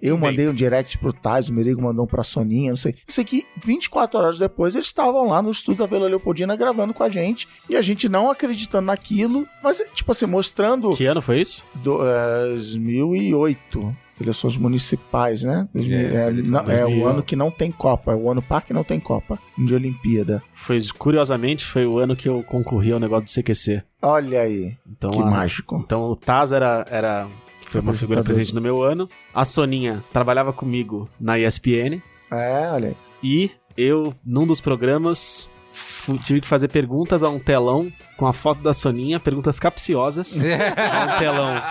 Eu 0.00 0.16
mandei 0.18 0.48
um 0.48 0.54
direct 0.54 0.98
pro 0.98 1.12
Tais, 1.12 1.48
o 1.48 1.54
Merigo 1.54 1.80
mandou 1.82 2.04
um 2.04 2.08
pra 2.08 2.22
Soninha, 2.24 2.70
não 2.70 2.76
sei. 2.76 2.94
Isso 3.06 3.20
aqui, 3.20 3.44
24 3.62 4.18
horas 4.18 4.38
depois, 4.38 4.74
eles 4.74 4.88
estavam 4.88 5.28
lá 5.28 5.40
no 5.40 5.50
estúdio 5.50 5.84
da 5.84 5.86
Vila 5.86 6.08
Leopoldina 6.08 6.56
gravando 6.56 6.92
com 6.94 7.02
a 7.04 7.08
gente. 7.08 7.46
E 7.68 7.76
a 7.76 7.80
gente 7.82 8.08
não 8.08 8.30
acreditando 8.30 8.86
naquilo, 8.86 9.46
mas, 9.62 9.80
tipo 9.94 10.10
assim, 10.10 10.26
mostrando 10.26 10.90
Que 10.96 11.06
ano 11.06 11.22
foi 11.22 11.40
isso? 11.40 11.64
do- 11.74 12.00
eh, 12.04 12.48
2008. 12.48 13.96
Eleições 14.20 14.56
municipais, 14.56 15.42
né? 15.42 15.68
2000, 15.72 15.98
É, 15.98 16.28
é, 16.28 16.30
não- 16.30 16.60
é 16.60 16.62
2000. 16.84 16.98
o 17.04 17.06
ano 17.08 17.22
que 17.24 17.34
não 17.34 17.50
tem 17.50 17.72
Copa, 17.72 18.12
é 18.12 18.14
o 18.14 18.30
ano 18.30 18.40
par 18.42 18.62
que 18.62 18.72
não 18.72 18.84
tem 18.84 19.00
Copa, 19.00 19.36
de 19.58 19.74
Olimpíada. 19.74 20.40
Foi, 20.54 20.78
curiosamente, 20.96 21.64
foi 21.64 21.86
o 21.86 21.98
ano 21.98 22.14
que 22.14 22.28
eu 22.28 22.42
concorri 22.44 22.92
ao 22.92 23.00
negócio 23.00 23.24
do 23.24 23.30
CQC. 23.30 23.82
Olha 24.00 24.42
aí, 24.42 24.76
Então, 24.88 25.10
que 25.10 25.20
a- 25.20 25.24
mágico. 25.24 25.82
Então 25.84 26.02
o 26.04 26.14
Taz 26.14 26.52
era, 26.52 26.86
era 26.88 27.26
foi 27.72 27.80
uma 27.80 27.94
figura 27.94 28.22
presente 28.22 28.54
no 28.54 28.60
meu 28.60 28.82
ano. 28.82 29.08
A 29.34 29.44
Soninha 29.44 30.04
trabalhava 30.12 30.52
comigo 30.52 31.08
na 31.18 31.38
ESPN 31.38 32.00
É, 32.30 32.70
olha 32.70 32.88
aí. 32.88 32.96
e 33.22 33.50
eu 33.76 34.12
num 34.24 34.46
dos 34.46 34.60
programas 34.60 35.48
tive 36.24 36.40
que 36.42 36.46
fazer 36.48 36.68
perguntas 36.68 37.22
a 37.22 37.28
um 37.30 37.38
telão 37.38 37.90
com 38.18 38.26
a 38.26 38.32
foto 38.32 38.60
da 38.62 38.72
Soninha, 38.74 39.18
perguntas 39.18 39.58
capciosas 39.58 40.38
a 40.42 41.14
um 41.16 41.18
telão 41.18 41.62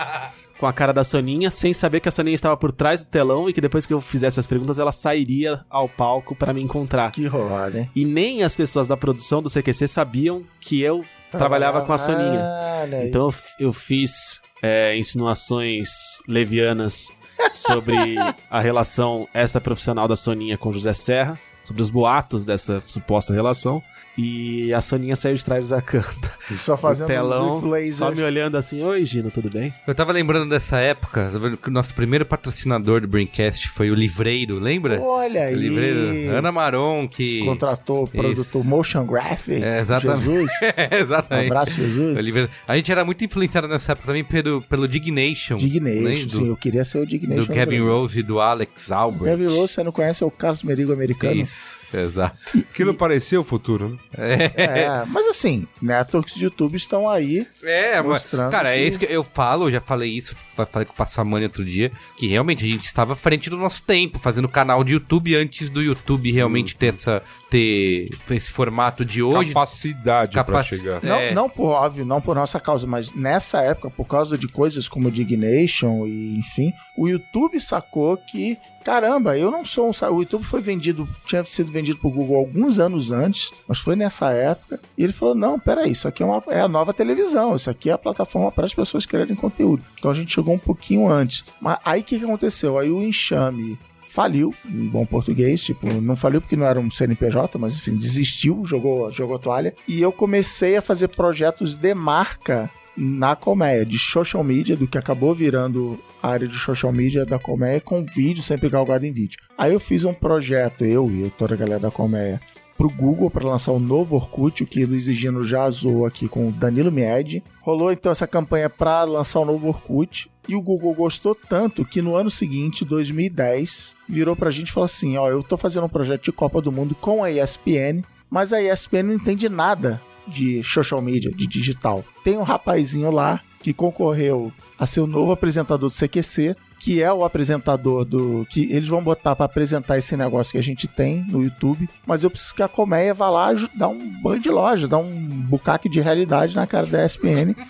com 0.58 0.66
a 0.66 0.72
cara 0.72 0.92
da 0.92 1.02
Soninha, 1.04 1.50
sem 1.50 1.72
saber 1.74 2.00
que 2.00 2.08
a 2.08 2.12
Soninha 2.12 2.34
estava 2.34 2.56
por 2.56 2.70
trás 2.72 3.02
do 3.04 3.10
telão 3.10 3.48
e 3.48 3.52
que 3.52 3.60
depois 3.60 3.84
que 3.86 3.92
eu 3.92 4.00
fizesse 4.00 4.38
as 4.40 4.46
perguntas 4.46 4.78
ela 4.78 4.92
sairia 4.92 5.64
ao 5.70 5.88
palco 5.88 6.34
para 6.36 6.52
me 6.52 6.62
encontrar. 6.62 7.10
Que 7.12 7.26
rolada, 7.26 7.80
hein? 7.80 7.90
E 7.94 8.04
nem 8.04 8.42
as 8.42 8.54
pessoas 8.56 8.86
da 8.88 8.96
produção 8.96 9.42
do 9.42 9.50
CQC 9.50 9.88
sabiam 9.88 10.44
que 10.60 10.80
eu 10.80 11.04
trabalhava 11.30 11.82
com 11.82 11.92
a 11.92 11.98
Soninha. 11.98 12.42
Aí. 12.82 13.08
Então 13.08 13.22
eu, 13.28 13.34
eu 13.66 13.72
fiz 13.72 14.40
é, 14.62 14.96
insinuações 14.96 15.88
levianas 16.28 17.10
sobre 17.50 18.14
a 18.48 18.60
relação 18.60 19.28
essa 19.34 19.60
profissional 19.60 20.06
da 20.06 20.14
Soninha 20.14 20.56
com 20.56 20.72
José 20.72 20.92
Serra, 20.92 21.38
sobre 21.64 21.82
os 21.82 21.90
boatos 21.90 22.44
dessa 22.44 22.82
suposta 22.86 23.34
relação. 23.34 23.82
E 24.16 24.74
a 24.74 24.80
Soninha 24.82 25.16
saiu 25.16 25.34
de 25.34 25.42
trás 25.44 25.70
da 25.70 25.80
câmera. 25.80 26.12
Só 26.60 26.76
fazendo 26.76 27.06
o 27.06 27.08
telão, 27.08 27.60
laser. 27.64 27.94
só 27.94 28.10
me 28.10 28.22
olhando 28.22 28.58
assim, 28.58 28.82
oi 28.82 29.06
Gino, 29.06 29.30
tudo 29.30 29.48
bem? 29.48 29.72
Eu 29.86 29.94
tava 29.94 30.12
lembrando 30.12 30.50
dessa 30.50 30.78
época, 30.78 31.30
que 31.62 31.68
o 31.68 31.72
nosso 31.72 31.94
primeiro 31.94 32.26
patrocinador 32.26 33.00
do 33.00 33.08
Braincast 33.08 33.68
foi 33.70 33.90
o 33.90 33.94
Livreiro, 33.94 34.58
lembra? 34.58 35.00
Olha 35.00 35.44
aí. 35.44 35.54
O 35.54 35.58
Livreiro. 35.58 36.30
Ana 36.36 36.52
Maron, 36.52 37.08
que... 37.08 37.42
Contratou 37.46 38.04
o 38.04 38.08
produtor 38.08 38.60
Isso. 38.60 38.64
Motion 38.68 39.06
Graphic. 39.06 39.62
É, 39.64 39.80
exatamente. 39.80 40.24
Jesus. 40.24 40.50
É, 40.76 40.88
Um 40.96 40.98
exatamente. 41.04 41.46
abraço, 41.46 41.70
Jesus. 41.72 42.16
O 42.16 42.20
Livreiro. 42.20 42.50
A 42.68 42.76
gente 42.76 42.92
era 42.92 43.04
muito 43.04 43.24
influenciado 43.24 43.66
nessa 43.68 43.92
época 43.92 44.06
também 44.08 44.24
pelo, 44.24 44.60
pelo 44.62 44.86
Dignation. 44.86 45.56
Dignation. 45.56 46.02
né? 46.02 46.24
Do- 46.26 46.36
Sim, 46.36 46.48
eu 46.48 46.56
queria 46.56 46.84
ser 46.84 46.98
o 46.98 47.06
Dignation. 47.06 47.46
Do 47.46 47.52
Kevin. 47.52 47.78
Rose 47.80 48.18
e 48.20 48.22
do 48.22 48.40
Alex 48.40 48.90
O 48.90 48.94
Albert. 48.94 49.30
Kevin 49.36 49.46
Rose, 49.54 49.72
você 49.74 49.82
não 49.82 49.92
conhece, 49.92 50.22
é 50.22 50.26
o 50.26 50.30
Carlos 50.30 50.62
Merigo 50.64 50.92
americano. 50.92 51.34
Isso, 51.40 51.78
exato. 51.94 52.58
Aquilo 52.58 52.94
parecia 52.94 53.40
o 53.40 53.44
futuro, 53.44 53.88
né? 53.90 53.96
É, 54.16 55.04
mas 55.08 55.26
assim, 55.26 55.66
networks 55.80 56.34
de 56.34 56.44
YouTube 56.44 56.76
estão 56.76 57.08
aí. 57.08 57.46
É, 57.62 57.96
mas, 57.96 58.06
Mostrando 58.22 58.50
cara, 58.50 58.74
é 58.74 58.78
que- 58.82 58.88
isso 58.88 58.98
que 58.98 59.06
eu 59.06 59.22
falo, 59.24 59.66
eu 59.66 59.72
já 59.72 59.80
falei 59.80 60.10
isso, 60.10 60.34
fa- 60.56 60.66
falei 60.66 60.86
com 60.86 60.92
o 60.92 60.96
Passamani 60.96 61.44
outro 61.44 61.64
dia, 61.64 61.90
que 62.16 62.26
realmente 62.26 62.64
a 62.64 62.68
gente 62.68 62.84
estava 62.84 63.12
à 63.14 63.16
frente 63.16 63.48
do 63.50 63.56
nosso 63.56 63.82
tempo, 63.84 64.18
fazendo 64.18 64.48
canal 64.48 64.84
de 64.84 64.92
YouTube 64.94 65.34
antes 65.34 65.68
do 65.68 65.80
YouTube 65.82 66.30
realmente 66.32 66.76
ter 66.76 66.86
essa 66.86 67.22
ter 67.50 68.08
esse 68.30 68.50
formato 68.50 69.04
de 69.04 69.22
hoje. 69.22 69.48
Capacidade 69.52 70.32
pra 70.32 70.44
Capaci- 70.44 70.78
chegar. 70.78 71.02
Não, 71.02 71.16
É. 71.16 71.34
não 71.34 71.48
por 71.50 71.68
óbvio, 71.70 72.04
não 72.04 72.20
por 72.20 72.34
nossa 72.34 72.58
causa, 72.58 72.86
mas 72.86 73.12
nessa 73.12 73.60
época, 73.62 73.90
por 73.90 74.06
causa 74.06 74.38
de 74.38 74.48
coisas 74.48 74.88
como 74.88 75.10
Dignation 75.10 76.06
e 76.06 76.38
enfim, 76.38 76.72
o 76.96 77.08
YouTube 77.08 77.60
sacou 77.60 78.16
que, 78.16 78.56
caramba, 78.84 79.36
eu 79.36 79.50
não 79.50 79.64
sou 79.64 79.88
um. 79.88 79.92
O 80.14 80.20
YouTube 80.22 80.44
foi 80.44 80.60
vendido, 80.60 81.08
tinha 81.26 81.44
sido 81.44 81.70
vendido 81.70 81.98
pro 81.98 82.10
Google 82.10 82.36
alguns 82.38 82.78
anos 82.78 83.12
antes, 83.12 83.50
mas 83.68 83.78
foi 83.78 83.94
nessa 84.02 84.30
época. 84.30 84.80
E 84.96 85.04
ele 85.04 85.12
falou: 85.12 85.34
não, 85.34 85.58
peraí, 85.58 85.92
isso 85.92 86.08
aqui 86.08 86.22
é, 86.22 86.26
uma, 86.26 86.42
é 86.48 86.60
a 86.60 86.68
nova 86.68 86.92
televisão, 86.92 87.56
isso 87.56 87.70
aqui 87.70 87.90
é 87.90 87.92
a 87.92 87.98
plataforma 87.98 88.50
para 88.50 88.64
as 88.64 88.74
pessoas 88.74 89.06
quererem 89.06 89.34
conteúdo. 89.34 89.82
Então 89.98 90.10
a 90.10 90.14
gente 90.14 90.34
chegou 90.34 90.54
um 90.54 90.58
pouquinho 90.58 91.08
antes. 91.08 91.44
Mas 91.60 91.78
aí 91.84 92.00
o 92.00 92.04
que, 92.04 92.18
que 92.18 92.24
aconteceu? 92.24 92.78
Aí 92.78 92.90
o 92.90 93.02
enxame 93.02 93.78
faliu, 94.12 94.54
em 94.66 94.86
bom 94.88 95.06
português, 95.06 95.62
tipo, 95.62 95.86
não 96.00 96.14
faliu 96.14 96.40
porque 96.40 96.56
não 96.56 96.66
era 96.66 96.78
um 96.78 96.90
CNPJ, 96.90 97.58
mas 97.58 97.76
enfim, 97.76 97.96
desistiu, 97.96 98.62
jogou, 98.66 99.10
jogou 99.10 99.36
a 99.36 99.38
toalha. 99.38 99.74
E 99.88 100.02
eu 100.02 100.12
comecei 100.12 100.76
a 100.76 100.82
fazer 100.82 101.08
projetos 101.08 101.74
de 101.74 101.94
marca 101.94 102.70
na 102.94 103.34
colmeia, 103.34 103.86
de 103.86 103.98
social 103.98 104.44
media, 104.44 104.76
do 104.76 104.86
que 104.86 104.98
acabou 104.98 105.34
virando 105.34 105.98
a 106.22 106.28
área 106.28 106.46
de 106.46 106.58
social 106.58 106.92
media 106.92 107.24
da 107.24 107.38
colmeia, 107.38 107.80
com 107.80 108.04
vídeo, 108.04 108.42
sempre 108.42 108.68
galgado 108.68 109.06
em 109.06 109.12
vídeo. 109.12 109.38
Aí 109.56 109.72
eu 109.72 109.80
fiz 109.80 110.04
um 110.04 110.12
projeto, 110.12 110.84
eu 110.84 111.10
e 111.10 111.30
toda 111.30 111.54
a 111.54 111.56
galera 111.56 111.80
da 111.80 111.90
colmeia, 111.90 112.38
pro 112.82 112.90
Google 112.90 113.30
para 113.30 113.46
lançar 113.46 113.70
o 113.70 113.78
novo 113.78 114.16
Orkut, 114.16 114.64
o 114.64 114.66
que 114.66 114.84
Luiz 114.84 115.04
Gino 115.04 115.44
já 115.44 115.70
zoou 115.70 116.04
aqui 116.04 116.26
com 116.26 116.48
o 116.48 116.50
Danilo 116.50 116.90
Mied. 116.90 117.40
Rolou 117.60 117.92
então 117.92 118.10
essa 118.10 118.26
campanha 118.26 118.68
para 118.68 119.04
lançar 119.04 119.38
o 119.38 119.44
novo 119.44 119.68
Orkut. 119.68 120.28
E 120.48 120.56
o 120.56 120.60
Google 120.60 120.92
gostou 120.92 121.32
tanto 121.32 121.84
que 121.84 122.02
no 122.02 122.16
ano 122.16 122.28
seguinte, 122.28 122.84
2010, 122.84 123.94
virou 124.08 124.34
pra 124.34 124.50
gente 124.50 124.70
e 124.70 124.72
falou 124.72 124.86
assim: 124.86 125.16
Ó, 125.16 125.30
eu 125.30 125.44
tô 125.44 125.56
fazendo 125.56 125.84
um 125.84 125.88
projeto 125.88 126.24
de 126.24 126.32
Copa 126.32 126.60
do 126.60 126.72
Mundo 126.72 126.96
com 126.96 127.22
a 127.22 127.30
ESPN, 127.30 128.02
mas 128.28 128.52
a 128.52 128.60
ESPN 128.60 129.04
não 129.04 129.14
entende 129.14 129.48
nada 129.48 130.02
de 130.26 130.60
social 130.64 131.00
media, 131.00 131.30
de 131.30 131.46
digital. 131.46 132.04
Tem 132.24 132.36
um 132.36 132.42
rapazinho 132.42 133.12
lá 133.12 133.40
que 133.62 133.72
concorreu 133.72 134.50
a 134.76 134.86
ser 134.86 135.02
o 135.02 135.06
novo 135.06 135.30
apresentador 135.30 135.88
do 135.88 135.94
CQC, 135.94 136.56
que 136.82 137.00
é 137.00 137.12
o 137.12 137.24
apresentador 137.24 138.04
do. 138.04 138.44
que 138.50 138.62
eles 138.72 138.88
vão 138.88 139.02
botar 139.04 139.36
pra 139.36 139.46
apresentar 139.46 139.98
esse 139.98 140.16
negócio 140.16 140.50
que 140.52 140.58
a 140.58 140.62
gente 140.62 140.88
tem 140.88 141.24
no 141.28 141.42
YouTube, 141.44 141.88
mas 142.04 142.24
eu 142.24 142.30
preciso 142.30 142.54
que 142.56 142.62
a 142.62 142.66
Colmeia 142.68 143.14
vá 143.14 143.30
lá 143.30 143.50
dar 143.74 143.86
um 143.88 144.20
banho 144.20 144.40
de 144.40 144.50
loja, 144.50 144.88
dar 144.88 144.98
um 144.98 145.14
bucaque 145.42 145.88
de 145.88 146.00
realidade 146.00 146.56
na 146.56 146.66
cara 146.66 146.86
da 146.86 147.04
ESPN. 147.06 147.54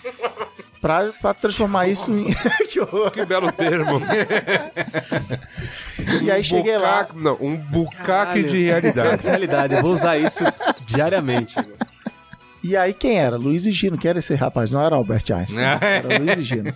Pra, 0.83 1.13
pra 1.21 1.33
transformar 1.33 1.87
isso 1.87 2.11
em. 2.11 2.25
que. 2.67 3.11
Que 3.13 3.25
belo 3.25 3.49
termo. 3.53 4.01
E 6.21 6.29
aí 6.29 6.43
cheguei 6.43 6.77
lá. 6.77 7.03
Bucaque- 7.03 7.23
Não, 7.23 7.37
um 7.39 7.55
bucaque 7.55 8.03
Caralho. 8.03 8.49
de 8.49 8.63
realidade. 8.63 9.23
Realidade, 9.25 9.73
eu 9.75 9.81
vou 9.81 9.91
usar 9.93 10.17
isso 10.17 10.43
diariamente. 10.85 11.55
E 12.63 12.77
aí 12.77 12.93
quem 12.93 13.17
era? 13.19 13.35
Luiz 13.35 13.65
e 13.65 13.71
Gino, 13.71 13.97
que 13.97 14.07
era 14.07 14.19
esse 14.19 14.33
rapaz, 14.35 14.71
não 14.71 14.81
era 14.81 14.95
Albert 14.95 15.25
Einstein, 15.31 15.59
era 15.81 16.17
Luiz 16.17 16.37
e 16.39 16.43
Gino. 16.43 16.73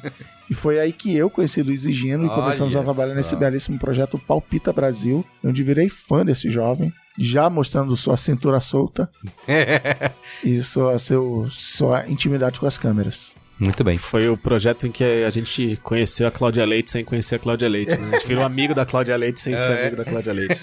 E 0.49 0.53
foi 0.53 0.79
aí 0.79 0.91
que 0.91 1.15
eu 1.15 1.29
conheci 1.29 1.61
Luiz 1.63 1.85
e 1.85 1.93
Gino 1.93 2.25
e 2.25 2.29
começamos 2.29 2.75
a 2.75 2.79
Olha 2.79 2.85
trabalhar 2.85 3.11
só. 3.11 3.15
nesse 3.15 3.35
belíssimo 3.35 3.79
projeto 3.79 4.19
Palpita 4.19 4.73
Brasil, 4.73 5.25
onde 5.43 5.63
virei 5.63 5.87
fã 5.87 6.25
desse 6.25 6.49
jovem, 6.49 6.91
já 7.17 7.49
mostrando 7.49 7.95
sua 7.95 8.17
cintura 8.17 8.59
solta 8.59 9.09
e 10.43 10.61
sua, 10.61 10.99
seu, 10.99 11.47
sua 11.49 12.05
intimidade 12.07 12.59
com 12.59 12.65
as 12.65 12.77
câmeras. 12.77 13.35
Muito 13.59 13.83
bem. 13.83 13.97
Foi 13.97 14.29
o 14.29 14.37
projeto 14.37 14.85
em 14.85 14.91
que 14.91 15.03
a 15.03 15.29
gente 15.29 15.79
conheceu 15.81 16.27
a 16.27 16.31
Cláudia 16.31 16.63
Leite 16.65 16.91
sem 16.91 17.03
conhecer 17.03 17.35
a 17.35 17.39
Cláudia 17.39 17.67
Leite. 17.67 17.95
né? 17.95 18.09
A 18.09 18.19
gente 18.19 18.27
virou 18.27 18.43
amigo 18.43 18.75
da 18.75 18.85
Cláudia 18.85 19.15
Leite 19.17 19.39
sem 19.39 19.57
ser 19.57 19.79
amigo 19.79 19.95
da 19.95 20.05
Cláudia 20.05 20.33
Leite. 20.33 20.59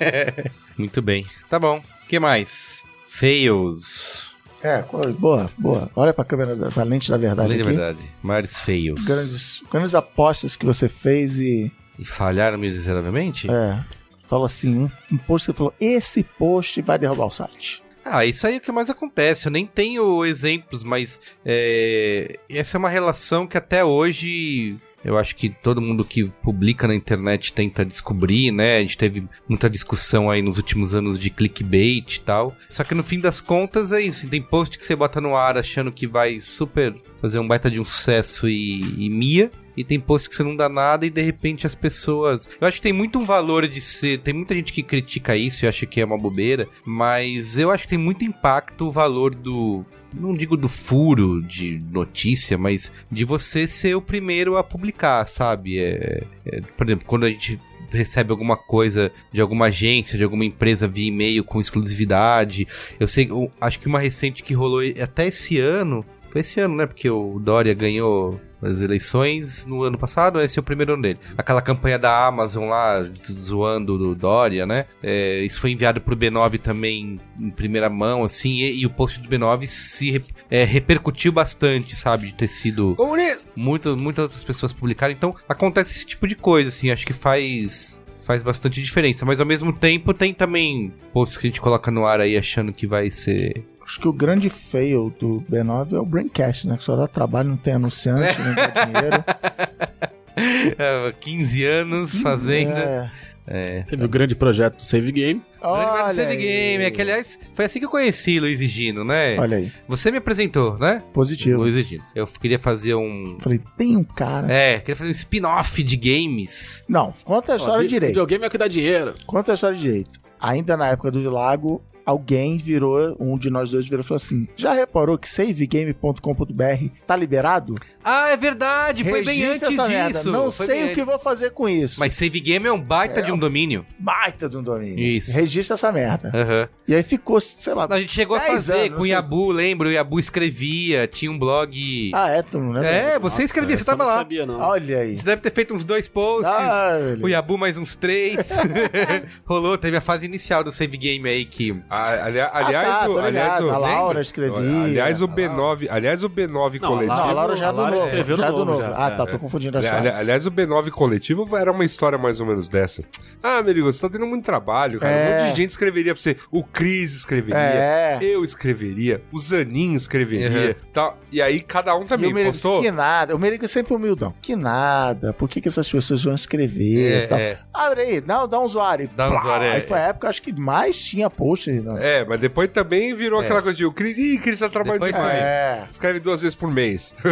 Muito 0.78 1.02
bem. 1.02 1.26
Tá 1.50 1.58
bom. 1.58 1.78
O 1.78 2.06
que 2.06 2.20
mais? 2.20 2.82
Fails. 3.08 4.33
É, 4.64 4.82
boa, 5.18 5.50
boa. 5.58 5.90
Olha 5.94 6.14
pra 6.14 6.24
câmera 6.24 6.56
pra 6.72 6.82
lente 6.84 7.10
da 7.10 7.18
verdade 7.18 7.48
Além 7.52 7.58
da 7.58 7.64
verdade. 7.64 7.98
Maiores 8.22 8.60
fails. 8.60 9.04
Grandes, 9.04 9.62
grandes 9.70 9.94
apostas 9.94 10.56
que 10.56 10.64
você 10.64 10.88
fez 10.88 11.38
e 11.38 11.70
E 11.98 12.04
falharam 12.04 12.56
miseravelmente? 12.56 13.50
é, 13.50 13.84
fala 14.26 14.46
assim, 14.46 14.74
um, 14.84 14.90
um 15.12 15.18
post 15.18 15.46
que 15.46 15.52
você 15.52 15.58
falou, 15.58 15.74
esse 15.78 16.22
post 16.22 16.80
vai 16.80 16.98
derrubar 16.98 17.26
o 17.26 17.30
site. 17.30 17.82
Ah, 18.06 18.24
isso 18.24 18.46
aí 18.46 18.54
é 18.54 18.56
o 18.56 18.60
que 18.60 18.72
mais 18.72 18.88
acontece. 18.88 19.46
Eu 19.48 19.52
nem 19.52 19.66
tenho 19.66 20.24
exemplos, 20.24 20.82
mas 20.82 21.20
é, 21.44 22.38
essa 22.48 22.76
é 22.76 22.78
uma 22.78 22.88
relação 22.90 23.46
que 23.46 23.56
até 23.58 23.84
hoje 23.84 24.76
Eu 25.04 25.18
acho 25.18 25.36
que 25.36 25.48
todo 25.48 25.80
mundo 25.80 26.04
que 26.04 26.24
publica 26.42 26.88
na 26.88 26.94
internet 26.94 27.52
tenta 27.52 27.84
descobrir, 27.84 28.50
né? 28.50 28.78
A 28.78 28.80
gente 28.80 28.96
teve 28.96 29.28
muita 29.48 29.68
discussão 29.68 30.30
aí 30.30 30.40
nos 30.40 30.56
últimos 30.56 30.94
anos 30.94 31.18
de 31.18 31.28
clickbait 31.30 32.16
e 32.16 32.20
tal. 32.20 32.56
Só 32.68 32.82
que 32.82 32.94
no 32.94 33.02
fim 33.02 33.20
das 33.20 33.40
contas 33.40 33.92
é 33.92 34.00
isso. 34.00 34.28
Tem 34.28 34.40
post 34.40 34.78
que 34.78 34.84
você 34.84 34.96
bota 34.96 35.20
no 35.20 35.36
ar 35.36 35.58
achando 35.58 35.92
que 35.92 36.06
vai 36.06 36.40
super 36.40 36.94
fazer 37.24 37.38
um 37.38 37.48
baita 37.48 37.70
de 37.70 37.80
um 37.80 37.84
sucesso 37.84 38.46
e, 38.46 38.82
e 38.98 39.08
mia. 39.08 39.50
E 39.74 39.82
tem 39.82 39.98
post 39.98 40.28
que 40.28 40.34
você 40.34 40.42
não 40.42 40.54
dá 40.54 40.68
nada 40.68 41.06
e 41.06 41.10
de 41.10 41.22
repente 41.22 41.66
as 41.66 41.74
pessoas. 41.74 42.46
Eu 42.60 42.68
acho 42.68 42.76
que 42.76 42.82
tem 42.82 42.92
muito 42.92 43.18
um 43.18 43.24
valor 43.24 43.66
de 43.66 43.80
ser. 43.80 44.20
Tem 44.20 44.34
muita 44.34 44.54
gente 44.54 44.74
que 44.74 44.82
critica 44.82 45.34
isso 45.34 45.64
e 45.64 45.68
acha 45.68 45.86
que 45.86 46.02
é 46.02 46.04
uma 46.04 46.18
bobeira. 46.18 46.68
Mas 46.84 47.56
eu 47.56 47.70
acho 47.70 47.84
que 47.84 47.88
tem 47.88 47.98
muito 47.98 48.26
impacto 48.26 48.86
o 48.86 48.90
valor 48.90 49.34
do. 49.34 49.84
Não 50.12 50.34
digo 50.34 50.54
do 50.54 50.68
furo 50.68 51.42
de 51.42 51.82
notícia, 51.90 52.58
mas 52.58 52.92
de 53.10 53.24
você 53.24 53.66
ser 53.66 53.96
o 53.96 54.02
primeiro 54.02 54.56
a 54.58 54.62
publicar, 54.62 55.26
sabe? 55.26 55.80
É, 55.80 56.24
é, 56.44 56.60
por 56.76 56.86
exemplo, 56.86 57.06
quando 57.06 57.24
a 57.24 57.30
gente 57.30 57.58
recebe 57.90 58.30
alguma 58.30 58.56
coisa 58.56 59.10
de 59.32 59.40
alguma 59.40 59.66
agência, 59.66 60.18
de 60.18 60.24
alguma 60.24 60.44
empresa 60.44 60.86
via 60.86 61.08
e-mail 61.08 61.42
com 61.44 61.60
exclusividade. 61.60 62.66
Eu 62.98 63.06
sei, 63.06 63.30
eu 63.30 63.50
acho 63.60 63.80
que 63.80 63.86
uma 63.86 63.98
recente 63.98 64.42
que 64.42 64.54
rolou 64.54 64.80
até 65.02 65.26
esse 65.26 65.58
ano. 65.58 66.04
Foi 66.34 66.40
esse 66.40 66.58
ano, 66.58 66.74
né? 66.74 66.84
Porque 66.84 67.08
o 67.08 67.38
Dória 67.38 67.72
ganhou 67.74 68.40
as 68.60 68.80
eleições 68.80 69.66
no 69.66 69.84
ano 69.84 69.96
passado, 69.96 70.40
esse 70.40 70.58
é 70.58 70.60
o 70.60 70.64
primeiro 70.64 70.94
ano 70.94 71.02
dele. 71.02 71.20
Aquela 71.38 71.62
campanha 71.62 71.96
da 71.96 72.26
Amazon 72.26 72.68
lá, 72.68 73.08
zoando 73.30 73.96
do 73.96 74.16
Dória, 74.16 74.66
né? 74.66 74.84
É, 75.00 75.44
isso 75.44 75.60
foi 75.60 75.70
enviado 75.70 76.00
pro 76.00 76.16
B9 76.16 76.58
também 76.58 77.20
em 77.38 77.50
primeira 77.50 77.88
mão, 77.88 78.24
assim, 78.24 78.62
e, 78.62 78.80
e 78.80 78.84
o 78.84 78.90
post 78.90 79.20
do 79.20 79.28
B9 79.28 79.64
se 79.66 80.24
é, 80.50 80.64
repercutiu 80.64 81.30
bastante, 81.30 81.94
sabe? 81.94 82.26
De 82.26 82.34
ter 82.34 82.48
sido. 82.48 82.96
Comunista! 82.96 83.48
Muitas, 83.54 83.96
muitas 83.96 84.24
outras 84.24 84.42
pessoas 84.42 84.72
publicaram. 84.72 85.12
Então, 85.12 85.36
acontece 85.48 85.92
esse 85.92 86.06
tipo 86.06 86.26
de 86.26 86.34
coisa, 86.34 86.68
assim, 86.68 86.90
acho 86.90 87.06
que 87.06 87.12
faz 87.12 88.02
faz 88.24 88.42
bastante 88.42 88.82
diferença. 88.82 89.24
Mas 89.24 89.38
ao 89.38 89.46
mesmo 89.46 89.72
tempo 89.72 90.12
tem 90.12 90.34
também 90.34 90.92
posts 91.12 91.38
que 91.38 91.46
a 91.46 91.50
gente 91.50 91.60
coloca 91.60 91.90
no 91.90 92.06
ar 92.06 92.20
aí 92.20 92.36
achando 92.36 92.72
que 92.72 92.86
vai 92.86 93.10
ser. 93.10 93.64
Acho 93.84 94.00
que 94.00 94.08
o 94.08 94.12
grande 94.12 94.48
fail 94.48 95.14
do 95.18 95.44
B9 95.50 95.92
é 95.92 95.98
o 95.98 96.06
Braincast, 96.06 96.66
né? 96.66 96.76
Que 96.76 96.84
só 96.84 96.96
dá 96.96 97.06
trabalho, 97.06 97.50
não 97.50 97.56
tem 97.56 97.74
anunciante, 97.74 98.40
não 98.40 98.54
dá 98.54 98.66
dinheiro. 98.84 99.24
É, 100.36 101.12
15 101.20 101.64
anos 101.64 102.18
fazendo. 102.20 102.72
É. 102.72 103.10
É. 103.46 103.82
Teve 103.82 104.04
o 104.04 104.08
grande 104.08 104.34
projeto 104.34 104.76
do 104.76 104.82
Save 104.82 105.12
Game. 105.12 105.42
Grande 105.60 105.76
Olha 105.76 106.12
Save 106.12 106.30
aí. 106.30 106.36
Game, 106.36 106.84
é 106.84 106.90
que 106.90 107.00
aliás 107.02 107.38
foi 107.52 107.66
assim 107.66 107.78
que 107.78 107.84
eu 107.84 107.90
conheci 107.90 108.40
Luiz 108.40 108.60
e 108.60 108.66
Gino, 108.66 109.04
né? 109.04 109.38
Olha 109.38 109.58
aí, 109.58 109.70
Você 109.86 110.10
me 110.10 110.18
apresentou, 110.18 110.78
né? 110.78 111.02
positivo. 111.12 111.60
Luiz 111.60 111.76
e 111.76 111.82
Gino. 111.82 112.04
Eu 112.14 112.26
queria 112.26 112.58
fazer 112.58 112.94
um. 112.94 113.36
Falei, 113.40 113.60
tem 113.76 113.96
um 113.96 114.04
cara. 114.04 114.50
É, 114.50 114.78
queria 114.78 114.96
fazer 114.96 115.10
um 115.10 115.12
spin-off 115.12 115.82
de 115.82 115.96
games. 115.96 116.82
Não, 116.88 117.12
conta 117.22 117.52
a 117.52 117.56
história 117.56 117.84
Ó, 117.84 117.88
direito. 117.88 118.12
Videogame 118.12 118.44
é 118.44 118.46
o 118.48 118.50
que 118.50 118.58
dá 118.58 118.66
dinheiro. 118.66 119.14
Conta 119.26 119.52
a 119.52 119.54
história 119.54 119.76
direito. 119.76 120.18
Ainda 120.40 120.76
na 120.76 120.88
época 120.88 121.10
do 121.10 121.30
Lago, 121.30 121.82
alguém 122.04 122.58
virou, 122.58 123.16
um 123.18 123.38
de 123.38 123.50
nós 123.50 123.70
dois 123.70 123.84
virou 123.86 124.00
e 124.00 124.06
falou 124.06 124.16
assim: 124.16 124.48
Já 124.56 124.72
reparou 124.72 125.16
que 125.18 125.28
savegame.com.br 125.28 126.88
tá 127.06 127.16
liberado? 127.16 127.74
Ah, 128.02 128.30
é 128.30 128.36
verdade, 128.36 129.02
foi 129.04 129.24
bem 129.24 129.38
Registra 129.38 129.68
antes 129.68 129.78
essa 129.78 129.88
merda. 129.88 130.18
disso. 130.18 130.30
Não 130.30 130.50
foi 130.50 130.66
sei 130.66 130.74
bem 130.82 130.84
o 130.84 130.94
que 130.94 131.00
antes. 131.00 131.06
vou 131.06 131.18
fazer 131.18 131.50
com 131.52 131.68
isso. 131.68 131.98
Mas 131.98 132.14
Save 132.14 132.38
Game 132.40 132.66
é 132.66 132.72
um 132.72 132.80
baita 132.80 133.22
de 133.22 133.32
um 133.32 133.38
domínio. 133.38 133.86
Baita 133.98 134.48
de 134.48 134.56
um 134.56 134.62
domínio. 134.62 134.98
Isso. 134.98 135.32
Registra 135.32 135.74
essa 135.74 135.90
merda. 135.90 136.30
Aham. 136.34 136.68
E 136.86 136.94
aí 136.94 137.02
ficou, 137.02 137.40
sei 137.40 137.72
lá. 137.72 137.86
A 137.88 137.98
gente 138.00 138.12
chegou 138.12 138.36
a 138.36 138.40
10 138.40 138.52
fazer 138.52 138.72
anos, 138.74 138.84
com 138.88 138.92
não 138.96 139.00
o 139.00 139.04
sei. 139.04 139.12
Yabu, 139.12 139.50
lembra? 139.52 139.88
O 139.88 139.92
Yabu 139.92 140.18
escrevia, 140.20 141.06
tinha 141.06 141.30
um 141.30 141.38
blog. 141.38 142.10
Ah, 142.14 142.28
é? 142.28 142.42
Tu 142.42 142.58
não 142.58 142.72
lembra? 142.72 142.88
é, 142.90 143.18
você 143.18 143.42
escrevia, 143.42 143.76
você 143.76 143.82
Essa 143.82 143.92
eu 143.92 143.96
tava 143.96 144.04
não 144.10 144.14
lá. 144.16 144.18
sabia, 144.18 144.44
não. 144.44 144.60
Olha 144.60 144.98
aí. 144.98 145.16
Você 145.16 145.24
deve 145.24 145.40
ter 145.40 145.50
feito 145.52 145.72
uns 145.74 145.82
dois 145.84 146.06
posts. 146.06 146.46
Ah, 146.46 146.98
beleza. 147.00 147.24
o 147.24 147.28
Yabu 147.28 147.56
mais 147.56 147.78
uns 147.78 147.94
três. 147.94 148.50
Rolou, 149.46 149.78
teve 149.78 149.96
a 149.96 150.00
fase 150.02 150.26
inicial 150.26 150.62
do 150.62 150.70
Save 150.70 150.96
Game 150.98 151.26
aí 151.26 151.46
que. 151.46 151.74
Ah, 151.94 152.24
ali- 152.26 152.40
aliás, 152.40 152.98
tá, 153.00 153.08
o, 153.08 153.18
aliás, 153.18 153.60
o, 153.60 153.70
A 153.70 153.78
Laura 153.78 154.20
escrevia. 154.20 154.58
Aliás, 154.84 155.22
o 155.22 155.26
A 155.26 155.28
B9, 155.28 155.86
aliás, 155.90 156.24
o 156.24 156.28
B9 156.30 156.80
Não, 156.80 156.88
coletivo. 156.88 157.16
Não, 157.16 157.28
a 157.28 157.32
Laura 157.32 157.56
já 157.56 157.68
A 157.68 157.72
do 157.72 157.76
Laura 157.78 157.94
novo. 157.96 158.06
escreveu 158.06 158.36
já 158.36 158.50
do 158.50 158.58
novo, 158.58 158.70
novo. 158.72 158.82
já. 158.82 158.88
Ah, 158.96 159.10
tá, 159.10 159.22
É. 159.22 159.26
tô 159.26 159.38
confundindo 159.38 159.78
as 159.78 159.86
Ali-. 159.86 160.08
Aliás, 160.08 160.46
o 160.46 160.50
B9 160.50 160.90
coletivo 160.90 161.56
era 161.56 161.70
uma 161.70 161.84
história 161.84 162.18
mais 162.18 162.40
ou 162.40 162.46
menos 162.46 162.68
dessa. 162.68 163.02
Ah, 163.42 163.62
Merigo, 163.62 163.90
você 163.92 164.00
tá 164.00 164.08
tendo 164.12 164.26
muito 164.26 164.44
trabalho, 164.44 164.98
cara. 164.98 165.14
Um 165.14 165.16
É. 165.18 165.30
monte 165.42 165.50
de 165.50 165.56
gente 165.56 165.70
escreveria 165.70 166.14
pra 166.14 166.20
você. 166.22 166.36
O 166.50 166.64
Cris 166.64 167.14
escreveria. 167.14 167.58
É. 167.58 168.18
Eu 168.20 168.42
escreveria. 168.44 169.22
O 169.32 169.38
Zanin 169.38 169.94
escreveria. 169.94 170.76
Uhum. 170.80 170.88
Tal. 170.92 171.18
E 171.30 171.40
aí 171.40 171.60
cada 171.60 171.96
um 171.96 172.02
E 172.02 172.06
também 172.06 172.30
o 172.30 172.34
Merigo 172.34 172.52
postou. 172.52 172.82
que 172.82 172.90
nada. 172.90 173.34
O 173.36 173.38
Merigo 173.38 173.64
é 173.64 173.68
sempre 173.68 173.94
humildão. 173.94 174.34
Que 174.42 174.56
nada. 174.56 175.32
Por 175.32 175.48
que, 175.48 175.60
que 175.60 175.68
essas 175.68 175.90
pessoas 175.90 176.24
vão 176.24 176.34
escrever 176.34 177.12
É, 177.12 177.24
e 177.24 177.26
tal? 177.26 177.38
é. 177.38 177.58
Abre 177.72 178.00
aí, 178.02 178.20
dá, 178.20 178.46
dá 178.46 178.58
um 178.58 178.64
usuário. 178.64 179.08
Dá 179.16 179.30
um 179.30 179.36
usuário. 179.38 179.70
Aí 179.70 179.80
foi 179.80 179.98
a 179.98 180.08
época, 180.08 180.28
acho 180.28 180.42
que 180.42 180.52
mais 180.58 180.98
tinha 180.98 181.28
post. 181.30 181.70
Né? 181.92 182.20
É, 182.20 182.24
mas 182.24 182.40
depois 182.40 182.68
também 182.70 183.14
virou 183.14 183.40
É. 183.42 183.44
aquela 183.44 183.62
coisa 183.62 183.76
de 183.76 183.84
o 183.84 183.92
Cris. 183.92 184.16
Ih, 184.18 184.38
Cris 184.38 184.60
tá 184.60 184.68
trabalhando 184.68 185.02
Depois 185.04 185.16
demais. 185.16 185.44
É. 185.46 185.84
Escreve 185.90 186.20
duas 186.20 186.40
vezes 186.42 186.54
por 186.54 186.70
mês. 186.70 187.14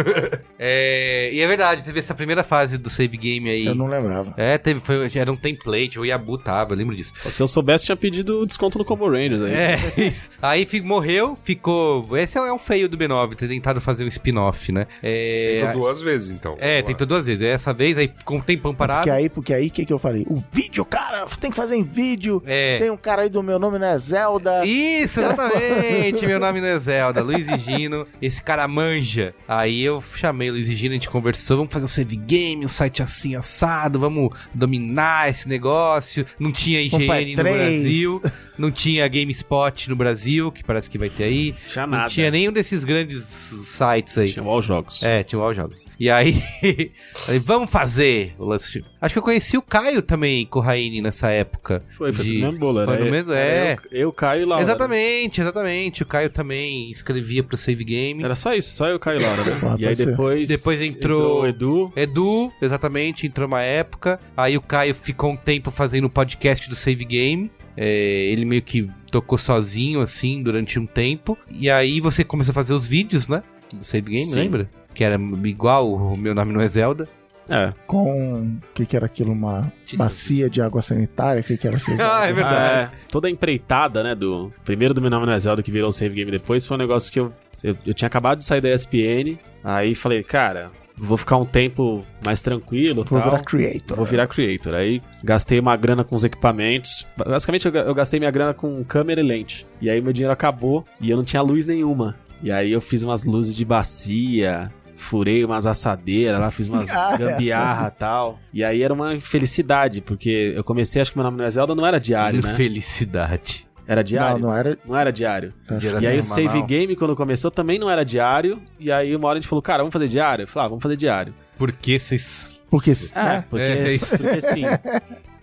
É, 0.65 1.29
e 1.33 1.41
é 1.41 1.47
verdade, 1.47 1.83
teve 1.83 1.99
essa 1.99 2.15
primeira 2.15 2.41
fase 2.41 2.77
do 2.77 2.89
Save 2.89 3.17
Game 3.17 3.49
aí. 3.49 3.65
Eu 3.65 3.75
não 3.75 3.85
lembrava. 3.87 4.33
É, 4.37 4.57
teve, 4.57 4.79
foi, 4.79 5.11
era 5.13 5.29
um 5.29 5.35
template, 5.35 5.99
o 5.99 6.05
Yabu 6.05 6.37
tava, 6.37 6.73
eu 6.73 6.77
lembro 6.77 6.95
disso. 6.95 7.13
Se 7.29 7.41
eu 7.43 7.47
soubesse, 7.47 7.83
tinha 7.85 7.97
pedido 7.97 8.45
desconto 8.45 8.77
no 8.77 8.85
Combo 8.85 9.09
Rangers 9.09 9.41
aí. 9.41 9.53
É, 9.53 9.77
isso. 9.97 10.29
Aí 10.41 10.65
morreu, 10.81 11.37
ficou. 11.43 12.17
Esse 12.17 12.37
é 12.37 12.53
um 12.53 12.57
feio 12.57 12.87
do 12.87 12.97
B9, 12.97 13.35
ter 13.35 13.49
tentado 13.49 13.81
fazer 13.81 14.05
um 14.05 14.07
spin-off, 14.07 14.71
né? 14.71 14.87
É, 15.01 15.59
Tentou 15.65 15.81
duas 15.81 16.01
vezes, 16.01 16.31
então. 16.31 16.55
é, 16.59 16.81
tentou 16.81 17.05
duas 17.05 17.25
vezes. 17.25 17.41
Essa 17.41 17.73
vez, 17.73 17.97
aí 17.97 18.09
ficou 18.15 18.37
um 18.37 18.41
tempão 18.41 18.73
parado. 18.73 19.01
Porque 19.01 19.09
aí, 19.09 19.29
porque 19.29 19.53
aí, 19.53 19.67
o 19.67 19.71
que, 19.71 19.85
que 19.85 19.91
eu 19.93 19.99
falei? 19.99 20.25
O 20.29 20.41
vídeo, 20.51 20.85
cara, 20.85 21.25
tem 21.41 21.51
que 21.51 21.57
fazer 21.57 21.75
em 21.75 21.83
vídeo. 21.83 22.41
É. 22.45 22.77
Tem 22.79 22.89
um 22.89 22.97
cara 22.97 23.23
aí 23.23 23.29
do 23.29 23.43
meu 23.43 23.59
nome, 23.59 23.79
né? 23.79 23.97
Zelda. 23.97 24.42
Isso, 24.63 25.19
exatamente. 25.19 26.25
Meu 26.25 26.39
nome 26.39 26.61
não 26.61 26.67
é 26.67 26.79
Zelda, 26.79 27.21
Luiz 27.21 27.47
e 27.47 27.57
Gino. 27.57 28.07
Esse 28.21 28.41
cara 28.41 28.67
manja. 28.67 29.33
Aí 29.47 29.81
eu 29.81 30.03
chamei 30.15 30.49
o 30.49 30.53
Luiz 30.53 30.67
e 30.67 30.75
Gino, 30.75 30.91
a 30.91 30.95
gente 30.95 31.09
conversou. 31.09 31.57
Vamos 31.57 31.73
fazer 31.73 31.85
um 31.85 31.89
save 31.89 32.15
game, 32.15 32.65
um 32.65 32.67
site 32.67 33.01
assim 33.01 33.35
assado. 33.35 33.99
Vamos 33.99 34.31
dominar 34.53 35.29
esse 35.29 35.47
negócio. 35.47 36.25
Não 36.39 36.51
tinha 36.51 36.81
IGN 36.81 37.35
no 37.35 37.41
E3. 37.41 37.43
Brasil. 37.43 38.21
Não 38.57 38.69
tinha 38.71 39.07
GameSpot 39.07 39.89
no 39.89 39.95
Brasil, 39.95 40.51
que 40.51 40.63
parece 40.63 40.89
que 40.89 40.97
vai 40.97 41.09
ter 41.09 41.23
aí. 41.25 41.55
Tinha 41.67 41.87
Não 41.87 41.97
nada. 41.97 42.09
tinha 42.09 42.29
nenhum 42.29 42.51
desses 42.51 42.83
grandes 42.83 43.23
sites 43.23 44.17
aí. 44.17 44.31
Tinha 44.31 44.45
all 44.45 44.61
jogos. 44.61 45.01
É, 45.03 45.23
tinha 45.23 45.39
o 45.39 45.43
All 45.43 45.53
Jogos. 45.53 45.85
E 45.99 46.09
aí, 46.09 46.33
falei, 47.15 47.39
vamos 47.39 47.69
fazer 47.71 48.33
o 48.37 48.45
lance. 48.45 48.83
Acho 49.01 49.13
que 49.13 49.19
eu 49.19 49.23
conheci 49.23 49.57
o 49.57 49.61
Caio 49.61 50.01
também, 50.01 50.45
Corraine, 50.45 51.01
nessa 51.01 51.29
época. 51.29 51.83
Foi, 51.89 52.11
foi 52.13 52.25
De- 52.25 52.33
no 52.35 52.39
mesmo 52.47 52.59
bolo. 52.59 52.85
Foi 52.85 52.97
no 52.97 53.05
eu- 53.05 53.11
mesmo, 53.11 53.33
era 53.33 53.41
é. 53.41 53.73
Eu, 53.91 53.99
eu, 53.99 54.13
Caio 54.13 54.41
e 54.43 54.45
Laura. 54.45 54.57
né? 54.57 54.71
Exatamente, 54.71 55.41
exatamente. 55.41 56.03
O 56.03 56.05
Caio 56.05 56.29
também 56.29 56.89
escrevia 56.91 57.43
pro 57.43 57.57
Save 57.57 57.83
Game. 57.83 58.23
Era 58.23 58.35
só 58.35 58.53
isso, 58.53 58.73
só 58.73 58.87
eu, 58.87 58.99
Caio 58.99 59.19
e 59.19 59.23
Laura, 59.23 59.43
né? 59.43 59.57
Pode 59.61 59.83
e 59.83 59.87
aí 59.87 59.95
depois... 59.95 60.47
Depois 60.47 60.81
entrou- 60.81 61.41
o 61.41 61.47
Edu. 61.47 61.91
Edu, 61.95 62.51
exatamente, 62.61 63.27
entrou 63.27 63.47
uma 63.47 63.61
época. 63.61 64.19
Aí 64.37 64.55
o 64.57 64.61
Caio 64.61 64.93
ficou 64.95 65.31
um 65.31 65.35
tempo 65.37 65.71
fazendo 65.71 66.05
o 66.05 66.09
podcast 66.09 66.69
do 66.69 66.75
Save 66.75 67.03
Game. 67.05 67.51
É, 67.75 68.25
ele 68.31 68.45
meio 68.45 68.61
que 68.61 68.89
tocou 69.11 69.37
sozinho, 69.37 70.01
assim, 70.01 70.41
durante 70.41 70.79
um 70.79 70.85
tempo. 70.85 71.37
E 71.49 71.69
aí 71.69 71.99
você 71.99 72.23
começou 72.23 72.51
a 72.51 72.55
fazer 72.55 72.73
os 72.73 72.87
vídeos, 72.87 73.27
né? 73.27 73.43
Do 73.73 73.83
Save 73.83 74.11
Game, 74.11 74.25
Sim. 74.25 74.39
lembra? 74.39 74.69
Que 74.93 75.03
era 75.03 75.19
igual, 75.45 75.93
o 75.93 76.17
meu 76.17 76.35
nome 76.35 76.53
não 76.53 76.61
é 76.61 76.67
Zelda. 76.67 77.07
É. 77.49 77.73
Com. 77.85 78.41
O 78.41 78.73
que, 78.73 78.85
que 78.85 78.95
era 78.95 79.05
aquilo? 79.05 79.31
Uma 79.31 79.71
bacia 79.95 80.49
de 80.49 80.61
água 80.61 80.81
sanitária? 80.81 81.41
O 81.41 81.43
que, 81.43 81.57
que 81.57 81.67
era? 81.67 81.77
Vocês 81.77 81.99
Ah, 82.01 82.25
é 82.25 82.33
verdade. 82.33 82.91
É, 82.93 82.97
toda 83.09 83.27
a 83.27 83.31
empreitada, 83.31 84.03
né, 84.03 84.15
do 84.15 84.51
primeiro 84.63 84.93
do 84.93 85.01
Meu 85.01 85.09
Nome 85.09 85.25
Não 85.25 85.33
é 85.33 85.39
Zelda 85.39 85.61
que 85.61 85.71
virou 85.71 85.89
o 85.89 85.91
Save 85.91 86.15
Game 86.15 86.31
depois, 86.31 86.65
foi 86.65 86.75
um 86.75 86.79
negócio 86.79 87.11
que 87.11 87.19
eu, 87.19 87.33
eu, 87.63 87.75
eu 87.85 87.93
tinha 87.93 88.07
acabado 88.07 88.37
de 88.37 88.45
sair 88.45 88.61
da 88.61 88.73
ESPN, 88.73 89.37
aí 89.63 89.93
falei, 89.93 90.23
cara, 90.23 90.71
vou 91.05 91.17
ficar 91.17 91.37
um 91.37 91.45
tempo 91.45 92.03
mais 92.25 92.41
tranquilo 92.41 93.03
Vou 93.03 93.19
tal. 93.19 93.29
virar 93.29 93.43
creator. 93.43 93.97
Vou 93.97 94.05
virar 94.05 94.27
creator. 94.27 94.73
Aí 94.73 95.01
gastei 95.23 95.59
uma 95.59 95.75
grana 95.75 96.03
com 96.03 96.15
os 96.15 96.23
equipamentos. 96.23 97.07
Basicamente, 97.17 97.65
eu 97.65 97.71
ga- 97.71 97.81
eu 97.81 97.93
gastei 97.93 98.19
minha 98.19 98.31
grana 98.31 98.53
com 98.53 98.83
câmera 98.83 99.21
e 99.21 99.23
lente. 99.23 99.65
E 99.81 99.89
aí 99.89 100.01
meu 100.01 100.13
dinheiro 100.13 100.33
acabou 100.33 100.85
e 100.99 101.09
eu 101.09 101.17
não 101.17 101.23
tinha 101.23 101.41
luz 101.41 101.65
nenhuma. 101.65 102.15
E 102.41 102.51
aí 102.51 102.71
eu 102.71 102.81
fiz 102.81 103.03
umas 103.03 103.25
luzes 103.25 103.55
de 103.55 103.63
bacia, 103.63 104.71
furei 104.95 105.43
umas 105.45 105.65
assadeiras 105.65 106.39
lá, 106.39 106.51
fiz 106.51 106.67
umas 106.67 106.89
Ah, 106.91 107.15
gambiarra 107.17 107.87
e 107.95 107.99
tal. 107.99 108.39
E 108.53 108.63
aí 108.63 108.81
era 108.83 108.93
uma 108.93 109.19
felicidade, 109.19 110.01
porque 110.01 110.53
eu 110.55 110.63
comecei, 110.63 111.01
acho 111.01 111.11
que 111.11 111.17
meu 111.17 111.23
nome 111.23 111.37
não 111.37 111.45
é 111.45 111.49
Zelda, 111.49 111.73
não 111.75 111.85
era 111.85 111.99
diário, 111.99 112.41
né? 112.41 112.53
Felicidade. 112.55 113.65
Era 113.87 114.03
diário? 114.03 114.39
Não, 114.39 114.49
não 114.49 114.55
era. 114.55 114.77
Não 114.85 114.97
era 114.97 115.11
diário. 115.11 115.53
Era 115.69 116.01
E 116.01 116.07
aí 116.07 116.19
o. 116.19 116.23
Save 116.23 116.61
Game, 116.63 116.95
quando 116.95 117.15
começou, 117.15 117.51
também 117.51 117.77
não 117.77 117.89
era 117.89 118.03
diário. 118.03 118.61
E 118.79 118.91
aí 118.91 119.15
uma 119.15 119.27
hora 119.27 119.37
a 119.37 119.41
gente 119.41 119.49
falou, 119.49 119.61
cara, 119.61 119.79
vamos 119.79 119.93
fazer 119.93 120.07
diário? 120.07 120.43
Eu 120.43 120.47
falei, 120.47 120.65
ah, 120.65 120.69
vamos 120.69 120.83
fazer 120.83 120.95
diário. 120.95 121.33
Por 121.57 121.71
que 121.71 121.99
vocês 121.99 122.59
Porque. 122.69 122.91
É, 122.91 123.23
né? 123.23 123.45
porque, 123.49 123.63
É, 123.63 123.93
isso. 123.93 124.17
porque 124.17 124.41
sim. 124.41 124.63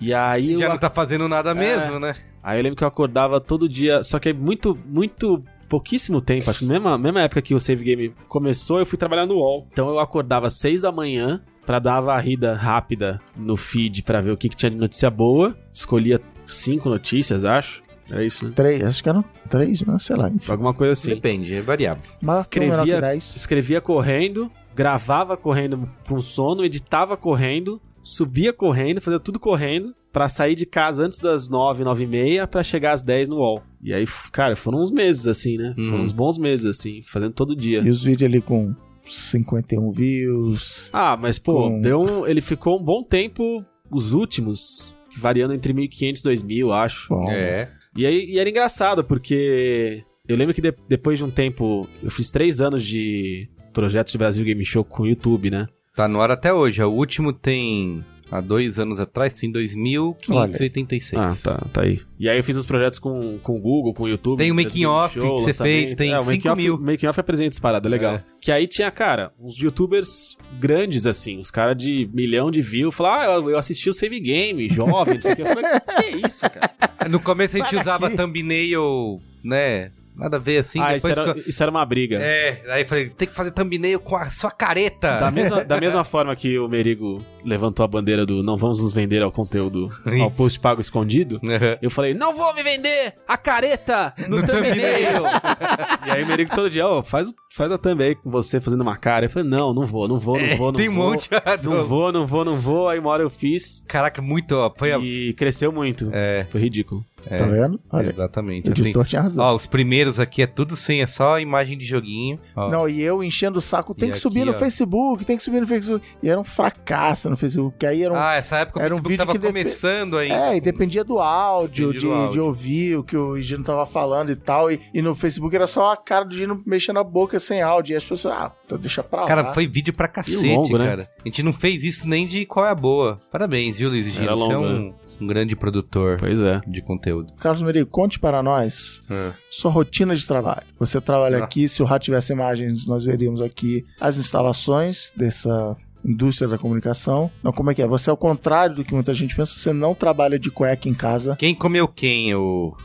E 0.00 0.14
aí 0.14 0.56
já 0.58 0.64
eu 0.64 0.70
não 0.70 0.78
tá 0.78 0.88
fazendo 0.88 1.28
nada 1.28 1.54
mesmo, 1.54 1.98
né? 2.00 2.14
Aí 2.42 2.58
eu 2.58 2.62
lembro 2.62 2.76
que 2.76 2.82
eu 2.82 2.88
acordava 2.88 3.40
todo 3.40 3.68
dia, 3.68 4.02
só 4.02 4.18
que 4.18 4.30
é 4.30 4.32
muito, 4.32 4.78
muito 4.86 5.44
pouquíssimo 5.68 6.20
tempo, 6.20 6.50
acho 6.50 6.60
que 6.60 6.64
na 6.64 6.72
mesma, 6.72 6.98
mesma 6.98 7.20
época 7.20 7.42
que 7.42 7.54
o 7.54 7.60
Save 7.60 7.84
Game 7.84 8.14
começou, 8.26 8.78
eu 8.78 8.86
fui 8.86 8.98
trabalhar 8.98 9.26
no 9.26 9.34
UOL. 9.36 9.68
Então 9.70 9.88
eu 9.90 10.00
acordava 10.00 10.46
às 10.46 10.58
6 10.58 10.80
da 10.80 10.90
manhã 10.90 11.40
pra 11.66 11.78
dar 11.78 11.96
uma 11.96 12.00
varrida 12.00 12.54
rápida 12.54 13.20
no 13.36 13.56
feed 13.56 14.02
pra 14.02 14.20
ver 14.20 14.32
o 14.32 14.36
que, 14.36 14.48
que 14.48 14.56
tinha 14.56 14.70
de 14.70 14.76
notícia 14.76 15.10
boa. 15.10 15.56
Escolhia 15.72 16.20
cinco 16.46 16.88
notícias, 16.88 17.44
acho. 17.44 17.82
Era 18.10 18.24
isso, 18.24 18.44
né? 18.46 18.52
Três, 18.54 18.82
acho 18.82 19.02
que 19.02 19.08
eram 19.08 19.24
três, 19.48 19.82
né? 19.82 19.96
sei 19.98 20.16
lá. 20.16 20.28
Enfim. 20.28 20.50
Alguma 20.52 20.74
coisa 20.74 20.92
assim. 20.92 21.14
Depende, 21.14 21.54
é 21.54 21.60
variável. 21.60 22.00
Mas 22.20 22.40
Escrevia, 22.42 23.00
10. 23.00 23.36
escrevia 23.36 23.80
correndo, 23.80 24.50
gravava 24.74 25.36
correndo 25.36 25.88
com 26.08 26.20
sono, 26.20 26.64
editava 26.64 27.16
correndo, 27.16 27.80
subia 28.02 28.52
correndo, 28.52 29.00
fazia 29.00 29.20
tudo 29.20 29.38
correndo, 29.38 29.94
pra 30.12 30.28
sair 30.28 30.54
de 30.54 30.66
casa 30.66 31.04
antes 31.04 31.18
das 31.20 31.48
nove, 31.48 31.84
nove 31.84 32.04
e 32.04 32.06
meia, 32.06 32.46
pra 32.46 32.62
chegar 32.64 32.92
às 32.92 33.02
10 33.02 33.28
no 33.28 33.36
UOL. 33.36 33.62
E 33.82 33.94
aí, 33.94 34.04
cara, 34.32 34.56
foram 34.56 34.82
uns 34.82 34.90
meses 34.90 35.26
assim, 35.28 35.56
né? 35.56 35.72
Foram 35.76 35.96
Uhum. 35.98 36.02
uns 36.02 36.12
bons 36.12 36.36
meses 36.36 36.66
assim, 36.66 37.00
fazendo 37.02 37.32
todo 37.32 37.54
dia. 37.54 37.80
E 37.80 37.88
os 37.90 38.02
vídeos 38.02 38.28
ali 38.28 38.40
com 38.42 38.74
51 39.06 39.90
views. 39.90 40.88
Ah, 40.92 41.16
mas 41.16 41.38
pô, 41.38 41.68
Com- 41.68 41.80
deu 41.80 42.00
um- 42.00 42.26
ele 42.26 42.40
ficou 42.40 42.78
um 42.80 42.82
bom 42.82 43.02
tempo, 43.02 43.64
os 43.90 44.12
últimos, 44.12 44.94
variando 45.16 45.54
entre 45.54 45.72
1.500 45.72 46.20
e 46.20 46.24
2.000, 46.24 46.72
acho. 46.72 47.08
Bom, 47.08 47.30
É. 47.30 47.68
E, 48.00 48.06
aí, 48.06 48.24
e 48.30 48.38
era 48.38 48.48
engraçado, 48.48 49.04
porque 49.04 50.02
eu 50.28 50.36
lembro 50.36 50.54
que 50.54 50.60
de- 50.62 50.74
depois 50.88 51.18
de 51.18 51.24
um 51.24 51.30
tempo, 51.30 51.88
eu 52.02 52.10
fiz 52.10 52.30
três 52.30 52.60
anos 52.60 52.84
de 52.84 53.48
projeto 53.72 54.10
de 54.10 54.18
Brasil 54.18 54.44
Game 54.44 54.64
Show 54.64 54.84
com 54.84 55.02
o 55.02 55.06
YouTube, 55.06 55.50
né? 55.50 55.66
Tá 55.94 56.06
no 56.08 56.20
ar 56.20 56.30
até 56.30 56.52
hoje. 56.52 56.82
O 56.82 56.90
último 56.90 57.32
tem. 57.32 58.04
Há 58.30 58.40
dois 58.40 58.78
anos 58.78 59.00
atrás, 59.00 59.34
tem 59.34 59.52
2.586. 59.52 61.18
Ah, 61.18 61.36
tá, 61.42 61.66
tá 61.72 61.82
aí. 61.82 62.00
E 62.18 62.28
aí 62.28 62.38
eu 62.38 62.44
fiz 62.44 62.56
os 62.56 62.64
projetos 62.64 62.98
com, 62.98 63.38
com 63.38 63.56
o 63.56 63.60
Google, 63.60 63.92
com 63.92 64.04
o 64.04 64.08
YouTube. 64.08 64.38
Tem 64.38 64.52
o 64.52 64.54
making 64.54 64.84
off 64.84 65.14
Show, 65.14 65.38
que 65.38 65.52
você 65.52 65.62
fez, 65.62 65.94
tem 65.94 66.12
é, 66.12 66.18
o 66.18 66.24
5 66.24 66.36
making 66.36 66.48
off, 66.48 66.62
mil. 66.62 66.74
O 66.76 66.80
making 66.80 67.06
off 67.06 67.18
apresenta 67.18 67.54
essa 67.54 67.60
parada, 67.60 67.88
legal. 67.88 68.14
É. 68.14 68.24
Que 68.40 68.52
aí 68.52 68.68
tinha, 68.68 68.90
cara, 68.90 69.32
uns 69.38 69.58
youtubers 69.58 70.36
grandes, 70.60 71.06
assim, 71.06 71.40
os 71.40 71.50
caras 71.50 71.76
de 71.76 72.08
milhão 72.12 72.50
de 72.50 72.62
views, 72.62 72.94
falaram, 72.94 73.32
ah, 73.32 73.34
eu, 73.36 73.50
eu 73.50 73.58
assisti 73.58 73.88
o 73.90 73.92
Save 73.92 74.20
Game, 74.20 74.68
jovem, 74.68 75.14
não 75.14 75.22
sei 75.22 75.32
o 75.32 75.36
que. 75.36 75.42
Eu 75.42 75.46
falei, 75.46 75.64
que 75.80 76.04
é 76.04 76.26
isso, 76.26 76.48
cara? 76.48 76.70
No 77.08 77.18
começo 77.18 77.56
a 77.56 77.60
gente 77.60 77.70
Sai 77.70 77.80
usava 77.80 78.10
thumbnail, 78.10 79.20
né? 79.42 79.90
Nada 80.20 80.36
a 80.36 80.40
ver 80.40 80.58
assim. 80.58 80.80
ah, 80.80 80.94
isso 80.96 81.08
era, 81.08 81.26
ficou- 81.26 81.42
isso 81.46 81.62
era 81.62 81.70
uma 81.70 81.84
briga. 81.84 82.18
É, 82.20 82.62
aí 82.68 82.82
eu 82.82 82.86
falei, 82.86 83.08
tem 83.10 83.26
que 83.26 83.34
fazer 83.34 83.50
thumbnail 83.50 83.98
com 84.00 84.16
a 84.16 84.28
sua 84.30 84.50
careta. 84.50 85.18
Da 85.18 85.30
mesma, 85.30 85.64
da 85.64 85.78
mesma 85.80 86.04
forma 86.04 86.34
que 86.36 86.58
o 86.58 86.68
Merigo 86.68 87.24
levantou 87.44 87.84
a 87.84 87.88
bandeira 87.88 88.26
do 88.26 88.42
não 88.42 88.56
vamos 88.56 88.82
nos 88.82 88.92
vender 88.92 89.22
ao 89.22 89.32
conteúdo, 89.32 89.88
ao 90.06 90.12
Isso. 90.12 90.30
post 90.36 90.60
pago 90.60 90.80
escondido, 90.80 91.40
Uhum. 91.42 91.76
eu 91.82 91.90
falei, 91.90 92.12
não 92.14 92.34
vou 92.34 92.54
me 92.54 92.62
vender 92.62 93.14
a 93.26 93.36
careta 93.36 94.12
no, 94.28 94.40
thumbnail. 94.46 95.22
e 96.06 96.10
aí 96.10 96.22
o 96.22 96.26
Merigo 96.26 96.54
todo 96.54 96.68
dia, 96.70 96.86
ó, 96.86 97.02
faz, 97.02 97.32
faz 97.52 97.70
a 97.72 97.78
thumb 97.78 98.02
aí 98.02 98.14
com 98.14 98.30
você 98.30 98.60
fazendo 98.60 98.80
uma 98.82 98.96
cara. 98.96 99.26
Eu 99.26 99.30
falei, 99.30 99.48
não, 99.48 99.74
não 99.74 99.84
vou, 99.86 100.06
não 100.08 100.18
vou, 100.18 100.38
não 100.38 100.44
É, 100.46 100.56
vou, 100.56 100.66
não 100.68 100.76
tem 100.78 100.88
um 100.88 100.94
vou. 100.94 101.10
monte. 101.10 101.28
Não 101.62 101.82
vou, 101.84 102.12
não 102.12 102.26
vou, 102.26 102.44
não 102.44 102.56
vou. 102.56 102.88
Aí 102.88 102.98
uma 102.98 103.10
hora 103.10 103.22
eu 103.22 103.30
fiz 103.30 103.84
Caraca, 103.86 104.22
muito, 104.22 104.52
ó. 104.54 104.72
Foi 104.76 104.92
a... 104.92 104.98
e 104.98 105.32
cresceu 105.34 105.72
muito. 105.72 106.08
É, 106.12 106.46
Foi 106.50 106.60
ridículo. 106.60 107.04
Tá 107.28 107.44
vendo? 107.44 107.78
Olha, 107.92 108.08
exatamente. 108.08 108.66
o 108.66 108.70
editor 108.70 109.04
tinha 109.04 109.20
razão. 109.20 109.44
Ó, 109.44 109.54
os 109.54 109.66
primeiros 109.66 110.18
aqui 110.18 110.40
é 110.40 110.46
tudo 110.46 110.74
sem, 110.74 111.02
é 111.02 111.06
só 111.06 111.38
imagem 111.38 111.76
de 111.76 111.84
joguinho. 111.84 112.38
Ó. 112.56 112.70
Não, 112.70 112.88
e 112.88 113.02
eu 113.02 113.22
enchendo 113.22 113.58
o 113.58 113.60
saco, 113.62 113.94
tem 113.94 114.08
E 114.08 114.12
que 114.12 114.18
subir 114.18 114.40
aqui, 114.40 114.50
no 114.50 114.56
ó. 114.56 114.58
Facebook, 114.58 115.24
tem 115.26 115.36
que 115.36 115.42
subir 115.42 115.60
no 115.60 115.66
Facebook. 115.66 116.06
E 116.22 116.30
era 116.30 116.40
um 116.40 116.44
fracasso 116.44 117.28
no 117.28 117.36
Facebook, 117.36 117.72
porque 117.72 117.84
aí 117.84 118.02
era 118.04 118.14
um. 118.14 118.16
Ah, 118.16 118.36
essa 118.36 118.56
época 118.56 118.80
o 118.80 118.82
Era 118.82 118.94
um 118.94 118.96
Facebook 118.96 119.10
vídeo 119.10 119.26
tava 119.26 119.38
que 119.38 119.46
começando 119.46 120.16
aí. 120.16 120.30
É, 120.30 120.56
e 120.56 120.60
dependia 120.62 121.04
do 121.04 121.18
áudio, 121.18 121.92
de, 121.92 121.98
do 122.00 122.10
áudio. 122.12 122.32
de 122.32 122.40
ouvir 122.40 122.96
o 122.96 123.04
que 123.04 123.16
o 123.18 123.38
Gino 123.42 123.64
tava 123.64 123.84
falando 123.84 124.30
e 124.32 124.36
tal. 124.36 124.72
E, 124.72 124.80
e 124.94 125.02
no 125.02 125.14
Facebook 125.14 125.54
era 125.54 125.66
só 125.66 125.92
a 125.92 125.98
cara 125.98 126.24
do 126.24 126.34
Gino 126.34 126.58
mexendo 126.66 127.00
a 127.00 127.04
boca 127.04 127.38
sem 127.40 127.62
áudio. 127.62 127.94
E 127.94 127.96
as 127.96 128.04
pessoas, 128.04 128.34
ah, 128.34 128.52
então 128.64 128.78
deixa 128.78 129.02
pra 129.02 129.22
lá. 129.22 129.26
Cara, 129.26 129.52
foi 129.52 129.66
vídeo 129.66 129.92
pra 129.92 130.06
cacete, 130.08 130.54
longo, 130.54 130.78
né? 130.78 130.86
cara. 130.86 131.10
A 131.24 131.28
gente 131.28 131.42
não 131.42 131.52
fez 131.52 131.82
isso 131.84 132.06
nem 132.08 132.26
de 132.26 132.44
qual 132.46 132.66
é 132.66 132.70
a 132.70 132.74
boa. 132.74 133.18
Parabéns, 133.32 133.78
viu, 133.78 133.88
Luiz 133.88 134.06
Gino? 134.06 134.36
Você 134.36 134.52
é 134.52 134.58
um, 134.58 134.94
um 135.20 135.26
grande 135.26 135.54
produtor 135.56 136.16
Pois 136.18 136.40
é. 136.42 136.60
de 136.66 136.80
conteúdo. 136.82 137.32
Carlos 137.40 137.62
Merigo, 137.62 137.88
conte 137.90 138.18
para 138.18 138.42
nós 138.42 139.02
Ah. 139.10 139.32
sua 139.50 139.70
rotina 139.70 140.14
de 140.14 140.26
trabalho. 140.26 140.62
Você 140.78 141.00
trabalha 141.00 141.38
Ah. 141.38 141.44
aqui, 141.44 141.68
se 141.68 141.82
o 141.82 141.86
rato 141.86 142.04
tivesse 142.04 142.32
imagens, 142.32 142.86
nós 142.86 143.04
veríamos 143.04 143.40
aqui 143.42 143.84
as 144.00 144.16
instalações 144.16 145.12
dessa 145.16 145.74
indústria 146.04 146.48
da 146.48 146.58
comunicação. 146.58 147.30
Não, 147.42 147.52
como 147.52 147.70
é 147.70 147.74
que 147.74 147.82
é? 147.82 147.86
Você, 147.86 148.10
ao 148.10 148.16
contrário 148.16 148.76
do 148.76 148.84
que 148.84 148.94
muita 148.94 149.12
gente 149.14 149.34
pensa, 149.34 149.52
você 149.54 149.72
não 149.72 149.94
trabalha 149.94 150.38
de 150.38 150.50
cueca 150.50 150.88
em 150.88 150.94
casa. 150.94 151.36
Quem 151.36 151.54
comeu 151.54 151.86
quem? 151.86 152.34
O, 152.34 152.76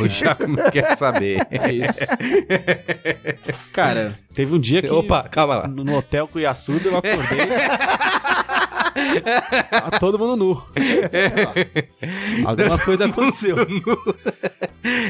o 0.00 0.08
Giacomo 0.08 0.58
quer 0.70 0.96
saber. 0.96 1.46
É 1.50 1.72
isso. 1.72 2.00
Cara, 3.72 4.18
teve 4.34 4.54
um 4.54 4.58
dia 4.58 4.82
que. 4.82 4.90
Opa, 4.90 5.22
calma 5.28 5.56
lá. 5.56 5.68
No 5.68 5.96
hotel 5.96 6.28
Cuiaçuba 6.28 6.88
eu 6.88 6.96
acordei. 6.96 7.38
tá 9.70 9.98
todo 9.98 10.18
mundo 10.18 10.36
nu. 10.36 10.62
Alguma 12.44 12.78
coisa 12.78 13.06
aconteceu. 13.06 13.56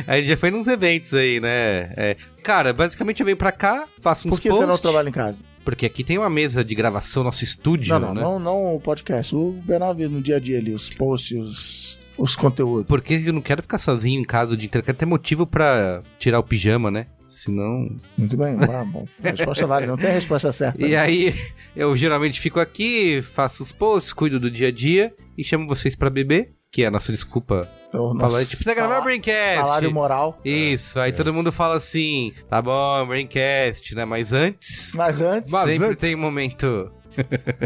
A 0.07 0.17
gente 0.17 0.29
já 0.29 0.37
foi 0.37 0.51
nos 0.51 0.67
eventos 0.67 1.15
aí, 1.15 1.41
né? 1.41 1.93
É. 1.97 2.17
Cara, 2.43 2.73
basicamente 2.73 3.21
eu 3.21 3.25
venho 3.27 3.37
pra 3.37 3.53
cá, 3.53 3.87
faço 4.01 4.29
uns 4.29 4.35
Por 4.35 4.41
que 4.41 4.49
você 4.49 4.61
não 4.61 4.69
posts, 4.69 4.83
trabalha 4.83 5.09
em 5.09 5.13
casa? 5.13 5.43
Porque 5.65 5.87
aqui 5.87 6.03
tem 6.03 6.19
uma 6.19 6.31
mesa 6.31 6.65
de 6.65 6.75
gravação, 6.75 7.23
nosso 7.23 7.45
estúdio, 7.45 7.93
Não, 7.93 8.01
não, 8.01 8.15
né? 8.15 8.21
não, 8.23 8.39
não 8.39 8.77
o 8.77 8.81
podcast. 8.81 9.35
O 9.35 9.55
B9 9.67 10.09
no 10.09 10.21
dia 10.21 10.37
a 10.37 10.41
dia 10.41 10.59
ali, 10.59 10.73
os 10.75 10.91
posts, 10.91 11.39
os, 11.39 12.01
os 12.19 12.37
conteúdos. 12.37 12.87
Porque 12.87 13.23
eu 13.25 13.33
não 13.33 13.41
quero 13.41 13.63
ficar 13.63 13.79
sozinho 13.79 14.21
em 14.21 14.25
casa 14.25 14.55
o 14.55 14.57
dia 14.57 14.67
inteiro. 14.67 14.85
Quero 14.85 14.99
ter 14.99 15.07
motivo 15.07 15.47
pra 15.47 16.01
tirar 16.19 16.41
o 16.41 16.43
pijama, 16.43 16.91
né? 16.91 17.07
Senão. 17.33 17.89
Muito 18.17 18.37
bem, 18.37 18.55
ah, 18.61 18.85
bom. 18.85 19.07
A 19.25 19.31
resposta 19.31 19.67
vale, 19.67 19.87
não 19.87 19.97
tem 19.97 20.11
a 20.11 20.13
resposta 20.15 20.53
certa. 20.53 20.87
E 20.87 20.95
aí, 20.95 21.35
eu 21.75 21.97
geralmente 21.97 22.39
fico 22.41 22.61
aqui, 22.61 23.21
faço 23.23 23.63
os 23.63 23.73
posts, 23.73 24.13
cuido 24.13 24.39
do 24.39 24.51
dia 24.51 24.69
a 24.69 24.71
dia 24.73 25.13
e 25.37 25.43
chamo 25.43 25.67
vocês 25.67 25.97
pra 25.97 26.11
beber, 26.11 26.53
que 26.71 26.83
é 26.83 26.87
a 26.87 26.91
nossa 26.91 27.11
desculpa. 27.11 27.69
O 27.93 27.97
Falar, 27.99 28.15
nosso 28.15 28.37
a 28.37 28.43
gente 28.43 28.49
precisa 28.57 28.75
gravar 28.75 29.01
o 29.01 29.03
Braincast. 29.05 29.57
Salário 29.57 29.93
moral. 29.93 30.41
Isso, 30.45 30.99
aí 30.99 31.13
todo 31.13 31.33
mundo 31.33 31.51
fala 31.53 31.77
assim, 31.77 32.33
tá 32.49 32.61
bom, 32.63 33.07
Braincast, 33.07 33.95
né? 33.95 34.05
Mas 34.05 34.33
antes, 34.33 34.93
Mas 34.95 35.21
antes, 35.21 35.51
Mas 35.51 35.71
sempre 35.73 35.87
antes- 35.89 36.01
tem 36.01 36.15
um 36.15 36.19
momento. 36.21 36.91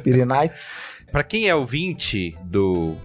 Piri 0.03 0.25
Nights. 0.25 0.95
Pra 1.13 1.23
quem 1.23 1.49
é 1.49 1.55
ouvinte 1.55 2.35
do 2.45 2.97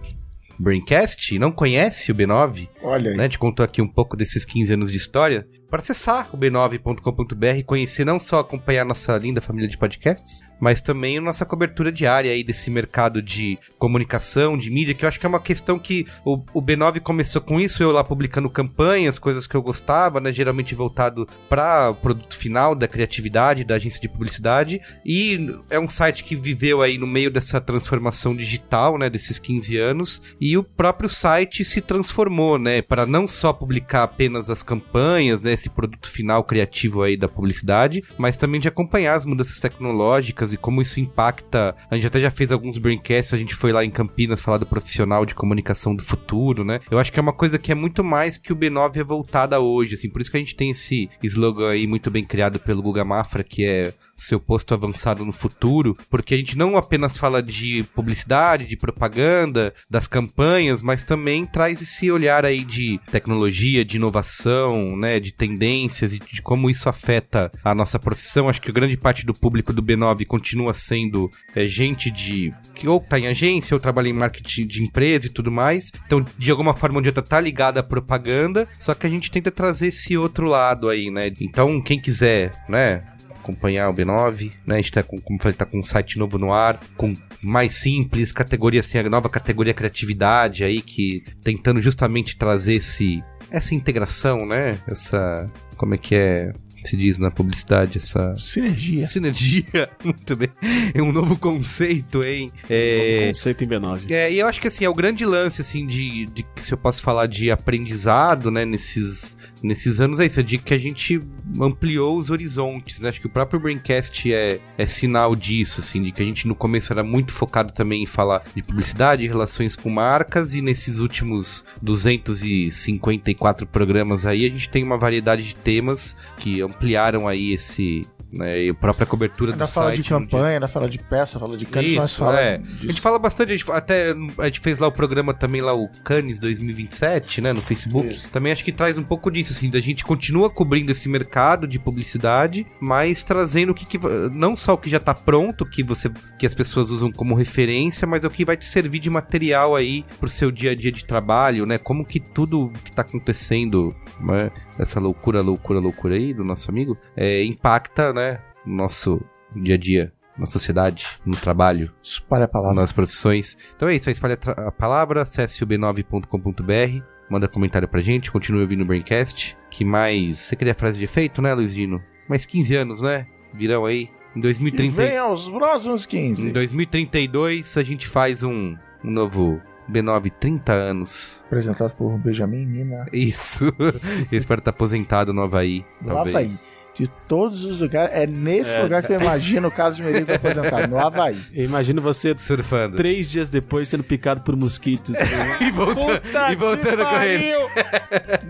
Braincast 0.58 1.34
e 1.34 1.38
não 1.38 1.50
conhece 1.52 2.10
o 2.10 2.14
B9, 2.14 2.68
Olha 2.82 3.10
aí. 3.10 3.16
né? 3.16 3.22
A 3.24 3.26
gente 3.26 3.38
contou 3.38 3.64
aqui 3.64 3.80
um 3.80 3.88
pouco 3.88 4.16
desses 4.16 4.44
15 4.44 4.74
anos 4.74 4.90
de 4.90 4.96
história. 4.96 5.46
Para 5.72 5.80
acessar 5.80 6.28
o 6.34 6.36
b9.com.br 6.36 7.46
e 7.56 7.62
conhecer 7.62 8.04
não 8.04 8.18
só 8.18 8.40
acompanhar 8.40 8.84
nossa 8.84 9.16
linda 9.16 9.40
família 9.40 9.66
de 9.66 9.78
podcasts, 9.78 10.44
mas 10.60 10.82
também 10.82 11.18
nossa 11.18 11.46
cobertura 11.46 11.90
diária 11.90 12.30
aí 12.30 12.44
desse 12.44 12.70
mercado 12.70 13.22
de 13.22 13.58
comunicação, 13.78 14.58
de 14.58 14.70
mídia, 14.70 14.92
que 14.92 15.02
eu 15.02 15.08
acho 15.08 15.18
que 15.18 15.24
é 15.24 15.28
uma 15.30 15.40
questão 15.40 15.78
que 15.78 16.06
o, 16.26 16.34
o 16.52 16.60
B9 16.60 17.00
começou 17.00 17.40
com 17.40 17.58
isso, 17.58 17.82
eu 17.82 17.90
lá 17.90 18.04
publicando 18.04 18.50
campanhas, 18.50 19.18
coisas 19.18 19.46
que 19.46 19.54
eu 19.54 19.62
gostava, 19.62 20.20
né? 20.20 20.30
Geralmente 20.30 20.74
voltado 20.74 21.26
para 21.48 21.88
o 21.88 21.94
produto 21.94 22.36
final 22.36 22.74
da 22.74 22.86
criatividade, 22.86 23.64
da 23.64 23.76
agência 23.76 23.98
de 23.98 24.10
publicidade. 24.10 24.78
E 25.06 25.56
é 25.70 25.80
um 25.80 25.88
site 25.88 26.22
que 26.22 26.36
viveu 26.36 26.82
aí 26.82 26.98
no 26.98 27.06
meio 27.06 27.30
dessa 27.30 27.62
transformação 27.62 28.36
digital, 28.36 28.98
né? 28.98 29.08
Desses 29.08 29.38
15 29.38 29.78
anos. 29.78 30.22
E 30.38 30.54
o 30.58 30.62
próprio 30.62 31.08
site 31.08 31.64
se 31.64 31.80
transformou, 31.80 32.58
né? 32.58 32.82
Para 32.82 33.06
não 33.06 33.26
só 33.26 33.54
publicar 33.54 34.02
apenas 34.02 34.50
as 34.50 34.62
campanhas, 34.62 35.40
né? 35.40 35.61
Esse 35.62 35.70
produto 35.70 36.10
final 36.10 36.42
criativo 36.42 37.02
aí 37.02 37.16
da 37.16 37.28
publicidade, 37.28 38.02
mas 38.18 38.36
também 38.36 38.60
de 38.60 38.66
acompanhar 38.66 39.14
as 39.14 39.24
mudanças 39.24 39.60
tecnológicas 39.60 40.52
e 40.52 40.56
como 40.56 40.82
isso 40.82 40.98
impacta. 40.98 41.76
A 41.88 41.94
gente 41.94 42.08
até 42.08 42.20
já 42.20 42.32
fez 42.32 42.50
alguns 42.50 42.78
braincasts, 42.78 43.32
a 43.32 43.38
gente 43.38 43.54
foi 43.54 43.70
lá 43.72 43.84
em 43.84 43.90
Campinas 43.90 44.40
falar 44.40 44.58
do 44.58 44.66
profissional 44.66 45.24
de 45.24 45.36
comunicação 45.36 45.94
do 45.94 46.02
futuro, 46.02 46.64
né? 46.64 46.80
Eu 46.90 46.98
acho 46.98 47.12
que 47.12 47.20
é 47.20 47.22
uma 47.22 47.32
coisa 47.32 47.60
que 47.60 47.70
é 47.70 47.76
muito 47.76 48.02
mais 48.02 48.36
que 48.36 48.52
o 48.52 48.56
B9 48.56 48.96
é 48.96 49.04
voltada 49.04 49.60
hoje, 49.60 49.94
assim. 49.94 50.10
Por 50.10 50.20
isso 50.20 50.30
que 50.30 50.36
a 50.36 50.40
gente 50.40 50.56
tem 50.56 50.70
esse 50.70 51.08
slogan 51.22 51.70
aí 51.70 51.86
muito 51.86 52.10
bem 52.10 52.24
criado 52.24 52.58
pelo 52.58 52.82
Guga 52.82 53.04
Mafra, 53.04 53.44
que 53.44 53.64
é 53.64 53.94
seu 54.16 54.38
posto 54.38 54.74
avançado 54.74 55.24
no 55.24 55.32
futuro, 55.32 55.96
porque 56.10 56.34
a 56.34 56.36
gente 56.36 56.56
não 56.56 56.76
apenas 56.76 57.16
fala 57.16 57.42
de 57.42 57.84
publicidade, 57.94 58.66
de 58.66 58.76
propaganda, 58.76 59.74
das 59.88 60.06
campanhas, 60.06 60.82
mas 60.82 61.02
também 61.02 61.44
traz 61.44 61.80
esse 61.82 62.10
olhar 62.10 62.44
aí 62.44 62.64
de 62.64 63.00
tecnologia, 63.10 63.84
de 63.84 63.96
inovação, 63.96 64.96
né, 64.96 65.18
de 65.18 65.32
tendências 65.32 66.12
e 66.12 66.18
de 66.18 66.42
como 66.42 66.70
isso 66.70 66.88
afeta 66.88 67.50
a 67.64 67.74
nossa 67.74 67.98
profissão. 67.98 68.48
Acho 68.48 68.60
que 68.60 68.72
grande 68.72 68.96
parte 68.96 69.24
do 69.24 69.34
público 69.34 69.72
do 69.72 69.82
B9 69.82 70.26
continua 70.26 70.74
sendo 70.74 71.30
é, 71.54 71.66
gente 71.66 72.10
de 72.10 72.52
que 72.74 72.88
ou 72.88 73.00
tá 73.00 73.18
em 73.18 73.26
agência 73.26 73.74
ou 73.74 73.80
trabalha 73.80 74.08
em 74.08 74.12
marketing 74.12 74.66
de 74.66 74.82
empresa 74.82 75.26
e 75.26 75.30
tudo 75.30 75.50
mais. 75.50 75.90
Então, 76.06 76.24
de 76.38 76.50
alguma 76.50 76.74
forma, 76.74 76.98
onde 76.98 77.12
tá 77.12 77.40
ligada 77.40 77.80
à 77.80 77.82
propaganda, 77.82 78.66
só 78.80 78.94
que 78.94 79.06
a 79.06 79.10
gente 79.10 79.30
tenta 79.30 79.50
trazer 79.50 79.88
esse 79.88 80.16
outro 80.16 80.46
lado 80.46 80.88
aí, 80.88 81.10
né? 81.10 81.30
Então, 81.40 81.80
quem 81.80 82.00
quiser, 82.00 82.50
né, 82.68 83.02
acompanhar 83.42 83.90
o 83.90 83.94
B9, 83.94 84.52
né? 84.66 84.76
A 84.76 84.78
gente 84.78 84.92
tá 84.92 85.02
com, 85.02 85.20
como 85.20 85.40
falei, 85.40 85.56
tá 85.56 85.66
com 85.66 85.78
um 85.78 85.82
site 85.82 86.18
novo 86.18 86.38
no 86.38 86.52
ar, 86.52 86.80
com 86.96 87.14
mais 87.42 87.74
simples, 87.74 88.32
categoria 88.32 88.80
assim, 88.80 88.98
a 88.98 89.10
nova 89.10 89.28
categoria 89.28 89.74
criatividade 89.74 90.64
aí, 90.64 90.80
que 90.80 91.24
tentando 91.42 91.80
justamente 91.80 92.36
trazer 92.36 92.76
esse 92.76 93.22
essa 93.50 93.74
integração, 93.74 94.46
né? 94.46 94.78
Essa 94.88 95.50
como 95.76 95.94
é 95.94 95.98
que 95.98 96.14
é? 96.14 96.52
Se 96.84 96.96
diz 96.96 97.18
na 97.18 97.30
publicidade, 97.30 97.98
essa 97.98 98.34
Sinergia. 98.36 99.06
sinergia. 99.06 99.90
Muito 100.04 100.36
bem. 100.36 100.48
É 100.94 101.02
um 101.02 101.12
novo 101.12 101.36
conceito, 101.36 102.24
hein? 102.26 102.50
É, 102.68 103.28
Conceito 103.28 103.64
em 103.64 103.68
B9. 103.68 104.10
é, 104.10 104.32
e 104.32 104.38
eu 104.38 104.46
acho 104.46 104.60
que 104.60 104.68
assim, 104.68 104.84
é 104.84 104.88
o 104.88 104.94
grande 104.94 105.24
lance, 105.24 105.60
assim, 105.60 105.86
de, 105.86 106.26
de 106.26 106.44
se 106.56 106.72
eu 106.72 106.78
posso 106.78 107.02
falar 107.02 107.26
de 107.26 107.50
aprendizado, 107.50 108.50
né, 108.50 108.64
nesses, 108.64 109.36
nesses 109.62 110.00
anos, 110.00 110.20
é 110.20 110.26
isso, 110.26 110.40
é 110.40 110.42
de 110.42 110.58
que 110.58 110.74
a 110.74 110.78
gente 110.78 111.20
ampliou 111.60 112.16
os 112.16 112.30
horizontes, 112.30 113.00
né? 113.00 113.08
Acho 113.08 113.20
que 113.20 113.26
o 113.26 113.30
próprio 113.30 113.60
Braincast 113.60 114.32
é, 114.32 114.60
é 114.76 114.86
sinal 114.86 115.34
disso, 115.36 115.80
assim, 115.80 116.02
de 116.02 116.12
que 116.12 116.22
a 116.22 116.24
gente 116.24 116.46
no 116.46 116.54
começo 116.54 116.92
era 116.92 117.02
muito 117.02 117.32
focado 117.32 117.72
também 117.72 118.02
em 118.02 118.06
falar 118.06 118.42
de 118.54 118.62
publicidade, 118.62 119.26
relações 119.26 119.76
com 119.76 119.90
marcas, 119.90 120.54
e 120.54 120.62
nesses 120.62 120.98
últimos 120.98 121.64
254 121.80 123.66
programas 123.66 124.26
aí, 124.26 124.46
a 124.46 124.48
gente 124.48 124.68
tem 124.68 124.82
uma 124.82 124.98
variedade 124.98 125.42
de 125.44 125.54
temas 125.54 126.16
que 126.36 126.60
ampliaram 126.72 127.28
aí 127.28 127.52
esse. 127.52 128.06
Né, 128.32 128.62
e 128.64 128.70
a 128.70 128.74
própria 128.74 129.06
cobertura 129.06 129.52
Ainda 129.52 129.66
do 129.66 129.70
fala 129.70 129.88
site. 129.88 130.02
de 130.02 130.10
no 130.10 130.18
dia- 130.20 130.26
campanha, 130.28 130.54
ainda 130.54 130.66
fala 130.68 130.88
de 130.88 130.98
peça, 130.98 131.38
fala 131.38 131.54
de 131.56 131.66
mas 131.74 131.84
isso, 131.84 132.18
fala 132.18 132.40
é. 132.40 132.54
A 132.54 132.56
disso. 132.58 132.86
gente 132.86 133.00
fala 133.02 133.18
bastante, 133.18 133.52
a 133.52 133.56
gente, 133.56 133.70
até 133.70 134.14
a 134.38 134.44
gente 134.46 134.60
fez 134.60 134.78
lá 134.78 134.86
o 134.86 134.92
programa 134.92 135.34
também, 135.34 135.60
lá 135.60 135.74
o 135.74 135.86
Cannes 136.02 136.38
2027, 136.38 137.40
né, 137.42 137.52
no 137.52 137.60
Facebook. 137.60 138.20
Também 138.30 138.52
acho 138.52 138.64
que 138.64 138.72
traz 138.72 138.96
um 138.96 139.02
pouco 139.02 139.30
disso, 139.30 139.52
assim, 139.52 139.68
da 139.68 139.80
gente 139.80 140.04
continua 140.04 140.48
cobrindo 140.48 140.90
esse 140.92 141.08
mercado 141.08 141.66
de 141.66 141.78
publicidade, 141.78 142.66
mas 142.80 143.22
trazendo 143.22 143.70
o 143.72 143.74
que, 143.74 143.84
que 143.84 143.98
não 144.32 144.56
só 144.56 144.72
o 144.74 144.78
que 144.78 144.88
já 144.88 144.98
tá 145.00 145.12
pronto, 145.14 145.66
que 145.66 145.82
você 145.82 146.10
que 146.38 146.46
as 146.46 146.54
pessoas 146.54 146.90
usam 146.90 147.10
como 147.10 147.34
referência, 147.34 148.06
mas 148.06 148.24
é 148.24 148.26
o 148.26 148.30
que 148.30 148.44
vai 148.44 148.56
te 148.56 148.64
servir 148.64 148.98
de 148.98 149.10
material 149.10 149.76
aí 149.76 150.04
pro 150.18 150.28
seu 150.28 150.50
dia 150.50 150.72
a 150.72 150.74
dia 150.74 150.90
de 150.90 151.04
trabalho, 151.04 151.66
né? 151.66 151.78
Como 151.78 152.04
que 152.04 152.18
tudo 152.18 152.72
que 152.84 152.90
tá 152.92 153.02
acontecendo, 153.02 153.94
né, 154.20 154.50
essa 154.78 154.98
loucura, 154.98 155.40
loucura, 155.40 155.78
loucura 155.78 156.14
aí 156.16 156.32
do 156.34 156.42
nosso 156.44 156.70
amigo, 156.70 156.96
é, 157.16 157.44
impacta, 157.44 158.12
né, 158.12 158.21
no 158.64 158.76
nosso 158.76 159.20
dia 159.54 159.74
a 159.74 159.78
dia, 159.78 160.12
na 160.38 160.46
sociedade, 160.46 161.06
no 161.26 161.36
trabalho, 161.36 161.92
Espalha 162.02 162.44
a 162.44 162.48
palavra. 162.48 162.80
nas 162.80 162.92
profissões. 162.92 163.56
Então 163.76 163.88
é 163.88 163.94
isso, 163.96 164.08
espalha 164.10 164.38
a 164.56 164.72
palavra, 164.72 165.22
acesse 165.22 165.62
o 165.62 165.66
b9.com.br, 165.66 167.04
manda 167.28 167.48
comentário 167.48 167.86
pra 167.88 168.00
gente, 168.00 168.30
continue 168.30 168.62
ouvindo 168.62 168.82
o 168.82 168.86
Braincast. 168.86 169.56
Que 169.70 169.84
mais. 169.84 170.38
Você 170.38 170.56
queria 170.56 170.72
a 170.72 170.76
frase 170.76 170.98
de 170.98 171.04
efeito, 171.04 171.40
né, 171.42 171.52
Luiz 171.54 171.74
Dino? 171.74 172.02
Mais 172.28 172.46
15 172.46 172.74
anos, 172.76 173.02
né? 173.02 173.26
Virão 173.54 173.84
aí. 173.84 174.08
Em 174.34 174.38
E 174.38 174.42
2030, 174.42 174.96
vem 174.96 175.18
aos 175.18 175.48
próximos 175.50 176.06
15. 176.06 176.48
em 176.48 176.52
2032 176.52 177.76
a 177.76 177.82
gente 177.82 178.08
faz 178.08 178.42
um, 178.42 178.74
um 179.04 179.10
novo 179.10 179.60
B9 179.90 180.32
30 180.40 180.72
anos. 180.72 181.42
Apresentado 181.46 181.94
por 181.94 182.16
Benjamin 182.18 182.64
Mina. 182.64 183.06
Isso. 183.12 183.66
Eu 184.32 184.38
espero 184.38 184.60
estar 184.60 184.70
aposentado 184.70 185.34
no 185.34 185.42
Havaí. 185.42 185.84
No 186.00 186.06
Talvez. 186.14 186.34
Havaí. 186.34 186.81
De 186.94 187.08
todos 187.26 187.64
os 187.64 187.80
lugares. 187.80 188.14
É 188.14 188.26
nesse 188.26 188.76
É. 188.76 188.82
lugar 188.82 189.02
que 189.02 189.12
eu 189.12 189.20
imagino 189.20 189.68
o 189.68 189.70
Carlos 189.70 189.98
Merigo 189.98 190.30
aposentado. 190.32 190.86
No 190.88 190.98
Havaí. 190.98 191.38
Eu 191.54 191.64
imagino 191.64 192.02
você 192.02 192.36
Surfando. 192.36 192.96
três 192.96 193.30
dias 193.30 193.48
depois 193.48 193.88
sendo 193.88 194.04
picado 194.04 194.42
por 194.42 194.54
mosquitos. 194.56 195.16
E 195.60 195.70
voltando, 195.70 196.52
e 196.52 196.54
voltando 196.56 197.04
correndo. 197.04 197.68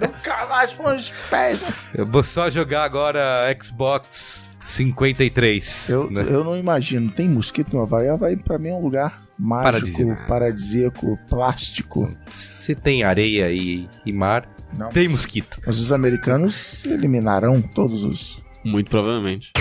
Nunca 0.01 0.47
mais 0.47 0.73
põe 0.73 0.97
os 0.97 1.10
pés. 1.31 1.62
Eu 1.94 2.05
vou 2.06 2.23
só 2.23 2.51
jogar 2.51 2.85
agora 2.85 3.20
Xbox 3.62 4.48
53. 4.64 5.89
Eu, 5.90 6.10
né? 6.10 6.24
eu 6.28 6.43
não 6.43 6.56
imagino. 6.56 7.10
Tem 7.10 7.28
mosquito 7.28 7.74
no 7.77 7.82
Havaí? 7.82 8.09
Havaí 8.09 8.36
pra 8.36 8.59
mim 8.59 8.69
é 8.70 8.74
um 8.74 8.81
lugar 8.82 9.23
mágico, 9.39 9.73
Paradisíaco. 9.73 10.27
paradisíaco, 10.28 11.19
plástico. 11.28 12.10
Se 12.28 12.74
tem 12.74 13.02
areia 13.05 13.51
e, 13.51 13.89
e 14.05 14.12
mar, 14.12 14.48
Não. 14.77 14.89
tem 14.89 15.09
mosquito. 15.09 15.59
Mas 15.66 15.78
os 15.78 15.93
americanos 15.93 16.85
eliminarão 16.86 17.61
todos 17.61 18.05
os. 18.05 18.43
Muito 18.65 18.90
provavelmente. 18.90 19.53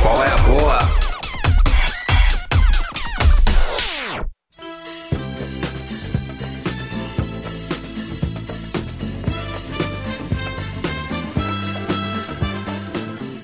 Qual 0.00 0.22
é 0.22 0.28
a 0.28 0.36
boa? 0.38 0.78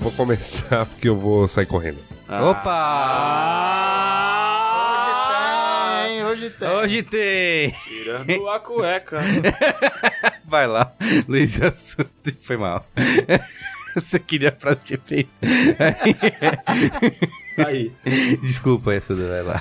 Vou 0.01 0.12
começar 0.12 0.87
porque 0.87 1.09
eu 1.09 1.16
vou 1.16 1.47
sair 1.47 1.66
correndo. 1.66 1.99
Opa! 2.28 2.70
Hoje 6.31 6.51
tem. 6.51 6.69
Hoje 6.69 7.02
tem! 7.02 7.74
Tirando 7.85 8.48
a 8.48 8.61
cueca. 8.61 9.19
Vai 10.44 10.66
lá, 10.66 10.93
Luiz 11.28 11.61
Assunto. 11.61 12.09
Foi 12.40 12.57
mal. 12.57 12.85
Você 13.94 14.19
queria 14.20 14.52
frase 14.57 14.78
de 14.85 14.94
efeito. 14.94 15.31
Aí. 17.66 17.90
Desculpa 18.43 18.94
essa, 18.94 19.15
do- 19.15 19.28
vai 19.28 19.43
lá. 19.43 19.61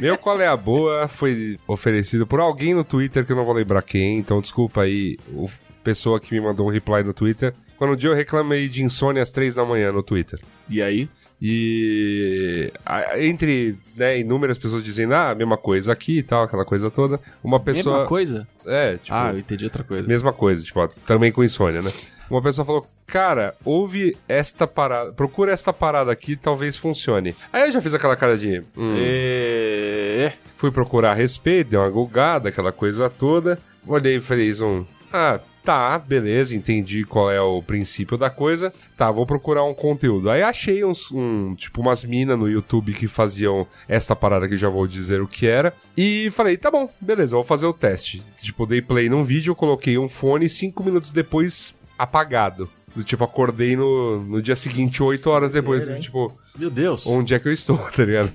Meu 0.00 0.18
Qual 0.18 0.40
é 0.40 0.46
a 0.48 0.56
Boa 0.56 1.06
foi 1.06 1.56
oferecido 1.68 2.26
por 2.26 2.40
alguém 2.40 2.74
no 2.74 2.82
Twitter 2.82 3.24
que 3.24 3.30
eu 3.30 3.36
não 3.36 3.44
vou 3.44 3.54
lembrar 3.54 3.80
quem, 3.82 4.18
então 4.18 4.40
desculpa 4.40 4.82
aí, 4.82 5.16
o 5.28 5.48
pessoa 5.84 6.18
que 6.18 6.34
me 6.34 6.40
mandou 6.40 6.66
um 6.66 6.70
reply 6.70 7.04
no 7.04 7.14
Twitter. 7.14 7.54
Quando 7.76 7.92
um 7.92 7.96
dia 7.96 8.10
eu 8.10 8.14
reclamei 8.14 8.68
de 8.68 8.82
insônia 8.82 9.22
às 9.22 9.30
três 9.30 9.54
da 9.54 9.64
manhã 9.64 9.92
no 9.92 10.02
Twitter. 10.02 10.40
E 10.68 10.82
aí? 10.82 11.08
E 11.46 12.72
entre 13.18 13.76
né, 13.94 14.18
inúmeras 14.18 14.56
pessoas 14.56 14.82
dizendo, 14.82 15.14
ah, 15.14 15.34
mesma 15.34 15.58
coisa 15.58 15.92
aqui 15.92 16.18
e 16.18 16.22
tal, 16.22 16.44
aquela 16.44 16.64
coisa 16.64 16.90
toda, 16.90 17.20
uma 17.42 17.60
pessoa. 17.60 17.96
Mesma 17.96 18.08
coisa? 18.08 18.48
É, 18.66 18.96
tipo, 18.96 19.14
Ah, 19.14 19.30
eu 19.32 19.38
entendi 19.38 19.64
outra 19.66 19.84
coisa. 19.84 20.08
mesma 20.08 20.32
coisa, 20.32 20.64
tipo, 20.64 20.88
também 21.06 21.30
com 21.30 21.44
insônia, 21.44 21.82
né? 21.82 21.92
Uma 22.30 22.40
pessoa 22.40 22.64
falou, 22.64 22.86
cara, 23.06 23.54
ouve 23.62 24.16
esta 24.26 24.66
parada, 24.66 25.12
procura 25.12 25.52
esta 25.52 25.70
parada 25.70 26.10
aqui, 26.10 26.34
talvez 26.34 26.78
funcione. 26.78 27.36
Aí 27.52 27.64
eu 27.64 27.70
já 27.70 27.80
fiz 27.82 27.92
aquela 27.92 28.16
cara 28.16 28.38
de. 28.38 28.60
hum, 28.74 28.94
É... 28.98 30.32
Fui 30.54 30.70
procurar 30.70 31.10
a 31.10 31.14
respeito, 31.14 31.68
dei 31.70 31.78
uma 31.78 31.90
gulgada, 31.90 32.48
aquela 32.48 32.72
coisa 32.72 33.10
toda. 33.10 33.58
Olhei 33.86 34.16
e 34.16 34.20
falei, 34.20 34.50
um, 34.62 34.86
ah, 35.16 35.38
tá, 35.62 35.96
beleza, 35.96 36.56
entendi 36.56 37.04
qual 37.04 37.30
é 37.30 37.40
o 37.40 37.62
princípio 37.62 38.18
da 38.18 38.28
coisa. 38.28 38.72
Tá, 38.96 39.12
vou 39.12 39.24
procurar 39.24 39.62
um 39.62 39.72
conteúdo. 39.72 40.28
Aí 40.28 40.42
achei 40.42 40.84
uns, 40.84 41.08
um, 41.12 41.54
tipo, 41.54 41.80
umas 41.80 42.02
minas 42.04 42.36
no 42.36 42.50
YouTube 42.50 42.92
que 42.92 43.06
faziam 43.06 43.64
esta 43.88 44.16
parada 44.16 44.48
que 44.48 44.56
já 44.56 44.68
vou 44.68 44.88
dizer 44.88 45.22
o 45.22 45.28
que 45.28 45.46
era. 45.46 45.72
E 45.96 46.30
falei, 46.32 46.56
tá 46.56 46.68
bom, 46.68 46.90
beleza, 47.00 47.36
vou 47.36 47.44
fazer 47.44 47.66
o 47.66 47.72
teste. 47.72 48.20
Tipo, 48.42 48.66
dei 48.66 48.82
play 48.82 49.08
num 49.08 49.22
vídeo, 49.22 49.54
coloquei 49.54 49.96
um 49.96 50.08
fone 50.08 50.46
e 50.46 50.50
cinco 50.50 50.82
minutos 50.82 51.12
depois 51.12 51.74
apagado. 51.96 52.68
Do 52.94 53.04
tipo, 53.04 53.22
acordei 53.22 53.76
no, 53.76 54.20
no 54.20 54.42
dia 54.42 54.56
seguinte, 54.56 55.00
oito 55.02 55.30
horas 55.30 55.52
depois, 55.52 55.86
tipo, 56.00 56.32
Meu 56.58 56.70
Deus. 56.70 57.06
onde 57.06 57.34
é 57.34 57.38
que 57.38 57.48
eu 57.48 57.52
estou, 57.52 57.78
tá 57.94 58.04
ligado? 58.04 58.32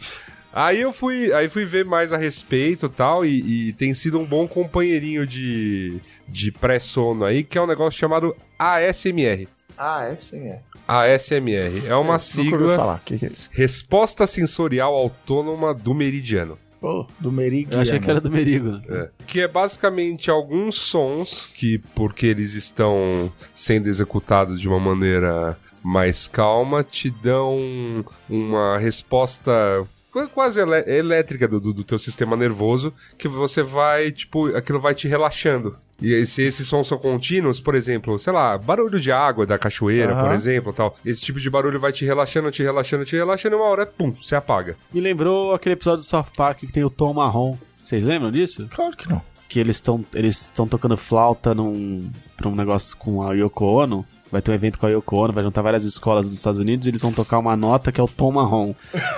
Aí 0.60 0.82
eu 0.82 0.92
fui, 0.92 1.32
aí 1.32 1.48
fui 1.48 1.64
ver 1.64 1.86
mais 1.86 2.12
a 2.12 2.18
respeito 2.18 2.88
e 2.88 2.90
tal, 2.90 3.26
e, 3.26 3.70
e 3.70 3.74
tem 3.74 3.94
sido 3.94 4.20
um 4.20 4.26
bom 4.26 4.46
companheirinho 4.46 5.26
de, 5.26 6.02
de 6.28 6.52
pré-sono 6.52 7.24
aí, 7.24 7.46
que 7.46 7.58
é 7.58 7.62
um 7.62 7.66
negócio 7.66 7.98
chamado 7.98 8.36
ASMR. 8.58 9.48
É 9.78 10.18
é. 10.34 10.62
ASMR 10.86 11.88
é 11.88 11.96
uma 11.96 12.02
Nunca 12.02 12.12
ouvi 12.12 12.20
sigla 12.20 12.76
falar. 12.76 12.96
O 12.98 13.06
que, 13.06 13.18
que 13.18 13.26
é 13.28 13.30
isso? 13.30 13.50
Resposta 13.54 14.28
Sensorial 14.28 14.94
Autônoma 14.94 15.74
do 15.74 15.94
Meridiano. 15.94 16.60
Pô, 16.82 17.08
do 17.18 17.32
Merigo. 17.32 17.74
Eu 17.74 17.80
achei 17.80 17.98
que 17.98 18.10
era 18.10 18.20
do 18.20 18.30
Merigo. 18.30 18.82
É. 18.90 19.10
Que 19.26 19.40
é 19.40 19.48
basicamente 19.48 20.30
alguns 20.30 20.76
sons 20.76 21.48
que, 21.48 21.78
porque 21.96 22.28
eles 22.28 22.54
estão 22.54 23.32
sendo 23.54 23.88
executados 23.88 24.60
de 24.60 24.68
uma 24.68 24.80
maneira 24.80 25.58
mais 25.82 26.28
calma, 26.28 26.84
te 26.84 27.10
dão 27.10 28.04
uma 28.30 28.78
resposta 28.78 29.88
quase 30.34 30.60
elé- 30.60 30.84
elétrica 30.88 31.48
do, 31.48 31.60
do, 31.60 31.74
do 31.74 31.84
teu 31.84 32.00
sistema 32.00 32.36
nervoso, 32.36 32.94
que 33.18 33.28
você 33.28 33.62
vai, 33.64 34.12
tipo, 34.12 34.48
aquilo 34.56 34.80
vai 34.80 34.94
te 34.96 35.08
relaxando. 35.08 35.78
E 36.02 36.26
se 36.26 36.42
esses 36.44 36.66
sons 36.68 36.88
são 36.88 36.98
contínuos, 36.98 37.60
por 37.60 37.76
exemplo, 37.76 38.18
sei 38.18 38.32
lá, 38.32 38.58
barulho 38.58 39.00
de 39.00 39.12
água 39.12 39.46
da 39.46 39.58
cachoeira, 39.60 40.14
Aham. 40.14 40.24
por 40.28 40.34
exemplo, 40.34 40.72
tal. 40.74 40.96
Esse 41.06 41.22
tipo 41.22 41.40
de 41.40 41.50
barulho 41.50 41.80
vai 41.80 41.92
te 41.92 42.06
relaxando, 42.06 42.50
te 42.52 42.64
relaxando, 42.64 43.04
te 43.04 43.16
relaxando, 43.18 43.56
e 43.56 43.60
uma 43.60 43.66
hora, 43.68 43.86
pum, 43.86 44.12
você 44.12 44.36
apaga. 44.36 44.78
Me 44.94 45.02
lembrou 45.02 45.54
aquele 45.54 45.74
episódio 45.74 46.02
do 46.04 46.08
South 46.08 46.28
Park 46.38 46.60
que 46.60 46.72
tem 46.72 46.84
o 46.86 46.90
Tom 46.90 47.14
Marrom. 47.14 47.58
Vocês 47.84 48.06
lembram 48.06 48.32
disso? 48.32 48.68
Claro 48.74 48.96
que 48.96 49.10
não. 49.10 49.22
Que 49.50 49.60
eles 49.60 49.78
estão 49.78 50.06
eles 50.14 50.42
estão 50.44 50.68
tocando 50.68 50.96
flauta 50.96 51.54
num 51.56 52.10
pra 52.38 52.48
um 52.48 52.56
negócio 52.56 52.96
com 52.96 53.24
a 53.28 53.34
Yoko 53.34 53.66
Ono. 53.66 54.06
Vai 54.32 54.42
ter 54.42 54.52
um 54.52 54.54
evento 54.54 54.78
com 54.78 54.86
a 54.86 54.90
Yoko 54.90 55.16
Ono, 55.18 55.34
vai 55.34 55.44
juntar 55.44 55.62
várias 55.62 55.84
escolas 55.84 56.26
dos 56.28 56.36
Estados 56.36 56.60
Unidos 56.60 56.86
e 56.86 56.90
eles 56.92 57.02
vão 57.02 57.12
tocar 57.12 57.40
uma 57.40 57.56
nota 57.56 57.92
que 57.92 58.00
é 58.00 58.04
o 58.04 58.08
tom 58.08 58.32
marrom. 58.32 58.74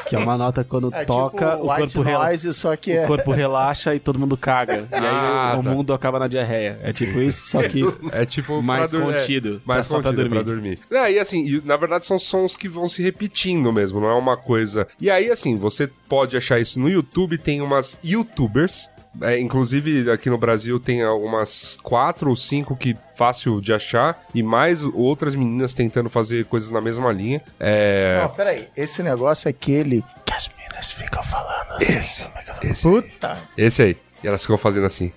Que 0.07 0.15
é 0.15 0.19
uma 0.19 0.37
nota 0.37 0.63
quando 0.63 0.89
É 0.95 1.05
toca, 1.05 1.51
tipo 1.51 1.63
o, 1.65 1.75
corpo 1.75 2.01
rela- 2.01 2.25
noise, 2.27 2.53
só 2.53 2.75
que 2.75 2.91
o 2.93 2.97
é... 3.01 3.07
corpo 3.07 3.31
relaxa 3.31 3.93
e 3.95 3.99
todo 3.99 4.17
mundo 4.19 4.37
caga. 4.37 4.87
E 4.91 4.95
aí 4.95 5.01
Ah, 5.03 5.53
o, 5.57 5.59
o 5.59 5.63
tá. 5.63 5.69
mundo 5.69 5.93
acaba 5.93 6.19
na 6.19 6.27
diarreia. 6.27 6.79
É 6.83 6.93
tipo 6.93 7.19
isso, 7.19 7.49
só 7.49 7.61
que 7.63 7.81
É 8.11 8.25
tipo 8.25 8.61
Mais 8.61 8.91
contido, 8.91 9.55
é, 9.63 9.67
mais 9.67 9.87
pra- 9.87 9.97
só 9.97 10.01
pra 10.01 10.11
contido 10.11 10.29
pra 10.29 10.41
dormir. 10.43 10.79
É, 10.91 11.11
e 11.11 11.19
assim, 11.19 11.45
e, 11.45 11.61
na 11.65 11.75
verdade 11.77 12.05
são 12.05 12.17
sons 12.19 12.55
que 12.55 12.69
vão 12.69 12.87
se 12.87 13.01
repetindo 13.03 13.71
mesmo, 13.73 13.99
não 13.99 14.09
é 14.09 14.13
uma 14.13 14.37
coisa. 14.37 14.87
E 14.99 15.09
aí 15.09 15.29
assim, 15.29 15.57
você 15.57 15.89
pode 16.07 16.35
achar 16.37 16.59
isso 16.59 16.79
no 16.79 16.89
YouTube, 16.89 17.37
tem 17.37 17.61
umas 17.61 17.97
YouTubers 18.03 18.89
É, 19.21 19.39
inclusive, 19.39 20.09
aqui 20.09 20.29
no 20.29 20.37
Brasil 20.37 20.79
tem 20.79 21.03
algumas 21.03 21.77
quatro 21.83 22.29
ou 22.29 22.35
cinco 22.35 22.75
que 22.75 22.95
fácil 23.15 23.59
de 23.59 23.73
achar, 23.73 24.21
e 24.33 24.41
mais 24.41 24.83
outras 24.83 25.35
meninas 25.35 25.73
tentando 25.73 26.09
fazer 26.09 26.45
coisas 26.45 26.71
na 26.71 26.79
mesma 26.79 27.11
linha. 27.11 27.41
É. 27.59 28.19
Não, 28.21 28.29
peraí. 28.29 28.67
Esse 28.75 29.03
negócio 29.03 29.47
é 29.47 29.51
aquele 29.51 30.03
que 30.25 30.33
as 30.33 30.49
meninas 30.57 30.91
ficam 30.91 31.21
falando 31.23 31.71
assim. 31.73 31.97
Esse, 31.97 32.27
esse, 32.63 32.83
Puta. 32.83 33.37
esse 33.57 33.81
aí. 33.81 33.97
E 34.23 34.27
elas 34.27 34.41
ficam 34.41 34.57
fazendo 34.57 34.85
assim. 34.85 35.11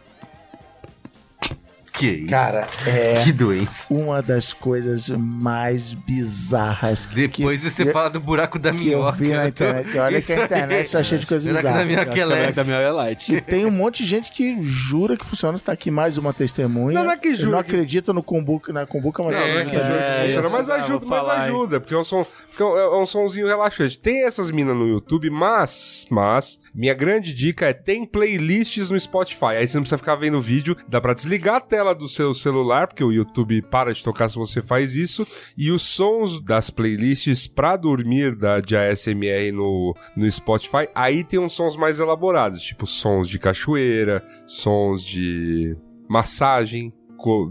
Que 1.96 2.06
isso? 2.08 2.26
Cara, 2.28 2.66
é 2.86 3.22
Que 3.22 3.32
doença. 3.32 3.86
uma 3.88 4.20
das 4.20 4.52
coisas 4.52 5.08
mais 5.10 5.94
bizarras 5.94 7.06
que, 7.06 7.14
Depois 7.14 7.60
que, 7.62 7.70
você 7.70 7.84
que, 7.86 7.92
fala 7.92 8.10
do 8.10 8.18
buraco 8.20 8.58
da 8.58 8.72
que 8.72 8.88
eu 8.90 8.98
minhoca. 8.98 9.12
vi 9.12 9.28
na 9.28 9.46
internet. 9.48 9.98
Olha 9.98 10.18
Isso 10.18 10.26
que 10.26 10.32
a 10.32 10.44
internet 10.44 10.90
tá 10.90 11.02
cheia 11.04 11.20
de 11.20 11.26
coisas 11.26 11.46
Buraco 11.46 11.62
da 11.62 11.70
bizarras. 11.70 11.86
minhoca 11.86 12.10
é 12.10 12.12
que 12.14 12.24
leve. 12.24 12.52
da 12.52 12.64
minha 12.64 12.76
é 12.78 12.90
light. 12.90 13.32
E 13.32 13.40
tem 13.40 13.64
um 13.64 13.70
monte 13.70 14.02
de 14.02 14.08
gente 14.08 14.32
que 14.32 14.60
jura 14.62 15.16
que 15.16 15.24
funciona. 15.24 15.58
Tá 15.60 15.70
aqui 15.72 15.88
mais 15.90 16.18
uma 16.18 16.32
testemunha. 16.32 16.94
Não, 16.94 17.04
não 17.04 17.12
é 17.12 17.16
que 17.16 17.36
jura 17.36 17.52
Não 17.58 17.62
que- 17.62 17.70
acredita 17.70 18.12
no 18.12 18.22
Kumbuka, 18.24 18.72
na 18.72 18.84
Kumbuka, 18.86 19.22
mas 19.22 19.36
Não, 19.38 19.46
não 19.48 19.58
é 19.60 19.64
que 19.64 19.70
que 19.70 19.76
ajuda, 19.76 19.94
é, 19.98 20.22
funciona, 20.26 20.46
eu 20.48 20.50
mas 20.50 20.70
ajuda, 20.70 21.06
mas 21.06 21.28
ajuda, 21.28 21.80
porque 21.80 21.94
é 21.94 21.98
um 21.98 22.04
som, 22.04 22.26
porque 22.48 22.62
é 22.62 22.66
um, 22.66 22.76
é 22.76 22.98
um 23.02 23.06
sonzinho 23.06 23.46
relaxante. 23.46 23.98
Tem 23.98 24.24
essas 24.26 24.50
minas 24.50 24.74
no 24.76 24.86
YouTube, 24.88 25.30
mas, 25.30 26.06
mas, 26.10 26.60
minha 26.74 26.92
grande 26.94 27.32
dica 27.32 27.66
é 27.66 27.72
tem 27.72 28.04
playlists 28.04 28.90
no 28.90 28.98
Spotify. 28.98 29.56
Aí 29.58 29.66
você 29.68 29.76
não 29.76 29.82
precisa 29.82 29.98
ficar 29.98 30.16
vendo 30.16 30.40
vídeo, 30.40 30.76
dá 30.88 31.00
pra 31.00 31.14
desligar 31.14 31.56
a 31.56 31.60
tela 31.60 31.83
do 31.92 32.08
seu 32.08 32.32
celular, 32.32 32.86
porque 32.86 33.04
o 33.04 33.12
YouTube 33.12 33.60
para 33.62 33.92
de 33.92 34.02
tocar 34.02 34.28
se 34.28 34.36
você 34.36 34.62
faz 34.62 34.94
isso, 34.94 35.26
e 35.56 35.70
os 35.70 35.82
sons 35.82 36.40
das 36.40 36.70
playlists 36.70 37.46
pra 37.46 37.76
dormir 37.76 38.36
da, 38.36 38.60
de 38.60 38.76
ASMR 38.76 39.52
no, 39.52 39.94
no 40.16 40.30
Spotify, 40.30 40.88
aí 40.94 41.24
tem 41.24 41.38
uns 41.38 41.52
sons 41.52 41.76
mais 41.76 41.98
elaborados, 41.98 42.62
tipo 42.62 42.86
sons 42.86 43.28
de 43.28 43.38
cachoeira, 43.38 44.24
sons 44.46 45.04
de 45.04 45.76
massagem, 46.08 46.92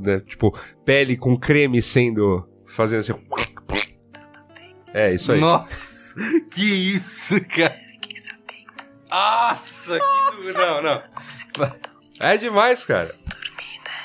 né, 0.01 0.19
tipo 0.21 0.57
pele 0.85 1.17
com 1.17 1.37
creme 1.37 1.81
sendo 1.81 2.47
fazendo 2.65 2.99
assim. 2.99 3.13
É 4.93 5.13
isso 5.13 5.31
aí. 5.31 5.39
Nossa, 5.39 5.67
que 6.53 6.63
isso, 6.63 7.41
cara. 7.45 7.75
Nossa, 9.09 9.99
que 9.99 10.41
duro. 10.41 10.57
Não, 10.57 10.81
não. 10.81 11.03
É 12.19 12.37
demais, 12.37 12.85
cara. 12.85 13.13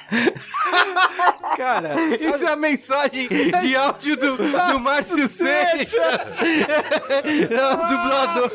Cara, 1.56 1.94
Isso 2.14 2.44
é 2.46 2.52
a 2.52 2.56
mensagem 2.56 3.28
de 3.28 3.76
áudio 3.76 4.16
do, 4.16 4.36
do 4.36 4.80
Márcio 4.80 5.28
Seixas. 5.28 6.38
É 6.42 7.66
o 7.66 7.76
dublador. 7.76 8.52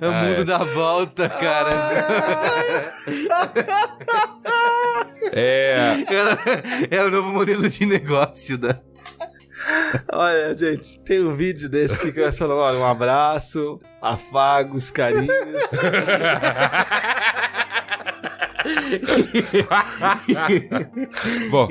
É 0.00 0.08
o 0.08 0.12
mundo 0.12 0.44
da 0.44 0.58
volta, 0.58 1.28
cara. 1.28 1.70
É. 5.32 6.04
É 6.90 7.02
o 7.02 7.10
novo 7.10 7.32
modelo 7.32 7.68
de 7.68 7.86
negócio 7.86 8.58
da. 8.58 8.78
olha, 10.12 10.56
gente, 10.56 11.00
tem 11.00 11.24
um 11.24 11.34
vídeo 11.34 11.68
desse 11.68 11.98
que 11.98 12.12
começa 12.12 12.38
falando, 12.38 12.58
olha, 12.58 12.78
um 12.78 12.86
abraço, 12.86 13.78
afagos, 14.00 14.90
carinhos. 14.90 15.28
Bom, 21.50 21.68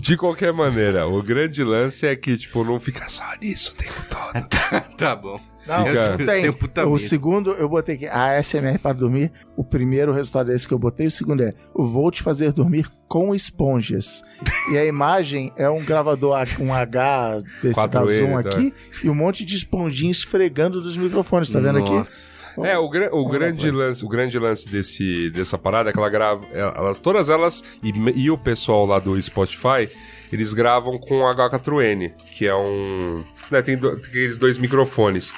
de 0.00 0.16
qualquer 0.16 0.52
maneira, 0.52 1.06
o 1.06 1.22
grande 1.22 1.62
lance 1.64 2.06
é 2.06 2.14
que, 2.16 2.36
tipo, 2.36 2.64
não 2.64 2.78
fica 2.80 3.08
só 3.08 3.24
nisso 3.40 3.72
o 3.72 3.76
tempo 3.76 4.04
todo. 4.08 4.16
Tá 4.96 5.14
bom. 5.14 5.38
Não, 5.66 5.84
Fica- 5.84 6.16
tem. 6.16 6.26
Tenho 6.26 6.52
puta 6.54 6.86
o 6.86 6.98
segundo 6.98 7.52
eu 7.52 7.68
botei 7.68 7.96
aqui, 7.96 8.06
a 8.06 8.38
ASMR 8.38 8.78
para 8.78 8.92
dormir. 8.92 9.30
O 9.56 9.64
primeiro 9.64 10.12
resultado 10.12 10.52
é 10.52 10.54
esse 10.54 10.66
que 10.66 10.72
eu 10.74 10.78
botei. 10.78 11.06
O 11.06 11.10
segundo 11.10 11.42
é, 11.42 11.52
vou 11.74 12.10
te 12.10 12.22
fazer 12.22 12.52
dormir 12.52 12.88
com 13.08 13.34
esponjas. 13.34 14.22
e 14.72 14.78
a 14.78 14.84
imagem 14.84 15.52
é 15.56 15.68
um 15.68 15.84
gravador, 15.84 16.36
um 16.60 16.72
H 16.72 17.42
desse 17.62 17.88
da 17.88 18.02
4E, 18.02 18.18
Zoom 18.18 18.42
tá. 18.42 18.48
aqui 18.48 18.74
e 19.02 19.10
um 19.10 19.14
monte 19.14 19.44
de 19.44 19.56
esponjinha 19.56 20.10
esfregando 20.10 20.80
dos 20.80 20.96
microfones. 20.96 21.50
Tá 21.50 21.58
vendo 21.58 21.78
aqui? 21.78 22.08
É, 22.64 22.78
o, 22.78 22.88
gra- 22.88 23.10
o 23.12 23.26
grande 23.28 23.70
lance, 23.70 24.04
o 24.04 24.08
grande 24.08 24.38
lance 24.38 24.68
desse, 24.68 25.30
dessa 25.30 25.58
parada 25.58 25.90
é 25.90 25.92
que 25.92 25.98
ela 25.98 26.08
grava. 26.08 26.46
Elas, 26.52 26.98
todas 26.98 27.28
elas, 27.28 27.62
e, 27.82 27.90
e 28.14 28.30
o 28.30 28.38
pessoal 28.38 28.86
lá 28.86 28.98
do 28.98 29.20
Spotify, 29.20 29.88
eles 30.32 30.54
gravam 30.54 30.98
com 30.98 31.20
H4N, 31.20 32.12
que 32.32 32.46
é 32.46 32.54
um. 32.56 33.22
Né, 33.50 33.62
tem, 33.62 33.76
do- 33.76 33.96
tem 33.96 34.08
aqueles 34.08 34.36
dois 34.38 34.56
microfones. 34.58 35.32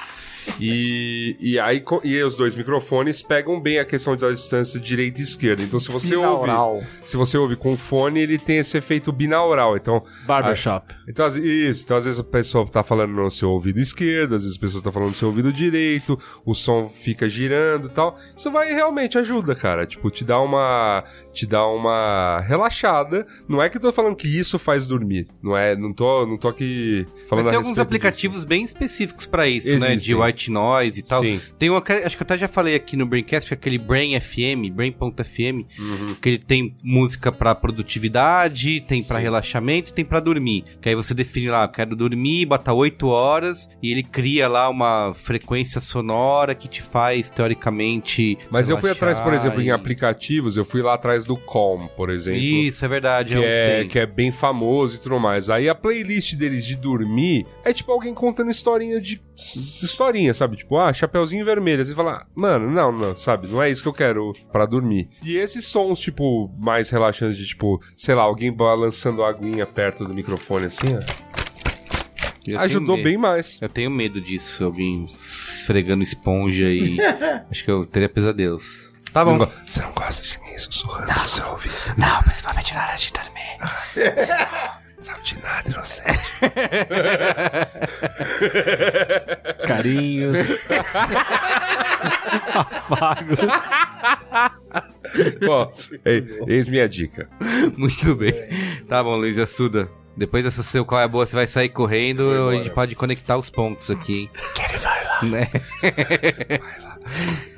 E, 0.61 1.37
e 1.41 1.59
aí 1.59 1.83
e 2.05 2.23
os 2.23 2.37
dois 2.37 2.55
microfones 2.55 3.23
pegam 3.23 3.61
bem 3.61 3.79
a 3.79 3.85
questão 3.85 4.16
da 4.16 4.31
distância 4.31 4.79
direita 4.81 5.20
e 5.20 5.25
esquerda. 5.25 5.62
Então 5.62 5.79
se 5.79 5.91
você 5.91 6.11
Binaural. 6.16 6.75
ouve, 6.75 6.87
se 7.05 7.16
você 7.16 7.37
ouve 7.39 7.57
com 7.57 7.77
fone, 7.77 8.20
ele 8.20 8.39
tem 8.39 8.59
esse 8.59 8.77
efeito 8.77 9.12
binaural. 9.12 9.77
Então 9.77 10.03
Barbershop. 10.27 10.95
então, 11.09 11.25
às- 11.27 11.37
isso. 11.37 11.85
Então, 11.85 11.97
às 11.97 12.05
vezes 12.05 12.20
a 12.20 12.25
pessoa 12.25 12.66
tá 12.66 12.83
falando 12.83 13.12
no 13.12 13.31
seu 13.31 13.51
ouvido 13.51 13.81
esquerdo, 13.81 14.35
às 14.35 14.43
vezes 14.43 14.57
a 14.57 14.61
pessoa 14.61 14.83
tá 14.83 14.91
falando 14.93 15.11
no 15.11 15.15
seu 15.15 15.29
ouvido 15.29 15.53
direito, 15.53 16.19
o 16.45 16.55
som 16.55 16.87
fica 16.87 17.29
girando 17.29 17.87
e 17.87 17.91
tal. 17.91 18.16
Isso 18.37 18.51
vai 18.51 18.73
realmente 18.73 19.19
ajuda, 19.19 19.55
cara. 19.55 19.87
Tipo, 19.87 20.11
te 20.11 20.25
dá 20.25 20.41
uma. 20.41 21.05
Te 21.33 21.47
dá 21.47 21.66
uma 21.66 22.41
relaxada. 22.47 23.27
Não 23.49 23.62
é 23.62 23.69
que 23.69 23.77
eu 23.77 23.81
tô 23.81 23.93
falando 23.93 24.16
que 24.16 24.29
isso 24.29 24.59
faz 24.59 24.87
dormir. 24.87 25.29
Não 25.43 25.57
é. 25.57 25.77
Não 25.77 25.93
tô, 25.93 26.27
não 26.27 26.37
tô 26.37 26.49
aqui 26.49 27.07
falando 27.29 27.45
Mas 27.45 27.53
tem 27.53 27.57
a 27.61 27.62
alguns 27.62 27.79
aplicativos 27.79 28.45
bem 28.45 28.62
específicos 28.62 29.27
pra 29.27 29.47
isso, 29.49 29.69
né? 29.70 29.77
De 29.79 29.85
Existem. 29.93 30.15
White 30.39 30.51
noise 30.51 31.01
e 31.01 31.02
tal. 31.02 31.20
Sim. 31.20 31.40
Tem 31.59 31.69
uma, 31.69 31.78
acho 32.05 32.16
que 32.16 32.23
eu 32.23 32.24
até 32.24 32.39
já 32.39 32.48
falei 32.48 32.74
aqui 32.74 32.97
no 32.97 33.06
Braincast, 33.06 33.48
que 33.48 33.55
é 33.55 33.56
aquele 33.56 33.78
Brain 33.78 34.19
FM, 34.20 34.70
Brain.fm, 34.73 35.66
Uhum. 35.78 36.15
que 36.20 36.28
ele 36.28 36.39
tem 36.39 36.77
música 36.82 37.32
pra 37.32 37.55
produtividade, 37.55 38.81
tem 38.82 39.02
pra 39.02 39.19
relaxamento 39.19 39.90
e 39.90 39.94
tem 39.94 40.05
pra 40.05 40.20
dormir. 40.20 40.65
Que 40.81 40.89
aí 40.90 40.94
você 40.94 41.12
define 41.15 41.48
lá, 41.48 41.66
quero 41.69 41.97
dormir, 41.97 42.47
bota 42.47 42.73
8 42.73 43.09
horas 43.09 43.69
e 43.82 43.90
ele 43.90 44.02
cria 44.02 44.48
lá 44.48 44.69
uma 44.69 45.12
frequência 45.15 45.81
sonora 45.81 46.55
que 46.55 46.69
te 46.69 46.82
faz, 46.82 47.31
teoricamente. 47.31 48.39
Mas 48.51 48.69
eu 48.69 48.78
fui 48.78 48.90
atrás, 48.90 49.20
por 49.20 49.32
exemplo, 49.35 49.60
em 49.60 49.66
e- 49.66 49.70
aplicativos, 49.70 50.56
eu 50.56 50.65
fui 50.65 50.82
lá 50.82 50.94
atrás 50.94 51.24
do 51.24 51.36
Calm, 51.36 51.86
por 51.97 52.10
exemplo. 52.10 52.40
Isso, 52.40 52.85
é 52.85 52.89
verdade. 52.89 53.35
que 53.36 53.43
é, 53.44 53.78
tem. 53.81 53.89
que 53.89 53.98
é 53.98 54.06
bem 54.06 54.31
famoso 54.31 54.97
e 54.97 54.98
tudo 54.98 55.19
mais. 55.19 55.51
Aí 55.51 55.69
a 55.69 55.74
playlist 55.74 56.35
deles 56.35 56.65
de 56.66 56.77
dormir 56.77 57.47
é 57.65 57.73
tipo 57.73 57.90
alguém 57.93 58.15
contando 58.15 58.51
historinha 58.51 59.01
de. 59.01 59.20
s- 59.36 59.85
historinha, 60.19 60.35
sabe? 60.35 60.57
Tipo, 60.57 60.78
ah, 60.78 60.93
Chapeuzinho 60.93 61.45
Vermelho. 61.45 61.85
Você 61.85 61.95
fala, 61.95 62.27
mano, 62.35 62.70
não, 62.70 62.90
não, 62.93 63.16
sabe? 63.16 63.49
Não 63.49 63.62
é 63.62 63.70
isso 63.70 63.82
que 63.82 63.89
eu 63.89 63.93
quero 63.93 64.32
pra 64.53 64.66
dormir. 64.66 65.09
E 65.23 65.36
esses 65.36 65.65
sons, 65.66 66.01
tipo, 66.01 66.51
mais 66.59 66.90
relaxantes 66.90 67.36
de, 67.36 67.47
tipo, 67.47 67.81
sei 67.97 68.15
lá, 68.15 68.23
alguém 68.23 68.53
balançando 68.53 69.23
a 69.23 69.28
aguinha 69.28 69.66
perto 69.66 70.05
do 70.05 70.15
microfone 70.15 70.66
assim, 70.66 70.86
ó. 70.97 71.28
Eu 72.47 72.59
Ajudou 72.61 72.97
bem 73.03 73.19
mais. 73.19 73.59
Eu 73.61 73.69
tenho 73.69 73.90
medo 73.90 74.20
disso, 74.23 74.65
alguém 74.65 75.07
esfregando 75.53 76.03
esponja 76.03 76.69
e. 76.70 76.97
acho 77.51 77.62
que 77.65 77.70
eu 77.70 77.85
teria 77.85 78.09
pesadelos. 78.09 78.93
Tá 79.12 79.23
Não 79.24 79.36
bom. 79.36 79.45
go- 79.45 79.53
Você 79.66 79.82
não 79.82 79.93
gosta 79.93 80.23
de 80.27 80.39
ninguém 80.40 80.59
sussurrando 80.59 81.12
no 81.23 81.28
seu 81.28 81.47
ouvido. 81.49 81.74
Não, 81.97 82.23
principalmente 82.23 82.73
na 82.74 82.86
hora 82.86 82.97
de 82.97 83.12
dormir. 83.12 84.78
Sabe 85.01 85.23
de 85.23 85.39
nada, 85.41 85.70
inocente. 85.70 86.19
Carinhos. 89.66 90.37
afagos. 92.55 93.39
Ó, 95.49 95.70
ei, 96.05 96.27
eis 96.49 96.69
minha 96.69 96.89
dica. 96.89 97.29
Muito 97.77 98.15
bem. 98.16 98.35
Tá 98.89 99.03
bom, 99.03 99.16
Luiz 99.16 99.39
Assuda. 99.39 99.89
Depois 100.16 100.43
dessa 100.43 100.65
seu 100.65 100.85
qual 100.85 101.01
é 101.01 101.05
a 101.05 101.09
boa, 101.09 101.25
você 101.25 101.37
vai 101.37 101.47
sair 101.47 101.69
correndo. 101.69 102.49
A 102.49 102.55
gente 102.55 102.70
pode 102.70 102.97
conectar 102.97 103.37
os 103.39 103.49
pontos 103.49 103.89
aqui, 103.91 104.23
hein? 104.23 104.31
Que 104.55 104.62
ele 104.62 104.79
vai 104.79 105.05
lá. 105.05 105.23
Né? 105.23 105.49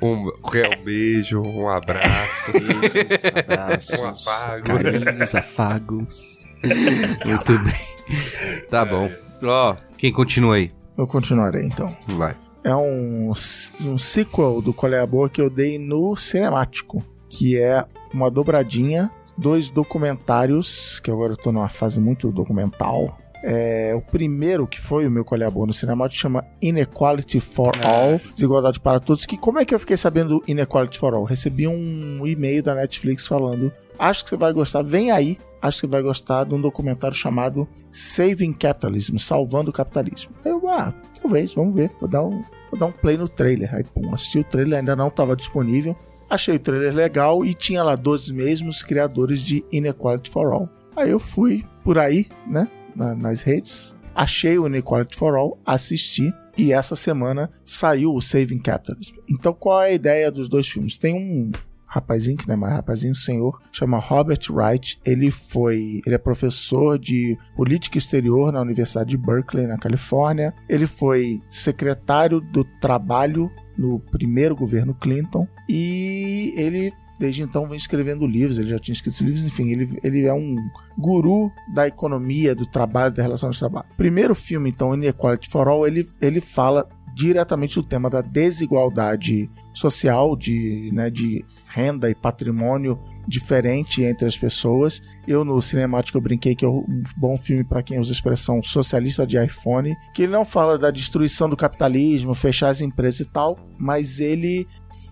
Um, 0.01 0.27
um 0.27 0.83
beijo, 0.83 1.41
um 1.41 1.67
abraço. 1.67 2.51
Beijos, 2.53 3.25
abraços, 3.35 3.99
Um 3.99 4.07
afago. 4.07 4.63
carinhos, 4.65 5.33
afagos. 5.35 6.45
Muito 7.25 7.59
bem. 7.59 8.67
Tá 8.69 8.85
bom. 8.85 9.09
Ó, 9.43 9.75
quem 9.97 10.11
continua 10.11 10.55
aí? 10.55 10.71
Eu 10.97 11.07
continuarei 11.07 11.65
então. 11.65 11.95
Vai. 12.07 12.35
É 12.63 12.75
um, 12.75 13.31
um 13.31 13.97
sequel 13.97 14.61
do 14.61 14.73
Qual 14.73 14.93
é 14.93 14.99
a 14.99 15.07
Boa 15.07 15.29
que 15.29 15.41
eu 15.41 15.49
dei 15.49 15.79
no 15.79 16.15
Cinemático, 16.15 17.03
que 17.27 17.57
é 17.57 17.83
uma 18.13 18.29
dobradinha, 18.29 19.09
dois 19.35 19.71
documentários, 19.71 20.99
que 20.99 21.09
agora 21.09 21.33
eu 21.33 21.37
tô 21.37 21.51
numa 21.51 21.69
fase 21.69 21.99
muito 21.99 22.31
documental. 22.31 23.17
É, 23.43 23.93
o 23.95 24.01
primeiro 24.01 24.67
que 24.67 24.79
foi 24.79 25.07
o 25.07 25.09
meu 25.09 25.25
Qual 25.25 25.41
é 25.41 25.45
a 25.45 25.49
Boa 25.49 25.65
no 25.65 25.73
Cinemático 25.73 26.21
chama 26.21 26.45
Inequality 26.61 27.39
for 27.39 27.73
All, 27.83 28.21
Desigualdade 28.35 28.79
para 28.79 28.99
Todos, 28.99 29.25
que 29.25 29.35
como 29.35 29.57
é 29.57 29.65
que 29.65 29.73
eu 29.73 29.79
fiquei 29.79 29.97
sabendo 29.97 30.43
Inequality 30.47 30.99
for 30.99 31.15
All? 31.15 31.23
Recebi 31.23 31.67
um 31.67 32.27
e-mail 32.27 32.61
da 32.61 32.75
Netflix 32.75 33.25
falando, 33.25 33.73
acho 33.97 34.23
que 34.23 34.29
você 34.29 34.37
vai 34.37 34.53
gostar, 34.53 34.83
vem 34.83 35.09
aí, 35.09 35.39
acho 35.61 35.81
que 35.81 35.87
vai 35.87 36.01
gostar 36.01 36.43
de 36.45 36.53
um 36.55 36.61
documentário 36.61 37.15
chamado 37.15 37.67
Saving 37.91 38.53
Capitalism, 38.53 39.17
Salvando 39.17 39.69
o 39.69 39.73
Capitalismo. 39.73 40.31
Eu, 40.43 40.67
ah, 40.69 40.93
talvez, 41.21 41.53
vamos 41.53 41.75
ver, 41.75 41.91
vou 41.99 42.09
dar 42.09 42.23
um, 42.23 42.43
vou 42.69 42.79
dar 42.79 42.85
um 42.87 42.91
play 42.91 43.17
no 43.17 43.27
trailer. 43.29 43.73
Aí, 43.75 43.83
pum, 43.83 44.13
assisti 44.13 44.39
o 44.39 44.43
trailer, 44.43 44.79
ainda 44.79 44.95
não 44.95 45.07
estava 45.07 45.35
disponível. 45.35 45.95
Achei 46.29 46.55
o 46.55 46.59
trailer 46.59 46.93
legal 46.93 47.43
e 47.45 47.53
tinha 47.53 47.83
lá 47.83 47.95
dos 47.95 48.29
mesmos 48.31 48.81
criadores 48.81 49.41
de 49.41 49.63
Inequality 49.71 50.29
for 50.29 50.53
All. 50.53 50.69
Aí 50.95 51.09
eu 51.09 51.19
fui 51.19 51.63
por 51.83 51.97
aí, 51.97 52.27
né, 52.47 52.67
na- 52.95 53.13
nas 53.15 53.41
redes, 53.41 53.95
achei 54.15 54.57
o 54.57 54.65
Inequality 54.67 55.15
for 55.17 55.35
All, 55.35 55.57
assisti 55.65 56.33
e 56.57 56.71
essa 56.73 56.95
semana 56.95 57.49
saiu 57.65 58.13
o 58.13 58.21
Saving 58.21 58.59
Capitalism. 58.59 59.15
Então 59.29 59.53
qual 59.53 59.81
é 59.81 59.87
a 59.87 59.93
ideia 59.93 60.31
dos 60.31 60.47
dois 60.49 60.67
filmes? 60.69 60.95
Tem 60.97 61.13
um 61.13 61.51
rapazinho, 61.91 62.37
que 62.37 62.47
não 62.47 62.53
é 62.53 62.57
mais 62.57 62.73
rapazinho, 62.73 63.11
um 63.11 63.15
senhor, 63.15 63.61
chama 63.71 63.97
Robert 63.97 64.39
Wright. 64.49 64.97
Ele 65.05 65.29
foi, 65.29 66.01
ele 66.05 66.15
é 66.15 66.17
professor 66.17 66.97
de 66.97 67.37
política 67.55 67.97
exterior 67.97 68.51
na 68.51 68.61
Universidade 68.61 69.09
de 69.09 69.17
Berkeley, 69.17 69.67
na 69.67 69.77
Califórnia. 69.77 70.53
Ele 70.69 70.87
foi 70.87 71.41
secretário 71.49 72.39
do 72.39 72.63
trabalho 72.79 73.51
no 73.77 73.99
primeiro 73.99 74.55
governo 74.55 74.93
Clinton 74.93 75.45
e 75.67 76.53
ele 76.55 76.93
desde 77.19 77.43
então 77.43 77.67
vem 77.67 77.77
escrevendo 77.77 78.25
livros, 78.25 78.57
ele 78.57 78.69
já 78.69 78.79
tinha 78.79 78.93
escrito 78.93 79.23
livros, 79.23 79.45
enfim, 79.45 79.69
ele, 79.69 79.99
ele 80.03 80.25
é 80.25 80.33
um 80.33 80.55
guru 80.97 81.51
da 81.71 81.87
economia, 81.87 82.55
do 82.55 82.65
trabalho, 82.65 83.13
da 83.13 83.21
relação 83.21 83.51
de 83.51 83.59
trabalho. 83.59 83.85
Primeiro 83.95 84.33
filme, 84.33 84.71
então, 84.71 84.95
Inequality 84.95 85.47
for 85.47 85.67
All, 85.67 85.85
ele, 85.85 86.03
ele 86.19 86.41
fala 86.41 86.89
diretamente 87.15 87.75
do 87.75 87.83
tema 87.83 88.09
da 88.09 88.21
desigualdade 88.21 89.49
social, 89.73 90.35
de, 90.35 90.89
né, 90.93 91.09
de 91.09 91.43
renda 91.67 92.09
e 92.09 92.15
patrimônio 92.15 92.99
diferente 93.27 94.03
entre 94.03 94.25
as 94.25 94.37
pessoas. 94.37 95.01
Eu 95.27 95.43
no 95.45 95.61
cinemático 95.61 96.17
eu 96.17 96.21
brinquei 96.21 96.55
que 96.55 96.65
é 96.65 96.67
um 96.67 97.03
bom 97.17 97.37
filme 97.37 97.63
para 97.63 97.83
quem 97.83 97.99
usa 97.99 98.11
a 98.11 98.13
expressão 98.13 98.61
socialista 98.61 99.25
de 99.25 99.41
iPhone, 99.41 99.95
que 100.13 100.23
ele 100.23 100.31
não 100.31 100.45
fala 100.45 100.77
da 100.77 100.91
destruição 100.91 101.49
do 101.49 101.57
capitalismo, 101.57 102.33
fechar 102.33 102.69
as 102.69 102.81
empresas 102.81 103.21
e 103.21 103.25
tal, 103.25 103.57
mas 103.77 104.19
ele 104.19 104.67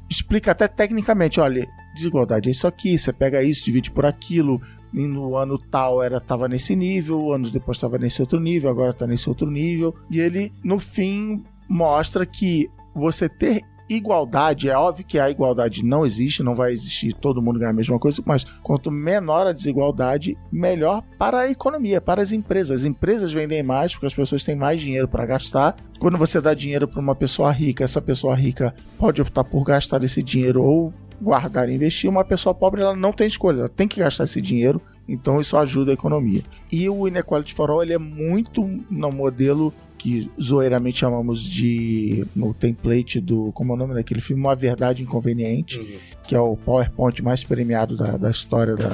explica 0.10 0.52
até 0.52 0.68
tecnicamente, 0.68 1.40
olha, 1.40 1.68
desigualdade 1.96 2.50
é 2.50 2.52
isso 2.52 2.68
aqui, 2.68 2.98
você 2.98 3.12
pega 3.14 3.44
isso, 3.44 3.66
divide 3.66 3.92
por 3.92 4.06
aquilo, 4.06 4.60
e 4.94 5.06
no 5.06 5.36
ano 5.36 5.58
tal 5.58 6.02
era 6.02 6.20
tava 6.20 6.48
nesse 6.48 6.76
nível, 6.76 7.32
anos 7.32 7.52
depois 7.52 7.78
estava 7.78 7.98
nesse 7.98 8.22
outro 8.22 8.40
nível, 8.40 8.70
agora 8.70 8.92
está 8.92 9.06
nesse 9.06 9.30
outro 9.30 9.50
nível, 9.50 9.96
e 10.10 10.20
ele 10.20 10.52
no 10.64 10.80
fim 10.80 11.44
mostra 11.70 12.26
que 12.26 12.70
você 12.94 13.30
ter 13.30 13.62
igualdade, 13.90 14.70
é 14.70 14.78
óbvio 14.78 15.06
que 15.06 15.18
a 15.18 15.30
igualdade 15.30 15.84
não 15.84 16.06
existe, 16.06 16.44
não 16.44 16.54
vai 16.54 16.72
existir 16.72 17.12
todo 17.14 17.42
mundo 17.42 17.58
ganhar 17.58 17.72
a 17.72 17.74
mesma 17.74 17.98
coisa, 17.98 18.22
mas 18.24 18.44
quanto 18.62 18.92
menor 18.92 19.48
a 19.48 19.52
desigualdade, 19.52 20.38
melhor 20.52 21.02
para 21.18 21.40
a 21.40 21.50
economia, 21.50 22.00
para 22.00 22.22
as 22.22 22.32
empresas. 22.32 22.82
As 22.82 22.86
empresas 22.86 23.32
vendem 23.32 23.64
mais 23.64 23.94
porque 23.94 24.06
as 24.06 24.14
pessoas 24.14 24.44
têm 24.44 24.56
mais 24.56 24.80
dinheiro 24.80 25.08
para 25.08 25.26
gastar. 25.26 25.76
Quando 26.00 26.18
você 26.18 26.40
dá 26.40 26.54
dinheiro 26.54 26.88
para 26.88 27.00
uma 27.00 27.16
pessoa 27.16 27.52
rica, 27.52 27.84
essa 27.84 28.02
pessoa 28.02 28.36
rica 28.36 28.74
pode 28.98 29.22
optar 29.22 29.44
por 29.44 29.64
gastar 29.64 30.04
esse 30.04 30.22
dinheiro 30.22 30.62
ou 30.62 30.94
guardar 31.22 31.68
e 31.68 31.74
investir. 31.74 32.10
Uma 32.10 32.24
pessoa 32.24 32.54
pobre 32.54 32.82
ela 32.82 32.96
não 32.96 33.12
tem 33.12 33.28
escolha, 33.28 33.62
ela 33.62 33.70
tem 33.70 33.88
que 33.88 34.00
gastar 34.00 34.26
esse 34.26 34.40
dinheiro. 34.40 34.82
Então 35.12 35.40
isso 35.40 35.58
ajuda 35.58 35.92
a 35.92 35.94
economia. 35.94 36.44
E 36.72 36.90
o 36.90 37.08
Inequality 37.08 37.54
for 37.54 37.70
All 37.70 37.82
ele 37.84 37.94
é 37.94 37.98
muito 37.98 38.64
no 38.90 39.12
modelo 39.12 39.74
que 39.98 40.32
zoeiramente 40.42 41.00
chamamos 41.00 41.44
de 41.44 42.26
no 42.36 42.54
template 42.54 43.20
do 43.20 43.52
como 43.52 43.74
é 43.74 43.76
o 43.76 43.78
nome 43.78 43.94
daquele 43.94 44.22
filme? 44.22 44.42
Uma 44.42 44.56
Verdade 44.56 45.04
Inconveniente, 45.04 45.80
que 46.24 46.34
é 46.36 46.40
o 46.40 46.56
PowerPoint 46.56 47.22
mais 47.22 47.44
premiado 47.44 47.98
da, 47.98 48.16
da 48.16 48.32
história 48.32 48.76
da, 48.78 48.88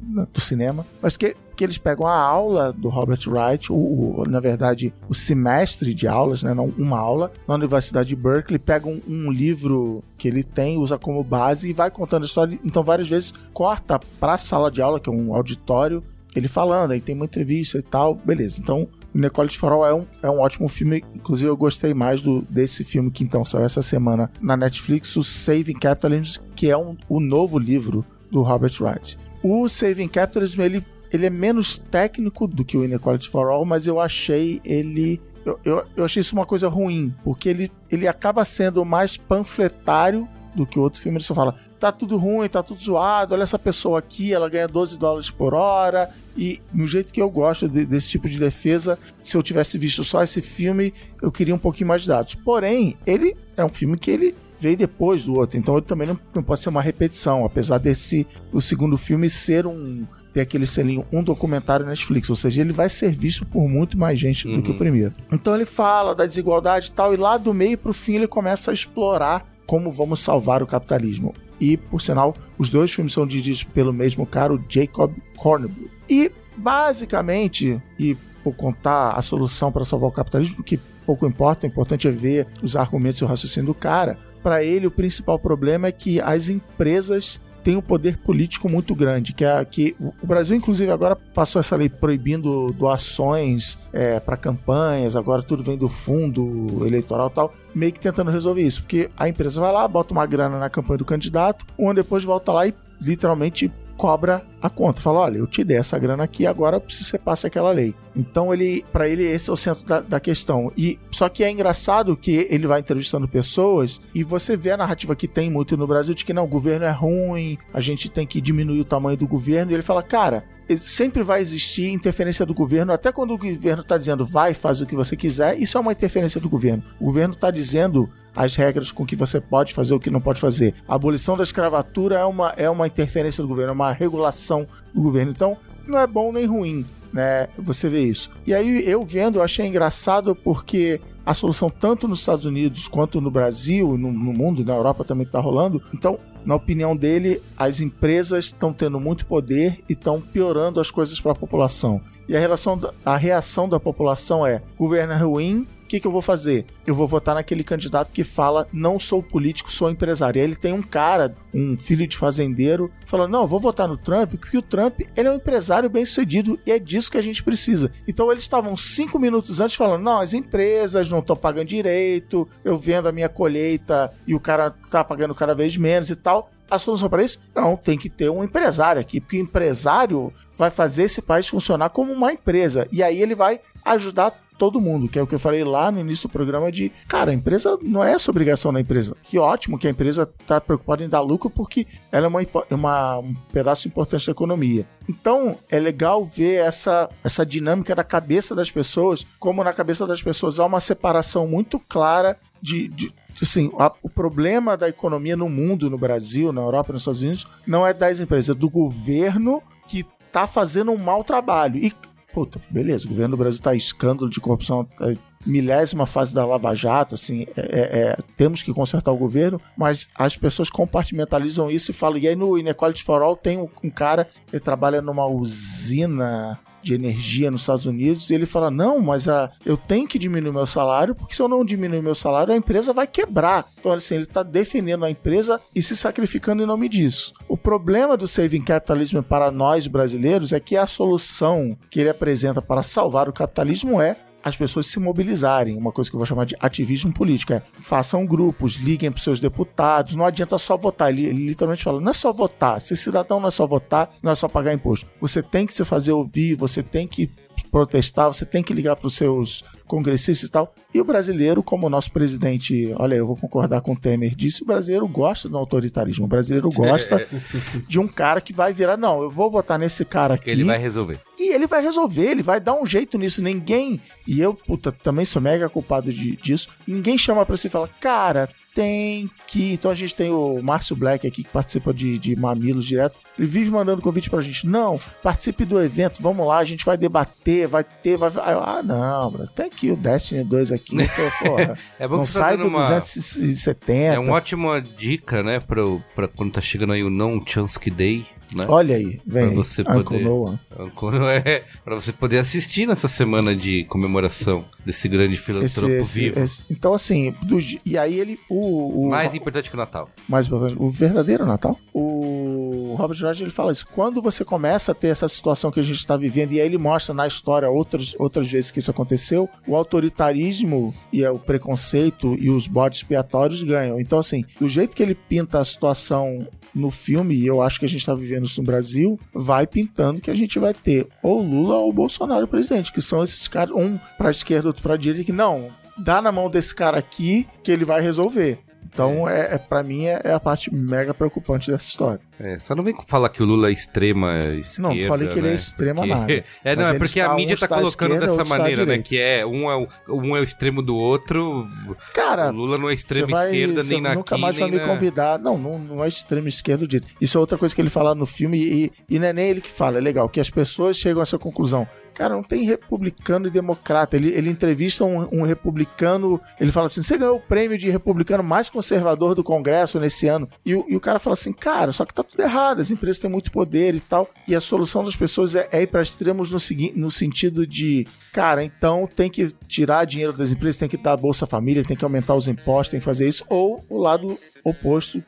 da- 0.00 0.24
do 0.32 0.40
cinema, 0.40 0.86
mas 1.02 1.14
que, 1.14 1.36
que 1.54 1.62
eles 1.62 1.76
pegam 1.76 2.06
a 2.06 2.18
aula 2.18 2.72
do 2.72 2.88
Robert 2.88 3.18
Wright, 3.26 3.70
o, 3.70 3.76
o- 3.76 4.24
na 4.26 4.40
verdade 4.40 4.94
o 5.10 5.14
semestre 5.14 5.92
de 5.92 6.08
aulas, 6.08 6.42
né, 6.42 6.54
não 6.54 6.72
uma 6.78 6.98
aula, 6.98 7.30
na 7.46 7.54
Universidade 7.54 8.08
de 8.08 8.16
Berkeley, 8.16 8.58
pegam 8.58 8.98
um, 9.06 9.30
livro 9.30 10.02
que 10.16 10.26
ele 10.26 10.42
tem, 10.42 10.78
usa 10.78 10.96
como 10.96 11.22
base 11.22 11.68
e 11.68 11.72
vai 11.74 11.90
contando 11.90 12.22
a 12.22 12.26
história, 12.26 12.58
então 12.64 12.82
várias 12.82 13.08
vezes 13.08 13.34
corta 13.52 14.00
para 14.18 14.34
a 14.34 14.38
sala 14.38 14.70
de 14.70 14.80
aula, 14.80 14.98
que 14.98 15.10
é 15.10 15.12
um 15.12 15.34
auditório, 15.56 16.04
ele 16.34 16.48
falando, 16.48 16.92
aí 16.92 17.00
tem 17.00 17.14
uma 17.14 17.24
entrevista 17.24 17.78
e 17.78 17.82
tal, 17.82 18.14
beleza. 18.14 18.60
Então, 18.60 18.88
Inequality 19.14 19.58
for 19.58 19.72
All 19.72 19.86
é 19.86 19.94
um, 19.94 20.06
é 20.22 20.30
um 20.30 20.40
ótimo 20.40 20.68
filme. 20.68 21.02
Inclusive, 21.14 21.48
eu 21.48 21.56
gostei 21.56 21.94
mais 21.94 22.20
do, 22.20 22.42
desse 22.42 22.84
filme 22.84 23.10
que 23.10 23.24
então 23.24 23.44
saiu 23.44 23.64
essa 23.64 23.80
semana 23.80 24.30
na 24.40 24.56
Netflix, 24.56 25.16
o 25.16 25.24
Saving 25.24 25.78
Capitalism, 25.78 26.42
que 26.54 26.70
é 26.70 26.76
um, 26.76 26.96
o 27.08 27.18
novo 27.18 27.58
livro 27.58 28.04
do 28.30 28.42
Robert 28.42 28.72
Wright. 28.80 29.18
O 29.42 29.66
Saving 29.68 30.08
Capitalism, 30.08 30.60
ele, 30.60 30.84
ele 31.10 31.24
é 31.24 31.30
menos 31.30 31.78
técnico 31.78 32.46
do 32.46 32.64
que 32.64 32.76
o 32.76 32.84
Inequality 32.84 33.28
for 33.28 33.48
All, 33.48 33.64
mas 33.64 33.86
eu 33.86 33.98
achei 33.98 34.60
ele. 34.64 35.20
Eu, 35.44 35.58
eu, 35.64 35.84
eu 35.96 36.04
achei 36.04 36.20
isso 36.20 36.34
uma 36.34 36.44
coisa 36.44 36.68
ruim, 36.68 37.14
porque 37.24 37.48
ele, 37.48 37.72
ele 37.90 38.06
acaba 38.06 38.44
sendo 38.44 38.84
mais 38.84 39.16
panfletário 39.16 40.28
do 40.56 40.66
que 40.66 40.78
o 40.78 40.82
outro 40.82 41.00
filme. 41.00 41.18
Ele 41.18 41.24
só 41.24 41.34
fala: 41.34 41.54
tá 41.78 41.92
tudo 41.92 42.16
ruim, 42.16 42.48
tá 42.48 42.62
tudo 42.62 42.80
zoado, 42.80 43.34
olha 43.34 43.42
essa 43.42 43.58
pessoa 43.58 43.98
aqui, 43.98 44.32
ela 44.32 44.48
ganha 44.48 44.66
12 44.66 44.98
dólares 44.98 45.30
por 45.30 45.54
hora. 45.54 46.08
E 46.36 46.60
no 46.72 46.86
jeito 46.86 47.12
que 47.12 47.20
eu 47.22 47.30
gosto 47.30 47.68
de- 47.68 47.86
desse 47.86 48.08
tipo 48.10 48.28
de 48.28 48.38
defesa, 48.38 48.98
se 49.22 49.36
eu 49.36 49.42
tivesse 49.42 49.78
visto 49.78 50.02
só 50.02 50.22
esse 50.22 50.40
filme, 50.40 50.92
eu 51.22 51.30
queria 51.30 51.54
um 51.54 51.58
pouquinho 51.58 51.88
mais 51.88 52.02
de 52.02 52.08
dados. 52.08 52.34
Porém, 52.34 52.96
ele 53.06 53.36
é 53.56 53.64
um 53.64 53.68
filme 53.68 53.96
que 53.98 54.10
ele 54.10 54.34
veio 54.58 54.76
depois 54.76 55.26
do 55.26 55.34
outro, 55.34 55.58
então 55.58 55.76
ele 55.76 55.84
também 55.84 56.08
não, 56.08 56.18
não 56.34 56.42
pode 56.42 56.60
ser 56.60 56.70
uma 56.70 56.80
repetição, 56.80 57.44
apesar 57.44 57.76
desse 57.76 58.26
o 58.50 58.58
segundo 58.58 58.96
filme 58.96 59.28
ser 59.28 59.66
um 59.66 60.06
ter 60.32 60.40
aquele 60.40 60.64
selinho 60.64 61.04
um 61.12 61.22
documentário 61.22 61.84
Netflix, 61.84 62.30
ou 62.30 62.36
seja, 62.36 62.62
ele 62.62 62.72
vai 62.72 62.88
ser 62.88 63.10
visto 63.14 63.44
por 63.44 63.68
muito 63.68 63.98
mais 63.98 64.18
gente 64.18 64.48
do 64.48 64.62
que 64.62 64.70
o 64.70 64.74
primeiro. 64.78 65.12
Então 65.30 65.54
ele 65.54 65.66
fala 65.66 66.14
da 66.14 66.24
desigualdade 66.24 66.88
e 66.88 66.92
tal, 66.92 67.12
e 67.12 67.18
lá 67.18 67.36
do 67.36 67.52
meio 67.52 67.76
pro 67.76 67.92
fim 67.92 68.14
ele 68.14 68.26
começa 68.26 68.70
a 68.70 68.74
explorar 68.74 69.46
como 69.66 69.90
vamos 69.90 70.20
salvar 70.20 70.62
o 70.62 70.66
capitalismo. 70.66 71.34
E, 71.60 71.76
por 71.76 72.00
sinal, 72.00 72.34
os 72.58 72.70
dois 72.70 72.92
filmes 72.92 73.12
são 73.12 73.26
dirigidos 73.26 73.64
pelo 73.64 73.92
mesmo 73.92 74.26
cara, 74.26 74.54
o 74.54 74.62
Jacob 74.68 75.12
Cornblue. 75.36 75.90
E, 76.08 76.30
basicamente, 76.56 77.80
e 77.98 78.16
por 78.44 78.54
contar 78.54 79.12
a 79.12 79.22
solução 79.22 79.72
para 79.72 79.84
salvar 79.84 80.10
o 80.10 80.12
capitalismo, 80.12 80.62
que 80.62 80.78
pouco 81.04 81.26
importa, 81.26 81.66
o 81.66 81.68
importante 81.68 82.06
é 82.06 82.10
ver 82.10 82.46
os 82.62 82.76
argumentos 82.76 83.20
e 83.20 83.24
o 83.24 83.26
raciocínio 83.26 83.68
do 83.68 83.74
cara. 83.74 84.18
Para 84.42 84.62
ele, 84.62 84.86
o 84.86 84.90
principal 84.90 85.38
problema 85.38 85.88
é 85.88 85.92
que 85.92 86.20
as 86.20 86.48
empresas 86.48 87.40
têm 87.66 87.76
um 87.76 87.82
poder 87.82 88.16
político 88.18 88.68
muito 88.68 88.94
grande, 88.94 89.32
que 89.32 89.44
é 89.44 89.64
que 89.64 89.96
o 89.98 90.24
Brasil, 90.24 90.56
inclusive, 90.56 90.88
agora 90.92 91.16
passou 91.16 91.58
essa 91.58 91.74
lei 91.74 91.88
proibindo 91.88 92.72
doações 92.72 93.76
para 94.24 94.36
campanhas, 94.36 95.16
agora 95.16 95.42
tudo 95.42 95.64
vem 95.64 95.76
do 95.76 95.88
fundo 95.88 96.86
eleitoral 96.86 97.28
tal, 97.28 97.52
meio 97.74 97.90
que 97.92 97.98
tentando 97.98 98.30
resolver 98.30 98.62
isso, 98.62 98.82
porque 98.82 99.10
a 99.16 99.28
empresa 99.28 99.60
vai 99.60 99.72
lá, 99.72 99.88
bota 99.88 100.12
uma 100.12 100.24
grana 100.26 100.60
na 100.60 100.70
campanha 100.70 100.98
do 100.98 101.04
candidato, 101.04 101.66
um 101.76 101.90
ano 101.90 101.96
depois 101.96 102.22
volta 102.22 102.52
lá 102.52 102.68
e 102.68 102.74
literalmente 103.00 103.72
cobra 103.96 104.46
a 104.66 104.70
conta. 104.70 105.00
Fala, 105.00 105.20
olha, 105.20 105.38
eu 105.38 105.46
te 105.46 105.64
dei 105.64 105.78
essa 105.78 105.98
grana 105.98 106.24
aqui, 106.24 106.46
agora 106.46 106.76
eu 106.76 106.82
você 106.88 107.18
passe 107.18 107.46
aquela 107.46 107.70
lei. 107.70 107.94
Então 108.14 108.52
ele, 108.52 108.84
para 108.92 109.08
ele 109.08 109.24
esse 109.24 109.50
é 109.50 109.52
o 109.52 109.56
centro 109.56 109.84
da, 109.86 110.00
da 110.00 110.20
questão. 110.20 110.72
E 110.76 110.98
só 111.10 111.28
que 111.28 111.44
é 111.44 111.50
engraçado 111.50 112.16
que 112.16 112.46
ele 112.50 112.66
vai 112.66 112.80
entrevistando 112.80 113.28
pessoas 113.28 114.00
e 114.14 114.22
você 114.22 114.56
vê 114.56 114.72
a 114.72 114.76
narrativa 114.76 115.16
que 115.16 115.28
tem 115.28 115.50
muito 115.50 115.76
no 115.76 115.86
Brasil 115.86 116.14
de 116.14 116.24
que 116.24 116.32
não, 116.32 116.44
o 116.44 116.48
governo 116.48 116.86
é 116.86 116.90
ruim, 116.90 117.58
a 117.72 117.80
gente 117.80 118.08
tem 118.08 118.26
que 118.26 118.40
diminuir 118.40 118.80
o 118.80 118.84
tamanho 118.84 119.16
do 119.16 119.26
governo. 119.26 119.70
E 119.70 119.74
ele 119.74 119.82
fala, 119.82 120.02
cara, 120.02 120.44
sempre 120.74 121.22
vai 121.22 121.40
existir 121.40 121.88
interferência 121.90 122.44
do 122.44 122.54
governo, 122.54 122.92
até 122.92 123.12
quando 123.12 123.32
o 123.32 123.38
governo 123.38 123.82
está 123.82 123.96
dizendo 123.96 124.24
vai, 124.24 124.54
faz 124.54 124.80
o 124.80 124.86
que 124.86 124.96
você 124.96 125.14
quiser, 125.16 125.60
isso 125.60 125.78
é 125.78 125.80
uma 125.80 125.92
interferência 125.92 126.40
do 126.40 126.48
governo. 126.48 126.82
O 126.98 127.04
governo 127.04 127.34
está 127.34 127.50
dizendo 127.50 128.10
as 128.34 128.56
regras 128.56 128.90
com 128.90 129.06
que 129.06 129.14
você 129.14 129.40
pode 129.40 129.72
fazer 129.72 129.94
o 129.94 130.00
que 130.00 130.10
não 130.10 130.20
pode 130.20 130.40
fazer. 130.40 130.74
A 130.88 130.94
abolição 130.94 131.36
da 131.36 131.42
escravatura 131.42 132.16
é 132.16 132.24
uma, 132.24 132.50
é 132.56 132.68
uma 132.68 132.86
interferência 132.86 133.42
do 133.42 133.48
governo, 133.48 133.70
é 133.70 133.74
uma 133.74 133.92
regulação 133.92 134.55
do 134.94 135.02
governo. 135.02 135.32
Então, 135.32 135.56
não 135.86 135.98
é 135.98 136.06
bom 136.06 136.32
nem 136.32 136.46
ruim. 136.46 136.84
Né, 137.12 137.48
você 137.56 137.88
vê 137.88 138.02
isso. 138.02 138.30
E 138.46 138.52
aí 138.52 138.86
eu 138.86 139.02
vendo, 139.02 139.38
eu 139.38 139.42
achei 139.42 139.64
engraçado 139.64 140.34
porque 140.34 141.00
a 141.24 141.32
solução 141.32 141.70
tanto 141.70 142.06
nos 142.06 142.18
Estados 142.18 142.44
Unidos 142.44 142.88
quanto 142.88 143.22
no 143.22 143.30
Brasil, 143.30 143.96
no, 143.96 144.12
no 144.12 144.32
mundo, 144.34 144.62
na 144.62 144.74
Europa 144.74 145.02
também 145.02 145.24
está 145.24 145.40
rolando. 145.40 145.80
Então, 145.94 146.18
na 146.46 146.54
opinião 146.54 146.94
dele, 146.94 147.42
as 147.56 147.80
empresas 147.80 148.46
estão 148.46 148.72
tendo 148.72 149.00
muito 149.00 149.26
poder 149.26 149.82
e 149.88 149.94
estão 149.94 150.20
piorando 150.20 150.78
as 150.78 150.90
coisas 150.90 151.20
para 151.20 151.32
a 151.32 151.34
população. 151.34 152.00
E 152.28 152.36
a, 152.36 152.38
relação, 152.38 152.78
a 153.04 153.16
reação 153.16 153.68
da 153.68 153.80
população 153.80 154.46
é: 154.46 154.62
governo 154.78 155.12
é 155.12 155.16
ruim, 155.16 155.66
o 155.86 155.88
que, 155.88 156.00
que, 156.00 156.06
eu 156.06 156.10
vou 156.10 156.20
fazer? 156.20 156.66
Eu 156.84 156.96
vou 156.96 157.06
votar 157.06 157.36
naquele 157.36 157.62
candidato 157.62 158.12
que 158.12 158.24
fala: 158.24 158.66
não 158.72 158.98
sou 158.98 159.22
político, 159.22 159.70
sou 159.70 159.88
empresário. 159.88 160.38
E 160.38 160.42
aí 160.42 160.46
ele 160.46 160.56
tem 160.56 160.72
um 160.72 160.82
cara, 160.82 161.30
um 161.54 161.78
filho 161.78 162.06
de 162.08 162.16
fazendeiro, 162.16 162.90
falando: 163.06 163.30
não, 163.30 163.46
vou 163.46 163.60
votar 163.60 163.86
no 163.86 163.96
Trump, 163.96 164.34
porque 164.34 164.58
o 164.58 164.62
Trump 164.62 165.00
ele 165.16 165.28
é 165.28 165.30
um 165.30 165.36
empresário 165.36 165.88
bem 165.88 166.04
sucedido 166.04 166.58
e 166.66 166.72
é 166.72 166.78
disso 166.78 167.10
que 167.10 167.18
a 167.18 167.22
gente 167.22 167.42
precisa. 167.42 167.88
Então 168.06 168.32
eles 168.32 168.42
estavam 168.42 168.76
cinco 168.76 169.16
minutos 169.16 169.60
antes 169.60 169.76
falando: 169.76 170.02
não, 170.02 170.18
as 170.18 170.34
empresas 170.34 171.08
não 171.08 171.20
estão 171.20 171.36
pagando 171.36 171.68
direito, 171.68 172.48
eu 172.64 172.76
vendo 172.76 173.06
a 173.06 173.12
minha 173.12 173.28
colheita 173.28 174.12
e 174.26 174.34
o 174.34 174.40
cara 174.40 174.70
tá 174.90 175.04
pagando 175.04 175.36
cada 175.36 175.54
vez 175.54 175.76
menos 175.76 176.10
e 176.10 176.16
tal. 176.16 176.50
A 176.70 176.78
solução 176.78 177.08
para 177.08 177.22
isso? 177.22 177.38
Não, 177.54 177.76
tem 177.76 177.96
que 177.96 178.08
ter 178.08 178.30
um 178.30 178.44
empresário 178.44 179.00
aqui, 179.00 179.20
porque 179.20 179.38
o 179.38 179.42
empresário 179.42 180.32
vai 180.56 180.70
fazer 180.70 181.04
esse 181.04 181.22
país 181.22 181.48
funcionar 181.48 181.90
como 181.90 182.12
uma 182.12 182.32
empresa. 182.32 182.88
E 182.90 183.02
aí 183.02 183.20
ele 183.20 183.34
vai 183.34 183.60
ajudar 183.84 184.32
todo 184.58 184.80
mundo, 184.80 185.08
que 185.08 185.18
é 185.18 185.22
o 185.22 185.26
que 185.26 185.34
eu 185.34 185.38
falei 185.38 185.62
lá 185.64 185.90
no 185.90 186.00
início 186.00 186.28
do 186.28 186.32
programa 186.32 186.72
de, 186.72 186.90
cara, 187.08 187.30
a 187.30 187.34
empresa 187.34 187.78
não 187.82 188.02
é 188.02 188.12
essa 188.12 188.30
obrigação 188.30 188.72
da 188.72 188.80
empresa. 188.80 189.16
Que 189.22 189.38
ótimo 189.38 189.78
que 189.78 189.86
a 189.86 189.90
empresa 189.90 190.28
está 190.40 190.60
preocupada 190.60 191.04
em 191.04 191.08
dar 191.08 191.20
lucro 191.20 191.50
porque 191.50 191.86
ela 192.10 192.26
é 192.26 192.28
uma, 192.28 192.40
uma, 192.70 193.18
um 193.18 193.34
pedaço 193.52 193.86
importante 193.86 194.26
da 194.26 194.32
economia. 194.32 194.86
Então, 195.08 195.58
é 195.68 195.78
legal 195.78 196.24
ver 196.24 196.64
essa, 196.64 197.08
essa 197.22 197.44
dinâmica 197.44 197.94
da 197.94 198.04
cabeça 198.04 198.54
das 198.54 198.70
pessoas, 198.70 199.26
como 199.38 199.62
na 199.62 199.72
cabeça 199.72 200.06
das 200.06 200.22
pessoas 200.22 200.58
há 200.58 200.64
uma 200.64 200.80
separação 200.80 201.46
muito 201.46 201.78
clara 201.78 202.36
de, 202.60 202.88
de 202.88 203.12
assim, 203.42 203.70
a, 203.78 203.92
o 204.02 204.08
problema 204.08 204.76
da 204.76 204.88
economia 204.88 205.36
no 205.36 205.48
mundo, 205.48 205.90
no 205.90 205.98
Brasil, 205.98 206.52
na 206.52 206.60
Europa, 206.60 206.92
nos 206.92 207.02
Estados 207.02 207.22
Unidos, 207.22 207.46
não 207.66 207.86
é 207.86 207.92
das 207.92 208.20
empresas, 208.20 208.54
é 208.56 208.58
do 208.58 208.70
governo 208.70 209.62
que 209.86 210.04
tá 210.32 210.46
fazendo 210.46 210.90
um 210.90 210.98
mau 210.98 211.24
trabalho. 211.24 211.78
E 211.78 211.92
puta, 212.36 212.60
beleza, 212.68 213.06
o 213.06 213.08
governo 213.08 213.34
do 213.34 213.40
Brasil 213.40 213.62
tá 213.62 213.74
escândalo 213.74 214.28
de 214.28 214.38
corrupção, 214.40 214.86
é, 215.00 215.16
milésima 215.46 216.04
fase 216.04 216.34
da 216.34 216.44
Lava 216.44 216.74
Jato, 216.74 217.14
assim, 217.14 217.46
é, 217.56 217.60
é, 217.60 217.98
é, 217.98 218.18
temos 218.36 218.62
que 218.62 218.74
consertar 218.74 219.10
o 219.10 219.16
governo, 219.16 219.58
mas 219.74 220.06
as 220.14 220.36
pessoas 220.36 220.68
compartimentalizam 220.68 221.70
isso 221.70 221.92
e 221.92 221.94
falam, 221.94 222.18
e 222.18 222.28
aí 222.28 222.36
no 222.36 222.58
Inequality 222.58 223.02
for 223.02 223.22
All 223.22 223.36
tem 223.36 223.56
um, 223.56 223.66
um 223.82 223.88
cara, 223.88 224.26
ele 224.52 224.60
trabalha 224.60 225.00
numa 225.00 225.26
usina 225.26 226.60
de 226.86 226.94
energia 226.94 227.50
nos 227.50 227.62
Estados 227.62 227.84
Unidos, 227.84 228.30
e 228.30 228.34
ele 228.34 228.46
fala: 228.46 228.70
não, 228.70 229.00
mas 229.00 229.28
a, 229.28 229.50
eu 229.64 229.76
tenho 229.76 230.06
que 230.06 230.18
diminuir 230.18 230.52
meu 230.52 230.66
salário, 230.66 231.14
porque 231.14 231.34
se 231.34 231.42
eu 231.42 231.48
não 231.48 231.64
diminuir 231.64 232.00
meu 232.00 232.14
salário, 232.14 232.54
a 232.54 232.56
empresa 232.56 232.92
vai 232.92 233.06
quebrar. 233.06 233.66
Então, 233.78 233.92
assim, 233.92 234.14
ele 234.14 234.24
está 234.24 234.42
defendendo 234.42 235.04
a 235.04 235.10
empresa 235.10 235.60
e 235.74 235.82
se 235.82 235.96
sacrificando 235.96 236.62
em 236.62 236.66
nome 236.66 236.88
disso. 236.88 237.32
O 237.48 237.56
problema 237.56 238.16
do 238.16 238.28
saving 238.28 238.62
capitalism 238.62 239.20
para 239.20 239.50
nós 239.50 239.86
brasileiros 239.86 240.52
é 240.52 240.60
que 240.60 240.76
a 240.76 240.86
solução 240.86 241.76
que 241.90 242.00
ele 242.00 242.10
apresenta 242.10 242.62
para 242.62 242.82
salvar 242.82 243.28
o 243.28 243.32
capitalismo 243.32 244.00
é 244.00 244.16
as 244.46 244.56
pessoas 244.56 244.86
se 244.86 245.00
mobilizarem, 245.00 245.76
uma 245.76 245.90
coisa 245.90 246.08
que 246.08 246.14
eu 246.14 246.20
vou 246.20 246.24
chamar 246.24 246.46
de 246.46 246.54
ativismo 246.60 247.12
político, 247.12 247.52
é 247.52 247.60
façam 247.80 248.24
grupos, 248.24 248.74
liguem 248.74 249.10
para 249.10 249.20
seus 249.20 249.40
deputados, 249.40 250.14
não 250.14 250.24
adianta 250.24 250.56
só 250.56 250.76
votar, 250.76 251.10
ele, 251.10 251.26
ele, 251.26 251.48
literalmente 251.48 251.82
fala, 251.82 252.00
não 252.00 252.12
é 252.12 252.14
só 252.14 252.32
votar, 252.32 252.80
ser 252.80 252.94
cidadão 252.94 253.40
não 253.40 253.48
é 253.48 253.50
só 253.50 253.66
votar, 253.66 254.08
não 254.22 254.30
é 254.30 254.36
só 254.36 254.46
pagar 254.46 254.72
imposto, 254.72 255.04
você 255.20 255.42
tem 255.42 255.66
que 255.66 255.74
se 255.74 255.84
fazer 255.84 256.12
ouvir, 256.12 256.54
você 256.54 256.80
tem 256.80 257.08
que 257.08 257.28
protestar, 257.70 258.28
você 258.28 258.44
tem 258.44 258.62
que 258.62 258.72
ligar 258.72 258.96
para 258.96 259.06
os 259.06 259.14
seus 259.14 259.64
congressistas 259.86 260.48
e 260.48 260.52
tal. 260.52 260.74
E 260.92 261.00
o 261.00 261.04
brasileiro, 261.04 261.62
como 261.62 261.86
o 261.86 261.90
nosso 261.90 262.10
presidente, 262.10 262.92
olha, 262.96 263.14
eu 263.14 263.26
vou 263.26 263.36
concordar 263.36 263.80
com 263.80 263.92
o 263.92 263.96
Temer, 263.96 264.34
disse, 264.34 264.62
o 264.62 264.66
brasileiro 264.66 265.06
gosta 265.06 265.48
do 265.48 265.56
autoritarismo. 265.56 266.24
O 266.24 266.28
brasileiro 266.28 266.70
gosta 266.70 267.26
de 267.86 267.98
um 267.98 268.08
cara 268.08 268.40
que 268.40 268.52
vai 268.52 268.72
virar, 268.72 268.96
não, 268.96 269.22
eu 269.22 269.30
vou 269.30 269.50
votar 269.50 269.78
nesse 269.78 270.04
cara 270.04 270.34
aqui. 270.34 270.50
Ele 270.50 270.64
vai 270.64 270.78
resolver. 270.78 271.20
E 271.38 271.52
ele 271.52 271.66
vai 271.66 271.82
resolver, 271.82 272.30
ele 272.30 272.42
vai 272.42 272.60
dar 272.60 272.74
um 272.74 272.86
jeito 272.86 273.18
nisso. 273.18 273.42
Ninguém, 273.42 274.00
e 274.26 274.40
eu, 274.40 274.54
puta, 274.54 274.90
também 274.90 275.24
sou 275.24 275.42
mega 275.42 275.68
culpado 275.68 276.12
de, 276.12 276.36
disso, 276.36 276.68
ninguém 276.86 277.18
chama 277.18 277.44
para 277.44 277.56
si 277.56 277.66
e 277.66 277.70
fala, 277.70 277.88
cara, 278.00 278.48
tem 278.76 279.26
que. 279.46 279.72
Então 279.72 279.90
a 279.90 279.94
gente 279.94 280.14
tem 280.14 280.30
o 280.30 280.60
Márcio 280.62 280.94
Black 280.94 281.26
aqui 281.26 281.42
que 281.42 281.50
participa 281.50 281.94
de, 281.94 282.18
de 282.18 282.36
Mamilos 282.36 282.84
direto. 282.84 283.18
Ele 283.38 283.46
vive 283.46 283.70
mandando 283.70 284.02
convite 284.02 284.28
pra 284.28 284.42
gente. 284.42 284.66
Não, 284.66 285.00
participe 285.22 285.64
do 285.64 285.80
evento, 285.80 286.20
vamos 286.20 286.46
lá, 286.46 286.58
a 286.58 286.64
gente 286.64 286.84
vai 286.84 286.96
debater, 286.98 287.66
vai 287.66 287.82
ter, 287.82 288.18
vai. 288.18 288.30
Ah, 288.36 288.82
não, 288.84 289.30
bro, 289.30 289.46
tem 289.48 289.66
aqui 289.66 289.90
o 289.90 289.96
Destiny 289.96 290.44
2 290.44 290.72
aqui. 290.72 290.94
Então, 290.94 291.30
porra, 291.42 291.78
é 291.98 292.06
bom 292.06 292.16
não 292.16 292.22
que 292.24 292.28
você 292.30 292.38
sai 292.38 292.56
tá 292.56 292.62
do 292.62 292.68
uma- 292.68 292.86
270. 292.86 294.14
É 294.14 294.18
uma 294.18 294.32
ótima 294.34 294.80
dica, 294.80 295.42
né, 295.42 295.58
pra, 295.58 295.82
pra 296.14 296.28
quando 296.28 296.52
tá 296.52 296.60
chegando 296.60 296.92
aí 296.92 297.02
o 297.02 297.08
não 297.10 297.42
Chansky 297.44 297.90
Day, 297.90 298.26
né? 298.54 298.64
Olha 298.68 298.96
aí, 298.96 299.20
vem. 299.26 299.46
Pra 299.48 299.56
você 299.56 299.82
Uncle 299.82 300.02
poder- 300.04 300.24
Noah. 300.24 300.60
Quando 300.94 301.26
é 301.28 301.64
pra 301.84 301.94
você 301.94 302.12
poder 302.12 302.38
assistir 302.38 302.86
nessa 302.86 303.08
semana 303.08 303.54
de 303.54 303.84
comemoração 303.84 304.64
desse 304.84 305.08
grande 305.08 305.36
filantropo 305.36 305.92
esse- 305.94 306.20
vivo. 306.20 306.40
esse- 306.40 306.62
então, 306.70 306.92
assim, 306.94 307.34
do- 307.42 307.58
e 307.84 307.96
aí 307.98 308.18
ele. 308.18 308.38
O, 308.48 309.06
o, 309.06 309.08
Mais 309.10 309.34
importante 309.34 309.68
que 309.68 309.74
o 309.74 309.78
Natal. 309.78 310.08
mais 310.28 310.46
importante, 310.46 310.76
o 310.78 310.88
verdadeiro 310.88 311.44
Natal. 311.46 311.78
O 311.92 312.94
Robert 312.96 313.16
George 313.16 313.42
ele 313.44 313.50
fala 313.50 313.72
isso. 313.72 313.86
Quando 313.94 314.22
você 314.22 314.44
começa 314.44 314.92
a 314.92 314.94
ter 314.94 315.08
essa 315.08 315.26
situação 315.28 315.70
que 315.70 315.80
a 315.80 315.82
gente 315.82 315.98
está 315.98 316.16
vivendo, 316.16 316.52
e 316.52 316.60
aí 316.60 316.66
ele 316.66 316.78
mostra 316.78 317.14
na 317.14 317.26
história 317.26 317.68
outras, 317.68 318.14
outras 318.18 318.50
vezes 318.50 318.70
que 318.70 318.78
isso 318.78 318.90
aconteceu, 318.90 319.48
o 319.66 319.74
autoritarismo 319.76 320.94
e 321.12 321.24
o 321.26 321.38
preconceito 321.38 322.34
e 322.38 322.50
os 322.50 322.66
bodes 322.66 323.00
expiatórios 323.00 323.62
ganham. 323.62 324.00
Então, 324.00 324.18
assim, 324.18 324.44
do 324.60 324.68
jeito 324.68 324.94
que 324.96 325.02
ele 325.02 325.14
pinta 325.14 325.58
a 325.60 325.64
situação 325.64 326.46
no 326.74 326.90
filme, 326.90 327.34
e 327.34 327.46
eu 327.46 327.62
acho 327.62 327.78
que 327.78 327.86
a 327.86 327.88
gente 327.88 328.00
está 328.00 328.14
vivendo 328.14 328.45
isso 328.46 328.60
no 328.60 328.66
Brasil, 328.66 329.18
vai 329.32 329.66
pintando 329.66 330.20
que 330.20 330.30
a 330.30 330.34
gente 330.34 330.58
vai 330.58 330.74
ter 330.74 331.08
ou 331.22 331.40
Lula 331.42 331.76
ou 331.76 331.92
Bolsonaro 331.92 332.48
presidente, 332.48 332.92
que 332.92 333.02
são 333.02 333.22
esses 333.22 333.46
caras, 333.48 333.74
um 333.74 333.98
para 334.16 334.28
a 334.28 334.30
esquerda, 334.30 334.68
outro 334.68 334.82
para 334.82 334.94
a 334.94 334.98
direita, 334.98 335.24
que 335.24 335.32
não, 335.32 335.70
dá 335.96 336.20
na 336.20 336.32
mão 336.32 336.48
desse 336.48 336.74
cara 336.74 336.98
aqui 336.98 337.46
que 337.62 337.70
ele 337.70 337.84
vai 337.84 338.00
resolver. 338.00 338.58
Então, 338.84 339.28
é, 339.28 339.54
é 339.54 339.58
para 339.58 339.82
mim, 339.82 340.06
é, 340.06 340.20
é 340.24 340.32
a 340.32 340.40
parte 340.40 340.72
mega 340.72 341.12
preocupante 341.12 341.70
dessa 341.70 341.86
história. 341.86 342.20
É, 342.38 342.58
só 342.58 342.74
não 342.74 342.84
vem 342.84 342.94
falar 343.06 343.28
que 343.30 343.42
o 343.42 343.46
Lula 343.46 343.68
é 343.68 343.72
extrema 343.72 344.38
esquerda, 344.60 344.94
Não, 344.94 345.02
falei 345.08 345.28
que 345.28 345.38
ele 345.38 345.46
é 345.46 345.50
né? 345.50 345.56
extrema 345.56 346.02
Que- 346.02 346.08
nada. 346.08 346.26
É, 346.64 346.76
não, 346.76 346.84
é 346.88 346.98
porque 346.98 347.20
a 347.20 347.34
mídia 347.34 347.56
tá 347.56 347.66
colocando 347.68 348.12
esquerda, 348.14 348.36
dessa 348.36 348.44
maneira, 348.48 348.84
né? 348.84 348.98
Que 348.98 349.18
é 349.18 349.46
um, 349.46 349.70
é 349.70 349.76
o, 349.76 349.88
um 350.08 350.36
é 350.36 350.40
o 350.40 350.42
extremo 350.44 350.82
do 350.82 350.94
outro. 350.96 351.66
Cara, 352.12 352.50
o 352.50 352.52
Lula 352.56 352.76
não 352.78 352.90
é 352.90 352.94
extrema 352.94 353.28
vai- 353.28 353.46
esquerda, 353.46 353.82
nem 353.84 354.00
na 354.02 354.14
nunca 354.14 354.36
mais 354.36 354.58
vai 354.58 354.70
me 354.70 354.76
na- 354.78 354.86
convidar. 354.86 355.38
Não, 355.38 355.56
não, 355.56 355.78
não 355.78 356.04
é 356.04 356.08
extremo 356.08 356.46
esquerdo 356.48 356.86
direito. 356.86 357.14
Isso 357.20 357.38
é 357.38 357.40
outra 357.40 357.56
coisa 357.56 357.74
que 357.74 357.80
ele 357.80 357.88
fala 357.90 358.14
no 358.14 358.26
filme 358.26 358.58
e, 358.58 358.92
e 359.08 359.18
não 359.18 359.28
é 359.28 359.32
nem 359.32 359.48
ele 359.48 359.60
que 359.60 359.70
fala. 359.70 359.98
É 359.98 360.00
legal 360.00 360.28
que 360.28 360.38
as 360.40 360.50
pessoas 360.50 360.96
chegam 360.98 361.20
a 361.20 361.22
essa 361.22 361.38
conclusão. 361.38 361.86
Cara, 362.14 362.34
não 362.34 362.42
tem 362.42 362.64
republicano 362.64 363.46
e 363.46 363.50
democrata. 363.50 364.16
Ele, 364.16 364.28
ele 364.28 364.50
entrevista 364.50 365.04
um, 365.04 365.26
um 365.32 365.42
republicano. 365.42 366.40
Ele 366.60 366.70
fala 366.72 366.86
assim: 366.86 367.02
você 367.02 367.16
ganhou 367.16 367.36
o 367.36 367.40
prêmio 367.40 367.78
de 367.78 367.88
republicano 367.90 368.42
mais 368.42 368.68
conservador 368.70 369.34
do 369.34 369.44
Congresso 369.44 369.98
nesse 370.00 370.26
ano. 370.26 370.48
E, 370.64 370.74
o- 370.74 370.84
e 370.88 370.96
o 370.96 371.00
cara 371.00 371.18
fala 371.18 371.34
assim: 371.34 371.52
cara, 371.52 371.92
só 371.92 372.04
que 372.04 372.12
tá 372.14 372.24
tudo 372.26 372.42
errado. 372.42 372.80
As 372.80 372.90
empresas 372.90 373.18
têm 373.18 373.30
muito 373.30 373.50
poder 373.50 373.94
e 373.94 374.00
tal. 374.00 374.28
E 374.46 374.54
a 374.54 374.60
solução 374.60 375.02
das 375.04 375.16
pessoas 375.16 375.54
é, 375.54 375.68
é 375.72 375.82
ir 375.82 375.86
para 375.86 376.02
extremos 376.02 376.50
no, 376.50 376.60
segui- 376.60 376.92
no 376.96 377.10
sentido 377.10 377.66
de, 377.66 378.06
cara, 378.32 378.62
então 378.64 379.06
tem 379.06 379.30
que 379.30 379.48
tirar 379.66 380.04
dinheiro 380.04 380.32
das 380.32 380.50
empresas, 380.50 380.76
tem 380.78 380.88
que 380.88 380.96
dar 380.96 381.16
Bolsa 381.16 381.46
Família, 381.46 381.84
tem 381.84 381.96
que 381.96 382.04
aumentar 382.04 382.34
os 382.34 382.48
impostos, 382.48 382.90
tem 382.90 383.00
que 383.00 383.04
fazer 383.04 383.28
isso. 383.28 383.44
Ou 383.48 383.84
o 383.88 383.98
lado 383.98 384.38
oposto. 384.64 385.22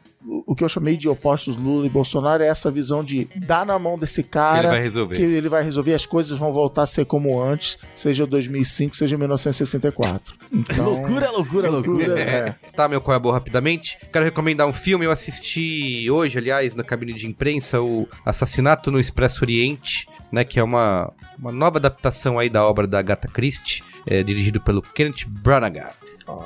O- 0.46 0.54
que 0.54 0.62
eu 0.64 0.68
chamei 0.68 0.96
de 0.96 1.08
opostos 1.08 1.56
Lula 1.56 1.86
e 1.86 1.88
Bolsonaro 1.88 2.42
é 2.42 2.48
essa 2.48 2.70
visão 2.70 3.02
de 3.02 3.28
dar 3.46 3.64
na 3.64 3.78
mão 3.78 3.98
desse 3.98 4.22
que 4.22 4.28
cara 4.30 4.58
ele 4.58 4.68
vai 4.68 4.80
resolver. 4.82 5.14
que 5.16 5.22
ele 5.22 5.48
vai 5.48 5.62
resolver, 5.62 5.94
as 5.94 6.04
coisas 6.06 6.38
vão 6.38 6.52
voltar 6.52 6.82
a 6.82 6.86
ser 6.86 7.04
como 7.06 7.40
antes, 7.42 7.78
seja 7.94 8.26
2005, 8.26 8.96
seja 8.96 9.16
1964. 9.16 10.34
Então, 10.52 10.84
Loucura, 10.84 11.30
loucura, 11.30 11.70
loucura. 11.70 12.20
é. 12.20 12.54
Tá, 12.74 12.88
meu 12.88 13.00
qual 13.00 13.18
é 13.18 13.32
rapidamente. 13.32 13.98
Quero 14.12 14.24
recomendar 14.24 14.66
um 14.66 14.72
filme. 14.72 15.04
Eu 15.04 15.10
assisti 15.10 16.10
hoje, 16.10 16.38
aliás, 16.38 16.74
na 16.74 16.84
cabine 16.84 17.12
de 17.14 17.26
imprensa, 17.26 17.80
o 17.80 18.06
Assassinato 18.24 18.90
no 18.90 18.98
Expresso 19.00 19.44
Oriente, 19.44 20.06
né? 20.32 20.44
Que 20.44 20.58
é 20.58 20.62
uma, 20.62 21.12
uma 21.38 21.52
nova 21.52 21.78
adaptação 21.78 22.38
aí 22.38 22.48
da 22.50 22.64
obra 22.66 22.86
da 22.86 22.98
Agatha 22.98 23.28
Christie, 23.28 23.82
é, 24.06 24.22
dirigido 24.22 24.60
pelo 24.60 24.82
Kenneth 24.82 25.24
Branagh. 25.26 25.90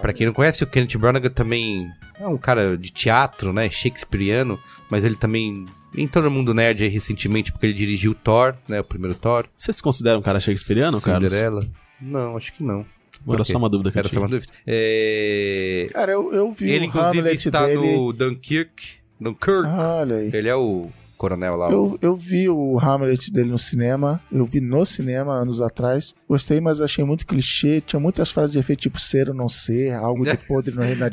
Pra 0.01 0.13
quem 0.13 0.27
não 0.27 0.33
conhece, 0.35 0.63
o 0.63 0.67
Kenneth 0.67 0.99
Branagh 0.99 1.29
também 1.31 1.91
é 2.19 2.27
um 2.27 2.37
cara 2.39 2.77
de 2.77 2.91
teatro, 2.91 3.53
né? 3.53 3.69
Shakespeareano, 3.69 4.59
mas 4.89 5.05
ele 5.05 5.17
também 5.17 5.65
entrou 5.97 6.25
no 6.25 6.31
mundo 6.31 6.55
nerd 6.55 6.83
aí 6.85 6.89
recentemente 6.89 7.53
porque 7.53 7.67
ele 7.67 7.75
dirigiu 7.75 8.15
Thor, 8.15 8.55
né? 8.69 8.81
O 8.81 8.85
primeiro 8.85 9.15
Thor. 9.17 9.47
Você 9.57 9.73
se 9.73 9.83
considera 9.83 10.19
um 10.19 10.23
cara 10.23 10.41
shakespeareano, 10.41 11.01
Carlos? 11.01 11.33
Cinderela. 11.33 11.65
Não, 12.01 12.37
acho 12.37 12.53
que 12.55 12.63
não. 12.63 12.85
Era 13.29 13.45
só 13.45 13.57
uma 13.59 13.69
dúvida 13.69 13.93
que 13.93 13.99
eu 13.99 14.01
Era 14.01 14.09
só 14.09 14.19
uma 14.19 14.29
dúvida. 14.29 14.53
É... 14.67 15.87
Cara, 15.93 16.13
eu, 16.13 16.33
eu 16.33 16.51
vi 16.51 16.71
Ele, 16.71 16.87
o 16.87 16.89
inclusive, 16.89 17.19
Hamlet 17.21 17.49
está 17.49 17.67
dele. 17.67 17.97
no 17.97 18.13
Dunkirk. 18.13 18.85
Dunkirk. 19.21 19.67
Olha 19.69 20.17
aí. 20.17 20.31
Ele 20.33 20.49
é 20.49 20.57
o 20.57 20.91
coronel 21.23 21.55
lá. 21.57 21.71
Eu, 21.71 21.97
eu 22.03 22.17
vi 22.17 22.49
o 22.49 22.79
Hamlet 22.81 23.33
dele 23.33 23.51
no 23.51 23.59
cinema, 23.59 24.21
eu 24.31 24.45
vi 24.45 24.61
no 24.61 24.85
cinema 24.85 25.33
anos 25.35 25.61
atrás. 25.61 26.15
Gostei, 26.29 26.61
mas 26.61 26.81
achei 26.81 27.05
muito 27.05 27.25
clichê. 27.27 27.81
Tinha 27.81 28.01
muitas 28.01 28.31
frases 28.31 28.53
de 28.55 28.59
efeito 28.59 28.81
tipo 28.81 28.99
ser 29.01 29.29
ou 29.29 29.35
não 29.35 29.49
ser, 29.49 29.93
algo 29.95 30.25
de 30.25 30.37
podre 30.49 30.75
no 30.75 30.83
reino 30.83 30.99
da 30.99 31.07
Ah, 31.07 31.09
é 31.09 31.11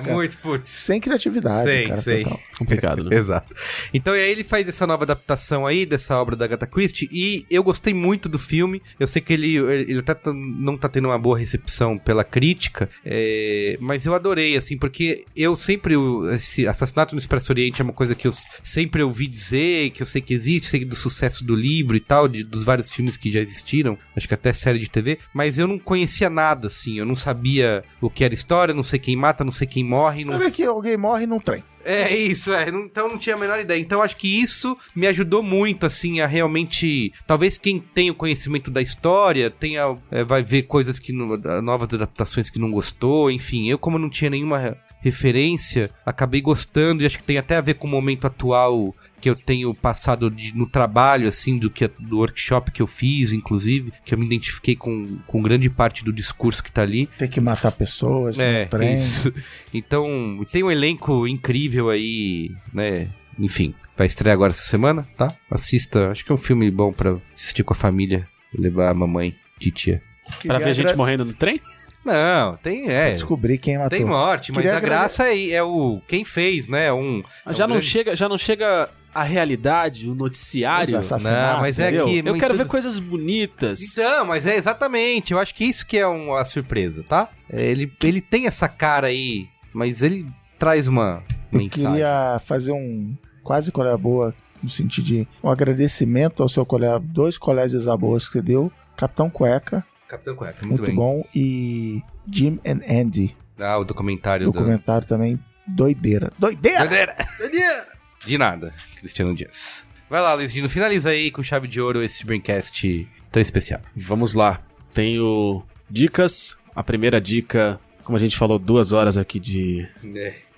Dinamarca. 0.00 0.12
muito, 0.12 0.38
putz. 0.38 0.68
Sem 0.68 1.00
criatividade, 1.00 1.62
Sei, 1.62 1.88
cara, 1.88 2.00
sei. 2.02 2.22
total. 2.24 2.40
Complicado, 2.58 3.04
né? 3.04 3.16
Exato. 3.16 3.54
Então, 3.94 4.14
e 4.14 4.20
aí 4.20 4.30
ele 4.30 4.44
faz 4.44 4.68
essa 4.68 4.86
nova 4.86 5.04
adaptação 5.04 5.66
aí 5.66 5.86
dessa 5.86 6.14
obra 6.20 6.36
da 6.36 6.44
Agatha 6.44 6.66
Christie 6.66 7.08
e 7.10 7.46
eu 7.50 7.62
gostei 7.62 7.94
muito 7.94 8.28
do 8.28 8.38
filme. 8.38 8.82
Eu 8.98 9.06
sei 9.06 9.22
que 9.22 9.32
ele, 9.32 9.56
ele 9.56 10.00
até 10.00 10.12
tá- 10.14 10.32
não 10.34 10.76
tá 10.76 10.88
tendo 10.88 11.06
uma 11.08 11.18
boa 11.18 11.38
recepção 11.38 11.96
pela 11.96 12.22
crítica, 12.24 12.88
é, 13.04 13.78
mas 13.80 14.04
eu 14.04 14.14
adorei, 14.14 14.56
assim, 14.56 14.76
porque 14.76 15.24
eu 15.34 15.56
sempre. 15.56 15.96
o- 15.96 16.30
Esse 16.30 16.66
Assassinato 16.66 17.14
no 17.14 17.18
Expresso 17.18 17.52
Oriente 17.52 17.80
é 17.80 17.84
uma 17.84 17.92
coisa 17.92 18.14
que 18.14 18.26
eu 18.28 18.32
sempre 18.62 19.02
ouvi 19.02 19.26
dizer, 19.30 19.90
que 19.90 20.02
eu 20.02 20.06
sei 20.06 20.20
que 20.20 20.34
existe, 20.34 20.68
sei 20.68 20.84
do 20.84 20.94
sucesso 20.96 21.44
do 21.44 21.54
livro 21.54 21.96
e 21.96 22.00
tal, 22.00 22.28
de, 22.28 22.42
dos 22.44 22.64
vários 22.64 22.92
filmes 22.92 23.16
que 23.16 23.30
já 23.30 23.40
existiram, 23.40 23.96
acho 24.16 24.28
que 24.28 24.34
até 24.34 24.52
série 24.52 24.78
de 24.78 24.90
TV, 24.90 25.18
mas 25.32 25.58
eu 25.58 25.66
não 25.66 25.78
conhecia 25.78 26.28
nada, 26.28 26.66
assim, 26.66 26.98
eu 26.98 27.06
não 27.06 27.14
sabia 27.14 27.82
o 28.00 28.10
que 28.10 28.24
era 28.24 28.34
história, 28.34 28.74
não 28.74 28.82
sei 28.82 28.98
quem 28.98 29.16
mata, 29.16 29.44
não 29.44 29.52
sei 29.52 29.66
quem 29.66 29.84
morre, 29.84 30.24
não 30.24 30.34
Sabe 30.38 30.50
que 30.50 30.64
alguém 30.64 30.96
morre 30.96 31.24
num 31.26 31.38
trem. 31.38 31.62
é 31.84 32.14
isso, 32.14 32.52
é. 32.52 32.70
Não- 32.70 32.84
Então 32.84 33.08
não 33.08 33.16
tinha 33.18 33.36
a 33.36 33.38
menor 33.38 33.58
ideia. 33.60 33.80
Então 33.80 34.02
acho 34.02 34.16
que 34.16 34.28
isso 34.42 34.76
me 34.94 35.06
ajudou 35.06 35.42
muito, 35.42 35.86
assim, 35.86 36.20
a 36.20 36.26
realmente. 36.26 37.12
Talvez 37.26 37.56
quem 37.56 37.78
tem 37.78 38.10
o 38.10 38.14
conhecimento 38.14 38.70
da 38.70 38.82
história 38.82 39.48
tenha. 39.50 39.96
é, 40.10 40.22
vai 40.24 40.42
ver 40.42 40.62
coisas 40.64 40.98
que. 40.98 41.12
não- 41.12 41.36
novas 41.62 41.88
adaptações 41.94 42.50
que 42.50 42.58
não 42.58 42.70
gostou. 42.70 43.30
Enfim, 43.30 43.68
eu, 43.70 43.78
como 43.78 43.98
não 43.98 44.10
tinha 44.10 44.28
nenhuma 44.28 44.76
referência, 45.00 45.90
acabei 46.04 46.40
gostando 46.40 47.02
e 47.02 47.06
acho 47.06 47.18
que 47.18 47.24
tem 47.24 47.38
até 47.38 47.56
a 47.56 47.60
ver 47.60 47.74
com 47.74 47.86
o 47.86 47.90
momento 47.90 48.26
atual 48.26 48.94
que 49.20 49.28
eu 49.28 49.36
tenho 49.36 49.74
passado 49.74 50.30
de- 50.30 50.54
no 50.56 50.66
trabalho, 50.68 51.28
assim, 51.28 51.58
do 51.58 51.68
que 51.70 51.86
do 51.98 52.18
workshop 52.18 52.70
que 52.70 52.80
eu 52.80 52.86
fiz, 52.86 53.32
inclusive, 53.32 53.92
que 54.04 54.14
eu 54.14 54.18
me 54.18 54.24
identifiquei 54.26 54.74
com, 54.74 55.18
com 55.26 55.42
grande 55.42 55.68
parte 55.68 56.02
do 56.04 56.12
discurso 56.12 56.62
que 56.62 56.72
tá 56.72 56.82
ali. 56.82 57.06
Tem 57.18 57.28
que 57.28 57.40
matar 57.40 57.70
pessoas 57.72 58.38
É, 58.38 58.64
no 58.64 58.70
trem. 58.70 58.94
isso. 58.94 59.32
Então, 59.74 60.44
tem 60.50 60.62
um 60.62 60.70
elenco 60.70 61.26
incrível 61.26 61.90
aí, 61.90 62.50
né? 62.72 63.08
Enfim, 63.38 63.74
vai 63.96 64.06
estrear 64.06 64.34
agora 64.34 64.52
essa 64.52 64.64
semana, 64.64 65.06
tá? 65.16 65.34
Assista, 65.50 66.10
acho 66.10 66.24
que 66.24 66.32
é 66.32 66.34
um 66.34 66.38
filme 66.38 66.70
bom 66.70 66.92
pra 66.92 67.16
assistir 67.34 67.62
com 67.62 67.72
a 67.72 67.76
família, 67.76 68.26
levar 68.56 68.90
a 68.90 68.94
mamãe, 68.94 69.34
titia. 69.58 70.02
Pra 70.46 70.58
ver 70.58 70.74
gente 70.74 70.86
agra- 70.86 70.96
morrendo 70.96 71.24
no 71.24 71.32
trem? 71.32 71.60
Não, 72.04 72.56
tem, 72.56 72.88
é, 72.88 73.12
Descobrir 73.12 73.58
quem 73.58 73.76
matou. 73.76 73.90
tem 73.90 74.04
morte, 74.04 74.52
mas 74.52 74.62
Queria 74.62 74.76
a 74.76 74.80
graça 74.80 75.28
é, 75.28 75.50
é 75.50 75.62
o 75.62 76.00
quem 76.08 76.24
fez, 76.24 76.68
né? 76.68 76.92
Um 76.92 77.22
é 77.46 77.52
já, 77.52 77.64
um 77.64 77.68
não 77.68 77.76
grande- 77.76 77.84
chega, 77.90 78.16
já 78.16 78.28
não 78.28 78.38
chega 78.38 78.88
a 79.14 79.22
realidade, 79.22 80.08
o 80.08 80.14
noticiário. 80.14 80.98
Não, 81.22 81.60
mas 81.60 81.78
é 81.78 81.88
entendeu? 81.88 82.06
que 82.06 82.22
Eu 82.28 82.38
quero 82.38 82.56
ver 82.56 82.64
do- 82.64 82.68
coisas 82.70 82.98
bonitas. 82.98 83.80
Então, 83.82 84.24
mas 84.24 84.46
é 84.46 84.56
exatamente. 84.56 85.32
Eu 85.32 85.38
acho 85.38 85.54
que 85.54 85.64
isso 85.64 85.86
que 85.86 85.98
é 85.98 86.06
um- 86.08 86.34
a 86.34 86.44
surpresa, 86.44 87.04
tá? 87.06 87.28
É, 87.52 87.62
Ele, 87.70 87.92
ele 88.02 88.20
tem 88.20 88.46
essa 88.46 88.68
cara 88.68 89.08
aí, 89.08 89.46
mas 89.72 90.00
ele 90.02 90.26
traz 90.58 90.86
uma 90.86 91.22
Eu 91.52 91.58
mensagem. 91.58 91.86
queria 91.86 92.40
fazer 92.46 92.72
um 92.72 93.14
quase 93.42 93.70
colega 93.72 93.98
boa, 93.98 94.34
no 94.62 94.68
sentido 94.68 95.04
de 95.04 95.28
um 95.42 95.50
agradecimento 95.50 96.42
ao 96.42 96.48
seu 96.48 96.64
colega, 96.64 96.98
dois 96.98 97.36
colégios 97.36 97.84
boas 97.98 98.26
que 98.26 98.32
você 98.34 98.42
deu, 98.42 98.70
Capitão 98.96 99.28
Cueca, 99.30 99.84
Capitão 100.10 100.34
Cueca, 100.34 100.66
muito, 100.66 100.82
bem. 100.82 100.94
bom, 100.94 101.24
e 101.32 102.02
Jim 102.28 102.58
and 102.66 102.80
Andy, 102.88 103.36
Ah, 103.60 103.78
o 103.78 103.84
documentário 103.84 104.46
do... 104.46 104.52
documentário 104.52 105.06
também, 105.06 105.38
doideira. 105.64 106.32
Doideira! 106.36 106.78
Doideira! 106.80 107.16
Doideira! 107.38 107.88
De 108.26 108.36
nada, 108.36 108.74
Cristiano 108.98 109.32
Dias. 109.34 109.86
Vai 110.10 110.20
lá, 110.20 110.34
Luizinho, 110.34 110.68
finaliza 110.68 111.10
aí 111.10 111.30
com 111.30 111.44
chave 111.44 111.68
de 111.68 111.80
ouro 111.80 112.02
esse 112.02 112.26
Braincast 112.26 113.08
tão 113.30 113.40
especial. 113.40 113.80
Vamos 113.94 114.34
lá. 114.34 114.60
Tenho 114.92 115.62
dicas. 115.88 116.56
A 116.74 116.82
primeira 116.82 117.20
dica, 117.20 117.78
como 118.02 118.16
a 118.16 118.20
gente 118.20 118.36
falou, 118.36 118.58
duas 118.58 118.92
horas 118.92 119.16
aqui 119.16 119.38
de 119.38 119.86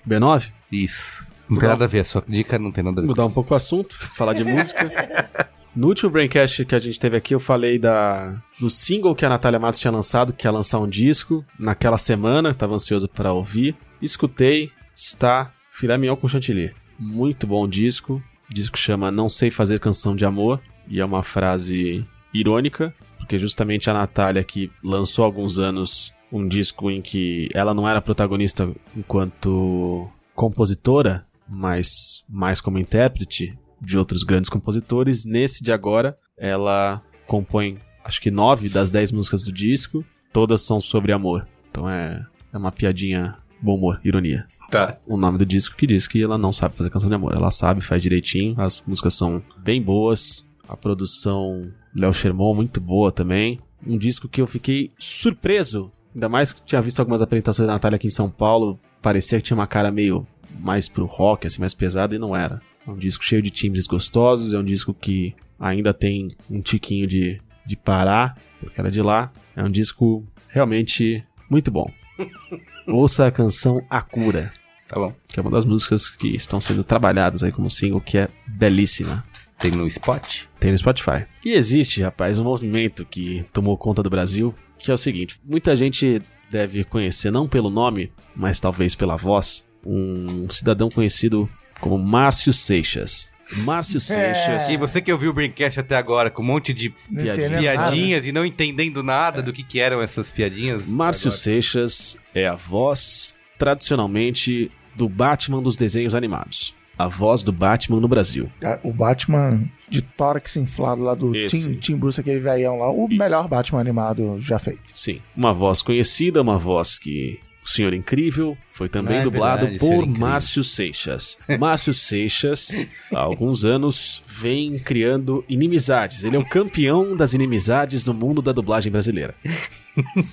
B9. 0.07 0.51
Isso. 0.71 1.25
Não 1.47 1.59
tem 1.59 1.69
nada 1.69 1.83
a 1.83 1.87
ver, 1.87 1.99
a 1.99 2.05
sua 2.05 2.23
dica 2.27 2.57
não 2.57 2.71
tem 2.71 2.83
nada 2.83 2.99
a 2.99 3.03
ver. 3.03 3.07
Mudar 3.07 3.27
um 3.27 3.31
pouco 3.31 3.53
o 3.53 3.57
assunto, 3.57 3.95
falar 3.95 4.33
de 4.33 4.43
música. 4.43 4.89
No 5.75 5.87
último 5.87 6.11
Braincast 6.11 6.65
que 6.65 6.75
a 6.75 6.79
gente 6.79 6.99
teve 6.99 7.17
aqui, 7.17 7.33
eu 7.33 7.39
falei 7.39 7.79
da, 7.79 8.39
do 8.59 8.69
single 8.69 9.15
que 9.15 9.25
a 9.25 9.29
Natália 9.29 9.59
Matos 9.59 9.79
tinha 9.79 9.89
lançado, 9.89 10.31
que 10.31 10.45
ia 10.45 10.51
lançar 10.51 10.79
um 10.79 10.87
disco 10.87 11.43
naquela 11.57 11.97
semana, 11.97 12.53
tava 12.53 12.75
ansioso 12.75 13.07
para 13.07 13.33
ouvir. 13.33 13.75
Escutei, 13.99 14.71
está 14.95 15.51
filé 15.71 15.97
mignon 15.97 16.15
com 16.15 16.27
chantilly. 16.27 16.71
Muito 16.99 17.47
bom 17.47 17.67
disco. 17.67 18.21
O 18.51 18.53
disco 18.53 18.77
chama 18.77 19.09
Não 19.09 19.27
Sei 19.27 19.49
Fazer 19.49 19.79
Canção 19.79 20.15
de 20.15 20.25
Amor, 20.25 20.61
e 20.87 20.99
é 20.99 21.05
uma 21.05 21.23
frase 21.23 22.05
irônica, 22.31 22.93
porque 23.17 23.39
justamente 23.39 23.89
a 23.89 23.93
Natália 23.93 24.43
que 24.43 24.71
lançou 24.83 25.23
há 25.23 25.27
alguns 25.27 25.57
anos 25.57 26.13
um 26.31 26.47
disco 26.47 26.91
em 26.91 27.01
que 27.01 27.49
ela 27.51 27.73
não 27.73 27.89
era 27.89 28.01
protagonista 28.01 28.71
enquanto 28.95 30.07
compositora, 30.35 31.25
mas 31.49 32.23
mais 32.29 32.61
como 32.61 32.77
intérprete 32.77 33.57
de 33.83 33.97
outros 33.97 34.23
grandes 34.23 34.49
compositores. 34.49 35.25
Nesse 35.25 35.63
de 35.63 35.71
agora, 35.71 36.17
ela 36.37 37.01
compõe 37.25 37.79
acho 38.03 38.21
que 38.21 38.29
nove 38.29 38.69
das 38.69 38.89
dez 38.89 39.11
músicas 39.11 39.43
do 39.43 39.51
disco, 39.51 40.03
todas 40.31 40.61
são 40.61 40.79
sobre 40.79 41.11
amor. 41.11 41.47
Então 41.71 41.89
é, 41.89 42.25
é 42.51 42.57
uma 42.57 42.71
piadinha, 42.71 43.37
bom 43.61 43.75
humor, 43.75 43.99
ironia. 44.03 44.45
Tá. 44.69 44.97
O 45.05 45.17
nome 45.17 45.37
do 45.37 45.45
disco 45.45 45.75
que 45.75 45.87
diz 45.87 46.07
que 46.07 46.21
ela 46.21 46.37
não 46.37 46.51
sabe 46.51 46.75
fazer 46.75 46.89
canção 46.89 47.09
de 47.09 47.15
amor. 47.15 47.33
Ela 47.33 47.51
sabe, 47.51 47.81
faz 47.81 48.01
direitinho, 48.01 48.59
as 48.59 48.83
músicas 48.85 49.13
são 49.13 49.41
bem 49.57 49.81
boas, 49.81 50.49
a 50.67 50.75
produção 50.75 51.71
Léo 51.95 52.13
Sherman 52.13 52.55
muito 52.55 52.81
boa 52.81 53.11
também. 53.11 53.59
Um 53.85 53.97
disco 53.97 54.27
que 54.27 54.41
eu 54.41 54.47
fiquei 54.47 54.91
surpreso, 54.97 55.91
ainda 56.13 56.27
mais 56.27 56.53
que 56.53 56.63
tinha 56.63 56.81
visto 56.81 56.99
algumas 56.99 57.21
apresentações 57.21 57.67
da 57.67 57.73
Natália 57.73 57.97
aqui 57.97 58.07
em 58.07 58.11
São 58.11 58.29
Paulo, 58.29 58.79
parecia 59.01 59.37
que 59.37 59.43
tinha 59.43 59.57
uma 59.57 59.67
cara 59.67 59.91
meio 59.91 60.25
mais 60.59 60.87
pro 60.87 61.05
rock, 61.05 61.45
assim, 61.47 61.59
mais 61.59 61.73
pesada, 61.73 62.15
e 62.15 62.19
não 62.19 62.35
era. 62.35 62.61
É 62.85 62.91
um 62.91 62.97
disco 62.97 63.23
cheio 63.23 63.41
de 63.41 63.49
timbres 63.49 63.87
gostosos, 63.87 64.53
é 64.53 64.57
um 64.59 64.63
disco 64.63 64.93
que 64.93 65.33
ainda 65.59 65.93
tem 65.93 66.27
um 66.49 66.61
tiquinho 66.61 67.07
de, 67.07 67.41
de 67.65 67.75
Pará, 67.77 68.35
porque 68.59 68.79
era 68.79 68.91
de 68.91 69.01
lá. 69.01 69.31
É 69.55 69.63
um 69.63 69.69
disco 69.69 70.23
realmente 70.49 71.23
muito 71.49 71.71
bom. 71.71 71.89
Ouça 72.87 73.27
a 73.27 73.31
canção 73.31 73.81
A 73.89 74.01
Cura, 74.01 74.51
Tá 74.87 74.99
bom. 74.99 75.15
que 75.27 75.39
é 75.39 75.41
uma 75.41 75.49
das 75.51 75.63
músicas 75.65 76.09
que 76.09 76.35
estão 76.35 76.59
sendo 76.59 76.83
trabalhadas 76.83 77.43
aí 77.43 77.51
como 77.51 77.69
single, 77.69 78.01
que 78.01 78.17
é 78.17 78.27
belíssima. 78.45 79.23
Tem 79.59 79.71
no 79.71 79.87
Spot? 79.87 80.43
Tem 80.59 80.71
no 80.71 80.77
Spotify. 80.77 81.25
E 81.45 81.53
existe, 81.53 82.01
rapaz, 82.03 82.37
um 82.37 82.43
movimento 82.43 83.05
que 83.05 83.45
tomou 83.53 83.77
conta 83.77 84.03
do 84.03 84.09
Brasil, 84.09 84.53
que 84.77 84.91
é 84.91 84.93
o 84.93 84.97
seguinte: 84.97 85.39
muita 85.45 85.75
gente 85.75 86.21
deve 86.51 86.83
conhecer, 86.83 87.31
não 87.31 87.47
pelo 87.47 87.69
nome, 87.69 88.11
mas 88.35 88.59
talvez 88.59 88.93
pela 88.93 89.15
voz, 89.15 89.65
um 89.85 90.49
cidadão 90.49 90.89
conhecido 90.89 91.49
como 91.83 91.97
Márcio 91.99 92.53
Seixas. 92.53 93.27
Márcio 93.57 93.99
Seixas. 93.99 94.69
E 94.69 94.77
você 94.77 95.01
que 95.01 95.11
ouviu 95.11 95.31
o 95.31 95.33
Braincast 95.33 95.81
até 95.81 95.97
agora 95.97 96.29
com 96.29 96.41
um 96.41 96.45
monte 96.45 96.73
de 96.73 96.89
Piadinha. 97.13 97.59
piadinhas 97.59 98.25
e 98.25 98.31
não 98.31 98.45
entendendo 98.45 99.03
nada 99.03 99.41
do 99.41 99.51
que, 99.51 99.63
que 99.63 99.81
eram 99.81 100.01
essas 100.01 100.31
piadinhas. 100.31 100.89
Márcio 100.89 101.27
agora. 101.27 101.37
Seixas 101.37 102.17
é 102.33 102.47
a 102.47 102.55
voz, 102.55 103.35
tradicionalmente, 103.59 104.71
do 104.95 105.09
Batman 105.09 105.61
dos 105.61 105.75
desenhos 105.75 106.15
animados. 106.15 106.73
A 106.97 107.07
voz 107.07 107.43
do 107.43 107.51
Batman 107.51 107.99
no 107.99 108.07
Brasil. 108.07 108.49
O 108.81 108.93
Batman 108.93 109.59
de 109.89 110.01
tórax 110.01 110.55
inflado 110.55 111.03
lá 111.03 111.13
do 111.13 111.35
Esse. 111.35 111.63
Tim, 111.63 111.73
Tim 111.73 111.95
Bruce, 111.97 112.21
aquele 112.21 112.39
velhão 112.39 112.77
lá, 112.77 112.89
o 112.89 113.09
melhor 113.09 113.49
Batman 113.49 113.81
animado 113.81 114.37
já 114.39 114.57
feito. 114.57 114.81
Sim. 114.93 115.19
Uma 115.35 115.53
voz 115.53 115.81
conhecida, 115.81 116.41
uma 116.41 116.57
voz 116.57 116.97
que. 116.97 117.41
O 117.65 117.69
Senhor 117.69 117.93
Incrível 117.93 118.57
foi 118.69 118.89
também 118.89 119.17
Ah, 119.17 119.19
é 119.19 119.23
dublado 119.23 119.67
verdade, 119.67 119.79
por. 119.79 120.05
Márcio 120.05 120.63
Seixas. 120.63 121.37
Márcio 121.59 121.93
Seixas, 121.93 122.75
há 123.11 123.19
alguns 123.19 123.63
anos, 123.63 124.21
vem 124.27 124.77
criando 124.77 125.45
inimizades. 125.47 126.23
Ele 126.25 126.35
é 126.35 126.39
o 126.39 126.45
campeão 126.45 127.15
das 127.15 127.33
inimizades 127.33 128.05
no 128.05 128.13
mundo 128.13 128.41
da 128.41 128.51
dublagem 128.51 128.91
brasileira. 128.91 129.33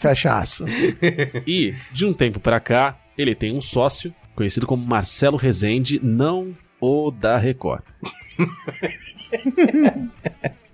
Fecha 0.01 0.36
aspas. 0.36 0.74
E, 1.47 1.74
de 1.93 2.05
um 2.07 2.12
tempo 2.12 2.40
pra 2.40 2.59
cá, 2.59 2.98
ele 3.16 3.35
tem 3.35 3.52
um 3.57 3.61
sócio, 3.61 4.12
conhecido 4.35 4.66
como 4.66 4.85
Marcelo 4.85 5.36
Rezende, 5.36 6.01
não 6.02 6.57
o 6.81 7.11
da 7.11 7.36
Record. 7.39 7.82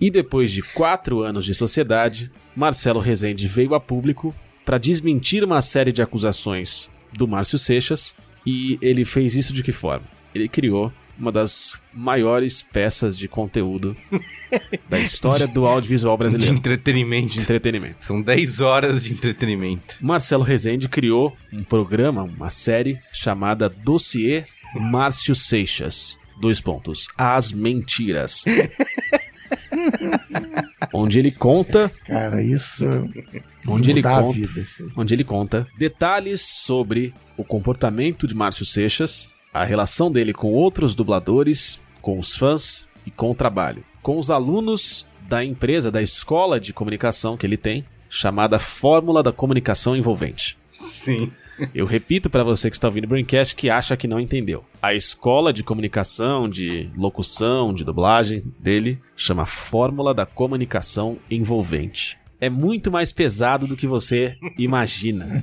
e 0.00 0.10
depois 0.10 0.50
de 0.52 0.62
quatro 0.62 1.20
anos 1.22 1.44
de 1.44 1.54
sociedade, 1.54 2.30
Marcelo 2.54 3.00
Rezende 3.00 3.48
veio 3.48 3.74
a 3.74 3.80
público 3.80 4.34
para 4.66 4.78
desmentir 4.78 5.44
uma 5.44 5.62
série 5.62 5.92
de 5.92 6.02
acusações 6.02 6.90
do 7.16 7.28
Márcio 7.28 7.56
Seixas, 7.56 8.16
e 8.44 8.76
ele 8.82 9.04
fez 9.04 9.36
isso 9.36 9.52
de 9.52 9.62
que 9.62 9.70
forma? 9.70 10.04
Ele 10.34 10.48
criou 10.48 10.92
uma 11.16 11.30
das 11.30 11.80
maiores 11.94 12.62
peças 12.62 13.16
de 13.16 13.28
conteúdo 13.28 13.96
da 14.90 14.98
história 14.98 15.46
do 15.46 15.66
audiovisual 15.66 16.16
De 16.16 16.20
brasileiro. 16.20 16.54
entretenimento. 16.54 17.28
De 17.34 17.40
entretenimento. 17.40 18.04
São 18.04 18.20
10 18.20 18.60
horas 18.60 19.02
de 19.02 19.12
entretenimento. 19.12 19.96
Marcelo 20.00 20.42
Rezende 20.42 20.88
criou 20.88 21.34
um 21.52 21.62
programa, 21.62 22.24
uma 22.24 22.50
série 22.50 22.98
chamada 23.12 23.68
Dossiê 23.68 24.44
Márcio 24.74 25.34
Seixas. 25.34 26.18
Dois 26.40 26.60
pontos. 26.60 27.06
As 27.16 27.52
mentiras. 27.52 28.44
onde 30.92 31.18
ele 31.18 31.30
conta, 31.30 31.90
Cara, 32.06 32.42
isso. 32.42 32.84
onde 33.66 33.90
ele 33.90 34.02
conta, 34.02 34.32
vida. 34.32 34.60
assim. 34.60 34.86
onde 34.96 35.14
ele 35.14 35.24
conta 35.24 35.66
detalhes 35.78 36.42
sobre 36.42 37.14
o 37.36 37.44
comportamento 37.44 38.26
de 38.26 38.34
Márcio 38.34 38.64
Seixas, 38.64 39.30
a 39.52 39.64
relação 39.64 40.10
dele 40.10 40.32
com 40.32 40.52
outros 40.52 40.94
dubladores, 40.94 41.78
com 42.00 42.18
os 42.18 42.36
fãs 42.36 42.86
e 43.06 43.10
com 43.10 43.30
o 43.30 43.34
trabalho, 43.34 43.84
com 44.02 44.18
os 44.18 44.30
alunos 44.30 45.06
da 45.28 45.44
empresa, 45.44 45.90
da 45.90 46.02
escola 46.02 46.60
de 46.60 46.72
comunicação 46.72 47.36
que 47.36 47.46
ele 47.46 47.56
tem, 47.56 47.84
chamada 48.08 48.58
Fórmula 48.58 49.22
da 49.22 49.32
Comunicação 49.32 49.96
Envolvente. 49.96 50.56
Sim. 50.80 51.32
Eu 51.74 51.86
repito 51.86 52.28
pra 52.28 52.44
você 52.44 52.70
que 52.70 52.76
está 52.76 52.88
ouvindo 52.88 53.04
o 53.04 53.08
Braincast 53.08 53.54
que 53.56 53.70
acha 53.70 53.96
que 53.96 54.08
não 54.08 54.20
entendeu. 54.20 54.64
A 54.82 54.94
escola 54.94 55.52
de 55.52 55.62
comunicação, 55.62 56.48
de 56.48 56.90
locução, 56.96 57.72
de 57.72 57.84
dublagem 57.84 58.42
dele 58.58 59.00
chama 59.16 59.46
Fórmula 59.46 60.12
da 60.12 60.26
Comunicação 60.26 61.18
Envolvente. 61.30 62.18
É 62.40 62.50
muito 62.50 62.90
mais 62.90 63.12
pesado 63.12 63.66
do 63.66 63.76
que 63.76 63.86
você 63.86 64.36
imagina. 64.58 65.42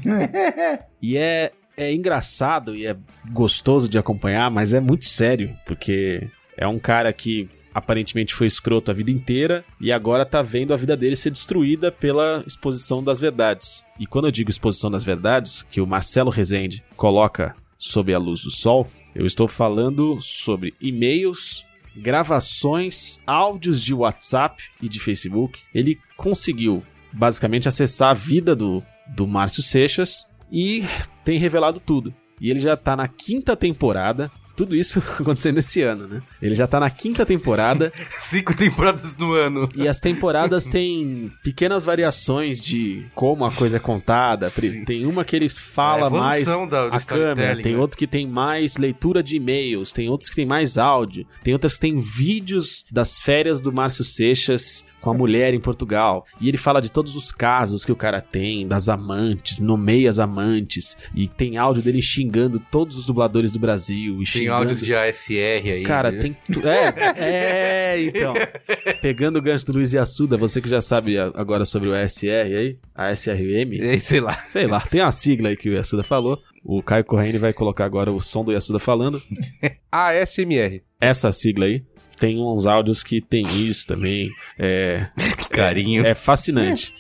E 1.02 1.18
é, 1.18 1.52
é 1.76 1.94
engraçado 1.94 2.76
e 2.76 2.86
é 2.86 2.96
gostoso 3.32 3.90
de 3.90 3.98
acompanhar, 3.98 4.50
mas 4.52 4.74
é 4.74 4.80
muito 4.80 5.06
sério, 5.06 5.56
porque 5.66 6.28
é 6.56 6.68
um 6.68 6.80
cara 6.80 7.12
que 7.12 7.50
aparentemente 7.74 8.34
foi 8.34 8.48
escroto 8.48 8.92
a 8.92 8.94
vida 8.94 9.12
inteira 9.12 9.66
e 9.80 9.92
agora 9.92 10.26
tá 10.26 10.42
vendo 10.42 10.74
a 10.74 10.78
vida 10.78 10.96
dele 10.96 11.16
ser 11.16 11.32
destruída 11.32 11.92
pela 11.92 12.44
exposição 12.46 13.04
das 13.04 13.20
verdades. 13.20 13.84
E 14.00 14.06
quando 14.06 14.26
eu 14.26 14.32
digo 14.32 14.50
exposição 14.50 14.92
das 14.92 15.04
verdades, 15.04 15.64
que 15.64 15.82
o 15.82 15.88
Marcelo 15.88 16.30
Rezende 16.30 16.84
coloca 16.96 17.56
sob 17.78 18.14
a 18.14 18.20
luz 18.20 18.44
do 18.44 18.52
sol, 18.52 18.90
eu 19.16 19.26
estou 19.26 19.48
falando 19.48 20.20
sobre 20.20 20.74
e-mails, 20.82 21.66
gravações, 21.96 23.22
áudios 23.28 23.82
de 23.82 23.94
WhatsApp 23.94 24.64
e 24.82 24.90
de 24.90 25.00
Facebook. 25.00 25.60
Ele 25.74 26.00
conseguiu 26.16 26.84
basicamente 27.12 27.68
acessar 27.68 28.10
a 28.10 28.14
vida 28.14 28.56
do, 28.56 28.84
do 29.08 29.28
Márcio 29.28 29.62
Seixas 29.62 30.32
e 30.52 30.84
tem 31.24 31.38
revelado 31.38 31.80
tudo. 31.80 32.14
E 32.42 32.50
ele 32.50 32.60
já 32.60 32.76
tá 32.76 32.96
na 32.96 33.08
quinta 33.08 33.56
temporada. 33.56 34.32
Tudo 34.56 34.76
isso 34.76 35.00
acontecendo 35.20 35.58
esse 35.60 35.82
ano, 35.82 36.08
né? 36.08 36.22
Ele 36.42 36.54
já 36.56 36.68
tá 36.68 36.80
na 36.80 36.90
quinta 36.90 37.26
temporada 37.26 37.92
Cinco 38.22 38.56
temporadas 38.56 39.16
no 39.18 39.34
ano. 39.34 39.68
e 39.76 39.88
as 39.88 40.00
temporadas 40.00 40.66
têm 40.68 41.32
pequenas 41.44 41.84
variações 41.84 42.62
de 42.62 43.06
como 43.16 43.46
a 43.46 43.52
coisa 43.52 43.78
é 43.78 43.80
contada. 43.80 44.50
Sim. 44.50 44.86
Tem 44.86 45.06
uma 45.06 45.26
que 45.26 45.36
eles 45.36 45.58
falam 45.58 46.06
É 46.16 46.20
a 46.20 46.22
mais 46.24 46.46
da- 46.70 46.88
a 46.88 47.00
câmera, 47.02 47.62
tem 47.62 47.74
né? 47.74 47.80
outro 47.80 47.98
que 47.98 48.06
tem 48.08 48.28
mais 48.28 48.78
leitura 48.78 49.24
de 49.24 49.36
e-mails, 49.38 49.92
tem 49.92 50.10
outros 50.10 50.30
que 50.30 50.36
tem 50.36 50.46
mais 50.46 50.78
áudio, 50.78 51.26
tem 51.44 51.54
outras 51.54 51.76
que 51.76 51.82
tem 51.82 52.00
vídeos 52.00 52.86
das 52.92 53.20
férias 53.20 53.60
do 53.60 53.72
Márcio 53.74 54.04
Seixas 54.04 54.86
com 55.02 55.10
a 55.10 55.14
mulher 55.14 55.54
em 55.54 55.60
Portugal. 55.60 56.26
E 56.40 56.48
ele 56.48 56.58
fala 56.58 56.82
de 56.82 56.92
todos 56.92 57.16
os 57.16 57.32
casos 57.32 57.84
que 57.84 57.92
o 57.92 57.96
cara 57.96 58.22
tem, 58.22 58.66
das 58.68 58.88
amantes, 58.88 59.60
nomeia 59.60 60.10
as 60.10 60.18
amantes, 60.18 60.98
e 61.14 61.28
tem 61.28 61.58
áudio 61.58 61.84
dele 61.84 62.02
xingando 62.02 62.58
todos 62.60 62.96
os 62.98 63.06
dubladores 63.06 63.52
do 63.52 63.60
Brasil. 63.60 64.22
E 64.22 64.26
Tem 64.26 64.43
xingando... 64.44 64.58
áudios 64.58 64.80
de 64.82 64.94
ASR 64.96 65.72
aí. 65.74 65.84
Cara, 65.84 66.12
né? 66.12 66.20
tem. 66.22 66.38
tu- 66.52 66.68
É, 66.68 66.94
é, 67.18 68.02
então. 68.04 68.34
Pegando 69.02 69.38
o 69.38 69.42
gancho 69.42 69.66
do 69.66 69.74
Luiz 69.74 69.94
Assuda, 69.96 70.38
você 70.38 70.62
que 70.62 70.70
já 70.70 70.82
sabe 70.82 71.18
agora 71.18 71.66
sobre 71.66 71.90
o 71.90 71.94
ASR 71.94 72.28
aí, 72.56 72.78
a 72.96 73.12
SRM, 73.12 73.80
É, 73.82 73.98
Sei 74.00 74.20
lá. 74.20 74.34
sei 74.48 74.68
lá, 74.68 74.80
tem 74.82 75.02
uma 75.02 75.12
sigla 75.12 75.50
aí 75.50 75.58
que 75.58 75.70
o 75.70 75.74
Yasuda 75.74 76.04
falou. 76.04 76.38
O 76.64 76.82
Caio 76.82 77.04
Corrêa 77.04 77.38
vai 77.40 77.52
colocar 77.54 77.84
agora 77.86 78.12
o 78.12 78.22
som 78.22 78.44
do 78.44 78.52
Yasuda 78.54 78.80
falando. 78.80 79.22
ASMR. 79.92 80.82
Essa 81.00 81.32
sigla 81.32 81.66
aí. 81.66 81.84
Tem 82.20 82.40
uns 82.40 82.66
áudios 82.68 83.04
que 83.04 83.20
tem 83.20 83.46
isso 83.68 83.86
também. 83.88 84.30
É, 84.58 85.08
Que 85.38 85.50
carinho. 85.50 86.06
é 86.06 86.16
fascinante. 86.16 86.94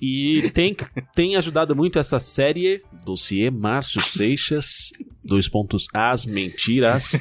E 0.00 0.50
tem, 0.54 0.76
tem 1.14 1.36
ajudado 1.36 1.74
muito 1.74 1.98
essa 1.98 2.20
série, 2.20 2.82
dossiê 3.04 3.50
Márcio 3.50 4.00
Seixas, 4.00 4.92
dois 5.24 5.48
pontos 5.48 5.88
As 5.92 6.24
Mentiras. 6.24 7.20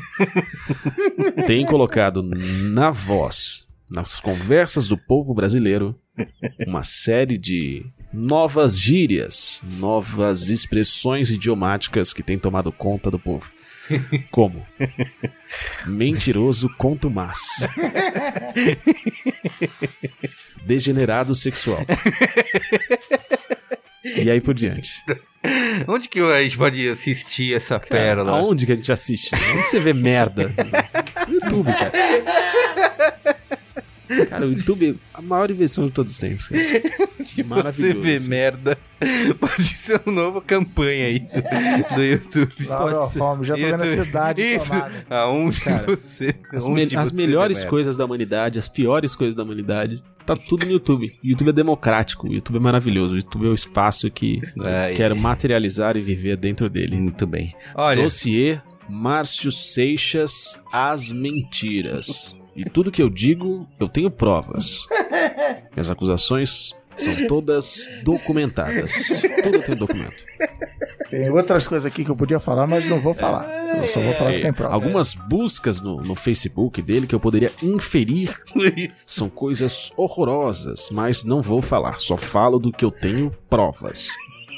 tem 1.48 1.66
colocado 1.66 2.22
na 2.22 2.92
voz, 2.92 3.68
nas 3.90 4.20
conversas 4.20 4.88
do 4.88 4.98
povo 4.98 5.34
brasileiro, 5.34 6.00
uma 6.68 6.84
série 6.84 7.38
de 7.38 7.86
novas 8.14 8.80
gírias, 8.80 9.62
novas 9.80 10.50
expressões 10.50 11.32
idiomáticas 11.32 12.14
que 12.14 12.24
têm 12.24 12.38
tomado 12.38 12.72
conta 12.72 13.10
do 13.10 13.20
povo. 13.20 13.52
Como? 14.32 14.66
Mentiroso 15.86 16.70
contumaz. 16.78 17.66
Degenerado 20.68 21.34
sexual. 21.34 21.86
E 24.16 24.32
aí 24.32 24.40
por 24.42 24.54
diante. 24.54 25.04
Onde 25.86 26.08
que 26.08 26.20
a 26.20 26.42
gente 26.42 26.58
pode 26.58 26.88
assistir 26.90 27.54
essa 27.54 27.78
pérola? 27.78 28.32
Aonde 28.32 28.66
que 28.66 28.72
a 28.72 28.76
gente 28.76 28.92
assiste? 28.92 29.30
Onde 29.54 29.68
você 29.68 29.80
vê 29.82 29.94
merda? 29.94 30.52
No 31.28 31.34
YouTube, 31.34 31.68
cara. 31.74 31.92
Cara, 34.30 34.46
o 34.48 34.54
YouTube 34.54 34.92
é 34.92 34.96
a 35.14 35.22
maior 35.22 35.52
invenção 35.52 35.86
de 35.88 35.92
todos 35.94 36.14
os 36.14 36.20
tempos. 36.20 36.48
cara. 36.48 37.10
Você 37.36 37.44
Maravilhoso. 37.44 38.02
vê 38.02 38.20
merda. 38.20 38.78
Pode 39.40 39.64
ser 39.64 40.02
uma 40.06 40.16
nova 40.24 40.42
campanha 40.42 41.06
aí 41.06 41.20
do, 41.20 41.96
do 41.96 42.04
YouTube. 42.04 42.66
Lá 42.66 42.78
Pode 42.80 43.08
ser. 43.12 43.22
home, 43.22 43.44
já 43.46 43.56
tô 43.56 43.62
vendo 43.62 43.82
a 43.82 43.86
YouTube. 43.86 44.06
cidade 44.06 44.42
Isso. 44.42 44.68
tomada. 44.70 45.06
Aonde 45.10 45.62
Cara, 45.62 45.86
você. 45.96 46.36
As, 46.52 46.66
aonde 46.66 46.96
me- 46.96 47.02
as 47.02 47.12
você 47.12 47.16
melhores 47.16 47.64
coisas 47.66 47.96
da 47.98 48.06
humanidade, 48.06 48.58
as 48.58 48.68
piores 48.70 49.16
coisas 49.16 49.36
da 49.36 49.44
humanidade, 49.44 50.02
tá 50.26 50.36
tudo 50.36 50.66
no 50.66 50.72
YouTube. 50.72 51.14
O 51.24 51.28
YouTube 51.28 51.50
é 51.50 51.54
democrático, 51.54 52.28
o 52.28 52.34
YouTube 52.34 52.56
é 52.58 52.60
maravilhoso, 52.60 53.14
o 53.14 53.18
YouTube 53.18 53.46
é 53.46 53.50
o 53.50 53.54
espaço 53.54 54.10
que 54.10 54.42
Ai. 54.66 54.94
quero 54.96 55.16
materializar 55.16 55.96
e 55.96 56.02
viver 56.02 56.36
dentro 56.38 56.70
dele. 56.70 56.96
Muito 56.98 57.28
bem. 57.28 57.54
Olha, 57.76 58.02
Dossiê 58.02 58.60
Márcio 58.90 59.52
Seixas 59.52 60.60
As 60.72 61.12
Mentiras. 61.12 62.40
E 62.56 62.64
tudo 62.66 62.90
que 62.90 63.02
eu 63.04 63.10
digo, 63.10 63.68
eu 63.80 63.88
tenho 63.88 64.10
provas. 64.10 64.88
Minhas 65.76 65.92
acusações 65.92 66.76
são 66.98 67.28
todas 67.28 67.88
documentadas. 68.04 69.22
Tudo 69.44 69.58
eu 69.58 69.64
tenho 69.64 69.78
documento. 69.78 70.26
Tem 71.10 71.30
outras 71.30 71.68
coisas 71.68 71.86
aqui 71.86 72.04
que 72.04 72.12
eu 72.12 72.16
podia 72.16 72.40
falar, 72.40 72.68
mas 72.68 72.88
não 72.88 73.00
vou 73.00 73.14
falar. 73.14 73.48
Eu 73.78 73.88
só 73.88 74.02
vou 74.02 74.14
falar 74.14 74.34
que 74.34 74.42
tem 74.42 74.52
prova. 74.52 74.74
Algumas 74.74 75.14
buscas 75.14 75.80
no, 75.80 76.02
no 76.02 76.16
Facebook 76.16 76.82
dele 76.82 77.08
que 77.08 77.16
eu 77.16 77.20
poderia 77.20 77.52
inferir 77.64 78.36
são 79.06 79.30
coisas 79.30 79.92
horrorosas, 79.96 80.90
mas 80.92 81.24
não 81.24 81.42
vou 81.42 81.62
falar. 81.62 82.00
Só 82.00 82.18
falo 82.18 82.60
do 82.60 82.72
que 82.72 82.84
eu 82.84 82.92
tenho 82.92 83.32
provas. 83.50 84.10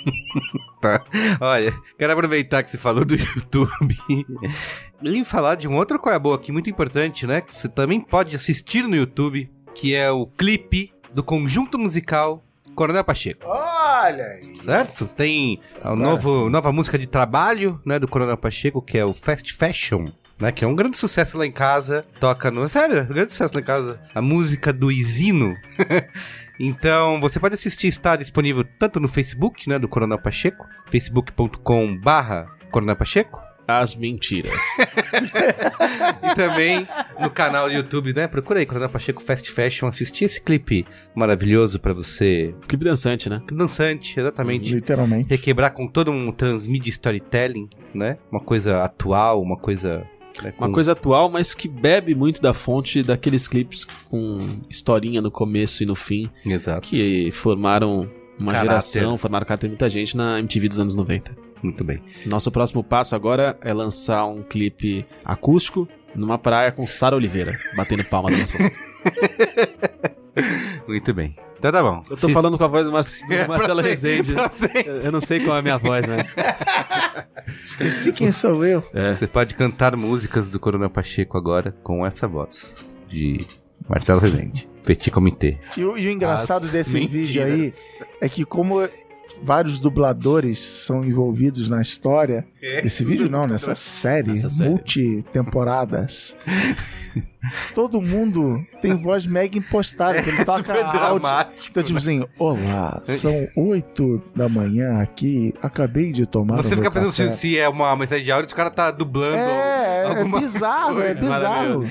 Tá. 0.81 1.03
Olha, 1.41 1.73
quero 1.97 2.13
aproveitar 2.13 2.63
que 2.63 2.71
você 2.71 2.77
falou 2.77 3.03
do 3.03 3.13
YouTube 3.13 3.97
e 5.03 5.25
falar 5.25 5.55
de 5.55 5.67
um 5.67 5.75
outro 5.75 5.99
coisa 5.99 6.17
boa 6.17 6.37
aqui, 6.37 6.53
muito 6.53 6.69
importante, 6.69 7.27
né? 7.27 7.41
Que 7.41 7.53
você 7.53 7.67
também 7.67 7.99
pode 7.99 8.33
assistir 8.33 8.83
no 8.83 8.95
YouTube, 8.95 9.51
que 9.75 9.93
é 9.93 10.09
o 10.09 10.25
clipe 10.25 10.93
do 11.13 11.23
conjunto 11.23 11.77
musical 11.77 12.43
Coronel 12.75 13.03
Pacheco, 13.03 13.41
Olha 13.45 14.23
aí. 14.23 14.55
certo? 14.63 15.05
Tem 15.05 15.59
a 15.83 15.95
novo, 15.95 16.49
nova 16.49 16.71
música 16.71 16.97
de 16.97 17.07
trabalho, 17.07 17.79
né, 17.85 17.99
do 17.99 18.07
Coronel 18.07 18.37
Pacheco, 18.37 18.81
que 18.81 18.97
é 18.97 19.03
o 19.03 19.13
Fast 19.13 19.53
Fashion. 19.53 20.11
Né, 20.39 20.53
que 20.53 20.63
é 20.63 20.67
um 20.67 20.75
grande 20.75 20.95
sucesso 20.97 21.37
lá 21.37 21.45
em 21.45 21.51
casa. 21.51 22.05
Toca 22.17 22.49
no. 22.49 22.65
Sério, 22.69 23.05
grande 23.05 23.33
sucesso 23.33 23.53
lá 23.55 23.59
em 23.59 23.63
casa. 23.65 23.99
A 24.15 24.21
música 24.21 24.71
do 24.71 24.89
Isino. 24.91 25.53
Então, 26.61 27.21
você 27.21 27.39
pode 27.39 27.55
assistir, 27.55 27.87
está 27.87 28.17
disponível 28.17 28.65
tanto 28.77 28.99
no 28.99 29.07
Facebook, 29.07 29.69
né, 29.69 29.79
do 29.79 29.87
Coronel 29.87 30.19
Pacheco, 30.19 30.65
facebook.com 30.89 31.95
barra 31.97 32.47
Coronel 32.69 32.97
Pacheco, 32.97 33.41
As 33.69 33.95
mentiras. 33.95 34.53
e 36.31 36.35
também 36.35 36.87
no 37.19 37.29
canal 37.29 37.67
do 37.67 37.73
YouTube, 37.73 38.13
né, 38.13 38.27
procura 38.27 38.59
aí, 38.59 38.65
Coronel 38.65 38.89
Pacheco 38.89 39.21
Fast 39.21 39.49
Fashion, 39.51 39.87
assistir 39.87 40.25
esse 40.25 40.41
clipe 40.41 40.85
maravilhoso 41.15 41.79
pra 41.79 41.93
você, 41.93 42.53
Clipe 42.67 42.83
dançante, 42.83 43.29
né? 43.29 43.41
dançante, 43.51 44.19
exatamente, 44.19 44.73
Literalmente. 44.73 45.29
requebrar 45.29 45.71
com 45.73 45.87
todo 45.87 46.11
um 46.11 46.31
transmídia 46.31 46.89
storytelling, 46.89 47.69
né, 47.93 48.17
uma 48.31 48.39
coisa 48.41 48.83
atual, 48.83 49.41
uma 49.41 49.57
coisa... 49.57 50.03
Uma 50.57 50.67
com- 50.67 50.71
coisa 50.73 50.93
atual, 50.93 51.29
mas 51.29 51.53
que 51.53 51.67
bebe 51.67 52.15
muito 52.15 52.41
da 52.41 52.53
fonte 52.53 53.03
daqueles 53.03 53.45
clipes 53.45 53.83
com 54.09 54.39
historinha 54.69 55.21
no 55.21 55.29
começo 55.29 55.83
e 55.83 55.85
no 55.85 55.95
fim, 55.95 56.29
Exato, 56.45 56.87
que 56.87 57.29
formaram 57.33 58.09
uma 58.39 58.53
Caráter. 58.53 58.69
geração, 58.69 59.17
formaram 59.17 59.45
caráter 59.45 59.67
de 59.67 59.71
muita 59.71 59.89
gente 59.89 60.15
na 60.15 60.39
MTV 60.39 60.69
dos 60.69 60.79
anos 60.79 60.95
90. 60.95 61.35
Muito 61.61 61.83
bem. 61.83 62.01
Nosso 62.25 62.51
próximo 62.51 62.83
passo 62.83 63.15
agora 63.15 63.57
é 63.61 63.73
lançar 63.73 64.25
um 64.25 64.41
clipe 64.43 65.05
acústico 65.23 65.87
numa 66.15 66.37
praia 66.37 66.71
com 66.71 66.85
Sara 66.87 67.15
Oliveira, 67.15 67.51
batendo 67.77 68.03
palma 68.05 68.29
na 68.31 68.37
nossa 68.37 68.57
Muito 70.87 71.13
bem. 71.13 71.35
Então 71.57 71.71
tá 71.73 71.83
bom. 71.83 72.01
Eu 72.09 72.15
tô 72.15 72.27
Se- 72.27 72.33
falando 72.33 72.57
com 72.57 72.63
a 72.63 72.67
voz 72.67 72.85
do, 72.87 72.91
Mar 72.93 73.03
do 73.03 73.47
Marcelo 73.49 73.81
Pra 73.81 73.95
sempre, 73.95 74.33
Rezende. 74.33 74.35
Eu 75.05 75.11
não 75.11 75.19
sei 75.19 75.41
qual 75.41 75.57
é 75.57 75.59
a 75.59 75.61
minha 75.61 75.77
voz, 75.77 76.05
mas. 76.07 76.33
Se 77.97 78.13
quem 78.13 78.31
sou 78.31 78.63
eu? 78.65 78.83
É. 78.93 79.13
Você 79.15 79.27
pode 79.27 79.55
cantar 79.55 79.95
músicas 79.95 80.51
do 80.51 80.59
Coronel 80.59 80.89
Pacheco 80.89 81.37
agora 81.37 81.75
com 81.83 82.05
essa 82.05 82.27
voz 82.27 82.75
de 83.09 83.45
Marcelo 83.89 84.21
Rezende. 84.21 84.69
Petit 84.85 85.11
Comitê. 85.11 85.57
E 85.77 85.83
o, 85.83 85.97
e 85.97 86.07
o 86.07 86.11
engraçado 86.11 86.65
As 86.67 86.71
desse 86.71 86.93
mentiras. 86.93 87.27
vídeo 87.27 87.43
aí 87.43 87.73
é 88.21 88.29
que 88.29 88.45
como 88.45 88.81
vários 89.43 89.79
dubladores 89.79 90.59
são 90.59 91.03
envolvidos 91.03 91.67
na 91.69 91.81
história. 91.81 92.45
Esse 92.61 93.03
vídeo 93.03 93.29
não, 93.29 93.47
nessa 93.47 93.73
série, 93.75 94.29
Nessa 94.31 94.49
série. 94.49 94.69
multi-temporadas. 94.69 96.35
Todo 97.73 98.01
mundo 98.01 98.59
tem 98.81 98.93
voz 98.95 99.25
mega 99.25 99.57
impostada, 99.57 100.21
que 100.21 100.29
ele 100.29 100.43
toca 100.45 100.57
super 100.59 100.83
áudio. 100.85 100.99
dramático, 100.99 101.67
Então, 101.71 101.81
tipo 101.83 101.97
assim, 101.97 102.21
olá, 102.37 103.01
são 103.05 103.47
8 103.55 104.31
da 104.35 104.49
manhã 104.49 104.99
aqui, 105.01 105.53
acabei 105.61 106.11
de 106.11 106.25
tomar 106.25 106.57
Você 106.57 106.75
fica 106.75 106.91
pensando 106.91 107.11
café. 107.11 107.29
se, 107.29 107.37
se 107.37 107.57
é 107.57 107.67
uma 107.69 107.95
mensagem 107.95 108.25
de 108.25 108.31
áudio, 108.31 108.49
se 108.49 108.53
o 108.53 108.57
cara 108.57 108.69
tá 108.69 108.91
dublando 108.91 109.37
É, 109.37 110.03
é 110.03 110.05
alguma 110.05 110.39
bizarro, 110.41 111.01
é 111.01 111.15
coisa. 111.15 111.21
bizarro. 111.21 111.85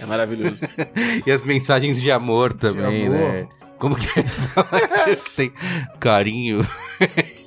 É 0.00 0.06
maravilhoso. 0.06 0.60
E 1.26 1.30
as 1.32 1.42
mensagens 1.42 2.00
de 2.00 2.10
amor 2.10 2.52
também, 2.52 3.06
amor. 3.08 3.18
né? 3.18 3.48
Como 3.78 3.96
que 3.96 4.08
é? 4.20 4.24
Tem 5.36 5.52
carinho. 6.00 6.66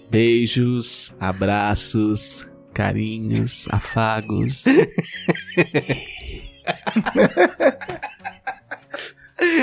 Beijos, 0.09 1.15
abraços, 1.19 2.47
carinhos, 2.73 3.67
afagos. 3.71 4.65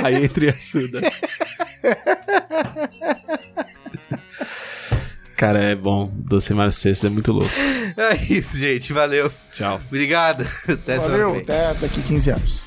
Aí 0.03 0.25
entre 0.25 0.49
a 0.49 0.59
Suda. 0.59 1.01
Cara, 5.37 5.61
é 5.61 5.75
bom. 5.75 6.11
Doce 6.15 6.55
Marcelo 6.55 6.97
é 7.05 7.09
muito 7.11 7.33
louco. 7.33 7.51
É 7.97 8.15
isso, 8.33 8.59
gente. 8.59 8.93
Valeu. 8.93 9.31
Tchau. 9.53 9.81
Obrigado. 9.87 10.47
Até 10.67 10.99
Valeu, 10.99 11.37
até 11.37 11.75
daqui 11.75 12.03
15 12.03 12.31
anos. 12.31 12.67